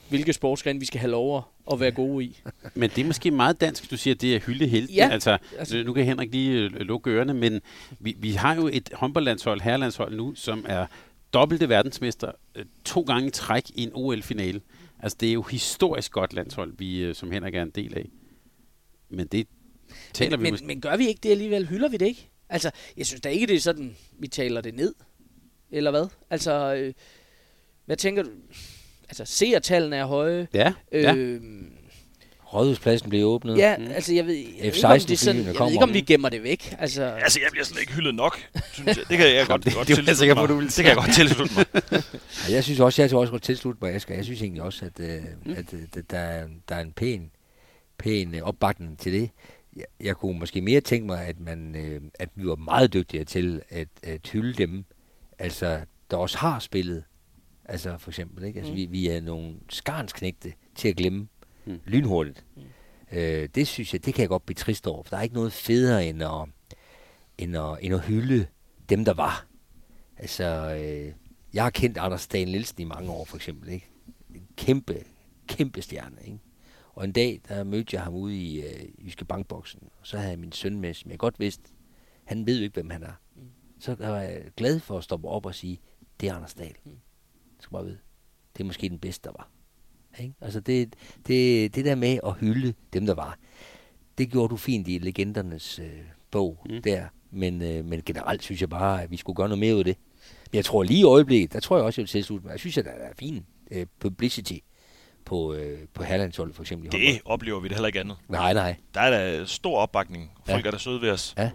hvilke 0.10 0.34
sportsgrene 0.34 0.80
vi 0.80 0.86
skal 0.86 1.00
have 1.00 1.12
lov 1.12 1.38
at- 1.72 1.80
være 1.80 1.92
gode 1.92 2.26
i. 2.26 2.42
Men 2.76 2.90
det 2.90 3.02
er 3.02 3.06
måske 3.06 3.32
meget 3.32 3.62
dansk, 3.62 3.92
du 3.92 3.98
siger, 3.98 4.14
at 4.16 4.22
det 4.22 4.36
er 4.36 4.40
hylde 4.40 4.68
helte. 4.68 4.94
Ja, 4.94 5.10
altså, 5.12 5.38
altså- 5.58 5.84
nu 5.84 5.94
kan 5.94 6.06
Henrik 6.06 6.32
lige 6.32 6.60
øh, 6.60 6.72
lukke 6.72 7.10
ørerne, 7.10 7.34
men 7.34 7.62
vi, 8.00 8.16
vi 8.20 8.32
har 8.32 8.56
jo 8.56 8.70
et 8.74 8.90
håndboldlandshold, 8.94 9.62
herrelandshold 9.62 10.16
nu, 10.16 10.36
som 10.36 10.66
er 10.68 10.86
dobbelte 11.34 11.70
verdensmester 11.70 12.32
øh, 12.56 12.66
to 12.86 13.02
gange 13.02 13.30
træk 13.30 13.70
i 13.70 13.84
en 13.84 13.92
OL-finale. 13.94 14.62
Altså, 15.00 15.18
det 15.20 15.30
er 15.30 15.34
jo 15.34 15.42
historisk 15.42 16.12
godt 16.12 16.34
landshold, 16.34 16.74
vi, 16.78 17.00
øh, 17.00 17.16
som 17.16 17.32
Henrik 17.32 17.56
er 17.56 17.62
en 17.62 17.70
del 17.70 17.98
af. 17.98 18.10
Men 19.10 19.28
det 19.28 19.48
taler 20.14 20.38
men, 20.38 20.40
vi 20.40 20.44
men, 20.44 20.54
måske... 20.54 20.66
men 20.68 20.82
gør 20.82 20.98
vi 20.98 21.08
ikke 21.08 21.20
det 21.24 21.30
alligevel? 21.32 21.68
Hylder 21.68 21.90
vi 21.90 21.98
det 21.98 22.06
ikke? 22.06 22.30
Altså, 22.50 22.72
jeg 22.98 23.06
synes 23.06 23.22
da 23.22 23.30
ikke, 23.30 23.48
det 23.48 23.56
er 23.56 23.60
sådan, 23.60 23.96
vi 24.20 24.28
taler 24.28 24.62
det 24.62 24.74
ned. 24.74 24.94
Eller 25.72 25.92
hvad? 25.92 26.08
Altså, 26.30 26.76
øh, 26.76 26.94
hvad 27.86 27.98
tænker 27.98 28.24
du? 28.24 28.30
Altså, 29.10 29.26
seertallene 29.26 29.96
er 29.96 30.06
høje. 30.06 30.48
Ja, 30.54 30.74
ja. 30.92 31.16
Øh, 31.16 31.42
Rådhuspladsen 32.54 33.10
blev 33.10 33.26
åbnet. 33.28 33.58
ja, 33.58 33.76
altså, 33.96 34.14
jeg 34.14 34.26
ved, 34.26 34.34
jeg 34.36 34.46
ved 34.48 34.64
ikke, 34.66 34.78
F-16 34.78 34.86
om 34.94 35.00
det 35.00 35.20
sådan, 35.20 35.38
jeg 35.42 35.46
ved 35.46 35.56
kommer. 35.56 35.72
ikke, 35.72 35.84
om 35.84 35.94
vi 35.94 36.02
gemmer 36.02 36.30
det 36.30 36.44
væk. 36.44 36.76
Altså, 36.80 37.04
Altså, 37.04 37.40
jeg 37.40 37.48
bliver 37.52 37.66
sådan 37.66 37.82
ikke 37.82 37.94
hyldet 37.94 38.16
nok, 38.16 38.40
synes 38.74 38.88
jeg. 38.98 39.06
Det 39.10 39.18
kan 39.18 39.36
jeg 39.36 39.48
godt, 39.52 39.64
det- 39.66 39.74
godt 39.74 39.88
det 39.88 39.96
tilslutte 39.96 40.16
sikker 40.20 40.36
på, 40.36 40.42
mig. 40.42 40.50
du 40.50 40.62
Det 40.62 40.74
kan 40.76 40.86
jeg 40.86 40.96
godt 40.96 41.14
tilslutte 41.16 41.54
mig. 41.56 41.66
Ja, 42.50 42.54
jeg 42.54 42.64
synes 42.64 42.80
også, 42.80 43.02
jeg 43.02 43.10
skal 43.10 43.18
også 43.18 43.32
godt 43.32 43.44
tilslutte 43.44 43.80
mig, 43.82 43.94
Asger. 43.94 44.16
Jeg 44.16 44.24
synes 44.26 44.42
egentlig 44.42 44.62
også, 44.64 44.86
at, 44.86 45.00
øh, 45.00 45.24
at 45.58 45.74
øh, 45.74 45.80
der- 46.12 46.18
er, 46.18 46.48
der 46.70 46.76
er 46.76 46.82
en 46.82 46.92
pæn, 46.92 47.32
pæn 47.98 48.36
øh, 48.36 48.42
opbakning 48.42 49.00
til 49.00 49.14
det. 49.14 49.30
Jeg, 49.76 49.86
jeg 50.02 50.16
kunne 50.16 50.40
måske 50.40 50.62
mere 50.62 50.82
tænke 50.82 51.06
mig, 51.08 51.26
at, 51.26 51.40
man, 51.40 51.76
øh, 51.76 52.02
at 52.20 52.30
vi 52.36 52.48
var 52.48 52.56
meget 52.56 52.94
dygtigere 52.94 53.26
til 53.26 53.62
at, 53.70 53.88
at 54.04 54.28
hylde 54.28 54.54
dem, 54.54 54.86
altså, 55.40 55.80
der 56.12 56.18
også 56.18 56.38
har 56.38 56.60
spillet. 56.60 57.04
Altså 57.66 57.98
for 57.98 58.12
eksempel, 58.12 58.44
ikke? 58.44 58.58
Altså, 58.60 58.72
Mm. 58.72 58.78
vi, 58.78 58.86
vi 58.86 59.08
er 59.08 59.22
nogle 59.22 59.56
skarnsknægte 59.70 60.54
til 60.76 60.88
at 60.88 60.96
glemme 60.96 61.28
Mm. 61.66 61.80
lynhurtigt. 61.86 62.46
Mm. 62.56 62.62
Øh, 63.18 63.50
det 63.56 63.68
synes 63.68 63.94
jeg, 63.94 64.06
det 64.06 64.14
kan 64.14 64.22
jeg 64.22 64.30
godt 64.30 64.46
blive 64.46 64.56
trist 64.56 64.88
over, 64.88 65.04
for 65.04 65.10
der 65.10 65.18
er 65.18 65.22
ikke 65.22 65.36
noget 65.36 65.54
federe 65.54 66.08
end 66.08 66.24
at, 66.24 66.48
end 67.38 67.58
at, 67.58 67.78
end 67.82 67.94
at 67.94 68.02
hylde 68.06 68.48
dem, 68.90 69.06
der 69.06 69.14
var. 69.14 69.46
Altså, 70.18 70.44
øh, 70.80 71.14
jeg 71.54 71.64
har 71.64 71.70
kendt 71.70 71.98
Anders 71.98 72.28
Dahl 72.28 72.52
Nielsen 72.52 72.82
i 72.82 72.84
mange 72.84 73.12
år, 73.12 73.26
for 73.26 73.36
eksempel, 73.36 73.70
ikke? 73.70 73.88
En 74.36 74.48
kæmpe, 74.58 75.04
kæmpe 75.48 75.82
stjerne, 75.82 76.18
ikke? 76.26 76.40
Og 76.94 77.06
en 77.06 77.12
dag, 77.12 77.42
der 77.48 77.64
mødte 77.64 77.96
jeg 77.96 78.04
ham 78.04 78.14
ude 78.14 78.38
i 78.38 78.62
øh, 78.62 79.06
Jyske 79.06 79.26
Bankboksen, 79.26 79.80
og 80.00 80.08
så 80.08 80.18
havde 80.18 80.30
jeg 80.30 80.40
min 80.40 80.52
søn 80.52 80.80
med, 80.80 80.94
som 80.94 81.12
jeg 81.12 81.20
godt 81.20 81.40
vidste, 81.40 81.64
han 82.24 82.46
ved 82.46 82.58
jo 82.58 82.64
ikke, 82.64 82.74
hvem 82.74 82.90
han 82.90 83.04
er. 83.04 83.14
Mm. 83.36 83.42
Så 83.80 83.96
var 83.96 84.22
jeg 84.22 84.44
glad 84.58 84.80
for 84.80 84.98
at 84.98 85.04
stoppe 85.04 85.28
op 85.28 85.46
og 85.46 85.56
sige, 85.56 85.80
det 86.22 86.30
er 86.30 86.36
Anders 86.36 86.54
Dahl. 86.54 86.76
Mm. 86.86 86.92
Skal 87.66 87.74
bare 87.76 87.84
vide, 87.86 87.98
det 88.58 88.62
er 88.62 88.66
måske 88.66 88.90
den 88.90 89.00
bedste, 89.00 89.30
der 89.30 89.36
var. 89.38 89.50
Ikke? 90.20 90.34
Altså 90.42 90.60
det, 90.60 90.96
det, 91.28 91.76
det 91.76 91.86
der 91.86 91.96
med 91.96 92.20
at 92.26 92.34
hylde 92.34 92.74
dem, 92.94 93.06
der 93.06 93.14
var, 93.14 93.38
det 94.18 94.32
gjorde 94.32 94.50
du 94.50 94.58
fint 94.58 94.88
i 94.88 94.98
legendernes 94.98 95.80
øh, 95.80 95.86
bog 96.32 96.66
Mm. 96.70 96.82
der. 96.82 97.06
Men, 97.32 97.62
øh, 97.62 97.86
men 97.86 98.02
generelt 98.06 98.44
synes 98.44 98.62
jeg 98.62 98.70
bare, 98.70 99.04
at 99.04 99.12
vi 99.12 99.18
skulle 99.18 99.36
gøre 99.36 99.48
noget 99.50 99.60
mere 99.60 99.74
ud 99.74 99.80
af 99.80 99.86
det. 99.86 99.98
Men 100.52 100.56
jeg 100.58 100.66
tror 100.66 100.84
lige 100.84 101.00
i 101.00 101.04
øjeblikket, 101.04 101.54
der 101.54 101.60
tror 101.60 101.78
jeg 101.78 101.86
også, 101.86 102.02
jeg 102.02 102.04
vil 102.04 102.10
tilslutte 102.10 102.46
mig. 102.46 102.52
Jeg 102.52 102.60
synes, 102.60 102.78
at 102.78 102.86
der 102.86 102.92
er 102.92 103.14
fin 103.20 103.46
øh, 103.72 103.86
publicity 104.00 104.54
på, 105.26 105.54
øh, 105.54 105.80
på 105.94 106.04
Herlandsholdet 106.04 106.56
for 106.56 106.64
eksempel. 106.64 106.92
Det 106.92 107.00
håndbold. 107.02 107.22
oplever 107.26 107.60
vi 107.60 107.68
det 107.68 107.76
heller 107.76 107.88
ikke 107.88 108.00
andet. 108.00 108.18
Nej, 108.30 108.54
nej. 108.54 108.76
Der 108.94 109.02
er 109.02 109.10
der 109.38 109.46
stor 109.46 109.78
opbakning. 109.78 110.32
Folk 110.46 110.64
Ja. 110.64 110.68
er 110.68 110.72
der 110.72 110.78
søde 110.78 111.02
ved 111.02 111.10
os. 111.12 111.34
Jeg 111.38 111.52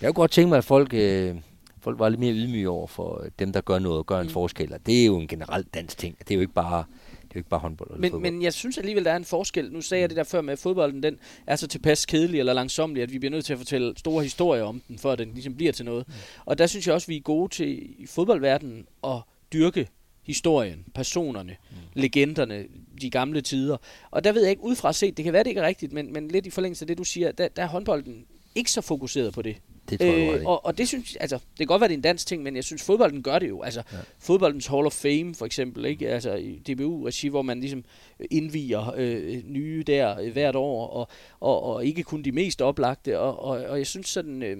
kunne 0.00 0.12
godt 0.12 0.30
tænke 0.30 0.48
mig, 0.48 0.58
at 0.58 0.64
folk, 0.64 0.94
øh, 0.94 1.36
folk 1.82 1.98
var 1.98 2.08
lidt 2.08 2.20
mere 2.20 2.32
ydmyge 2.32 2.68
over 2.68 2.86
for 2.86 3.26
dem, 3.38 3.52
der 3.52 3.60
gør 3.60 3.78
noget 3.78 3.98
og 3.98 4.06
gør 4.06 4.20
en 4.20 4.26
Mm. 4.26 4.32
forskel. 4.32 4.72
Og 4.72 4.86
det 4.86 5.02
er 5.02 5.06
jo 5.06 5.18
en 5.18 5.28
generelt 5.28 5.74
dansk 5.74 5.98
ting. 5.98 6.18
Det 6.18 6.30
er 6.30 6.34
jo 6.34 6.40
ikke 6.40 6.52
bare, 6.52 6.84
det 7.22 7.28
er 7.28 7.32
jo 7.34 7.38
ikke 7.38 7.48
bare 7.48 7.60
håndbold. 7.60 7.90
Eller 7.90 8.00
Men, 8.00 8.10
fodbold. 8.10 8.32
men 8.32 8.42
jeg 8.42 8.52
synes 8.52 8.78
alligevel, 8.78 9.04
der 9.04 9.12
er 9.12 9.16
en 9.16 9.24
forskel. 9.24 9.72
Nu 9.72 9.80
sagde 9.80 10.00
jeg 10.00 10.08
det 10.10 10.16
der 10.16 10.24
før 10.24 10.40
med, 10.40 10.52
at 10.52 10.58
fodbolden 10.58 11.02
den 11.02 11.18
er 11.46 11.56
så 11.56 11.66
tilpas 11.66 12.06
kedelig 12.06 12.38
eller 12.40 12.52
langsomlig, 12.52 13.02
at 13.02 13.12
vi 13.12 13.18
bliver 13.18 13.30
nødt 13.30 13.44
til 13.44 13.52
at 13.52 13.58
fortælle 13.58 13.94
store 13.96 14.22
historier 14.22 14.62
om 14.62 14.82
den, 14.88 14.98
at 15.10 15.18
den 15.18 15.30
ligesom 15.34 15.54
bliver 15.54 15.72
til 15.72 15.84
noget. 15.84 16.06
Og 16.44 16.58
der 16.58 16.66
synes 16.66 16.86
jeg 16.86 16.94
også, 16.94 17.06
vi 17.06 17.16
er 17.16 17.20
gode 17.20 17.48
til 17.54 18.02
i 18.02 18.06
fodboldverdenen 18.06 18.86
at 19.04 19.18
dyrke 19.52 19.88
historien, 20.22 20.84
personerne, 20.94 21.56
mm. 21.70 21.76
legenderne, 21.94 22.64
de 23.02 23.10
gamle 23.10 23.40
tider. 23.40 23.76
Og 24.10 24.24
der 24.24 24.32
ved 24.32 24.42
jeg 24.42 24.50
ikke 24.50 24.64
udefra 24.64 24.92
set, 24.92 25.16
det 25.16 25.24
kan 25.24 25.32
være, 25.32 25.42
det 25.44 25.50
ikke 25.50 25.60
er 25.60 25.66
rigtigt, 25.66 25.92
men, 25.92 26.12
men 26.12 26.28
lidt 26.28 26.46
i 26.46 26.50
forlængelse 26.50 26.82
af 26.82 26.86
det, 26.86 26.98
du 26.98 27.04
siger, 27.04 27.32
der, 27.32 27.48
der 27.48 27.62
er 27.62 27.66
håndbolden 27.66 28.24
ikke 28.54 28.70
så 28.70 28.80
fokuseret 28.80 29.34
på 29.34 29.42
det. 29.42 29.56
Det 29.90 30.00
tror 30.00 30.06
jeg. 30.06 30.40
Øh, 30.40 30.46
og, 30.46 30.66
og 30.66 30.78
det 30.78 30.88
synes 30.88 31.16
altså, 31.16 31.36
det 31.36 31.58
kan 31.58 31.66
godt 31.66 31.80
være, 31.80 31.88
det 31.88 31.94
er 31.94 31.98
en 31.98 32.02
dansk 32.02 32.26
ting, 32.26 32.42
men 32.42 32.56
jeg 32.56 32.64
synes, 32.64 32.82
fodbolden 32.82 33.22
gør 33.22 33.38
det 33.38 33.48
jo. 33.48 33.62
Altså, 33.62 33.82
ja. 33.92 33.96
Fodboldens 34.18 34.66
Hall 34.66 34.86
of 34.86 34.92
Fame, 34.92 35.34
for 35.34 35.46
eksempel, 35.46 35.84
ikke? 35.84 36.08
Altså, 36.08 36.34
i 36.34 36.58
DBU-regi, 36.58 37.28
hvor 37.28 37.42
man 37.42 37.60
ligesom 37.60 37.84
indviger 38.30 38.92
øh, 38.96 39.42
nye 39.46 39.84
der 39.86 40.20
øh, 40.20 40.32
hvert 40.32 40.56
år, 40.56 40.86
og, 40.86 41.08
og, 41.40 41.62
og 41.62 41.84
ikke 41.86 42.02
kun 42.02 42.22
de 42.22 42.32
mest 42.32 42.62
oplagte. 42.62 43.18
Og, 43.18 43.38
og, 43.44 43.64
og 43.64 43.78
jeg 43.78 43.86
synes 43.86 44.08
sådan, 44.08 44.42
øh, 44.42 44.56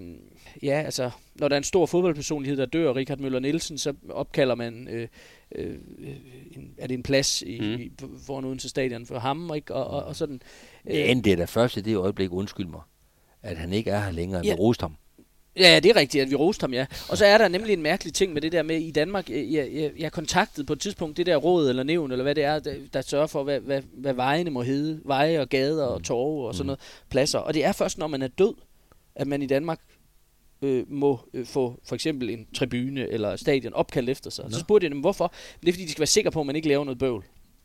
ja, 0.62 0.82
altså, 0.84 1.10
når 1.34 1.48
der 1.48 1.56
er 1.56 1.58
en 1.58 1.64
stor 1.64 1.86
fodboldpersonlighed, 1.86 2.56
der 2.56 2.66
dør, 2.66 2.94
Richard 2.96 3.18
Møller 3.18 3.38
Nielsen, 3.38 3.78
så 3.78 3.94
opkalder 4.10 4.54
man, 4.54 4.88
øh, 4.88 5.08
øh, 5.54 5.74
en, 6.56 6.74
er 6.78 6.86
det 6.86 6.94
en 6.94 7.02
plads 7.02 7.42
i, 7.42 7.60
Mm. 7.60 7.66
i, 7.80 7.92
foran 8.26 8.44
Odense 8.44 8.68
Stadion 8.68 9.06
for 9.06 9.18
ham, 9.18 9.50
ikke? 9.56 9.74
Og, 9.74 9.86
og, 9.86 10.04
og 10.04 10.16
sådan. 10.16 10.40
Men 10.84 11.24
det 11.24 11.32
er 11.32 11.36
da 11.36 11.44
først 11.44 11.76
i 11.76 11.80
det 11.80 11.96
øjeblik, 11.96 12.32
undskyld 12.32 12.66
mig, 12.66 12.80
at 13.42 13.56
han 13.56 13.72
ikke 13.72 13.90
er 13.90 14.00
her 14.00 14.10
længere, 14.12 14.40
Ja. 14.44 14.54
vi 14.54 14.58
roste 14.60 14.86
Ja, 15.56 15.80
det 15.82 15.90
er 15.90 15.96
rigtigt, 15.96 16.22
at 16.22 16.30
vi 16.30 16.34
roste 16.34 16.62
ham, 16.62 16.72
ja. 16.74 16.86
Og 17.08 17.16
så 17.18 17.26
er 17.26 17.38
der 17.38 17.48
nemlig 17.48 17.72
en 17.72 17.82
mærkelig 17.82 18.14
ting 18.14 18.32
med 18.32 18.42
det 18.42 18.52
der 18.52 18.62
med 18.62 18.76
i 18.80 18.90
Danmark. 18.90 19.30
Jeg, 19.30 19.68
jeg, 19.72 19.90
jeg 19.98 20.12
kontaktede 20.12 20.66
på 20.66 20.72
et 20.72 20.80
tidspunkt 20.80 21.16
det 21.16 21.26
der 21.26 21.36
råd 21.36 21.68
eller 21.68 21.82
nævn, 21.82 22.12
eller 22.12 22.22
hvad 22.22 22.34
det 22.34 22.44
er, 22.44 22.58
der, 22.58 22.74
der 22.92 23.00
sørger 23.00 23.26
for, 23.26 23.42
hvad, 23.42 23.60
hvad, 23.60 23.82
hvad 23.96 24.12
vejene 24.14 24.50
må 24.50 24.62
hedde. 24.62 25.00
Veje 25.04 25.40
og 25.40 25.48
gader 25.48 25.84
og 25.84 26.02
torve 26.04 26.46
og 26.48 26.54
sådan 26.54 26.64
Mm. 26.64 26.66
noget. 26.66 26.80
Pladser. 27.10 27.38
Og 27.38 27.54
det 27.54 27.64
er 27.64 27.72
først, 27.72 27.98
når 27.98 28.06
man 28.06 28.22
er 28.22 28.28
død, 28.28 28.54
at 29.14 29.26
man 29.26 29.42
i 29.42 29.46
Danmark 29.46 29.80
øh, 30.62 30.84
må 30.92 31.20
øh, 31.34 31.46
få 31.46 31.80
for 31.84 31.94
eksempel 31.94 32.30
en 32.30 32.46
tribune 32.54 33.08
eller 33.10 33.36
stadion 33.36 33.72
opkaldt 33.74 34.10
efter 34.10 34.30
sig. 34.30 34.44
Så 34.50 34.60
spurgte 34.60 34.84
jeg 34.84 34.90
dem, 34.90 35.00
hvorfor? 35.00 35.32
Men 35.60 35.66
det 35.66 35.68
er 35.68 35.72
fordi, 35.72 35.84
de 35.84 35.90
skal 35.90 36.00
være 36.00 36.06
sikre 36.06 36.30
på, 36.30 36.40
at 36.40 36.46
man 36.46 36.56
ikke 36.56 36.68
laver 36.68 36.84
noget 36.84 36.98
bøvl. 36.98 37.24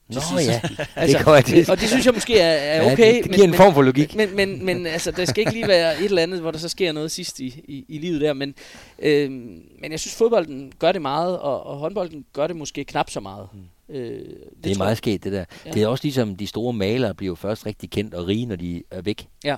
Nå 0.10 0.22
sidst. 0.22 0.49
ja, 0.49 0.62
Altså, 0.95 1.18
det 1.18 1.26
jeg 1.36 1.45
til. 1.45 1.72
Og 1.72 1.80
det 1.80 1.88
synes 1.89 2.05
jeg 2.05 2.14
måske 2.14 2.39
er, 2.39 2.51
er 2.51 2.84
Ja, 2.84 2.93
okay. 2.93 3.16
det, 3.16 3.24
det 3.24 3.34
giver 3.36 3.47
en 3.47 3.53
form 3.53 3.74
for 3.74 3.82
logik. 3.82 4.16
Men, 4.16 4.36
men, 4.36 4.66
men 4.66 4.86
altså, 4.86 5.12
der 5.12 5.26
skal 5.26 5.41
ikke 5.41 5.53
lige 5.53 5.68
være 5.68 5.99
et 5.99 6.05
eller 6.05 6.22
andet, 6.24 6.39
hvor 6.39 6.51
der 6.51 6.60
så 6.60 6.70
sker 6.70 6.91
noget 6.91 7.12
sidst 7.12 7.39
i, 7.39 7.45
i, 7.68 7.86
i 7.88 7.97
livet 7.97 8.22
der. 8.22 8.34
Men, 8.34 8.55
øh, 8.99 9.32
men 9.32 9.91
jeg 9.91 9.99
synes, 9.99 10.16
fodbolden 10.16 10.72
gør 10.80 10.91
det 10.91 11.01
meget, 11.01 11.39
og, 11.39 11.64
og 11.66 11.78
håndbolden 11.78 12.26
gør 12.34 12.47
det 12.47 12.55
måske 12.55 12.84
knap 12.86 13.10
så 13.10 13.20
meget. 13.20 13.47
Mm. 13.53 13.95
Øh, 13.95 14.20
det, 14.20 14.36
Det 14.64 14.72
er 14.72 14.78
meget 14.78 14.97
sket, 14.97 15.24
det 15.24 15.32
der. 15.32 15.38
Ja. 15.39 15.45
Ja. 15.66 15.72
Det 15.72 15.82
er 15.84 15.88
også 15.88 16.03
ligesom, 16.03 16.36
de 16.36 16.47
store 16.47 16.74
malere 16.74 17.14
bliver 17.16 17.36
først 17.36 17.66
rigtig 17.66 17.89
kendt 17.89 18.14
og 18.14 18.28
rige, 18.28 18.45
når 18.45 18.55
de 18.55 18.84
er 18.91 19.01
væk. 19.01 19.28
Ja. 19.43 19.55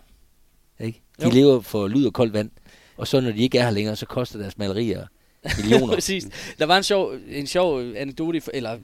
Ikke? 0.79 1.01
De 1.21 1.25
Jo. 1.25 1.31
lever 1.31 1.61
for 1.61 1.87
lyd 1.87 2.05
og 2.05 2.13
koldt 2.13 2.33
vand. 2.33 2.49
Og 2.97 3.07
så 3.07 3.19
når 3.19 3.31
de 3.31 3.43
ikke 3.43 3.57
er 3.57 3.63
her 3.63 3.71
længere, 3.71 3.95
så 3.95 4.05
koster 4.05 4.39
deres 4.39 4.57
malerier 4.57 5.05
millioner. 5.57 5.93
Præcis. 5.93 6.27
Der 6.59 6.65
var 6.65 6.77
en 6.77 6.83
sjov, 6.83 7.13
en 7.29 7.47
sjov 7.47 7.81
anekdote, 7.95 8.41
eller 8.53 8.77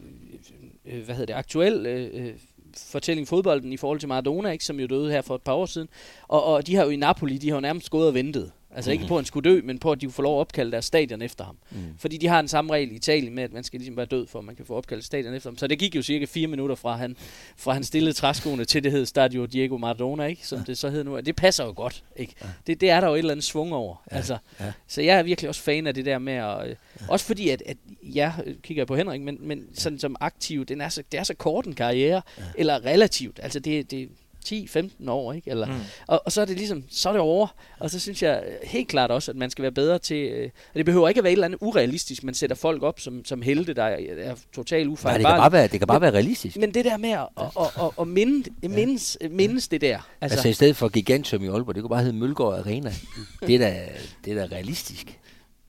øh, 0.88 1.06
hvad 1.06 1.16
hedder 1.16 1.34
det, 1.34 1.40
aktuel 1.40 1.86
øh, 1.86 2.10
øh 2.14 2.34
fortælling 2.78 3.28
fodbolden 3.28 3.74
i 3.74 3.78
forhold 3.78 4.00
til 4.00 4.10
Maradona, 4.10 4.52
ikke, 4.52 4.66
som 4.66 4.80
jo 4.80 4.88
døde 4.88 5.12
her 5.12 5.22
for 5.22 5.36
et 5.36 5.42
par 5.42 5.54
år 5.54 5.66
siden. 5.66 5.90
Og, 6.28 6.44
og 6.44 6.68
de 6.68 6.76
har 6.76 6.84
jo 6.84 6.90
i 6.90 6.96
Napoli, 6.96 7.38
de 7.38 7.50
har 7.50 7.56
jo 7.56 7.62
nærmest 7.62 7.90
gået 7.90 8.08
og 8.08 8.14
ventet. 8.14 8.52
Altså 8.76 8.92
ikke 8.92 9.08
på, 9.08 9.16
at 9.16 9.20
han 9.20 9.26
skulle 9.26 9.50
dø, 9.50 9.62
men 9.64 9.80
på, 9.80 9.92
at 9.92 10.02
de 10.02 10.06
kunne 10.06 10.14
få 10.14 10.22
lov 10.22 10.38
at 10.38 10.40
opkalde 10.40 10.72
deres 10.72 10.86
stadion 10.86 11.22
efter 11.22 11.44
ham. 11.44 11.58
Mm. 11.72 11.78
Fordi 11.98 12.18
de 12.18 12.28
har 12.28 12.42
den 12.42 12.48
samme 12.48 12.74
regel 12.74 12.92
i 12.92 12.96
Italien 12.96 13.36
med, 13.36 13.44
at 13.44 13.54
man 13.54 13.64
skal 13.64 13.80
ligesom 13.80 13.98
være 13.98 14.06
død, 14.06 14.28
for 14.28 14.40
at 14.40 14.46
man 14.46 14.56
kan 14.56 14.66
få 14.66 14.76
opkaldt 14.76 15.06
stadion 15.06 15.34
efter 15.34 15.50
ham. 15.50 15.58
Så 15.58 15.68
det 15.68 15.80
gik 15.80 15.96
jo 15.96 16.02
cirka 16.02 16.26
fire 16.26 16.48
minutter 16.48 16.76
fra 16.76 16.96
han, 16.96 17.16
fra 17.58 17.74
han 17.74 17.84
stillede 17.84 18.14
træskoene 18.14 18.66
til 18.66 18.84
det 18.84 18.92
hed 18.92 19.06
Stadio 19.06 19.46
Diego 19.46 19.78
Maradona, 19.78 20.26
ikke? 20.26 20.48
som 20.48 20.64
det 20.64 20.78
så 20.78 20.90
hedder 20.90 21.04
nu. 21.04 21.20
Det 21.20 21.36
passer 21.36 21.66
jo 21.66 21.74
godt. 21.76 22.04
Ikke? 22.16 22.34
Det, 22.68 22.82
det 22.82 22.90
er 22.90 23.00
der 23.00 23.08
jo 23.08 23.14
et 23.14 23.20
eller 23.20 23.32
andet 23.32 23.46
svung 23.46 23.74
over. 23.74 23.96
Ja, 24.12 24.16
Altså, 24.16 24.38
ja. 24.60 24.72
Så 24.88 25.02
jeg 25.02 25.20
er 25.20 25.24
virkelig 25.24 25.50
også 25.50 25.62
fan 25.62 25.88
af 25.88 25.94
det 25.94 26.06
der 26.06 26.20
med 26.20 26.34
at... 26.34 26.68
Øh, 26.70 26.76
også 27.10 27.26
fordi, 27.26 27.50
at, 27.50 27.64
at 27.66 27.78
jeg 28.04 28.34
kigger 28.64 28.86
på 28.86 28.96
Henrik, 28.96 29.22
men, 29.22 29.38
men 29.42 29.66
sådan 29.74 30.00
som 30.00 30.16
aktiv, 30.20 30.66
den 30.66 30.82
er 30.82 30.90
så, 30.90 31.04
det 31.12 31.20
er 31.20 31.24
så 31.24 31.34
kort 31.34 31.66
en 31.66 31.76
karriere, 31.76 32.22
eller 32.58 32.86
relativt. 32.86 33.40
Altså 33.44 33.60
det, 33.60 33.92
det 33.92 34.10
10-15 34.48 35.10
år, 35.10 35.34
ikke? 35.34 35.50
Eller, 35.50 35.68
Mm. 35.68 35.74
og, 36.08 36.22
og 36.26 36.32
så 36.32 36.42
er 36.42 36.46
det 36.46 36.58
ligesom, 36.58 36.84
så 36.90 37.10
er 37.10 37.14
det 37.14 37.22
over. 37.22 37.48
Og 37.80 37.90
så 37.92 38.00
synes 38.00 38.24
jeg 38.24 38.44
helt 38.64 38.88
klart 38.88 39.12
også, 39.12 39.32
at 39.32 39.38
man 39.38 39.50
skal 39.50 39.62
være 39.62 39.72
bedre 39.72 40.00
til... 40.00 40.16
Øh, 40.32 40.50
og 40.74 40.76
det 40.78 40.86
behøver 40.86 41.08
ikke 41.10 41.18
at 41.20 41.24
være 41.24 41.32
et 41.32 41.36
eller 41.36 41.46
andet 41.46 41.58
urealistisk, 41.62 42.24
man 42.24 42.34
sætter 42.34 42.56
folk 42.56 42.84
op 42.84 43.00
som, 43.00 43.26
som 43.26 43.42
helte, 43.42 43.74
der 43.74 43.84
er, 43.84 43.98
er 44.18 44.36
totalt 44.56 44.88
Nej, 44.88 44.94
ufejlbarlige. 44.94 45.28
det 45.28 45.34
kan 45.36 45.42
bare 45.42 45.52
være, 45.52 45.68
det 45.68 45.80
kan 45.80 45.88
bare 45.88 46.02
være 46.02 46.12
realistisk. 46.14 46.58
Men 46.58 46.74
det 46.74 46.86
der 46.86 46.98
med 46.98 47.10
at, 47.10 47.28
at, 47.40 47.46
at, 47.82 47.92
at, 48.02 48.08
minde, 48.08 48.50
mindes, 48.70 49.18
mindes 49.32 49.68
det 49.68 49.82
der. 49.82 50.00
Altså, 50.22 50.36
altså 50.38 50.50
i 50.50 50.54
stedet 50.54 50.76
for 50.76 50.88
Gigantium 50.90 51.44
i 51.44 51.48
Aalborg, 51.48 51.76
det 51.76 51.84
kunne 51.84 51.90
bare 51.90 52.04
hedde 52.04 52.18
Mølgaard 52.18 52.60
Arena. 52.60 52.94
det, 53.48 53.56
er 53.56 53.60
da, 53.60 53.80
det 54.26 54.38
er 54.38 54.48
da 54.48 54.56
realistisk. 54.56 55.20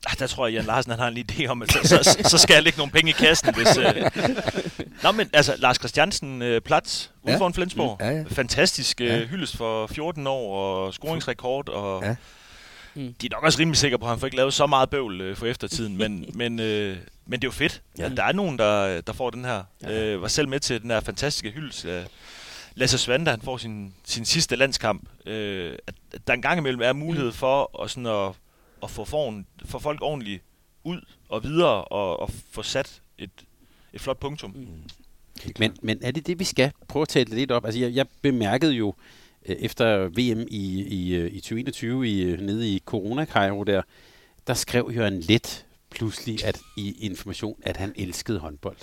Ah, 0.07 0.19
der 0.19 0.27
tror 0.27 0.47
jeg, 0.47 0.55
Jan 0.55 0.65
Larsen 0.65 0.91
han 0.91 0.99
har 1.01 1.09
en 1.09 1.19
idé 1.31 1.47
om, 1.47 1.63
at 1.63 1.73
så, 1.73 1.79
så, 2.03 2.29
så 2.29 2.39
skal 2.39 2.55
jeg 2.55 2.63
lægge 2.63 2.79
nogle 2.79 2.93
penge 2.93 3.11
i 3.11 3.13
kassen. 3.13 3.55
Hvis, 3.55 3.77
øh... 3.77 3.95
Nå, 5.03 5.13
men 5.13 5.31
altså, 5.33 5.55
Lars 5.59 5.77
Christiansen 5.77 6.43
øh, 6.43 6.61
Platz, 6.61 7.07
ude 7.23 7.33
Ja. 7.33 7.39
foran 7.39 7.55
Flensborg. 7.55 7.97
Mm, 8.01 8.07
ja, 8.07 8.13
ja. 8.13 8.25
Fantastisk 8.31 9.01
øh, 9.01 9.07
Ja. 9.07 9.25
hyldest 9.25 9.57
for 9.57 9.87
14 9.87 10.27
år 10.27 10.57
og 10.57 10.95
scoringsrekord. 10.95 11.69
Og 11.69 12.03
Ja. 12.05 12.17
Mm. 12.95 13.15
De 13.21 13.27
er 13.27 13.31
nok 13.37 13.45
også 13.45 13.59
rimelig 13.59 13.79
sikre 13.79 13.99
på, 13.99 14.05
at 14.05 14.11
han 14.11 14.19
får 14.21 14.27
ikke 14.27 14.37
lavet 14.37 14.55
så 14.55 14.67
meget 14.67 14.91
bøvl 14.91 15.21
øh, 15.21 15.37
for 15.37 15.47
eftertiden. 15.47 15.97
Men, 15.99 16.25
men, 16.35 16.61
øh, 16.61 16.97
men 17.27 17.41
det 17.41 17.47
er 17.47 17.49
jo 17.49 17.53
fedt, 17.53 17.83
Ja. 17.99 18.05
at 18.05 18.17
der 18.17 18.25
er 18.25 18.33
nogen, 18.33 18.59
der, 18.59 19.01
der 19.01 19.13
får 19.13 19.31
den 19.31 19.45
her. 19.45 19.63
Ja. 19.83 20.03
Øh, 20.03 20.23
var 20.23 20.29
selv 20.29 20.49
med 20.49 20.61
til 20.61 20.83
den 20.83 20.91
her 20.91 21.01
fantastiske 21.01 21.51
hyldest 21.51 21.85
af 21.85 22.05
Lasse 22.75 22.99
Svante, 22.99 23.31
han 23.31 23.41
får 23.45 23.57
sin, 23.57 23.95
sin 24.05 24.25
sidste 24.25 24.57
landskamp. 24.57 25.03
Øh, 25.27 25.75
at, 25.87 25.95
at 26.15 26.27
der 26.27 26.35
en 26.35 26.43
gang 26.43 26.59
imellem 26.59 26.83
er 26.83 26.93
mulighed 26.93 27.33
for 27.33 27.83
at, 27.85 27.91
sådan 27.91 28.07
at, 28.07 28.29
at 28.83 28.91
få, 28.91 29.05
foran, 29.05 29.47
få 29.65 29.79
folk 29.79 30.03
ordentligt 30.03 30.43
ud 30.85 31.01
og 31.29 31.43
videre 31.43 31.85
og, 31.85 32.21
og 32.21 32.31
få 32.51 32.63
sat 32.63 33.03
et, 33.19 33.31
et 33.93 34.01
flot 34.01 34.19
punktum. 34.19 34.51
Mm. 34.51 34.67
Men, 35.59 35.77
men 35.83 35.99
er 36.03 36.11
det 36.11 36.27
det, 36.27 36.39
vi 36.39 36.45
skal 36.45 36.73
prøve 36.89 37.03
at 37.03 37.09
tale 37.09 37.25
det 37.25 37.35
lidt 37.35 37.51
op? 37.51 37.65
Altså, 37.65 37.81
jeg, 37.81 37.95
jeg 37.95 38.07
bemærkede 38.23 38.73
jo 38.73 38.95
øh, 39.47 39.57
efter 39.57 40.09
VM 40.09 40.47
i, 40.51 40.83
i, 40.83 41.15
øh, 41.15 41.33
i 41.33 41.41
2021 41.41 42.09
i, 42.09 42.23
øh, 42.23 42.41
nede 42.41 42.69
i 42.69 42.83
corona 42.87 43.27
der, 43.67 43.83
der 44.47 44.55
skrev 44.55 44.91
Jørgen 44.95 45.21
Let 45.21 45.67
pludselig 45.91 46.45
at, 46.45 46.61
i 46.77 46.97
information, 47.01 47.59
at 47.63 47.77
han 47.77 47.93
elskede 47.97 48.39
håndbold. 48.39 48.77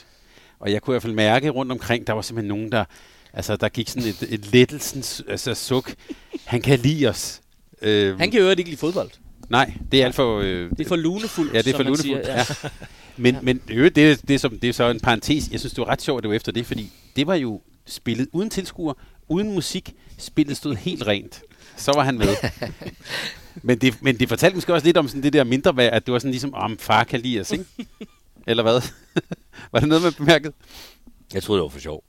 Og 0.59 0.71
jeg 0.71 0.81
kunne 0.81 0.91
i 0.91 0.95
hvert 0.95 1.01
fald 1.01 1.13
mærke 1.13 1.49
rundt 1.49 1.71
omkring, 1.71 2.07
der 2.07 2.13
var 2.13 2.21
simpelthen 2.21 2.47
nogen, 2.47 2.71
der, 2.71 2.85
altså, 3.33 3.55
der 3.55 3.69
gik 3.69 3.89
sådan 3.89 4.09
et, 4.09 4.23
et 4.29 4.51
lettelsens 4.51 5.23
altså, 5.27 5.53
suk. 5.53 5.95
Han 6.45 6.61
kan 6.61 6.79
lide 6.79 7.07
os. 7.07 7.41
Øh, 7.81 8.19
Han 8.19 8.31
kan 8.31 8.41
jo 8.41 8.49
ikke 8.49 8.63
lide 8.63 8.77
fodbold. 8.77 9.09
Nej, 9.49 9.73
det 9.91 10.01
er 10.01 10.05
alt 10.05 10.15
for... 10.15 10.39
Øh, 10.39 10.69
Det 10.69 10.79
er 10.79 10.85
for 10.87 10.95
lunefuldt, 10.95 11.53
Ja, 11.53 11.57
det 11.57 11.67
er 11.67 11.71
som 11.71 11.77
for 11.77 11.83
lunefuldt. 11.83 12.27
Ja. 12.27 12.45
Men, 13.17 13.37
men 13.41 13.61
øvrigt, 13.69 13.95
det, 13.95 14.11
er- 14.11 14.15
det, 14.15 14.33
er 14.33 14.39
som, 14.39 14.59
det 14.59 14.69
er 14.69 14.73
så 14.73 14.89
en 14.89 14.99
parentes. 14.99 15.49
Jeg 15.51 15.59
synes, 15.59 15.73
det 15.73 15.81
var 15.81 15.87
ret 15.89 16.01
sjovt, 16.01 16.17
at 16.19 16.23
det 16.23 16.29
var 16.29 16.35
efter 16.35 16.51
det, 16.51 16.65
fordi 16.65 16.91
det 17.15 17.27
var 17.27 17.35
jo 17.35 17.61
spillet 17.85 18.27
uden 18.31 18.49
tilskuer, 18.49 18.93
uden 19.27 19.53
musik. 19.53 19.93
Spillet 20.17 20.57
stod 20.57 20.75
helt 20.75 21.07
rent. 21.07 21.41
Så 21.77 21.91
var 21.95 22.03
han 22.03 22.17
med. 22.17 22.27
men, 23.63 23.77
det, 23.77 24.01
men 24.01 24.19
det 24.19 24.29
fortalte 24.29 24.55
måske 24.57 24.73
også 24.73 24.85
lidt 24.87 24.97
om 24.97 25.07
sådan 25.07 25.23
det 25.23 25.33
der 25.33 25.43
mindre 25.43 25.77
værd, 25.77 25.93
at 25.93 26.05
det 26.05 26.11
var 26.13 26.19
sådan 26.19 26.31
ligesom, 26.31 26.53
om 26.53 26.77
far 26.77 27.03
kan 27.03 27.19
lide 27.19 27.39
os, 27.39 27.51
ikke? 27.51 27.65
Eller 28.47 28.63
hvad? 28.63 28.81
var 29.71 29.79
det 29.79 29.87
noget, 29.89 30.03
man 30.03 30.13
bemærkede? 30.13 30.53
Jeg 31.33 31.43
troede, 31.43 31.59
det 31.59 31.63
var 31.63 31.69
for 31.69 31.79
sjov. 31.79 32.03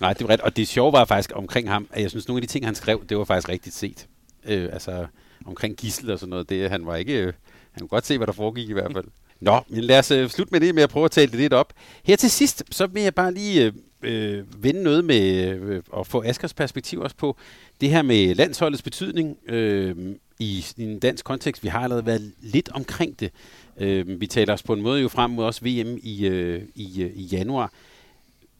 Nej, 0.00 0.12
det 0.12 0.28
var 0.28 0.32
ret. 0.32 0.40
Og 0.40 0.56
det 0.56 0.68
sjove 0.68 0.92
var 0.92 1.04
faktisk 1.04 1.30
omkring 1.34 1.68
ham, 1.70 1.88
at 1.92 2.02
jeg 2.02 2.10
synes, 2.10 2.28
nogle 2.28 2.38
af 2.42 2.48
de 2.48 2.52
ting, 2.52 2.64
han 2.66 2.74
skrev, 2.74 3.04
det 3.08 3.18
var 3.18 3.24
faktisk 3.24 3.48
rigtigt 3.48 3.74
set. 3.74 4.06
Øh, 4.44 4.68
altså 4.72 5.06
omkring 5.44 5.76
gissel 5.76 6.10
og 6.10 6.18
sådan 6.18 6.30
noget. 6.30 6.48
Det, 6.48 6.70
han 6.70 6.86
var 6.86 6.96
ikke... 6.96 7.22
Øh, 7.22 7.32
han 7.72 7.80
kunne 7.80 7.88
godt 7.88 8.06
se, 8.06 8.16
hvad 8.16 8.26
der 8.26 8.32
foregik 8.32 8.68
i 8.68 8.72
hvert 8.72 8.92
fald. 8.92 9.04
Nå, 9.40 9.60
men 9.68 9.84
lad 9.84 9.98
os 9.98 10.10
øh, 10.10 10.28
slutte 10.28 10.52
med 10.52 10.60
det 10.60 10.74
med 10.74 10.82
at 10.82 10.90
prøve 10.90 11.04
at 11.04 11.10
tale 11.10 11.30
det 11.30 11.38
lidt 11.40 11.52
op. 11.52 11.72
Her 12.04 12.16
til 12.16 12.30
sidst, 12.30 12.62
så 12.70 12.86
vil 12.86 13.02
jeg 13.02 13.14
bare 13.14 13.34
lige 13.34 13.64
øh, 13.64 13.72
øh 14.02 14.64
vende 14.64 14.82
noget 14.82 15.04
med 15.04 15.48
øh, 15.48 15.82
at 15.98 16.06
få 16.06 16.22
Askers 16.22 16.54
perspektiv 16.54 17.00
også 17.00 17.16
på 17.16 17.36
det 17.80 17.90
her 17.90 18.02
med 18.02 18.34
landsholdets 18.34 18.82
betydning 18.82 19.36
øh, 19.48 19.96
i, 20.38 20.64
i 20.76 20.84
en 20.84 20.98
dansk 20.98 21.24
kontekst. 21.24 21.62
Vi 21.62 21.68
har 21.68 21.80
allerede 21.80 22.06
været 22.06 22.32
lidt 22.40 22.68
omkring 22.68 23.20
det. 23.20 23.30
Øh, 23.78 24.20
vi 24.20 24.26
taler 24.26 24.52
os 24.52 24.62
på 24.62 24.72
en 24.72 24.82
måde 24.82 25.02
jo 25.02 25.08
frem 25.08 25.30
mod 25.30 25.44
også 25.44 25.60
VM 25.64 25.98
i, 26.02 26.26
øh, 26.26 26.62
i, 26.74 27.02
øh, 27.02 27.10
i 27.14 27.22
januar. 27.22 27.72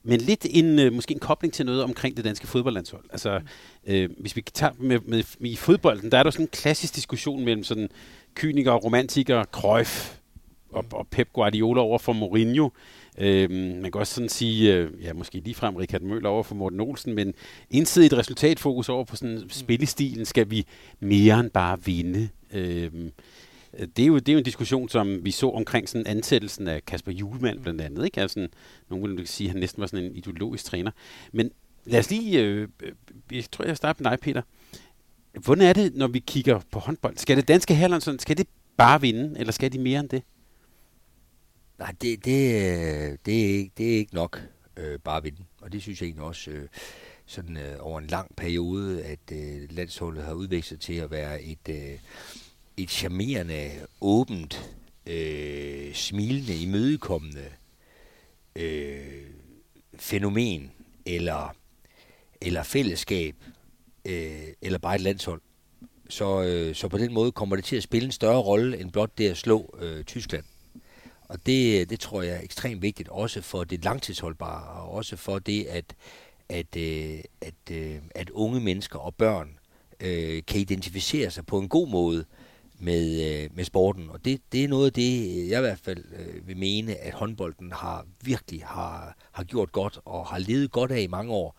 Men 0.09 0.21
lidt 0.21 0.47
en, 0.51 0.79
øh, 0.79 0.93
måske 0.93 1.13
en 1.15 1.21
kobling 1.21 1.55
til 1.55 1.67
noget 1.67 1.83
omkring 1.83 2.17
det 2.17 2.25
danske 2.25 2.47
fodboldlandshold. 2.47 3.05
Altså, 3.11 3.41
øh, 3.87 4.11
hvis 4.19 4.37
vi 4.37 4.41
tager 4.41 4.73
med, 4.79 4.99
med, 5.05 5.23
med 5.39 5.51
i 5.51 5.57
fodbolden, 5.57 6.13
der 6.13 6.19
er 6.19 6.23
der 6.23 6.31
sådan 6.31 6.45
en 6.45 6.51
klassisk 6.53 6.97
diskussion 6.97 7.45
mellem 7.45 7.65
sådan 7.65 7.89
kynikere, 8.35 8.75
romantikere, 8.77 9.45
Cruyff 9.45 10.15
og, 10.71 10.85
og 10.93 11.07
Pep 11.11 11.29
Guardiola 11.33 11.81
over 11.81 11.99
for 11.99 12.13
Mourinho. 12.13 12.71
Øh, 13.19 13.51
man 13.51 13.93
kan 13.93 13.95
også 13.95 14.15
sådan 14.15 14.29
sige, 14.29 14.75
øh, 14.75 14.91
ja, 15.03 15.13
måske 15.13 15.41
ligefrem 15.41 15.77
Richard 15.77 16.03
Møller 16.03 16.29
over 16.29 16.43
for 16.43 16.55
Morten 16.55 16.81
Olsen, 16.81 17.15
men 17.15 17.35
ensidigt 17.71 18.15
resultatfokus 18.15 18.89
over 18.89 19.05
på 19.05 19.17
sådan 19.17 19.43
spillestilen, 19.49 20.25
skal 20.25 20.51
vi 20.51 20.67
mere 21.01 21.41
end 21.41 21.51
bare 21.51 21.85
vinde. 21.85 22.29
Øh, 22.53 22.91
det 23.73 24.03
er, 24.03 24.07
jo, 24.07 24.19
det 24.19 24.29
er 24.29 24.33
jo 24.33 24.39
en 24.39 24.45
diskussion, 24.45 24.89
som 24.89 25.25
vi 25.25 25.31
så 25.31 25.51
omkring 25.51 25.89
sådan 25.89 26.07
ansættelsen 26.07 26.69
af 26.69 26.85
Kasper 26.85 27.13
Julemand 27.13 27.61
blandt 27.61 27.81
andet. 27.81 28.05
Ikke? 28.05 28.21
Altså, 28.21 28.49
nogen 28.89 29.17
vil 29.17 29.29
sige, 29.29 29.49
at 29.49 29.53
han 29.53 29.61
næsten 29.61 29.81
var 29.81 29.87
sådan 29.87 30.05
en 30.05 30.17
ideologisk 30.17 30.65
træner. 30.65 30.91
Men 31.33 31.51
lad 31.85 31.99
os 31.99 32.11
lige, 32.11 32.43
øh, 32.43 32.69
øh, 32.83 32.93
jeg 33.33 33.45
tror, 33.53 33.65
jeg 33.65 33.77
starter 33.77 34.03
med 34.03 34.11
dig, 34.11 34.21
Peter. 34.21 34.43
Hvordan 35.33 35.65
er 35.65 35.73
det, 35.73 35.95
når 35.95 36.07
vi 36.07 36.19
kigger 36.19 36.61
på 36.71 36.79
håndbold? 36.79 37.17
Skal 37.17 37.37
det 37.37 37.49
danske 37.49 37.75
herlandshold, 37.75 38.19
skal 38.19 38.39
det 38.39 38.47
bare 38.77 39.01
vinde, 39.01 39.35
eller 39.39 39.53
skal 39.53 39.73
de 39.73 39.79
mere 39.79 40.01
end 40.01 40.09
det? 40.09 40.23
Nej, 41.79 41.95
det, 42.03 42.25
det, 42.25 42.55
øh, 42.55 43.19
det, 43.27 43.45
er, 43.45 43.49
ikke, 43.57 43.71
det 43.79 43.95
er 43.95 43.99
ikke 43.99 44.15
nok 44.15 44.43
øh, 44.77 44.99
bare 44.99 45.25
ved 45.25 45.33
den. 45.33 45.47
Og 45.61 45.73
det 45.73 45.83
synes 45.83 46.01
jeg 46.01 46.07
egentlig 46.07 46.25
også 46.25 46.51
øh, 46.51 46.69
sådan 47.27 47.57
øh, 47.57 47.77
over 47.81 47.99
en 47.99 48.07
lang 48.07 48.37
periode, 48.37 49.05
at 49.05 49.33
øh, 49.33 49.69
landsholdet 49.71 50.25
har 50.25 50.33
udviklet 50.33 50.65
sig 50.65 50.81
til 50.81 50.95
at 50.95 51.11
være 51.11 51.43
et, 51.43 51.69
øh, 51.69 51.99
et 52.79 52.91
charmerende, 52.91 53.71
åbent, 54.01 54.71
øh, 55.07 55.95
smilende, 55.95 56.57
imødekommende 56.57 57.45
øh, 58.57 59.27
fænomen 59.97 60.73
eller, 61.07 61.55
eller 62.41 62.63
fællesskab 62.63 63.35
øh, 64.05 64.49
eller 64.63 64.79
bare 64.79 64.95
et 64.95 65.01
landshold. 65.01 65.41
Så, 66.09 66.43
øh, 66.43 66.75
så 66.75 66.89
på 66.89 66.99
den 66.99 67.13
måde 67.13 67.33
kommer 67.33 67.57
det 67.57 67.65
til 67.65 67.77
at 67.77 67.83
spille 67.83 68.07
en 68.07 68.13
større 68.13 68.43
rolle 68.43 68.81
end 68.81 68.93
blot 68.93 69.19
det 69.19 69.31
at 69.31 69.37
slå 69.37 69.79
øh, 69.81 70.05
Tyskland. 70.05 70.45
Og 71.29 71.47
det, 71.47 71.91
det 71.91 72.01
tror 72.01 72.23
jeg 72.23 72.37
er 72.37 72.43
ekstremt 72.43 72.83
vigtigt, 72.83 73.09
også 73.09 73.43
for 73.43 73.65
det 73.65 73.85
langtidsholdbare, 73.85 74.83
og 74.83 74.91
også 74.91 75.17
for 75.17 75.39
det, 75.39 75.65
at, 75.65 75.95
at, 76.49 76.77
øh, 76.77 77.21
at, 77.41 77.55
øh, 77.71 77.97
at 78.15 78.31
unge 78.31 78.61
mennesker 78.61 78.99
og 78.99 79.15
børn 79.15 79.59
øh, 80.01 80.43
kan 80.47 80.61
identificere 80.61 81.31
sig 81.31 81.47
på 81.47 81.59
en 81.59 81.69
god 81.69 81.89
måde 81.89 82.25
med, 82.79 83.43
øh, 83.43 83.51
med 83.57 83.65
sporten. 83.65 84.11
Og 84.11 84.25
det, 84.25 84.41
det 84.53 84.65
er 84.65 84.69
noget 84.69 84.87
af 84.87 84.93
det, 84.93 85.37
jeg 85.49 85.59
i 85.59 85.61
hvert 85.61 85.79
fald 85.79 86.05
øh, 86.19 86.49
vil 86.49 86.57
mene, 86.57 86.97
at 86.97 87.15
håndbolden 87.15 87.73
har 87.73 88.07
virkelig 88.25 88.63
har, 88.65 89.17
har 89.33 89.45
gjort 89.45 89.73
godt 89.73 89.99
og 90.05 90.27
har 90.27 90.39
levet 90.39 90.71
godt 90.71 90.91
af 90.91 91.01
i 91.01 91.07
mange 91.07 91.33
år 91.33 91.57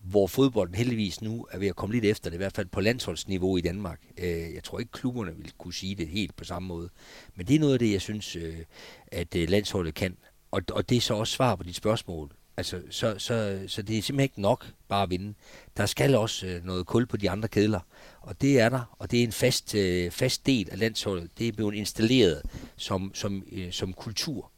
hvor 0.00 0.26
fodbolden 0.26 0.74
heldigvis 0.74 1.22
nu 1.22 1.46
er 1.50 1.58
ved 1.58 1.68
at 1.68 1.76
komme 1.76 1.94
lidt 1.94 2.04
efter 2.04 2.30
det, 2.30 2.36
i 2.36 2.38
hvert 2.38 2.56
fald 2.56 2.66
på 2.66 2.80
landsholdsniveau 2.80 3.56
i 3.56 3.60
Danmark. 3.60 4.00
Øh, 4.18 4.54
jeg 4.54 4.64
tror 4.64 4.78
ikke, 4.78 4.92
klubberne 4.92 5.36
vil 5.36 5.52
kunne 5.58 5.74
sige 5.74 5.94
det 5.94 6.08
helt 6.08 6.36
på 6.36 6.44
samme 6.44 6.68
måde. 6.68 6.88
Men 7.34 7.46
det 7.46 7.56
er 7.56 7.60
noget 7.60 7.72
af 7.72 7.78
det, 7.78 7.92
jeg 7.92 8.00
synes, 8.00 8.36
øh, 8.36 8.58
at 9.06 9.36
øh, 9.36 9.48
landsholdet 9.48 9.94
kan. 9.94 10.16
Og, 10.50 10.62
og 10.72 10.88
det 10.88 10.96
er 10.96 11.00
så 11.00 11.14
også 11.14 11.32
svar 11.32 11.56
på 11.56 11.62
dit 11.62 11.76
spørgsmål. 11.76 12.30
Altså, 12.60 12.80
så, 12.90 13.14
så, 13.18 13.60
så 13.66 13.82
det 13.82 13.98
er 13.98 14.02
simpelthen 14.02 14.20
ikke 14.20 14.40
nok 14.40 14.66
bare 14.88 15.02
at 15.02 15.10
vinde. 15.10 15.34
Der 15.76 15.86
skal 15.86 16.14
også 16.14 16.46
øh, 16.46 16.64
noget 16.64 16.86
kul 16.86 17.06
på 17.06 17.16
de 17.16 17.30
andre 17.30 17.48
kedler, 17.48 17.80
og 18.20 18.40
det 18.40 18.60
er 18.60 18.68
der, 18.68 18.96
og 18.98 19.10
det 19.10 19.18
er 19.20 19.24
en 19.24 19.32
fast, 19.32 19.74
øh, 19.74 20.10
fast 20.10 20.46
del 20.46 20.68
af 20.70 20.78
landsholdet. 20.78 21.30
Det 21.38 21.48
er 21.48 21.52
blevet 21.52 21.74
installeret 21.74 22.42
som, 22.76 23.10
som, 23.14 23.42
øh, 23.52 23.72
som 23.72 23.92
kultur, 23.92 24.50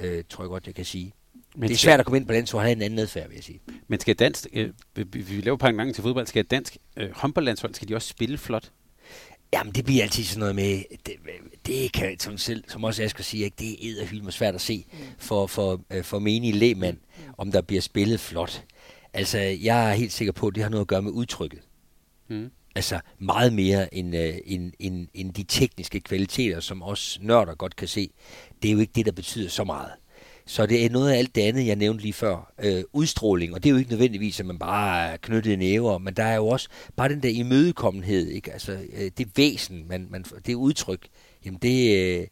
øh, 0.00 0.24
tror 0.28 0.44
jeg 0.44 0.48
godt, 0.48 0.66
jeg 0.66 0.74
kan 0.74 0.84
sige. 0.84 1.12
Men 1.56 1.68
det 1.68 1.74
er 1.74 1.78
svært 1.78 2.00
at 2.00 2.06
komme 2.06 2.18
ind 2.18 2.26
på 2.26 2.32
landsholdet 2.32 2.62
og 2.62 2.66
have 2.66 2.76
en 2.76 2.82
anden 2.82 2.98
adfærd, 2.98 3.28
vil 3.28 3.34
jeg 3.34 3.44
sige. 3.44 3.60
Men 3.88 4.00
skal 4.00 4.14
dansk, 4.14 4.46
øh, 4.52 4.70
vi, 4.94 5.02
vi 5.02 5.40
laver 5.40 5.56
par 5.56 5.72
gange 5.72 5.92
til 5.92 6.02
fodbold, 6.02 6.26
skal 6.26 6.44
dansk 6.44 6.76
øh, 6.96 7.10
håndboldlandshold, 7.12 7.74
skal 7.74 7.88
de 7.88 7.94
også 7.94 8.08
spille 8.08 8.38
flot? 8.38 8.70
Jamen, 9.52 9.72
det 9.72 9.84
bliver 9.84 10.02
altid 10.02 10.24
sådan 10.24 10.40
noget 10.40 10.54
med, 10.54 10.82
det, 11.06 11.14
det 11.66 11.92
kan, 11.92 12.18
som, 12.18 12.38
selv, 12.38 12.64
som 12.68 12.84
også 12.84 13.02
jeg 13.02 13.10
skal 13.10 13.24
sige, 13.24 13.44
ikke, 13.44 13.56
det 13.58 14.00
er 14.02 14.06
helt 14.06 14.34
svært 14.34 14.54
at 14.54 14.60
se 14.60 14.84
for, 15.18 15.46
for, 15.46 15.80
øh, 15.90 16.04
for 16.04 16.18
menige 16.18 16.52
lægmand, 16.52 16.96
om 17.38 17.52
der 17.52 17.60
bliver 17.60 17.82
spillet 17.82 18.20
flot. 18.20 18.64
Altså, 19.12 19.38
jeg 19.38 19.90
er 19.90 19.94
helt 19.94 20.12
sikker 20.12 20.32
på, 20.32 20.46
at 20.46 20.54
det 20.54 20.62
har 20.62 20.70
noget 20.70 20.84
at 20.84 20.88
gøre 20.88 21.02
med 21.02 21.10
udtrykket. 21.10 21.60
Mm. 22.28 22.50
Altså, 22.74 23.00
meget 23.18 23.52
mere 23.52 23.94
end, 23.94 24.14
uh, 24.14 24.34
end, 24.44 24.72
end, 24.78 25.08
end 25.14 25.34
de 25.34 25.42
tekniske 25.42 26.00
kvaliteter, 26.00 26.60
som 26.60 26.82
os 26.82 27.18
nørder 27.22 27.54
godt 27.54 27.76
kan 27.76 27.88
se. 27.88 28.10
Det 28.62 28.68
er 28.68 28.72
jo 28.72 28.78
ikke 28.78 28.92
det, 28.94 29.06
der 29.06 29.12
betyder 29.12 29.48
så 29.48 29.64
meget. 29.64 29.90
Så 30.46 30.66
det 30.66 30.84
er 30.84 30.90
noget 30.90 31.12
af 31.12 31.18
alt 31.18 31.34
det 31.34 31.42
andet, 31.42 31.66
jeg 31.66 31.76
nævnte 31.76 32.02
lige 32.02 32.12
før. 32.12 32.52
Øh, 32.62 32.82
udstråling, 32.92 33.54
og 33.54 33.62
det 33.62 33.68
er 33.68 33.72
jo 33.72 33.78
ikke 33.78 33.90
nødvendigvis, 33.90 34.40
at 34.40 34.46
man 34.46 34.58
bare 34.58 35.12
er 35.12 35.16
knyttet 35.16 35.58
næver, 35.58 35.98
men 35.98 36.14
der 36.14 36.24
er 36.24 36.36
jo 36.36 36.46
også 36.46 36.68
bare 36.96 37.08
den 37.08 37.22
der 37.22 37.28
imødekommenhed, 37.28 38.28
ikke? 38.28 38.52
Altså, 38.52 38.72
øh, 38.72 39.10
det 39.18 39.28
væsen, 39.36 39.88
man, 39.88 40.06
man, 40.10 40.24
det 40.46 40.54
udtryk, 40.54 41.08
jamen 41.44 41.58
det, 41.62 41.96
øh, 41.96 42.26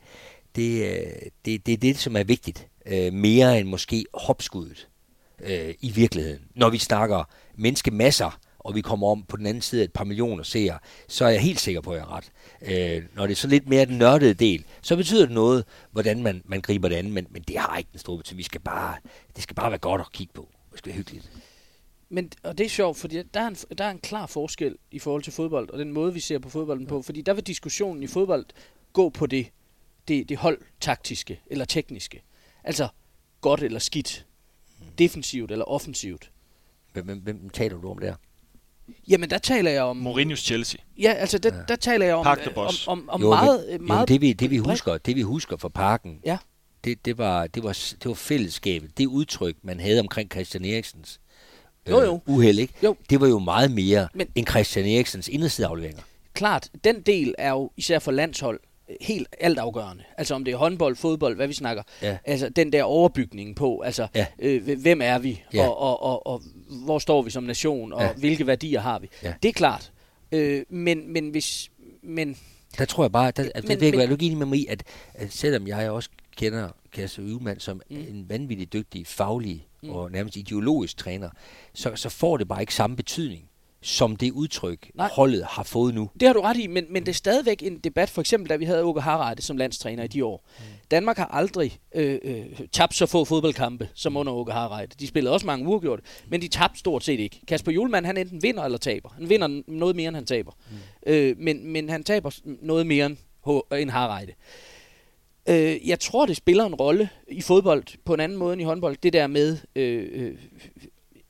det, 0.59 0.85
øh, 0.85 1.13
det, 1.45 1.67
det 1.67 1.73
er 1.73 1.77
det, 1.77 1.99
som 1.99 2.17
er 2.17 2.25
vigtigt. 2.25 2.69
Øh, 2.87 3.13
mere 3.13 3.61
end 3.61 3.69
måske 3.69 4.05
hopskuddet 4.15 4.89
øh, 5.43 5.75
i 5.81 5.91
virkeligheden. 5.91 6.41
Når 6.55 6.71
vi 6.71 6.79
snakker 6.79 7.25
menneskemasser, 7.57 8.41
og 8.59 8.75
vi 8.75 8.81
kommer 8.81 9.07
om 9.09 9.23
på 9.23 9.37
den 9.37 9.47
anden 9.47 9.63
side 9.63 9.81
af 9.81 9.85
et 9.85 9.93
par 9.93 10.05
millioner 10.05 10.43
seere, 10.43 10.79
så 11.09 11.25
er 11.25 11.29
jeg 11.29 11.41
helt 11.41 11.61
sikker 11.61 11.81
på, 11.81 11.91
at 11.91 11.97
jeg 11.97 12.05
er 12.05 12.17
ret. 12.17 12.33
Øh, 12.63 13.03
når 13.15 13.27
det 13.27 13.33
er 13.33 13.37
så 13.37 13.49
lidt 13.49 13.69
mere 13.69 13.85
den 13.85 13.99
nørdede 13.99 14.35
del, 14.35 14.65
så 14.83 14.97
betyder 14.97 15.27
det 15.27 15.35
noget, 15.35 15.65
hvordan 15.91 16.23
man, 16.23 16.43
man 16.45 16.61
griber 16.61 16.89
det 16.89 16.97
an, 16.97 17.13
men, 17.13 17.27
men 17.31 17.43
det 17.43 17.59
har 17.59 17.79
ikke 17.79 17.91
den 17.93 18.01
store 18.01 18.19
betydning. 18.19 18.39
Vi 18.39 18.43
skal 18.43 18.61
bare, 18.61 18.97
det 19.37 19.43
skal 19.43 19.57
bare 19.57 19.71
være 19.71 19.79
godt 19.79 20.01
at 20.01 20.13
kigge 20.13 20.33
på. 20.35 20.49
Det 20.71 20.79
skal 20.79 20.91
være 20.91 20.97
hyggeligt. 20.97 21.33
Men, 22.11 22.33
og 22.43 22.59
det 22.59 22.67
er 22.67 22.71
sjovt, 22.71 22.97
fordi 22.97 23.23
der 23.35 23.41
er, 23.41 23.49
en, 23.49 23.57
der 23.79 23.85
er 23.85 23.91
en 23.91 23.99
klar 23.99 24.27
forskel 24.27 24.77
i 24.91 24.99
forhold 24.99 25.23
til 25.23 25.33
fodbold, 25.33 25.71
og 25.71 25.79
den 25.79 25.93
måde, 25.93 26.15
vi 26.15 26.21
ser 26.21 26.39
på 26.39 26.49
fodbolden 26.49 26.87
på. 26.87 27.03
Fordi 27.03 27.23
der 27.23 27.35
vil 27.35 27.47
diskussionen 27.47 28.03
i 28.03 28.07
fodbold 28.07 28.47
gå 28.93 29.09
på 29.09 29.27
det, 29.27 29.47
det, 30.09 30.29
det 30.29 30.37
holdtaktiske 30.37 31.41
eller 31.47 31.65
tekniske. 31.65 32.23
Altså 32.65 32.89
godt 33.41 33.63
eller 33.63 33.79
skidt. 33.79 34.27
Defensivt 34.99 35.51
eller 35.51 35.65
offensivt. 35.65 36.31
Hvem, 36.93 37.05
hvem, 37.05 37.19
hvem 37.19 37.51
taler 37.51 37.79
du 37.81 37.91
om 37.91 37.99
der? 37.99 38.15
Jamen, 39.09 39.31
der 39.31 39.39
taler 39.39 39.71
jeg 39.71 39.83
om... 39.83 40.07
Mourinho's 40.07 40.35
Chelsea. 40.37 40.81
Ja, 40.99 41.13
altså, 41.13 41.39
der, 41.39 41.67
der 41.67 41.77
taler 41.77 42.07
jeg 42.07 42.15
om, 42.15 42.25
Park 42.25 42.39
the 42.39 42.49
om, 42.49 42.55
Boss. 42.55 42.87
om, 42.89 43.09
om 43.09 43.21
Jo, 43.23 43.29
meget... 43.29 43.67
men, 43.71 43.87
meget 43.87 44.01
jo, 44.01 44.05
det, 44.15 44.21
vi, 44.21 44.33
det, 44.33 44.51
vi 44.51 44.57
husker, 44.57 44.99
det 44.99 45.17
vi 45.17 45.23
husker 45.23 45.57
fra 45.57 45.69
parken, 45.69 46.21
Ja. 46.25 46.39
det, 46.85 47.05
det, 47.05 47.19
var, 47.19 47.47
det, 47.47 47.63
var, 47.63 47.73
det 47.73 48.05
var 48.09 48.15
fællesskabet. 48.15 48.99
Det 48.99 49.07
udtryk, 49.07 49.57
man 49.63 49.81
havde 49.81 50.01
omkring 50.01 50.31
Christian 50.31 50.65
Eriksens 50.65 51.21
Jo, 51.89 52.01
jo. 52.01 52.21
uheld, 52.27 52.59
ikke? 52.59 52.75
Jo. 52.83 52.97
Det 53.11 53.21
var 53.21 53.27
jo 53.27 53.39
meget 53.39 53.71
mere 53.71 54.09
men, 54.15 54.29
end 54.35 54.47
Christian 54.47 54.85
Eriksens 54.87 55.29
indersideafleveringer. 55.29 56.03
Klart, 56.33 56.71
den 56.85 57.01
del 57.03 57.35
er 57.39 57.51
jo 57.51 57.71
især 57.77 57.99
for 57.99 58.13
landshold 58.13 58.61
helt 59.01 59.29
altafgørende. 59.41 60.05
Altså 60.19 60.35
om 60.35 60.45
det 60.45 60.53
er 60.53 60.57
håndbold, 60.57 60.97
fodbold, 60.97 61.37
hvad 61.37 61.47
vi 61.47 61.53
snakker. 61.55 61.83
Ja. 62.03 62.19
Altså 62.25 62.49
den 62.49 62.73
der 62.73 62.83
overbygning 62.83 63.57
på, 63.57 63.81
altså 63.81 64.07
Ja. 64.15 64.27
øh, 64.39 64.79
hvem 64.81 65.01
er 65.03 65.19
vi, 65.19 65.43
Ja. 65.55 65.69
og, 65.69 65.79
og, 65.81 66.03
og, 66.03 66.27
og 66.27 66.43
hvor 66.85 66.99
står 66.99 67.23
vi 67.23 67.31
som 67.31 67.43
nation, 67.43 67.93
og 67.93 68.03
Ja. 68.03 68.13
hvilke 68.13 68.47
værdier 68.47 68.81
har 68.81 68.99
vi. 68.99 69.09
Ja. 69.23 69.35
Det 69.43 69.49
er 69.49 69.53
klart. 69.53 69.93
Øh, 70.33 70.63
men, 70.71 71.13
men 71.13 71.29
hvis... 71.31 71.71
Men, 72.03 72.37
Der 72.79 72.85
tror 72.85 73.05
jeg 73.05 73.13
bare, 73.13 73.31
der, 73.31 73.43
altså, 73.43 73.53
Men- 73.63 73.71
det 73.71 73.81
vil 73.81 73.87
jeg 73.87 74.09
men- 74.09 74.19
være 74.19 74.27
enig 74.27 74.39
med 74.39 74.47
mig 74.47 74.59
i, 74.59 74.67
at, 74.67 74.83
at 75.15 75.33
selvom 75.33 75.67
jeg 75.69 75.91
også 75.91 76.09
kender 76.37 76.69
Kasse 76.93 77.23
Øvemand 77.23 77.61
som 77.61 77.81
mm. 77.91 77.97
en 77.97 78.27
vanvittig 78.29 78.73
dygtig, 78.73 79.07
faglig 79.07 79.67
mm. 79.83 79.91
og 79.91 80.11
nærmest 80.13 80.37
ideologisk 80.37 80.97
træner, 80.97 81.31
så, 81.75 81.93
så 81.95 82.09
får 82.09 82.37
det 82.37 82.49
bare 82.49 82.61
ikke 82.61 82.75
samme 82.75 82.97
betydning, 82.97 83.43
som 83.83 84.17
det 84.17 84.33
udtryk, 84.33 84.91
Nej. 84.95 85.11
Holdet 85.13 85.45
har 85.45 85.63
fået 85.63 85.95
nu. 85.95 86.11
det 86.21 86.29
har 86.29 86.33
du 86.33 86.41
ret 86.41 86.57
i, 86.57 86.67
men, 86.67 86.85
men 86.91 87.03
det 87.03 87.09
er 87.09 87.15
stadigvæk 87.15 87.63
en 87.63 87.79
debat, 87.79 88.11
for 88.11 88.21
eksempel 88.21 88.51
da 88.51 88.57
vi 88.57 88.65
havde 88.65 88.83
Åke 88.83 89.01
Harreide 89.01 89.43
som 89.43 89.57
landstræner 89.57 90.05
i 90.05 90.07
de 90.07 90.25
år. 90.25 90.49
Mm. 90.59 90.65
Danmark 90.91 91.17
har 91.17 91.27
aldrig 91.27 91.79
øh, 91.95 92.19
øh, 92.23 92.47
tabt 92.73 92.95
så 92.95 93.07
få 93.07 93.25
fodboldkampe 93.25 93.89
som 93.95 94.17
under 94.17 94.33
Åke 94.33 94.53
Harreide. 94.53 94.93
De 95.01 95.07
spillede 95.07 95.35
også 95.35 95.47
mange 95.47 95.69
uafgjorte, 95.69 96.03
men 96.29 96.41
de 96.43 96.49
tabte 96.49 96.79
stort 96.79 97.05
set 97.05 97.21
ikke. 97.21 97.41
Kasper 97.49 97.73
Julemand, 97.73 98.07
han 98.07 98.17
enten 98.17 98.43
vinder 98.43 98.63
eller 98.63 98.79
taber. 98.79 99.09
Han 99.09 99.29
vinder 99.29 99.63
noget 99.67 99.97
mere, 99.97 100.09
end 100.09 100.17
han 100.17 100.27
taber. 100.27 100.53
Mm. 100.71 101.13
Øh, 101.13 101.37
men, 101.39 101.73
men 101.73 101.89
han 101.89 102.05
taber 102.05 102.31
noget 102.45 102.87
mere 102.87 103.07
end 103.73 103.91
Harreide. 103.91 104.33
Øh, 105.49 105.89
jeg 105.89 106.01
tror, 106.01 106.27
det 106.27 106.37
spiller 106.37 106.65
en 106.65 106.75
rolle 106.75 107.09
i 107.29 107.41
fodbold 107.41 107.85
på 108.05 108.15
en 108.15 108.21
anden 108.21 108.39
måde 108.39 108.53
end 108.53 108.63
i 108.63 108.65
håndbold. 108.65 108.97
Det 109.03 109.13
der 109.13 109.27
med 109.27 109.57
øh, 109.77 110.09
øh, 110.13 110.35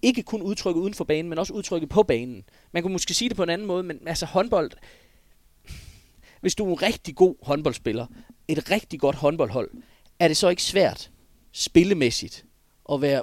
ikke 0.03 0.22
kun 0.22 0.42
udtrykket 0.42 0.80
uden 0.80 0.94
for 0.94 1.05
banen, 1.05 1.28
men 1.28 1.38
også 1.38 1.53
udtrykket 1.53 1.88
på 1.88 2.03
banen. 2.03 2.42
Man 2.72 2.82
kunne 2.82 2.92
måske 2.92 3.14
sige 3.14 3.28
det 3.28 3.36
på 3.36 3.42
en 3.42 3.51
anden 3.51 3.66
måde, 3.66 3.82
men 3.82 3.99
altså 4.07 4.26
håndbold... 4.26 4.70
Hvis 6.40 6.55
du 6.55 6.66
er 6.66 6.72
en 6.72 6.82
rigtig 6.82 7.16
god 7.16 7.34
håndboldspiller, 7.42 8.07
et 8.49 8.70
rigtig 8.70 9.01
godt 9.01 9.16
håndboldhold, 9.16 9.70
er 10.18 10.28
det 10.28 10.36
så 10.36 10.49
ikke 10.49 10.62
svært 10.62 11.11
spillemæssigt 11.53 12.44
at 12.92 13.01
være, 13.01 13.22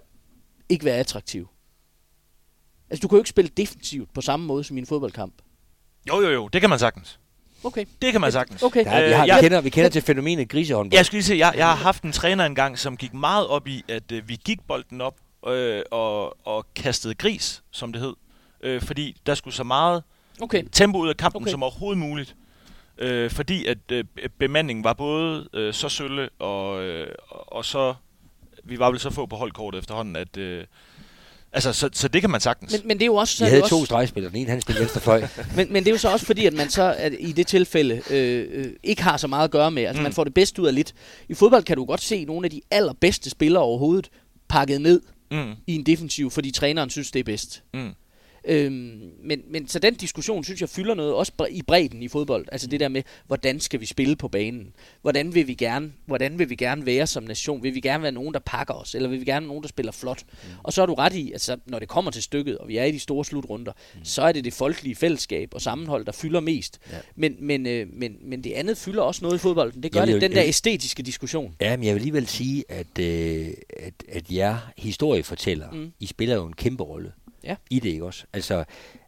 ikke 0.69 0.85
være 0.85 0.95
attraktiv? 0.97 1.47
Altså, 2.89 3.01
du 3.01 3.07
kan 3.07 3.15
jo 3.15 3.19
ikke 3.19 3.29
spille 3.29 3.51
defensivt 3.57 4.13
på 4.13 4.21
samme 4.21 4.45
måde 4.45 4.63
som 4.63 4.77
i 4.77 4.79
en 4.79 4.85
fodboldkamp. 4.85 5.33
Jo, 6.09 6.21
jo, 6.21 6.29
jo. 6.29 6.47
Det 6.47 6.61
kan 6.61 6.69
man 6.69 6.79
sagtens. 6.79 7.19
Okay. 7.63 7.85
Det 8.01 8.11
kan 8.11 8.21
man 8.21 8.31
sagtens. 8.31 8.63
Okay. 8.63 8.83
Er- 8.85 8.99
vi, 9.05 9.09
Øh, 9.11 9.17
har, 9.17 9.25
jeg- 9.25 9.37
vi, 9.37 9.41
kender, 9.41 9.61
vi 9.61 9.69
kender 9.69 9.89
til 9.89 10.01
fænomenet 10.01 10.49
grisehåndbold. 10.49 10.97
Jeg 10.97 11.05
skulle 11.05 11.17
lige 11.17 11.23
se, 11.25 11.35
jeg, 11.35 11.53
jeg 11.57 11.67
har 11.67 11.75
haft 11.75 12.03
en 12.03 12.11
træner 12.11 12.45
engang, 12.45 12.79
som 12.79 12.97
gik 12.97 13.13
meget 13.13 13.47
op 13.47 13.67
i, 13.67 13.83
at 13.87 14.11
øh, 14.11 14.29
vi 14.29 14.35
gik 14.45 14.59
bolden 14.67 15.01
op 15.01 15.15
øh, 15.47 15.83
og, 15.91 16.47
og 16.47 16.65
kastede 16.75 17.13
gris, 17.13 17.63
som 17.71 17.93
det 17.93 18.01
hed. 18.01 18.13
Øh, 18.63 18.81
fordi 18.81 19.17
der 19.25 19.35
skulle 19.35 19.53
så 19.53 19.63
meget 19.63 20.03
Okay. 20.41 20.63
tempo 20.71 20.97
ud 20.97 21.09
af 21.09 21.17
kampen 21.17 21.41
Okay. 21.41 21.51
som 21.51 21.63
overhovedet 21.63 21.97
muligt. 21.97 22.35
Øh, 22.97 23.31
fordi 23.31 23.65
at 23.65 23.77
øh, 23.91 24.03
bemandingen 24.39 24.83
var 24.83 24.93
både 24.93 25.47
øh, 25.53 25.73
så 25.73 25.89
sølle 25.89 26.29
og, 26.29 26.83
øh, 26.83 27.07
og 27.29 27.65
så... 27.65 27.93
Vi 28.63 28.79
var 28.79 28.91
vel 28.91 28.99
så 28.99 29.09
få 29.09 29.25
på 29.25 29.35
holdkortet 29.35 29.79
efterhånden, 29.79 30.15
at... 30.15 30.37
Øh, 30.37 30.63
altså, 31.53 31.73
så, 31.73 31.89
så 31.93 32.07
det 32.07 32.21
kan 32.21 32.29
man 32.29 32.41
sagtens. 32.41 32.71
Men, 32.71 32.87
men 32.87 32.97
det 32.97 33.03
er 33.03 33.05
jo 33.05 33.15
også... 33.15 33.37
så 33.37 33.45
er 33.45 33.49
havde 33.49 33.61
det 33.61 33.69
to 33.69 33.75
også, 33.75 33.85
stregspillere. 33.85 34.31
Den 34.31 34.39
ene, 34.41 34.49
han 34.49 34.61
spillede 34.61 34.81
venstre 34.81 35.01
fløj. 35.01 35.27
men, 35.57 35.73
men 35.73 35.83
det 35.83 35.87
er 35.87 35.91
jo 35.93 35.97
så 35.97 36.09
også 36.09 36.25
fordi, 36.25 36.45
at 36.45 36.53
man 36.53 36.69
så 36.69 36.95
at 36.97 37.13
i 37.19 37.31
det 37.31 37.47
tilfælde 37.47 38.01
øh, 38.09 38.47
øh, 38.51 38.65
ikke 38.83 39.03
har 39.03 39.17
så 39.17 39.27
meget 39.27 39.43
at 39.43 39.51
gøre 39.51 39.71
med. 39.71 39.83
Altså, 39.83 39.99
mm. 39.99 40.01
Mm. 40.01 40.03
man 40.03 40.13
får 40.13 40.23
det 40.23 40.33
bedste 40.33 40.61
ud 40.61 40.67
af 40.67 40.75
lidt. 40.75 40.93
I 41.29 41.33
fodbold 41.33 41.63
kan 41.63 41.77
du 41.77 41.85
godt 41.85 42.01
se 42.01 42.25
nogle 42.25 42.45
af 42.45 42.51
de 42.51 42.61
allerbedste 42.71 43.29
spillere 43.29 43.63
overhovedet 43.63 44.09
pakket 44.47 44.81
ned 44.81 45.01
Mm, 45.31 45.53
i 45.67 45.75
en 45.75 45.83
defensiv, 45.83 46.31
fordi 46.31 46.51
træneren 46.51 46.89
synes, 46.89 47.11
det 47.11 47.19
er 47.19 47.23
bedst. 47.23 47.63
mm. 47.73 47.93
Øhm, 48.47 49.11
men, 49.23 49.41
men 49.49 49.67
så 49.67 49.79
den 49.79 49.93
diskussion, 49.93 50.43
synes 50.43 50.61
jeg, 50.61 50.69
fylder 50.69 50.93
noget, 50.93 51.13
også 51.13 51.31
i 51.51 51.61
bredden 51.61 52.03
i 52.03 52.07
fodbold. 52.07 52.45
Altså 52.51 52.67
det 52.67 52.79
der 52.79 52.87
med, 52.87 53.03
hvordan 53.27 53.59
skal 53.59 53.79
vi 53.79 53.85
spille 53.85 54.15
på 54.15 54.27
banen? 54.27 54.73
Hvordan 55.01 55.35
vil 55.35 55.47
vi 55.47 55.53
gerne, 55.53 55.91
hvordan 56.05 56.39
vil 56.39 56.49
vi 56.49 56.55
gerne 56.55 56.85
være 56.85 57.07
som 57.07 57.23
nation? 57.23 57.63
Vil 57.63 57.75
vi 57.75 57.79
gerne 57.79 58.03
være 58.03 58.11
nogen, 58.11 58.33
der 58.33 58.39
pakker 58.39 58.73
os? 58.73 58.95
Eller 58.95 59.09
vil 59.09 59.19
vi 59.19 59.25
gerne 59.25 59.43
være 59.43 59.47
nogen, 59.47 59.63
der 59.63 59.69
spiller 59.69 59.91
flot? 59.91 60.23
Mm. 60.43 60.49
Og 60.63 60.73
så 60.73 60.81
er 60.81 60.85
du 60.85 60.93
ret 60.93 61.13
i, 61.13 61.31
altså 61.31 61.57
når 61.65 61.79
det 61.79 61.87
kommer 61.87 62.11
til 62.11 62.23
stykket, 62.23 62.57
og 62.57 62.67
vi 62.67 62.77
er 62.77 62.83
i 62.83 62.91
de 62.91 62.99
store 62.99 63.25
slutrunder, 63.25 63.71
mm. 63.95 63.99
så 64.05 64.21
er 64.21 64.31
det 64.31 64.43
det 64.45 64.53
folkelige 64.53 64.95
fællesskab 64.95 65.49
og 65.53 65.61
sammenhold, 65.61 66.05
der 66.05 66.11
fylder 66.11 66.39
mest. 66.39 66.79
Ja. 66.91 66.97
Men, 67.15 67.35
men, 67.39 67.67
øh, 67.67 67.87
men, 67.93 68.17
men 68.21 68.43
det 68.43 68.51
andet 68.51 68.77
fylder 68.77 69.01
også 69.01 69.25
noget 69.25 69.35
i 69.35 69.39
fodbolden. 69.39 69.83
Det 69.83 69.91
gør 69.91 69.99
Jamen, 69.99 70.13
det, 70.13 70.21
den 70.21 70.31
der 70.31 70.39
jeg- 70.41 70.47
æstetiske 70.49 71.03
diskussion. 71.03 71.55
Ja, 71.61 71.77
men 71.77 71.83
jeg 71.85 71.93
vil 71.95 71.99
alligevel 71.99 72.27
sige, 72.27 72.63
at, 72.69 72.99
øh, 72.99 73.47
at, 73.79 73.93
at 74.09 74.31
jer 74.31 74.57
historiefortæller, 74.77 75.71
mm. 75.71 75.91
I 75.99 76.05
spiller 76.05 76.35
jo 76.35 76.45
en 76.45 76.53
kæmpe 76.53 76.83
rolle 76.83 77.11
Ja. 77.45 77.55
i 77.69 77.79
det, 77.79 77.89
ikke 77.89 78.05
også? 78.05 78.25
Altså, 78.33 78.63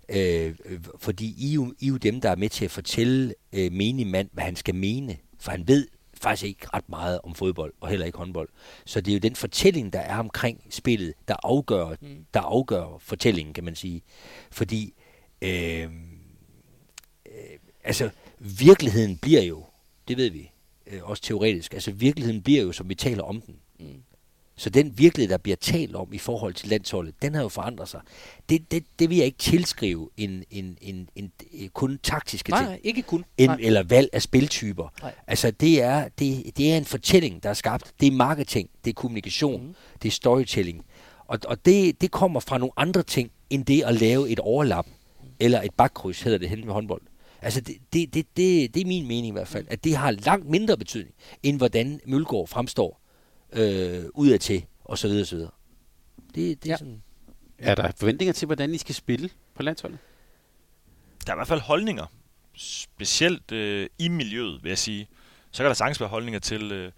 øh, 0.10 0.56
øh, 0.66 0.80
fordi 1.00 1.36
I 1.38 1.50
er, 1.50 1.54
jo, 1.54 1.74
I 1.80 1.86
er 1.86 1.90
jo 1.90 1.98
dem, 1.98 2.22
der 2.22 2.30
er 2.30 2.36
med 2.36 2.50
til 2.50 2.66
at 2.66 2.72
fortælle 2.72 3.34
øh, 3.54 3.72
menig 3.72 4.08
mand, 4.08 4.30
hvad 4.34 4.44
han 4.44 4.56
skal 4.56 4.76
mene. 4.76 5.18
For 5.40 5.52
han 5.52 5.68
ved 5.68 5.88
faktisk 6.14 6.46
ikke 6.46 6.68
ret 6.74 6.90
meget 6.90 7.20
om 7.24 7.36
fodbold, 7.36 7.74
og 7.82 7.90
heller 7.90 8.06
ikke 8.06 8.18
håndbold. 8.18 8.50
Så 8.86 9.02
det 9.02 9.12
er 9.12 9.16
jo 9.16 9.20
den 9.20 9.36
fortælling, 9.36 9.94
der 9.94 10.00
er 10.00 10.18
omkring 10.18 10.64
spillet, 10.70 11.14
der 11.28 11.36
afgør, 11.44 11.96
mm. 12.02 12.26
der 12.34 12.40
afgør 12.40 12.98
fortællingen, 13.00 13.54
kan 13.54 13.64
man 13.64 13.76
sige. 13.76 14.02
Fordi, 14.52 14.94
øh, 15.42 15.84
øh, 15.84 15.90
altså, 17.84 18.10
virkeligheden 18.40 19.18
bliver 19.18 19.42
jo, 19.42 19.66
det 20.08 20.18
ved 20.18 20.30
vi, 20.30 20.52
øh, 20.88 21.04
også 21.04 21.24
teoretisk, 21.24 21.74
altså 21.74 21.92
virkeligheden 21.92 22.42
bliver 22.42 22.62
jo, 22.62 22.72
som 22.72 22.90
vi 22.90 22.96
taler 22.96 23.24
om 23.24 23.42
den. 23.42 23.56
Mm. 24.58 24.60
Så 24.60 24.70
den 24.70 24.98
virkelighed, 24.98 25.30
der 25.30 25.38
bliver 25.38 25.56
talt 25.56 25.96
om 25.96 26.14
i 26.14 26.18
forhold 26.18 26.54
til 26.54 26.70
landsholdet, 26.70 27.14
den 27.22 27.36
har 27.36 27.42
jo 27.42 27.50
forandret 27.50 27.90
sig. 27.90 28.02
Det, 28.50 28.72
det, 28.72 28.84
det 29.00 29.10
vil 29.10 29.18
jeg 29.18 29.26
ikke 29.26 29.38
tilskrive 29.38 30.10
en, 30.18 30.44
en, 30.52 30.78
en, 30.82 31.10
en, 31.16 31.32
en 31.52 31.70
kun 31.74 32.00
taktiske 32.04 32.50
Nej, 32.50 32.60
ting, 32.60 32.70
nej, 32.70 32.80
ikke 32.84 33.02
kun. 33.02 33.26
en, 33.38 33.50
Nej. 33.50 33.58
eller 33.62 33.84
valg 33.84 34.10
af 34.14 34.22
spiltyper. 34.22 34.94
Nej. 35.02 35.14
Altså 35.28 35.52
det 35.52 35.82
er, 35.82 36.08
det, 36.20 36.58
det 36.58 36.72
er 36.74 36.78
en 36.78 36.86
fortælling, 36.86 37.44
der 37.44 37.50
er 37.50 37.54
skabt. 37.54 37.94
Det 38.00 38.08
er 38.08 38.12
marketing, 38.12 38.70
det 38.86 38.90
er 38.90 38.94
kommunikation, 38.94 39.68
mm. 39.68 39.76
det 40.02 40.08
er 40.08 40.12
storytelling. 40.12 40.86
Og, 41.28 41.40
og 41.48 41.66
det, 41.66 42.02
det 42.02 42.12
kommer 42.12 42.40
fra 42.40 42.58
nogle 42.58 42.72
andre 42.78 43.04
ting, 43.04 43.32
end 43.50 43.66
det 43.66 43.84
at 43.84 43.96
lave 43.96 44.30
et 44.30 44.40
overlap, 44.40 44.88
eller 45.40 45.62
et 45.62 45.74
bakkryds, 45.78 46.22
hedder 46.22 46.38
det 46.38 46.50
hen 46.50 46.66
med 46.66 46.74
håndbold. 46.74 47.02
Altså, 47.42 47.62
det, 47.62 47.76
det, 47.94 48.14
det, 48.14 48.26
det, 48.38 48.74
det 48.74 48.82
er 48.82 48.86
min 48.86 49.08
mening 49.08 49.28
i 49.28 49.32
hvert 49.32 49.48
fald, 49.48 49.66
at 49.70 49.84
det 49.84 49.96
har 49.96 50.12
langt 50.12 50.50
mindre 50.50 50.78
betydning, 50.78 51.16
end 51.44 51.58
hvordan 51.58 52.00
Mølgaard 52.06 52.48
fremstår 52.48 53.02
øh, 53.54 54.04
udadtil, 54.14 54.66
og 54.84 54.98
så 54.98 55.08
videre, 55.08 55.24
og 55.24 55.28
så 55.28 55.36
videre. 55.36 55.52
Det, 56.36 56.64
det 56.64 56.70
er 56.70 56.74
Ja. 56.74 56.78
sådan... 56.78 57.04
Er 57.58 57.76
der 57.76 57.92
forventninger 58.00 58.34
til, 58.34 58.46
hvordan 58.46 58.74
I 58.74 58.78
skal 58.78 58.96
spille 58.96 59.30
på 59.56 59.64
landsholdet? 59.64 60.00
Der 61.26 61.32
er 61.32 61.36
i 61.36 61.38
hvert 61.38 61.48
fald 61.48 61.62
holdninger, 61.62 62.06
specielt 62.56 63.52
øh, 63.52 63.88
i 64.00 64.08
miljøet, 64.08 64.64
vil 64.64 64.70
jeg 64.70 64.78
sige. 64.78 65.08
Så 65.52 65.64
kan 65.64 65.68
der 65.68 65.74
sagtens 65.74 66.00
være 66.00 66.10
holdninger 66.10 66.40
til, 66.40 66.72
øh, 66.72 66.92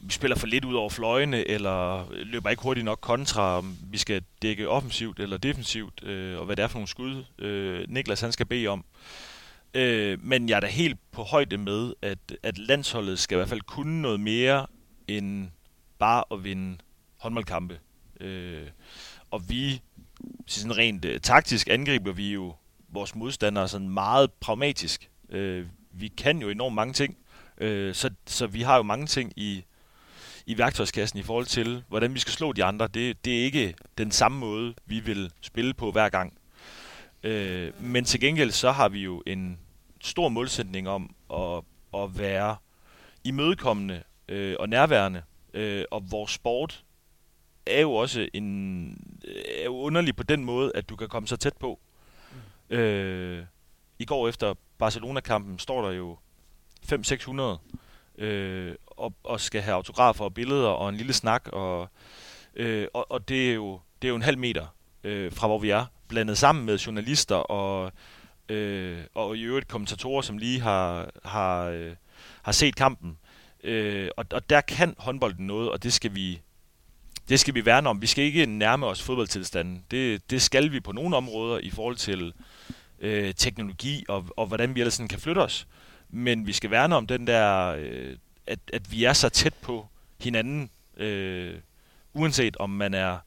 om 0.00 0.08
vi 0.08 0.12
spiller 0.12 0.36
for 0.36 0.46
lidt 0.46 0.64
ud 0.64 0.74
over 0.74 0.90
fløjene, 0.90 1.48
eller 1.48 2.06
løber 2.24 2.50
ikke 2.50 2.62
hurtigt 2.62 2.84
nok 2.84 2.98
kontra, 3.00 3.58
om 3.58 3.76
vi 3.90 3.98
skal 3.98 4.22
dække 4.42 4.68
offensivt 4.68 5.20
eller 5.20 5.36
defensivt, 5.36 6.04
øh, 6.04 6.38
og 6.38 6.46
hvad 6.46 6.56
det 6.56 6.62
er 6.62 6.68
for 6.68 6.78
nogle 6.78 6.88
skud, 6.88 7.24
øh, 7.38 7.84
Niklas 7.88 8.20
han 8.20 8.32
skal 8.32 8.46
bede 8.46 8.66
om. 8.66 8.84
Øh, 9.74 10.24
men 10.24 10.48
jeg 10.48 10.56
er 10.56 10.60
da 10.60 10.66
helt 10.66 10.98
på 11.12 11.22
højde 11.22 11.58
med, 11.58 11.92
at, 12.02 12.18
at 12.42 12.58
landsholdet 12.58 13.18
skal 13.18 13.34
i 13.34 13.38
hvert 13.38 13.48
fald 13.48 13.60
kunne 13.60 14.02
noget 14.02 14.20
mere 14.20 14.66
end 15.08 15.48
bare 15.98 16.24
at 16.32 16.44
vinde 16.44 16.78
håndboldkampe. 17.16 17.80
Øh, 18.20 18.66
og 19.30 19.50
vi, 19.50 19.80
sådan 20.46 20.76
rent 20.76 21.04
øh, 21.04 21.20
taktisk 21.20 21.68
angriber 21.68 22.12
vi 22.12 22.32
jo 22.32 22.54
vores 22.88 23.14
modstandere 23.14 23.68
sådan 23.68 23.88
meget 23.88 24.32
pragmatisk. 24.32 25.10
Øh, 25.28 25.66
vi 25.92 26.08
kan 26.08 26.38
jo 26.38 26.48
enormt 26.48 26.74
mange 26.74 26.94
ting, 26.94 27.16
øh, 27.58 27.94
så, 27.94 28.10
så 28.26 28.46
vi 28.46 28.62
har 28.62 28.76
jo 28.76 28.82
mange 28.82 29.06
ting 29.06 29.32
i, 29.36 29.64
i 30.46 30.58
værktøjskassen 30.58 31.18
i 31.18 31.22
forhold 31.22 31.46
til, 31.46 31.84
hvordan 31.88 32.14
vi 32.14 32.18
skal 32.18 32.32
slå 32.32 32.52
de 32.52 32.64
andre. 32.64 32.88
Det, 32.88 33.24
det 33.24 33.40
er 33.40 33.44
ikke 33.44 33.74
den 33.98 34.10
samme 34.10 34.38
måde, 34.38 34.74
vi 34.86 35.00
vil 35.00 35.30
spille 35.40 35.74
på 35.74 35.90
hver 35.92 36.08
gang. 36.08 36.38
Øh, 37.22 37.82
men 37.82 38.04
til 38.04 38.20
gengæld 38.20 38.50
så 38.50 38.70
har 38.70 38.88
vi 38.88 39.00
jo 39.00 39.22
en 39.26 39.58
stor 40.00 40.28
målsætning 40.28 40.88
om 40.88 41.14
at, 41.34 41.62
at 41.94 42.18
være 42.18 42.56
imødekommende 43.24 44.02
øh, 44.28 44.56
og 44.60 44.68
nærværende. 44.68 45.22
Øh, 45.56 45.84
og 45.90 46.10
vores 46.10 46.30
sport 46.30 46.84
er 47.66 47.80
jo 47.80 47.92
også 47.92 48.28
en, 48.34 48.88
er 49.60 49.64
jo 49.64 49.76
underlig 49.76 50.16
på 50.16 50.22
den 50.22 50.44
måde, 50.44 50.72
at 50.74 50.88
du 50.88 50.96
kan 50.96 51.08
komme 51.08 51.28
så 51.28 51.36
tæt 51.36 51.56
på. 51.56 51.78
Øh, 52.70 53.44
I 53.98 54.04
går 54.04 54.28
efter 54.28 54.54
Barcelona-kampen 54.78 55.58
står 55.58 55.82
der 55.82 55.90
jo 55.90 56.18
500-600 56.92 58.22
øh, 58.24 58.74
og, 58.86 59.14
og 59.24 59.40
skal 59.40 59.62
have 59.62 59.74
autografer 59.74 60.24
og 60.24 60.34
billeder 60.34 60.68
og 60.68 60.88
en 60.88 60.96
lille 60.96 61.12
snak. 61.12 61.48
Og, 61.52 61.88
øh, 62.54 62.88
og, 62.94 63.10
og 63.10 63.28
det, 63.28 63.50
er 63.50 63.54
jo, 63.54 63.80
det 64.02 64.08
er 64.08 64.10
jo 64.10 64.16
en 64.16 64.22
halv 64.22 64.38
meter 64.38 64.66
øh, 65.04 65.32
fra, 65.32 65.46
hvor 65.46 65.58
vi 65.58 65.70
er, 65.70 65.84
blandet 66.08 66.38
sammen 66.38 66.66
med 66.66 66.78
journalister 66.78 67.36
og, 67.36 67.92
øh, 68.48 68.98
og 69.14 69.36
i 69.36 69.42
øvrigt 69.42 69.68
kommentatorer, 69.68 70.22
som 70.22 70.38
lige 70.38 70.60
har, 70.60 71.10
har, 71.24 71.64
øh, 71.64 71.94
har 72.42 72.52
set 72.52 72.76
kampen. 72.76 73.18
Øh, 73.66 74.08
og, 74.16 74.26
og 74.30 74.50
der 74.50 74.60
kan 74.60 74.94
håndbolden 74.98 75.46
noget, 75.46 75.70
og 75.70 75.82
det 75.82 75.92
skal 75.92 76.14
vi 76.14 76.40
det 77.28 77.40
skal 77.40 77.54
vi 77.54 77.66
værne 77.66 77.88
om. 77.88 78.02
Vi 78.02 78.06
skal 78.06 78.24
ikke 78.24 78.46
nærme 78.46 78.86
os 78.86 79.02
fodboldtilstanden. 79.02 79.84
Det, 79.90 80.30
det 80.30 80.42
skal 80.42 80.72
vi 80.72 80.80
på 80.80 80.92
nogle 80.92 81.16
områder 81.16 81.58
i 81.58 81.70
forhold 81.70 81.96
til 81.96 82.32
øh, 82.98 83.34
teknologi 83.34 84.04
og, 84.08 84.26
og 84.36 84.46
hvordan 84.46 84.74
vi 84.74 84.80
ellers 84.80 84.96
kan 85.10 85.18
flytte 85.18 85.38
os. 85.38 85.66
Men 86.10 86.46
vi 86.46 86.52
skal 86.52 86.70
værne 86.70 86.96
om 86.96 87.06
den 87.06 87.26
der, 87.26 87.76
øh, 87.78 88.16
at, 88.46 88.58
at 88.72 88.92
vi 88.92 89.04
er 89.04 89.12
så 89.12 89.28
tæt 89.28 89.54
på 89.54 89.88
hinanden, 90.20 90.70
øh, 90.96 91.54
uanset 92.14 92.56
om 92.56 92.70
man 92.70 92.94
er 92.94 93.18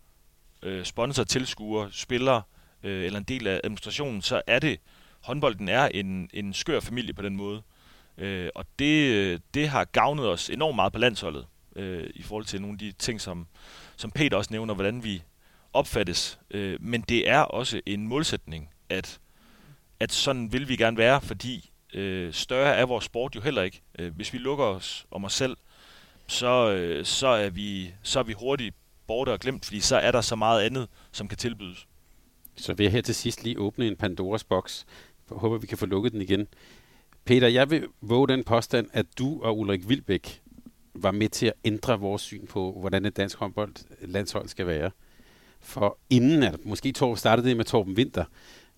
øh, 0.64 0.86
sponsor, 0.86 1.24
tilskuer, 1.24 1.88
spiller 1.92 2.42
øh, 2.84 3.06
eller 3.06 3.20
en 3.20 3.26
del 3.26 3.48
af 3.48 3.62
administrationen, 3.64 4.22
så 4.22 4.42
er 4.48 4.60
det, 4.60 4.80
håndbolden 5.22 5.70
er 5.70 5.86
en, 5.86 6.30
en 6.34 6.54
skør 6.54 6.80
familie 6.80 7.14
på 7.14 7.22
den 7.22 7.36
måde. 7.36 7.58
Øh, 7.58 7.79
Øh, 8.20 8.50
og 8.56 8.66
det, 8.80 9.14
øh, 9.14 9.40
det 9.54 9.70
har 9.70 9.86
gavnet 9.86 10.28
os 10.28 10.50
enormt 10.50 10.76
meget 10.76 10.94
på 10.94 11.00
landsholdet, 11.00 11.46
øh, 11.76 12.10
i 12.16 12.22
forhold 12.22 12.46
til 12.46 12.62
nogle 12.62 12.74
af 12.74 12.80
de 12.80 12.92
ting, 12.92 13.22
som, 13.22 13.48
som 13.98 14.12
Peter 14.12 14.38
også 14.38 14.54
nævner, 14.54 14.74
hvordan 14.74 15.04
vi 15.04 15.24
opfattes. 15.74 16.40
Øh, 16.52 16.78
men 16.82 17.02
det 17.02 17.30
er 17.30 17.40
også 17.40 17.82
en 17.86 18.08
målsætning, 18.08 18.70
at, 18.90 19.20
at 20.00 20.12
sådan 20.12 20.54
vil 20.54 20.70
vi 20.70 20.76
gerne 20.76 20.98
være, 20.98 21.22
fordi 21.22 21.72
øh, 21.94 22.34
større 22.34 22.76
er 22.76 22.86
vores 22.86 23.06
sport 23.06 23.36
jo 23.36 23.42
heller 23.42 23.62
ikke. 23.62 23.82
Øh, 24.00 24.16
hvis 24.16 24.34
vi 24.34 24.38
lukker 24.38 24.66
os 24.66 25.06
om 25.12 25.26
os 25.26 25.34
selv, 25.34 25.58
så, 26.28 26.72
øh, 26.72 27.06
så, 27.06 27.28
er 27.28 27.50
vi, 27.50 27.94
så 28.04 28.20
er 28.20 28.24
vi 28.24 28.34
hurtigt 28.34 28.76
borte 29.08 29.30
og 29.30 29.40
glemt, 29.40 29.66
fordi 29.66 29.80
så 29.80 29.98
er 29.98 30.12
der 30.12 30.22
så 30.22 30.36
meget 30.36 30.62
andet, 30.62 30.88
som 31.12 31.28
kan 31.28 31.38
tilbydes. 31.38 31.88
Så 32.56 32.74
vil 32.74 32.84
jeg 32.84 32.92
her 32.92 33.02
til 33.02 33.16
sidst 33.16 33.44
lige 33.44 33.60
åbne 33.60 33.88
en 33.88 33.96
Pandoras 33.96 34.44
boks. 34.44 34.86
Jeg 35.30 35.38
håber, 35.38 35.58
vi 35.58 35.68
kan 35.68 35.78
få 35.78 35.86
lukket 35.86 36.12
den 36.12 36.22
igen. 36.22 36.48
Peter, 37.30 37.48
jeg 37.48 37.70
vil 37.70 37.88
våge 38.02 38.28
den 38.28 38.44
påstand, 38.44 38.88
at 38.94 39.06
du 39.20 39.40
og 39.42 39.60
Ulrik 39.60 39.90
Vilbæk 39.90 40.42
var 40.94 41.12
med 41.12 41.30
til 41.30 41.46
at 41.46 41.54
ændre 41.66 42.00
vores 42.00 42.22
syn 42.22 42.48
på, 42.48 42.78
hvordan 42.80 43.06
et 43.06 43.18
dansk 43.18 43.38
håndboldlandshold 43.38 44.48
skal 44.48 44.68
være. 44.68 44.92
For 45.60 45.98
inden, 46.10 46.44
at 46.44 46.66
måske 46.66 46.92
Torben 46.92 47.18
startede 47.18 47.50
det 47.50 47.58
med 47.58 47.66
Torben 47.66 47.94
Winter, 47.94 48.26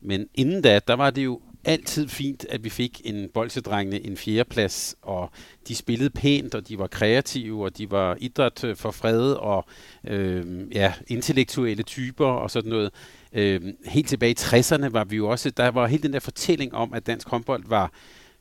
men 0.02 0.28
inden 0.36 0.62
da, 0.62 0.80
der 0.88 0.94
var 0.94 1.10
det 1.10 1.26
jo 1.26 1.42
altid 1.66 2.08
fint, 2.08 2.46
at 2.50 2.64
vi 2.64 2.70
fik 2.70 3.02
en 3.04 3.30
bolsedrengene 3.34 4.06
en 4.06 4.18
fjerdeplads, 4.18 4.96
og 5.02 5.30
de 5.68 5.76
spillede 5.76 6.10
pænt, 6.10 6.56
og 6.56 6.68
de 6.68 6.80
var 6.80 6.88
kreative, 6.88 7.64
og 7.64 7.78
de 7.78 7.92
var 7.92 8.18
idræt 8.20 8.64
øh, 8.64 8.76
for 8.76 8.92
fred, 8.92 9.32
og 9.34 9.66
øh, 10.08 10.76
ja, 10.76 10.94
intellektuelle 11.08 11.84
typer 11.84 12.26
og 12.28 12.52
sådan 12.52 12.70
noget. 12.70 12.92
Øh, 13.34 13.62
helt 13.86 14.08
tilbage 14.08 14.32
i 14.32 14.36
60'erne 14.40 14.90
var 14.90 15.04
vi 15.04 15.16
jo 15.16 15.30
også, 15.30 15.50
der 15.50 15.72
var 15.72 15.88
hele 15.88 16.04
den 16.04 16.14
der 16.14 16.20
fortælling 16.20 16.74
om, 16.74 16.94
at 16.94 17.08
dansk 17.08 17.28
håndbold 17.28 17.64
var 17.68 17.92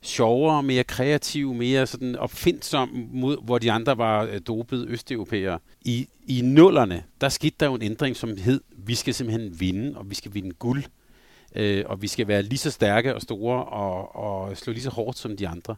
sjovere, 0.03 0.63
mere 0.63 0.85
kreativ, 0.85 1.55
mere 1.55 1.87
sådan 1.87 2.17
opfindsom 2.17 3.09
mod, 3.13 3.45
hvor 3.45 3.59
de 3.59 3.73
andre 3.73 3.99
var 3.99 4.25
øh, 4.25 4.41
dopede 4.47 4.87
østeuropæere. 4.89 5.59
I, 5.81 6.09
I 6.27 6.41
nullerne, 6.41 7.05
der 7.21 7.29
skete 7.29 7.57
der 7.61 7.67
jo 7.67 7.75
en 7.75 7.83
ændring, 7.83 8.17
som 8.17 8.37
hed, 8.37 8.61
vi 8.77 8.95
skal 8.95 9.15
simpelthen 9.15 9.61
vinde, 9.61 9.99
og 9.99 10.11
vi 10.11 10.15
skal 10.15 10.35
vinde 10.35 10.51
guld. 10.53 10.85
Øh, 11.55 11.85
og 11.87 12.03
vi 12.03 12.07
skal 12.07 12.29
være 12.29 12.43
lige 12.43 12.59
så 12.59 12.71
stærke 12.71 13.15
og 13.15 13.23
store 13.23 13.65
og, 13.65 14.17
og 14.17 14.57
slå 14.57 14.73
lige 14.73 14.83
så 14.83 14.91
hårdt 14.91 15.19
som 15.19 15.37
de 15.37 15.49
andre. 15.49 15.77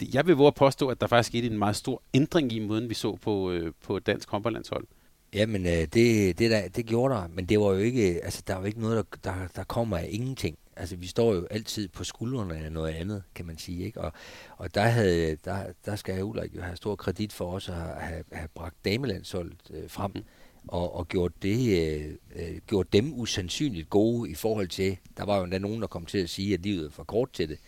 Det, 0.00 0.14
jeg 0.14 0.26
vil 0.26 0.36
våge 0.36 0.46
at 0.46 0.54
påstå, 0.54 0.88
at 0.88 1.00
der 1.00 1.06
faktisk 1.06 1.26
skete 1.26 1.46
en 1.46 1.58
meget 1.58 1.76
stor 1.76 2.02
ændring 2.14 2.52
i 2.52 2.58
måden, 2.58 2.88
vi 2.88 2.94
så 2.94 3.16
på, 3.16 3.50
øh, 3.50 3.72
på 3.84 3.98
dansk 3.98 4.30
håndboldlandshold. 4.30 4.86
Jamen, 5.34 5.66
øh, 5.66 5.72
det, 5.72 6.38
det, 6.38 6.50
der, 6.50 6.68
det 6.68 6.86
gjorde 6.86 7.14
der, 7.14 7.28
men 7.34 7.46
det 7.46 7.60
var 7.60 7.66
jo 7.66 7.78
ikke, 7.78 8.20
altså 8.24 8.42
der 8.46 8.56
var 8.56 8.66
ikke 8.66 8.80
noget, 8.80 8.96
der, 8.96 9.32
der, 9.32 9.46
der 9.56 9.64
kommer 9.64 9.96
af 9.96 10.08
ingenting. 10.10 10.58
Altså, 10.82 10.96
vi 10.96 11.06
står 11.06 11.34
jo 11.34 11.46
altid 11.50 11.88
på 11.88 12.04
skuldrene 12.04 12.54
af 12.54 12.72
noget 12.72 12.92
andet, 12.92 13.22
kan 13.34 13.46
man 13.46 13.58
sige, 13.58 13.84
ikke? 13.84 14.00
Og, 14.00 14.12
og 14.56 14.74
der, 14.74 14.82
havde, 14.82 15.36
der, 15.44 15.64
der 15.86 15.96
skal 15.96 16.24
Ulrik 16.24 16.56
jo 16.56 16.62
have 16.62 16.76
stor 16.76 16.96
kredit 16.96 17.32
for 17.32 17.52
os 17.52 17.68
at 17.68 17.74
have, 17.74 18.24
have 18.32 18.48
bragt 18.54 18.84
damelandsholdet 18.84 19.60
øh, 19.70 19.90
frem, 19.90 20.10
mm. 20.14 20.22
og, 20.68 20.94
og 20.94 21.08
gjort, 21.08 21.32
det, 21.42 21.88
øh, 21.88 22.14
øh, 22.36 22.58
gjort 22.66 22.92
dem 22.92 23.12
usandsynligt 23.12 23.90
gode 23.90 24.30
i 24.30 24.34
forhold 24.34 24.68
til, 24.68 24.96
der 25.16 25.24
var 25.24 25.36
jo 25.36 25.44
endda 25.44 25.58
nogen, 25.58 25.80
der 25.80 25.86
kom 25.86 26.06
til 26.06 26.18
at 26.18 26.30
sige, 26.30 26.54
at 26.54 26.60
livet 26.60 26.84
var 26.84 26.90
for 26.90 27.04
kort 27.04 27.32
til 27.32 27.48
det, 27.48 27.58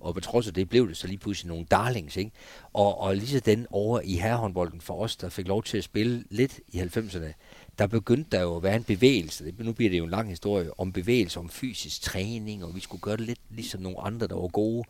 og 0.00 0.14
på 0.14 0.20
trods 0.20 0.46
af 0.46 0.54
det 0.54 0.68
blev 0.68 0.88
det 0.88 0.96
så 0.96 1.06
lige 1.06 1.18
pludselig 1.18 1.48
nogle 1.48 1.66
darlings, 1.70 2.16
ikke? 2.16 2.30
Og, 2.72 3.00
og 3.00 3.16
lige 3.16 3.28
så 3.28 3.40
den 3.40 3.66
over 3.70 4.00
i 4.00 4.14
herrehåndbolden 4.16 4.80
for 4.80 5.02
os, 5.02 5.16
der 5.16 5.28
fik 5.28 5.48
lov 5.48 5.62
til 5.62 5.78
at 5.78 5.84
spille 5.84 6.24
lidt 6.30 6.60
i 6.68 6.80
90'erne, 6.80 7.32
der 7.80 7.86
begyndte 7.86 8.36
der 8.36 8.42
jo 8.42 8.56
at 8.56 8.62
være 8.62 8.76
en 8.76 8.84
bevægelse, 8.84 9.44
det, 9.44 9.58
nu 9.58 9.72
bliver 9.72 9.90
det 9.90 9.98
jo 9.98 10.04
en 10.04 10.10
lang 10.10 10.28
historie, 10.28 10.80
om 10.80 10.92
bevægelse, 10.92 11.40
om 11.40 11.48
fysisk 11.48 12.02
træning, 12.02 12.64
og 12.64 12.74
vi 12.74 12.80
skulle 12.80 13.00
gøre 13.00 13.16
det 13.16 13.26
lidt 13.26 13.40
ligesom 13.50 13.80
nogle 13.80 14.00
andre, 14.00 14.26
der 14.26 14.34
var 14.34 14.48
gode. 14.48 14.84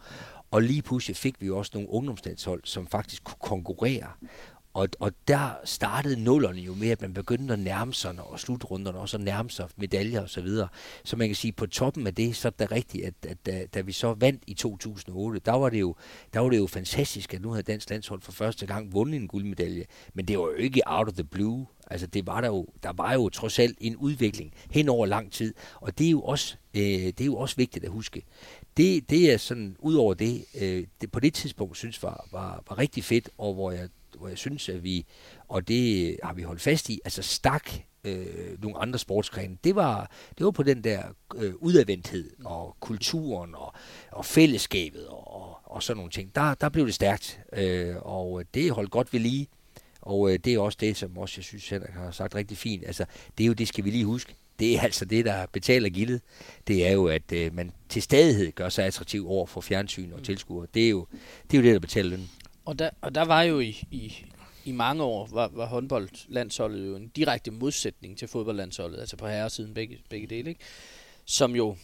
Og 0.51 0.63
lige 0.63 0.83
pludselig 0.83 1.17
fik 1.17 1.35
vi 1.41 1.47
jo 1.47 1.59
også 1.59 1.71
nogle 1.75 1.91
ungdomslandshold, 1.91 2.61
som 2.65 2.87
faktisk 2.87 3.25
kunne 3.25 3.37
konkurrere. 3.41 4.07
Og, 4.73 4.89
og 5.01 5.13
der 5.29 5.51
startede 5.65 6.25
nullerne 6.25 6.61
jo 6.61 6.75
med, 6.75 6.91
at 6.91 7.03
man 7.03 7.15
begyndte 7.15 7.55
at 7.55 7.61
nærme 7.61 7.95
sig, 7.95 8.15
og 8.19 8.41
slutrunderne 8.41 8.99
også 8.99 9.17
at 9.17 9.23
nærme 9.23 9.51
sig 9.51 9.69
medaljer 9.77 10.21
og 10.21 10.31
så 10.31 10.41
videre. 10.41 10.69
Så 11.05 11.17
man 11.17 11.29
kan 11.29 11.35
sige, 11.35 11.53
på 11.53 11.67
toppen 11.67 12.07
af 12.07 12.15
det, 12.15 12.37
så 12.37 12.49
er 12.49 12.53
det 12.53 12.73
rigtigt, 12.73 13.05
at, 13.05 13.15
at, 13.29 13.55
at 13.55 13.75
da 13.75 13.81
vi 13.81 13.93
så 13.93 14.15
vandt 14.15 14.43
i 14.47 14.55
2008, 14.55 15.41
der 15.45 15.53
var, 15.53 15.71
det 15.71 15.81
jo, 15.81 15.95
der 16.35 16.41
var 16.41 16.51
det 16.51 16.59
jo 16.59 16.67
fantastisk, 16.67 17.35
at 17.35 17.43
nu 17.43 17.51
havde 17.51 17.63
dansk 17.63 17.91
landshold 17.91 18.21
for 18.21 18.33
første 18.33 18.67
gang 18.67 18.93
vundet 18.93 19.21
en 19.21 19.29
guldmedalje. 19.29 19.85
Men 20.15 20.29
det 20.29 20.39
var 20.39 20.45
jo 20.45 20.55
ikke 20.55 20.83
out 20.87 21.09
of 21.09 21.15
the 21.15 21.25
blue. 21.25 21.67
Altså 21.91 22.07
det 22.07 22.27
var 22.27 22.41
der 22.41 22.49
jo, 22.49 22.67
der 22.83 22.93
var 22.93 23.13
jo 23.13 23.29
trods 23.29 23.59
alt 23.59 23.79
en 23.81 23.97
udvikling 23.97 24.53
hen 24.71 24.89
over 24.89 25.07
lang 25.07 25.33
tid, 25.33 25.55
og 25.75 25.99
det 25.99 26.07
er 26.07 26.11
jo 26.11 26.23
også, 26.23 26.57
øh, 26.75 26.83
det 26.83 27.21
er 27.21 27.25
jo 27.25 27.37
også 27.37 27.57
vigtigt 27.57 27.85
at 27.85 27.91
huske. 27.91 28.23
Det, 28.77 29.11
det 29.11 29.33
er 29.33 29.37
sådan, 29.37 29.77
ud 29.79 29.95
over 29.95 30.15
det, 30.15 30.45
øh, 30.61 30.87
det, 31.01 31.13
på 31.13 31.21
det 31.21 31.35
tidspunkt 31.35 31.77
synes 31.77 32.03
var, 32.03 32.29
var, 32.33 32.63
var 32.69 32.79
rigtig 32.79 33.05
fedt, 33.05 33.31
og 33.39 33.55
hvor 33.55 33.71
jeg, 33.71 33.89
hvor 34.21 34.29
jeg 34.29 34.39
synes, 34.39 34.69
at 34.69 34.85
vi, 34.85 35.07
og 35.49 35.69
det 35.69 36.17
har 36.23 36.35
vi 36.35 36.43
holdt 36.43 36.61
fast 36.61 36.91
i, 36.91 37.01
altså 37.05 37.23
stak 37.23 37.71
øh, 38.05 38.63
nogle 38.63 38.79
andre 38.79 38.99
sportsgrene. 38.99 39.57
Det 39.65 39.75
var, 39.75 40.11
det 40.39 40.45
var 40.45 40.51
på 40.51 40.63
den 40.63 40.85
der 40.85 41.03
øh, 41.37 41.53
udadvendthed 41.59 42.31
og 42.45 42.77
kulturen 42.81 43.55
og, 43.55 43.73
og 44.11 44.25
fællesskabet 44.25 45.07
og, 45.07 45.35
og, 45.35 45.59
og 45.65 45.83
sådan 45.83 45.97
nogle 45.97 46.11
ting. 46.11 46.35
Der, 46.35 46.55
der 46.55 46.69
blev 46.69 46.87
det 46.87 46.95
stærkt, 46.95 47.41
øh, 47.53 47.97
og 47.97 48.45
det 48.55 48.71
holdt 48.71 48.91
godt 48.91 49.13
ved 49.13 49.21
lige. 49.21 49.49
Og 50.01 50.33
øh, 50.33 50.39
det 50.39 50.55
er 50.55 50.59
også 50.59 50.79
det, 50.81 50.97
som 50.97 51.19
også 51.19 51.35
jeg 51.39 51.45
synes, 51.45 51.69
Henrik 51.69 51.93
har 51.93 52.11
sagt 52.11 52.35
rigtig 52.35 52.57
fint. 52.59 52.85
Altså, 52.87 53.05
det 53.39 53.45
er 53.45 53.49
jo 53.49 53.53
det, 53.53 53.69
skal 53.69 53.85
vi 53.85 53.91
lige 53.91 54.05
huske. 54.05 54.35
Det 54.59 54.77
er 54.77 54.81
altså 54.81 55.05
det, 55.05 55.25
der 55.25 55.47
betaler 55.47 55.89
gildet. 55.89 56.21
Det 56.67 56.87
er 56.87 56.93
jo, 56.93 57.07
at 57.07 57.33
øh, 57.33 57.55
man 57.55 57.73
til 57.89 58.03
stadighed 58.03 58.53
gør 58.53 58.69
sig 58.69 58.85
attraktiv 58.85 59.31
over 59.31 59.47
for 59.47 59.61
fjernsyn 59.61 60.13
og 60.13 60.23
tilskuere. 60.23 60.67
Det 60.75 60.87
er 60.87 60.91
jo 60.91 61.07
det, 61.51 61.59
er 61.59 61.63
jo 61.63 61.67
det 61.67 61.75
der 61.75 61.81
betaler 61.81 62.11
løn. 62.11 62.29
Og 62.71 62.79
der, 62.79 62.91
og 63.01 63.15
der 63.15 63.23
var 63.23 63.43
jo 63.43 63.61
i, 63.61 63.83
i, 63.91 64.25
i 64.65 64.73
mange 64.73 65.03
år, 65.03 65.29
var, 65.33 65.51
var 65.53 65.67
håndboldlandsholdet 65.67 66.87
jo 66.87 66.97
en 66.97 67.09
direkte 67.09 67.51
modsætning 67.51 68.19
til 68.19 68.29
fodboldlandsholdet, 68.29 69.01
altså 69.01 69.17
på 69.17 69.27
herresiden 69.27 69.75
begge, 69.75 69.99
begge 70.11 70.27
dele, 70.27 70.49
ikke? 70.49 70.61
som 71.25 71.57
jo, 71.57 71.77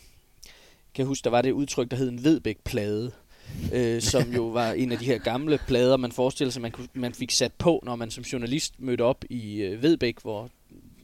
kan 0.94 1.02
jeg 1.02 1.06
huske, 1.06 1.24
der 1.24 1.30
var 1.30 1.42
det 1.42 1.52
udtryk, 1.52 1.90
der 1.90 1.96
hed 1.96 2.08
en 2.08 2.24
Vedbæk-plade, 2.24 3.12
øh, 3.72 4.02
som 4.02 4.32
jo 4.32 4.42
var 4.42 4.72
en 4.72 4.92
af 4.92 4.98
de 4.98 5.04
her 5.04 5.18
gamle 5.18 5.58
plader, 5.66 5.96
man 5.96 6.12
forestiller 6.12 6.52
sig, 6.52 6.62
man, 6.62 6.72
kunne, 6.72 6.88
man 6.94 7.14
fik 7.14 7.30
sat 7.30 7.52
på, 7.52 7.80
når 7.82 7.96
man 7.96 8.10
som 8.10 8.24
journalist 8.24 8.80
mødte 8.80 9.02
op 9.02 9.24
i 9.30 9.62
øh, 9.62 9.82
Vedbæk, 9.82 10.20
hvor 10.22 10.50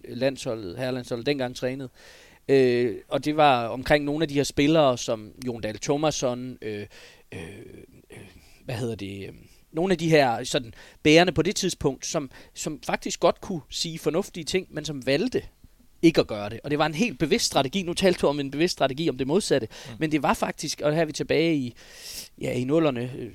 landsholdet, 0.09 0.78
herrelandsholdet 0.78 1.26
dengang 1.26 1.56
trænede. 1.56 1.88
Øh, 2.48 2.96
og 3.09 3.24
det 3.24 3.36
var 3.36 3.66
omkring 3.66 4.04
nogle 4.04 4.24
af 4.24 4.28
de 4.28 4.34
her 4.34 4.44
spillere, 4.44 4.98
som 4.98 5.32
Jon 5.46 5.60
Dahl 5.60 5.78
Thomasson, 5.78 6.59
øh, 6.62 6.86
øh, 7.34 7.40
øh, 8.12 8.18
hvad 8.64 8.74
hedder 8.74 8.94
det, 8.94 9.28
øh, 9.28 9.34
nogle 9.72 9.92
af 9.92 9.98
de 9.98 10.10
her 10.10 10.44
sådan 10.44 10.74
bærende 11.02 11.32
på 11.32 11.42
det 11.42 11.56
tidspunkt, 11.56 12.06
som, 12.06 12.30
som 12.54 12.80
faktisk 12.86 13.20
godt 13.20 13.40
kunne 13.40 13.60
sige 13.70 13.98
fornuftige 13.98 14.44
ting, 14.44 14.66
men 14.70 14.84
som 14.84 15.06
valgte 15.06 15.42
ikke 16.02 16.20
at 16.20 16.26
gøre 16.26 16.50
det. 16.50 16.60
Og 16.64 16.70
det 16.70 16.78
var 16.78 16.86
en 16.86 16.94
helt 16.94 17.18
bevidst 17.18 17.46
strategi. 17.46 17.82
Nu 17.82 17.94
talte 17.94 18.20
du 18.20 18.26
om 18.26 18.40
en 18.40 18.50
bevidst 18.50 18.72
strategi 18.72 19.08
om 19.08 19.18
det 19.18 19.26
modsatte. 19.26 19.68
Mm. 19.86 19.96
Men 19.98 20.12
det 20.12 20.22
var 20.22 20.34
faktisk, 20.34 20.80
og 20.80 20.94
her 20.94 21.00
er 21.00 21.04
vi 21.04 21.12
tilbage 21.12 21.54
i, 21.54 21.74
ja, 22.40 22.52
i 22.52 22.64
nullerne, 22.64 23.12
øh, 23.18 23.30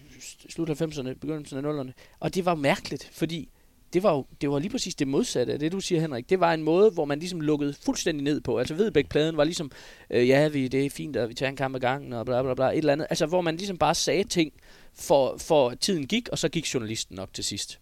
slut 0.49 0.69
90'erne, 0.69 1.13
begyndelsen 1.13 1.57
af 1.57 1.63
nullerne. 1.63 1.93
Og 2.19 2.35
det 2.35 2.45
var 2.45 2.55
mærkeligt, 2.55 3.09
fordi 3.13 3.49
det 3.93 4.03
var 4.03 4.13
jo 4.13 4.25
det 4.41 4.49
var 4.49 4.59
lige 4.59 4.71
præcis 4.71 4.95
det 4.95 5.07
modsatte 5.07 5.53
af 5.53 5.59
det, 5.59 5.71
du 5.71 5.79
siger, 5.79 6.01
Henrik. 6.01 6.29
Det 6.29 6.39
var 6.39 6.53
en 6.53 6.63
måde, 6.63 6.91
hvor 6.91 7.05
man 7.05 7.19
ligesom 7.19 7.41
lukkede 7.41 7.73
fuldstændig 7.73 8.23
ned 8.23 8.41
på. 8.41 8.57
Altså 8.57 8.73
Vedbæk-pladen 8.73 9.37
var 9.37 9.43
ligesom, 9.43 9.71
øh, 10.09 10.27
ja, 10.27 10.47
vi, 10.47 10.67
det 10.67 10.85
er 10.85 10.89
fint, 10.89 11.15
at 11.15 11.29
vi 11.29 11.33
tager 11.33 11.49
en 11.49 11.55
kamp 11.55 11.75
ad 11.75 11.79
gangen, 11.79 12.13
og 12.13 12.25
bla 12.25 12.41
bla 12.43 12.53
bla, 12.53 12.65
et 12.65 12.77
eller 12.77 12.93
andet. 12.93 13.07
Altså, 13.09 13.25
hvor 13.25 13.41
man 13.41 13.57
ligesom 13.57 13.77
bare 13.77 13.95
sagde 13.95 14.23
ting, 14.23 14.53
for, 14.99 15.37
for 15.37 15.73
tiden 15.73 16.07
gik, 16.07 16.29
og 16.29 16.37
så 16.37 16.49
gik 16.49 16.73
journalisten 16.73 17.15
nok 17.15 17.33
til 17.33 17.43
sidst. 17.43 17.79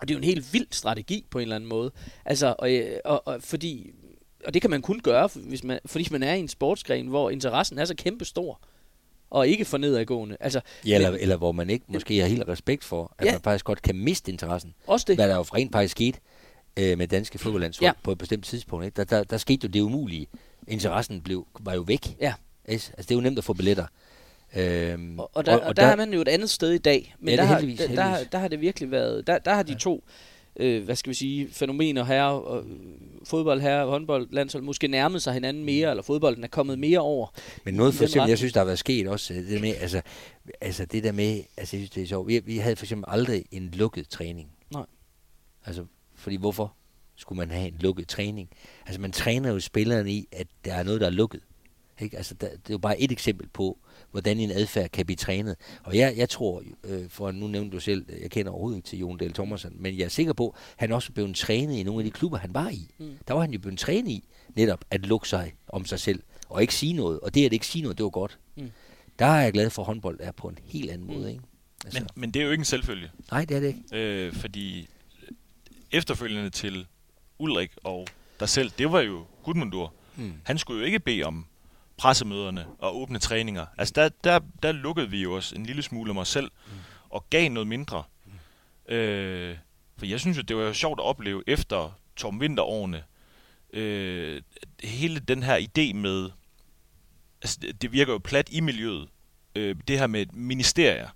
Og 0.00 0.08
det 0.08 0.14
er 0.14 0.16
jo 0.16 0.18
en 0.18 0.24
helt 0.24 0.52
vild 0.52 0.66
strategi 0.70 1.26
på 1.30 1.38
en 1.38 1.42
eller 1.42 1.56
anden 1.56 1.68
måde. 1.68 1.90
Altså, 2.24 2.54
og, 2.58 2.74
øh, 2.74 2.96
og, 3.04 3.26
og 3.26 3.42
fordi, 3.42 3.90
og 4.44 4.54
det 4.54 4.62
kan 4.62 4.70
man 4.70 4.82
kun 4.82 5.00
gøre, 5.00 5.28
hvis 5.34 5.64
man, 5.64 5.80
fordi 5.86 6.08
man 6.10 6.22
er 6.22 6.34
i 6.34 6.40
en 6.40 6.48
sportsgren, 6.48 7.06
hvor 7.06 7.30
interessen 7.30 7.78
er 7.78 7.84
så 7.84 7.94
kæmpe 7.94 8.24
stor 8.24 8.60
og 9.30 9.48
ikke 9.48 9.64
for 9.64 9.78
nedadgående. 9.78 10.36
Altså, 10.40 10.60
ja, 10.86 10.94
eller, 10.94 11.10
eller 11.10 11.36
hvor 11.36 11.52
man 11.52 11.70
ikke 11.70 11.84
måske 11.88 12.18
har 12.18 12.26
helt 12.26 12.48
respekt 12.48 12.84
for, 12.84 13.14
at 13.18 13.26
ja. 13.26 13.32
man 13.32 13.40
faktisk 13.40 13.64
godt 13.64 13.82
kan 13.82 13.96
miste 13.96 14.32
interessen. 14.32 14.74
Også 14.86 15.04
det. 15.08 15.16
Hvad 15.16 15.28
der 15.28 15.36
jo 15.36 15.42
rent 15.42 15.72
faktisk 15.72 15.92
skete 15.92 16.18
øh, 16.76 16.98
med 16.98 17.08
danske 17.08 17.38
fodboldlandshold 17.38 17.86
ja. 17.86 17.92
på 18.02 18.12
et 18.12 18.18
bestemt 18.18 18.44
tidspunkt. 18.44 18.84
Ikke? 18.84 18.96
Der, 18.96 19.04
der, 19.04 19.24
der 19.24 19.36
skete 19.36 19.64
jo 19.64 19.68
det 19.68 19.80
umulige. 19.80 20.26
Interessen 20.68 21.20
blev, 21.20 21.46
var 21.60 21.74
jo 21.74 21.80
væk. 21.80 22.16
Ja. 22.20 22.34
Altså, 22.64 22.92
det 22.98 23.10
er 23.10 23.14
jo 23.14 23.20
nemt 23.20 23.38
at 23.38 23.44
få 23.44 23.52
billetter. 23.52 23.86
Øhm, 24.56 25.18
og, 25.18 25.30
og, 25.34 25.46
der, 25.46 25.56
og, 25.56 25.60
og 25.60 25.76
der, 25.76 25.82
der 25.82 25.92
er 25.92 25.96
man 25.96 26.12
jo 26.12 26.20
et 26.20 26.28
andet 26.28 26.50
sted 26.50 26.70
i 26.70 26.78
dag. 26.78 27.14
Men 27.18 27.34
ja, 27.34 27.40
der, 27.40 27.46
har, 27.46 27.60
der, 27.60 27.86
der, 27.86 28.24
der 28.24 28.38
har 28.38 28.48
det 28.48 28.60
virkelig 28.60 28.90
været... 28.90 29.26
Der, 29.26 29.38
der 29.38 29.54
har 29.54 29.62
de 29.62 29.72
ja. 29.72 29.78
to 29.78 30.04
øh, 30.60 30.84
hvad 30.84 30.96
skal 30.96 31.10
vi 31.10 31.14
sige, 31.14 31.48
fænomener 31.52 32.04
her, 32.04 32.22
og, 32.22 32.64
fodbold 33.24 33.60
her, 33.60 33.86
håndbold, 33.86 34.28
landshold, 34.30 34.62
måske 34.62 34.88
nærmet 34.88 35.22
sig 35.22 35.32
hinanden 35.32 35.64
mere, 35.64 35.90
eller 35.90 36.02
fodbolden 36.02 36.44
er 36.44 36.48
kommet 36.48 36.78
mere 36.78 36.98
over. 36.98 37.26
Men 37.64 37.74
noget 37.74 37.94
for 37.94 38.04
eksempel, 38.04 38.28
jeg 38.28 38.38
synes, 38.38 38.52
der 38.52 38.60
har 38.60 38.64
været 38.64 38.78
sket 38.78 39.08
også, 39.08 39.34
det 39.34 39.60
med, 39.60 39.74
altså, 39.80 40.02
altså 40.60 40.84
det 40.84 41.04
der 41.04 41.12
med, 41.12 41.42
altså 41.56 41.76
jeg 41.76 41.80
synes, 41.80 41.90
det 41.90 42.02
er 42.02 42.06
sjovt, 42.06 42.28
vi, 42.28 42.38
vi 42.38 42.56
havde 42.56 42.76
for 42.76 42.84
eksempel 42.84 43.04
aldrig 43.08 43.44
en 43.50 43.70
lukket 43.72 44.08
træning. 44.08 44.48
Nej. 44.72 44.86
Altså, 45.66 45.84
fordi 46.14 46.36
hvorfor 46.36 46.74
skulle 47.16 47.36
man 47.36 47.50
have 47.50 47.68
en 47.68 47.76
lukket 47.80 48.08
træning? 48.08 48.50
Altså 48.86 49.00
man 49.00 49.12
træner 49.12 49.52
jo 49.52 49.60
spillerne 49.60 50.12
i, 50.12 50.28
at 50.32 50.46
der 50.64 50.74
er 50.74 50.82
noget, 50.82 51.00
der 51.00 51.06
er 51.06 51.10
lukket. 51.10 51.40
Ikke? 52.00 52.16
Altså, 52.16 52.34
der, 52.34 52.48
det 52.48 52.56
er 52.56 52.74
jo 52.74 52.78
bare 52.78 53.00
et 53.00 53.12
eksempel 53.12 53.48
på, 53.48 53.78
hvordan 54.10 54.40
en 54.40 54.50
adfærd 54.50 54.90
kan 54.90 55.06
blive 55.06 55.16
trænet. 55.16 55.56
Og 55.82 55.96
jeg, 55.96 56.14
jeg 56.16 56.28
tror, 56.28 56.62
øh, 56.84 57.08
for 57.08 57.30
nu 57.30 57.46
nævnte 57.46 57.76
du 57.76 57.80
selv, 57.80 58.06
jeg 58.22 58.30
kender 58.30 58.52
overhovedet 58.52 58.76
ikke 58.76 58.88
til 58.88 58.98
Jon 58.98 59.18
Dahl 59.18 59.32
Thomasen, 59.32 59.72
men 59.78 59.98
jeg 59.98 60.04
er 60.04 60.08
sikker 60.08 60.32
på, 60.32 60.48
at 60.48 60.74
han 60.76 60.92
også 60.92 61.12
blev 61.12 61.34
trænet 61.34 61.76
i 61.76 61.82
nogle 61.82 62.00
af 62.00 62.04
de 62.04 62.10
klubber, 62.10 62.38
han 62.38 62.54
var 62.54 62.68
i. 62.68 62.88
Mm. 62.98 63.18
Der 63.28 63.34
var 63.34 63.40
han 63.40 63.52
jo 63.52 63.58
blevet 63.58 63.78
trænet 63.78 64.10
i 64.10 64.24
netop 64.54 64.84
at 64.90 65.06
lukke 65.06 65.28
sig 65.28 65.52
om 65.68 65.84
sig 65.84 66.00
selv, 66.00 66.22
og 66.48 66.60
ikke 66.60 66.74
sige 66.74 66.92
noget. 66.92 67.20
Og 67.20 67.34
det 67.34 67.46
at 67.46 67.52
ikke 67.52 67.66
sige 67.66 67.82
noget, 67.82 67.98
det 67.98 68.04
var 68.04 68.10
godt. 68.10 68.38
Mm. 68.56 68.70
Der 69.18 69.26
er 69.26 69.42
jeg 69.42 69.52
glad 69.52 69.70
for, 69.70 69.82
at 69.82 69.86
håndbold 69.86 70.18
er 70.20 70.32
på 70.32 70.48
en 70.48 70.58
helt 70.64 70.90
anden 70.90 71.06
måde. 71.06 71.20
Mm. 71.20 71.28
Ikke? 71.28 71.42
Altså. 71.84 72.00
Men, 72.00 72.08
men 72.14 72.30
det 72.30 72.40
er 72.40 72.44
jo 72.44 72.50
ikke 72.50 72.60
en 72.60 72.64
selvfølge. 72.64 73.10
Nej, 73.30 73.44
det 73.44 73.56
er 73.56 73.60
det 73.60 73.66
ikke. 73.66 74.26
Øh, 74.26 74.32
fordi 74.32 74.88
efterfølgende 75.92 76.50
til 76.50 76.86
Ulrik 77.38 77.70
og 77.84 78.06
dig 78.40 78.48
selv, 78.48 78.70
det 78.78 78.92
var 78.92 79.00
jo 79.00 79.24
Gudmundur. 79.42 79.94
Mm. 80.16 80.32
Han 80.44 80.58
skulle 80.58 80.80
jo 80.80 80.86
ikke 80.86 81.00
bede 81.00 81.22
om 81.22 81.46
pressemøderne 82.00 82.66
og 82.78 82.96
åbne 82.96 83.18
træninger. 83.18 83.66
Altså 83.78 83.92
der, 83.96 84.08
der, 84.24 84.40
der 84.62 84.72
lukkede 84.72 85.10
vi 85.10 85.22
jo 85.22 85.34
os 85.34 85.52
en 85.52 85.66
lille 85.66 85.82
smule 85.82 86.10
om 86.10 86.18
os 86.18 86.28
selv 86.28 86.50
mm. 86.66 86.72
og 87.10 87.26
gav 87.30 87.50
noget 87.50 87.66
mindre. 87.66 88.02
Mm. 88.26 88.94
Øh, 88.94 89.56
for 89.98 90.06
jeg 90.06 90.20
synes 90.20 90.36
jo, 90.36 90.42
det 90.42 90.56
var 90.56 90.62
jo 90.62 90.72
sjovt 90.72 91.00
at 91.00 91.04
opleve 91.04 91.42
efter 91.46 91.98
Tom 92.16 92.40
Vinterårene, 92.40 93.04
øh, 93.72 94.42
hele 94.82 95.20
den 95.20 95.42
her 95.42 95.58
idé 95.58 95.94
med, 95.94 96.30
altså 97.42 97.58
det 97.80 97.92
virker 97.92 98.12
jo 98.12 98.18
plat 98.18 98.48
i 98.52 98.60
miljøet, 98.60 99.08
øh, 99.54 99.76
det 99.88 99.98
her 99.98 100.06
med 100.06 100.26
ministerier, 100.32 101.08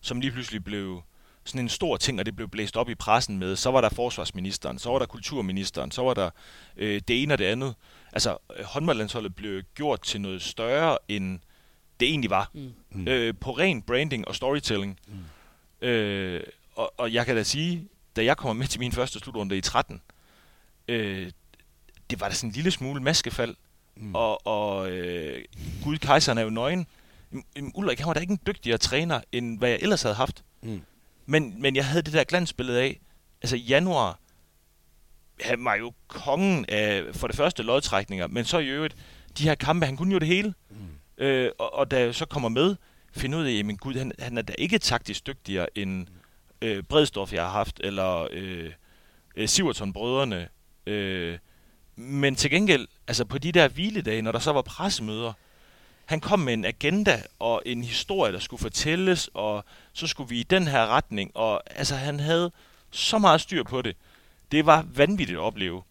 som 0.00 0.20
lige 0.20 0.32
pludselig 0.32 0.64
blev 0.64 1.02
sådan 1.44 1.60
en 1.60 1.68
stor 1.68 1.96
ting, 1.96 2.18
og 2.18 2.26
det 2.26 2.36
blev 2.36 2.48
blæst 2.48 2.76
op 2.76 2.88
i 2.88 2.94
pressen 2.94 3.38
med, 3.38 3.56
så 3.56 3.70
var 3.70 3.80
der 3.80 3.88
forsvarsministeren, 3.88 4.78
så 4.78 4.90
var 4.90 4.98
der 4.98 5.06
kulturministeren, 5.06 5.90
så 5.90 6.02
var 6.02 6.14
der 6.14 6.30
øh, 6.76 7.00
det 7.08 7.22
ene 7.22 7.34
og 7.34 7.38
det 7.38 7.44
andet. 7.44 7.74
Altså, 8.12 8.36
øh, 8.58 8.64
håndboldlandsholdet 8.64 9.34
blev 9.34 9.62
gjort 9.74 10.02
til 10.02 10.20
noget 10.20 10.42
større, 10.42 10.98
end 11.08 11.38
det 12.00 12.08
egentlig 12.08 12.30
var. 12.30 12.50
Mm. 12.90 13.08
Øh, 13.08 13.34
på 13.40 13.50
ren 13.50 13.82
branding 13.82 14.28
og 14.28 14.34
storytelling. 14.34 14.98
Mm. 15.06 15.88
Øh, 15.88 16.42
og, 16.74 16.92
og 16.96 17.12
jeg 17.12 17.26
kan 17.26 17.36
da 17.36 17.42
sige, 17.42 17.88
da 18.16 18.24
jeg 18.24 18.36
kommer 18.36 18.52
med 18.52 18.66
til 18.66 18.80
min 18.80 18.92
første 18.92 19.18
slutrunde 19.18 19.56
i 19.56 19.60
13, 19.60 20.02
øh, 20.88 21.30
det 22.10 22.20
var 22.20 22.28
da 22.28 22.34
sådan 22.34 22.50
en 22.50 22.54
lille 22.54 22.70
smule 22.70 23.02
maskefald. 23.02 23.54
Mm. 23.96 24.14
Og, 24.14 24.46
og 24.46 24.90
øh, 24.90 25.44
Gud, 25.84 25.98
kejseren 25.98 26.38
er 26.38 26.42
jo 26.42 26.50
nøgen. 26.50 26.86
Ulrik, 27.74 27.98
han 27.98 28.06
var 28.06 28.14
da 28.14 28.20
ikke 28.20 28.30
en 28.30 28.40
dygtigere 28.46 28.78
træner, 28.78 29.20
end 29.32 29.58
hvad 29.58 29.68
jeg 29.68 29.78
ellers 29.82 30.02
havde 30.02 30.14
haft. 30.14 30.44
Mm. 30.62 30.82
Men, 31.26 31.62
men 31.62 31.76
jeg 31.76 31.86
havde 31.86 32.02
det 32.02 32.12
der 32.12 32.24
glansbillede 32.24 32.80
af, 32.82 33.00
altså 33.42 33.56
januar, 33.56 34.20
han 35.40 35.64
var 35.64 35.74
jo 35.74 35.92
kongen 36.08 36.64
af 36.68 37.02
for 37.12 37.26
det 37.26 37.36
første 37.36 37.62
lodtrækninger, 37.62 38.26
men 38.26 38.44
så 38.44 38.58
i 38.58 38.68
øvrigt, 38.68 38.96
de 39.38 39.44
her 39.44 39.54
kampe, 39.54 39.86
han 39.86 39.96
kunne 39.96 40.12
jo 40.12 40.18
det 40.18 40.28
hele. 40.28 40.54
Mm. 40.70 41.24
Øh, 41.24 41.50
og, 41.58 41.74
og 41.74 41.90
da 41.90 42.00
jeg 42.00 42.14
så 42.14 42.26
kommer 42.26 42.48
med, 42.48 42.76
finder 43.12 43.38
ud 43.38 43.44
af, 43.44 43.72
at 43.72 43.80
gud, 43.80 43.94
han, 43.94 44.12
han 44.18 44.38
er 44.38 44.42
da 44.42 44.54
ikke 44.58 44.78
taktisk 44.78 45.26
dygtigere 45.26 45.78
end 45.78 46.06
øh, 46.62 46.82
Bredstorff, 46.82 47.32
jeg 47.32 47.42
har 47.42 47.50
haft, 47.50 47.80
eller 47.84 48.28
øh, 48.30 48.72
øh, 49.36 49.48
Siverton-brødrene. 49.48 50.48
Øh, 50.86 51.38
men 51.96 52.34
til 52.34 52.50
gengæld, 52.50 52.86
altså 53.08 53.24
på 53.24 53.38
de 53.38 53.52
der 53.52 53.68
hviledage, 53.68 54.22
når 54.22 54.32
der 54.32 54.38
så 54.38 54.52
var 54.52 54.62
pressemøder, 54.62 55.32
han 56.06 56.20
kom 56.20 56.38
med 56.38 56.52
en 56.52 56.64
agenda 56.64 57.22
og 57.38 57.62
en 57.66 57.84
historie, 57.84 58.32
der 58.32 58.38
skulle 58.38 58.60
fortælles, 58.60 59.30
og 59.34 59.64
så 59.92 60.06
skulle 60.06 60.28
vi 60.28 60.40
i 60.40 60.42
den 60.42 60.66
her 60.66 60.86
retning, 60.86 61.30
og 61.34 61.62
altså 61.78 61.94
han 61.94 62.20
havde 62.20 62.52
så 62.90 63.18
meget 63.18 63.40
styr 63.40 63.62
på 63.62 63.82
det. 63.82 63.96
Det 64.52 64.66
var 64.66 64.86
vanvittigt 64.94 65.38
at 65.38 65.42
opleve. 65.42 65.82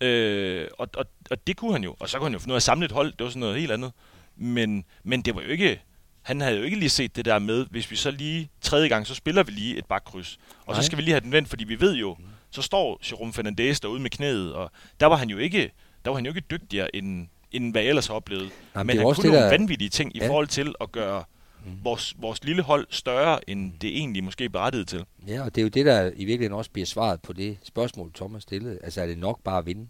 Øh, 0.00 0.68
og, 0.78 0.88
og, 0.96 1.06
og 1.30 1.46
det 1.46 1.56
kunne 1.56 1.72
han 1.72 1.84
jo. 1.84 1.96
Og 2.00 2.08
så 2.08 2.18
kunne 2.18 2.26
han 2.26 2.32
jo 2.32 2.38
finde 2.38 2.52
ud 2.52 2.54
af 2.54 2.58
at 2.58 2.62
samle 2.62 2.84
et 2.84 2.92
hold. 2.92 3.12
Det 3.12 3.24
var 3.24 3.28
sådan 3.28 3.40
noget 3.40 3.60
helt 3.60 3.72
andet. 3.72 3.92
Men, 4.36 4.84
men 5.02 5.22
det 5.22 5.34
var 5.34 5.42
jo 5.42 5.48
ikke... 5.48 5.82
Han 6.22 6.40
havde 6.40 6.56
jo 6.56 6.62
ikke 6.62 6.78
lige 6.78 6.90
set 6.90 7.16
det 7.16 7.24
der 7.24 7.38
med, 7.38 7.66
hvis 7.70 7.90
vi 7.90 7.96
så 7.96 8.10
lige 8.10 8.50
tredje 8.60 8.88
gang, 8.88 9.06
så 9.06 9.14
spiller 9.14 9.42
vi 9.42 9.52
lige 9.52 9.78
et 9.78 9.86
bakkryds. 9.86 10.38
Og 10.66 10.72
Nej. 10.72 10.80
så 10.80 10.86
skal 10.86 10.98
vi 10.98 11.02
lige 11.02 11.12
have 11.12 11.20
den 11.20 11.32
vendt, 11.32 11.48
fordi 11.48 11.64
vi 11.64 11.80
ved 11.80 11.94
jo, 11.94 12.16
så 12.50 12.62
står 12.62 13.00
Jerome 13.10 13.32
Fernandez 13.32 13.80
derude 13.80 14.00
med 14.00 14.10
knæet, 14.10 14.54
og 14.54 14.70
der 15.00 15.06
var 15.06 15.16
han 15.16 15.30
jo 15.30 15.38
ikke, 15.38 15.72
der 16.04 16.10
var 16.10 16.14
han 16.14 16.24
jo 16.24 16.30
ikke 16.30 16.40
dygtigere 16.40 16.96
end, 16.96 17.28
end 17.56 17.72
hvad 17.72 17.82
jeg 17.82 17.88
ellers 17.88 18.06
har 18.06 18.14
oplevet. 18.14 18.50
Jamen, 18.76 18.86
men 18.86 18.96
han 18.96 19.14
kunne 19.14 19.28
nogle 19.30 19.44
der... 19.44 19.50
vanvittige 19.50 19.88
ting 19.88 20.14
ja. 20.14 20.24
i 20.24 20.26
forhold 20.26 20.48
til 20.48 20.74
at 20.80 20.92
gøre 20.92 21.24
mm. 21.64 21.72
vores, 21.82 22.14
vores 22.18 22.44
lille 22.44 22.62
hold 22.62 22.86
større, 22.90 23.50
end 23.50 23.72
det 23.80 23.98
egentlig 23.98 24.24
måske 24.24 24.48
berettiget 24.48 24.88
til. 24.88 25.04
Ja, 25.26 25.42
og 25.42 25.54
det 25.54 25.60
er 25.60 25.62
jo 25.62 25.68
det, 25.68 25.86
der 25.86 26.06
i 26.06 26.24
virkeligheden 26.24 26.52
også 26.52 26.70
bliver 26.70 26.86
svaret 26.86 27.22
på 27.22 27.32
det 27.32 27.58
spørgsmål, 27.62 28.12
Thomas 28.14 28.42
stillede. 28.42 28.78
Altså, 28.82 29.02
er 29.02 29.06
det 29.06 29.18
nok 29.18 29.42
bare 29.42 29.58
at 29.58 29.66
vinde? 29.66 29.88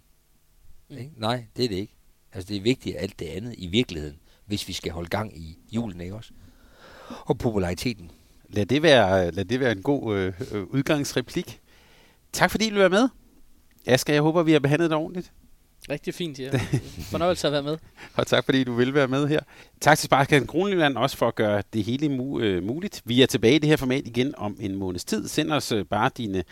Mm. 0.91 0.97
Ikke? 0.97 1.11
Nej, 1.17 1.45
det 1.57 1.65
er 1.65 1.69
det 1.69 1.77
ikke. 1.77 1.97
Altså, 2.33 2.49
det 2.49 2.57
er 2.57 2.63
vigtigt 2.63 2.97
alt 2.99 3.19
det 3.19 3.27
andet 3.27 3.55
i 3.59 3.67
virkeligheden, 3.67 4.17
hvis 4.47 4.69
vi 4.69 4.73
skal 4.73 4.93
holde 4.93 5.09
gang 5.09 5.39
i 5.39 5.59
julen, 5.73 6.01
ikke 6.01 6.15
også? 6.15 6.31
Og 7.09 7.39
populariteten. 7.39 8.11
Lad 8.49 8.67
det 8.67 8.83
være, 8.83 9.31
lad 9.31 9.45
det 9.45 9.61
være 9.61 9.73
en 9.73 9.83
god 9.83 10.17
øh, 10.17 10.33
øh 10.53 10.63
udgangsreplik. 10.63 11.61
Tak 12.33 12.51
fordi 12.51 12.71
du 12.71 12.77
var 12.77 12.89
med. 12.89 13.09
Asger, 13.87 14.13
jeg 14.13 14.23
håber, 14.23 14.43
vi 14.43 14.53
har 14.53 14.59
behandlet 14.59 14.91
dig 14.91 14.99
ordentligt. 14.99 15.33
Rigtig 15.91 16.15
fint, 16.15 16.39
ja. 16.41 16.51
Fornøjelse 17.11 17.47
at 17.47 17.53
være 17.53 17.63
med. 17.63 17.77
og 18.17 18.27
tak 18.27 18.45
fordi 18.45 18.65
du 18.65 18.75
vil 18.75 18.95
være 18.95 19.09
med 19.09 19.29
her. 19.29 19.41
Tak 19.81 19.99
til 19.99 20.07
Sparkassen 20.07 20.47
Kronjylland 20.47 20.97
også 20.97 21.17
for 21.17 21.29
at 21.29 21.35
gøre 21.35 21.63
det 21.73 21.85
hele 21.85 22.07
mu- 22.17 22.41
øh, 22.41 22.63
muligt. 22.63 23.03
Vi 23.05 23.23
er 23.23 23.27
tilbage 23.27 23.55
i 23.55 23.59
det 23.59 23.69
her 23.69 23.77
format 23.77 24.07
igen 24.07 24.35
om 24.37 24.57
en 24.61 24.75
måneds 24.75 25.05
tid. 25.05 25.29
Send 25.29 25.53
os 25.53 25.73
øh, 25.73 25.85
bare 25.85 26.11
dine 26.17 26.45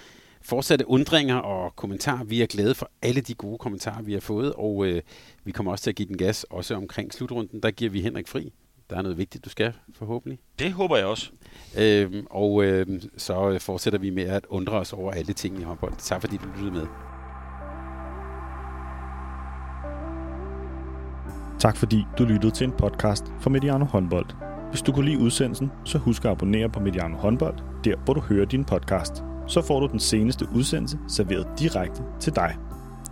fortsatte 0.43 0.89
undringer 0.89 1.37
og 1.37 1.77
kommentarer. 1.77 2.25
Vi 2.25 2.43
er 2.43 2.47
glade 2.47 2.75
for 2.75 2.91
alle 3.03 3.21
de 3.21 3.35
gode 3.35 3.59
kommentarer, 3.59 4.03
vi 4.03 4.13
har 4.13 4.21
fået, 4.21 4.53
og 4.53 4.87
øh, 4.87 5.03
vi 5.45 5.53
kommer 5.53 5.73
også 5.73 5.83
til 5.83 5.91
at 5.91 5.97
give 5.97 6.09
den 6.09 6.17
gas, 6.17 6.45
også 6.51 6.75
omkring 6.75 7.13
slutrunden. 7.13 7.61
Der 7.63 7.71
giver 7.71 7.91
vi 7.91 8.01
Henrik 8.01 8.29
fri. 8.29 8.53
Der 8.91 8.97
er 8.97 9.03
noget 9.03 9.19
vigtigt, 9.19 9.45
du 9.45 9.51
skal, 9.51 9.73
forhåbentlig. 9.95 10.39
Det 10.59 10.73
håber 10.73 10.97
jeg 10.97 11.07
også. 11.07 11.31
Øhm, 11.79 12.27
og 12.31 12.65
øh, 12.65 12.87
så 13.17 13.59
fortsætter 13.61 13.99
vi 13.99 14.11
med 14.11 14.25
at 14.25 14.47
undre 14.49 14.73
os 14.73 14.93
over 14.93 15.13
alle 15.13 15.33
ting 15.33 15.61
i 15.61 15.63
håndbold. 15.63 15.95
Tak 15.99 16.21
fordi 16.21 16.37
du 16.37 16.45
lyttede 16.57 16.71
med. 16.71 16.87
Tak 21.63 21.77
fordi 21.77 22.07
du 22.19 22.25
lyttede 22.25 22.53
til 22.53 22.65
en 22.65 22.73
podcast 22.73 23.25
fra 23.41 23.51
Mediano 23.51 23.85
Håndbold. 23.85 24.27
Hvis 24.71 24.83
du 24.83 24.93
kunne 24.93 25.05
lide 25.05 25.19
udsendelsen, 25.19 25.71
så 25.85 25.99
husk 25.99 26.25
at 26.25 26.31
abonnere 26.31 26.69
på 26.69 26.81
Mediano 26.81 27.17
Håndbold, 27.17 27.55
der 27.85 27.95
hvor 28.05 28.15
du 28.15 28.21
hører 28.21 28.47
din 28.47 28.65
podcast. 28.65 29.25
Så 29.47 29.63
får 29.63 29.81
du 29.81 29.87
den 29.87 30.01
seneste 30.01 30.47
udsendelse 30.55 30.99
serveret 31.09 31.47
direkte 31.59 32.03
til 32.21 32.37
dig. 32.37 32.57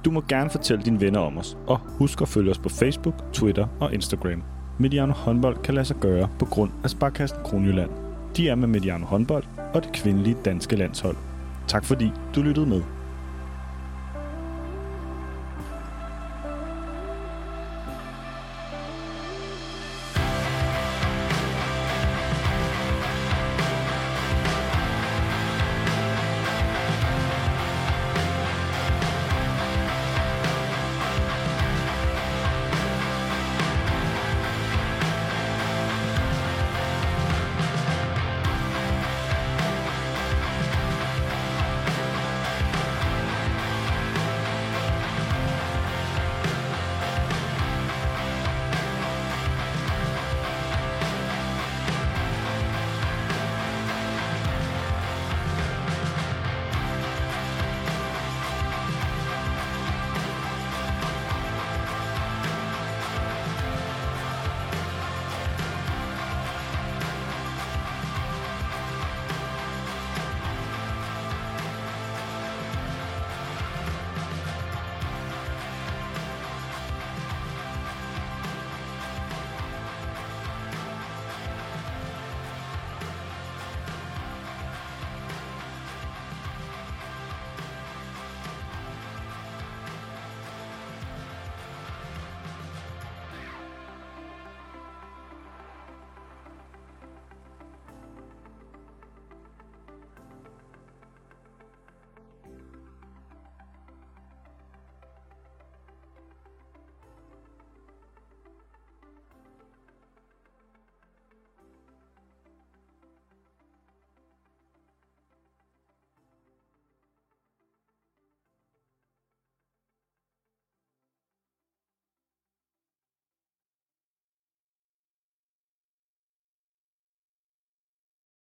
Du 0.05 0.11
må 0.11 0.23
gerne 0.29 0.51
fortælle 0.51 0.85
dine 0.85 1.01
venner 1.01 1.21
om 1.21 1.39
os, 1.39 1.59
og 1.67 1.79
husk 1.79 2.21
at 2.21 2.29
følge 2.29 2.51
os 2.51 2.59
på 2.59 2.69
Facebook, 2.69 3.15
Twitter 3.33 3.67
og 3.81 3.95
Instagram. 3.95 4.43
Mediano 4.79 5.13
håndbold 5.13 5.57
kan 5.63 5.75
lade 5.75 5.87
sig 5.87 5.97
gøre 5.97 6.29
på 6.39 6.45
grund 6.45 6.71
af 6.85 6.91
Sparkassen 6.91 7.39
Kronjylland. 7.45 7.91
De 8.37 8.49
er 8.49 8.55
med 8.55 8.69
Mediano 8.69 9.07
håndbold 9.07 9.45
og 9.75 9.85
det 9.85 9.93
kvindelige 9.93 10.37
danske 10.45 10.77
landshold. 10.77 11.17
Tak 11.69 11.85
fordi 11.85 12.13
du 12.35 12.43
lyttede 12.43 12.67
med. 12.67 12.83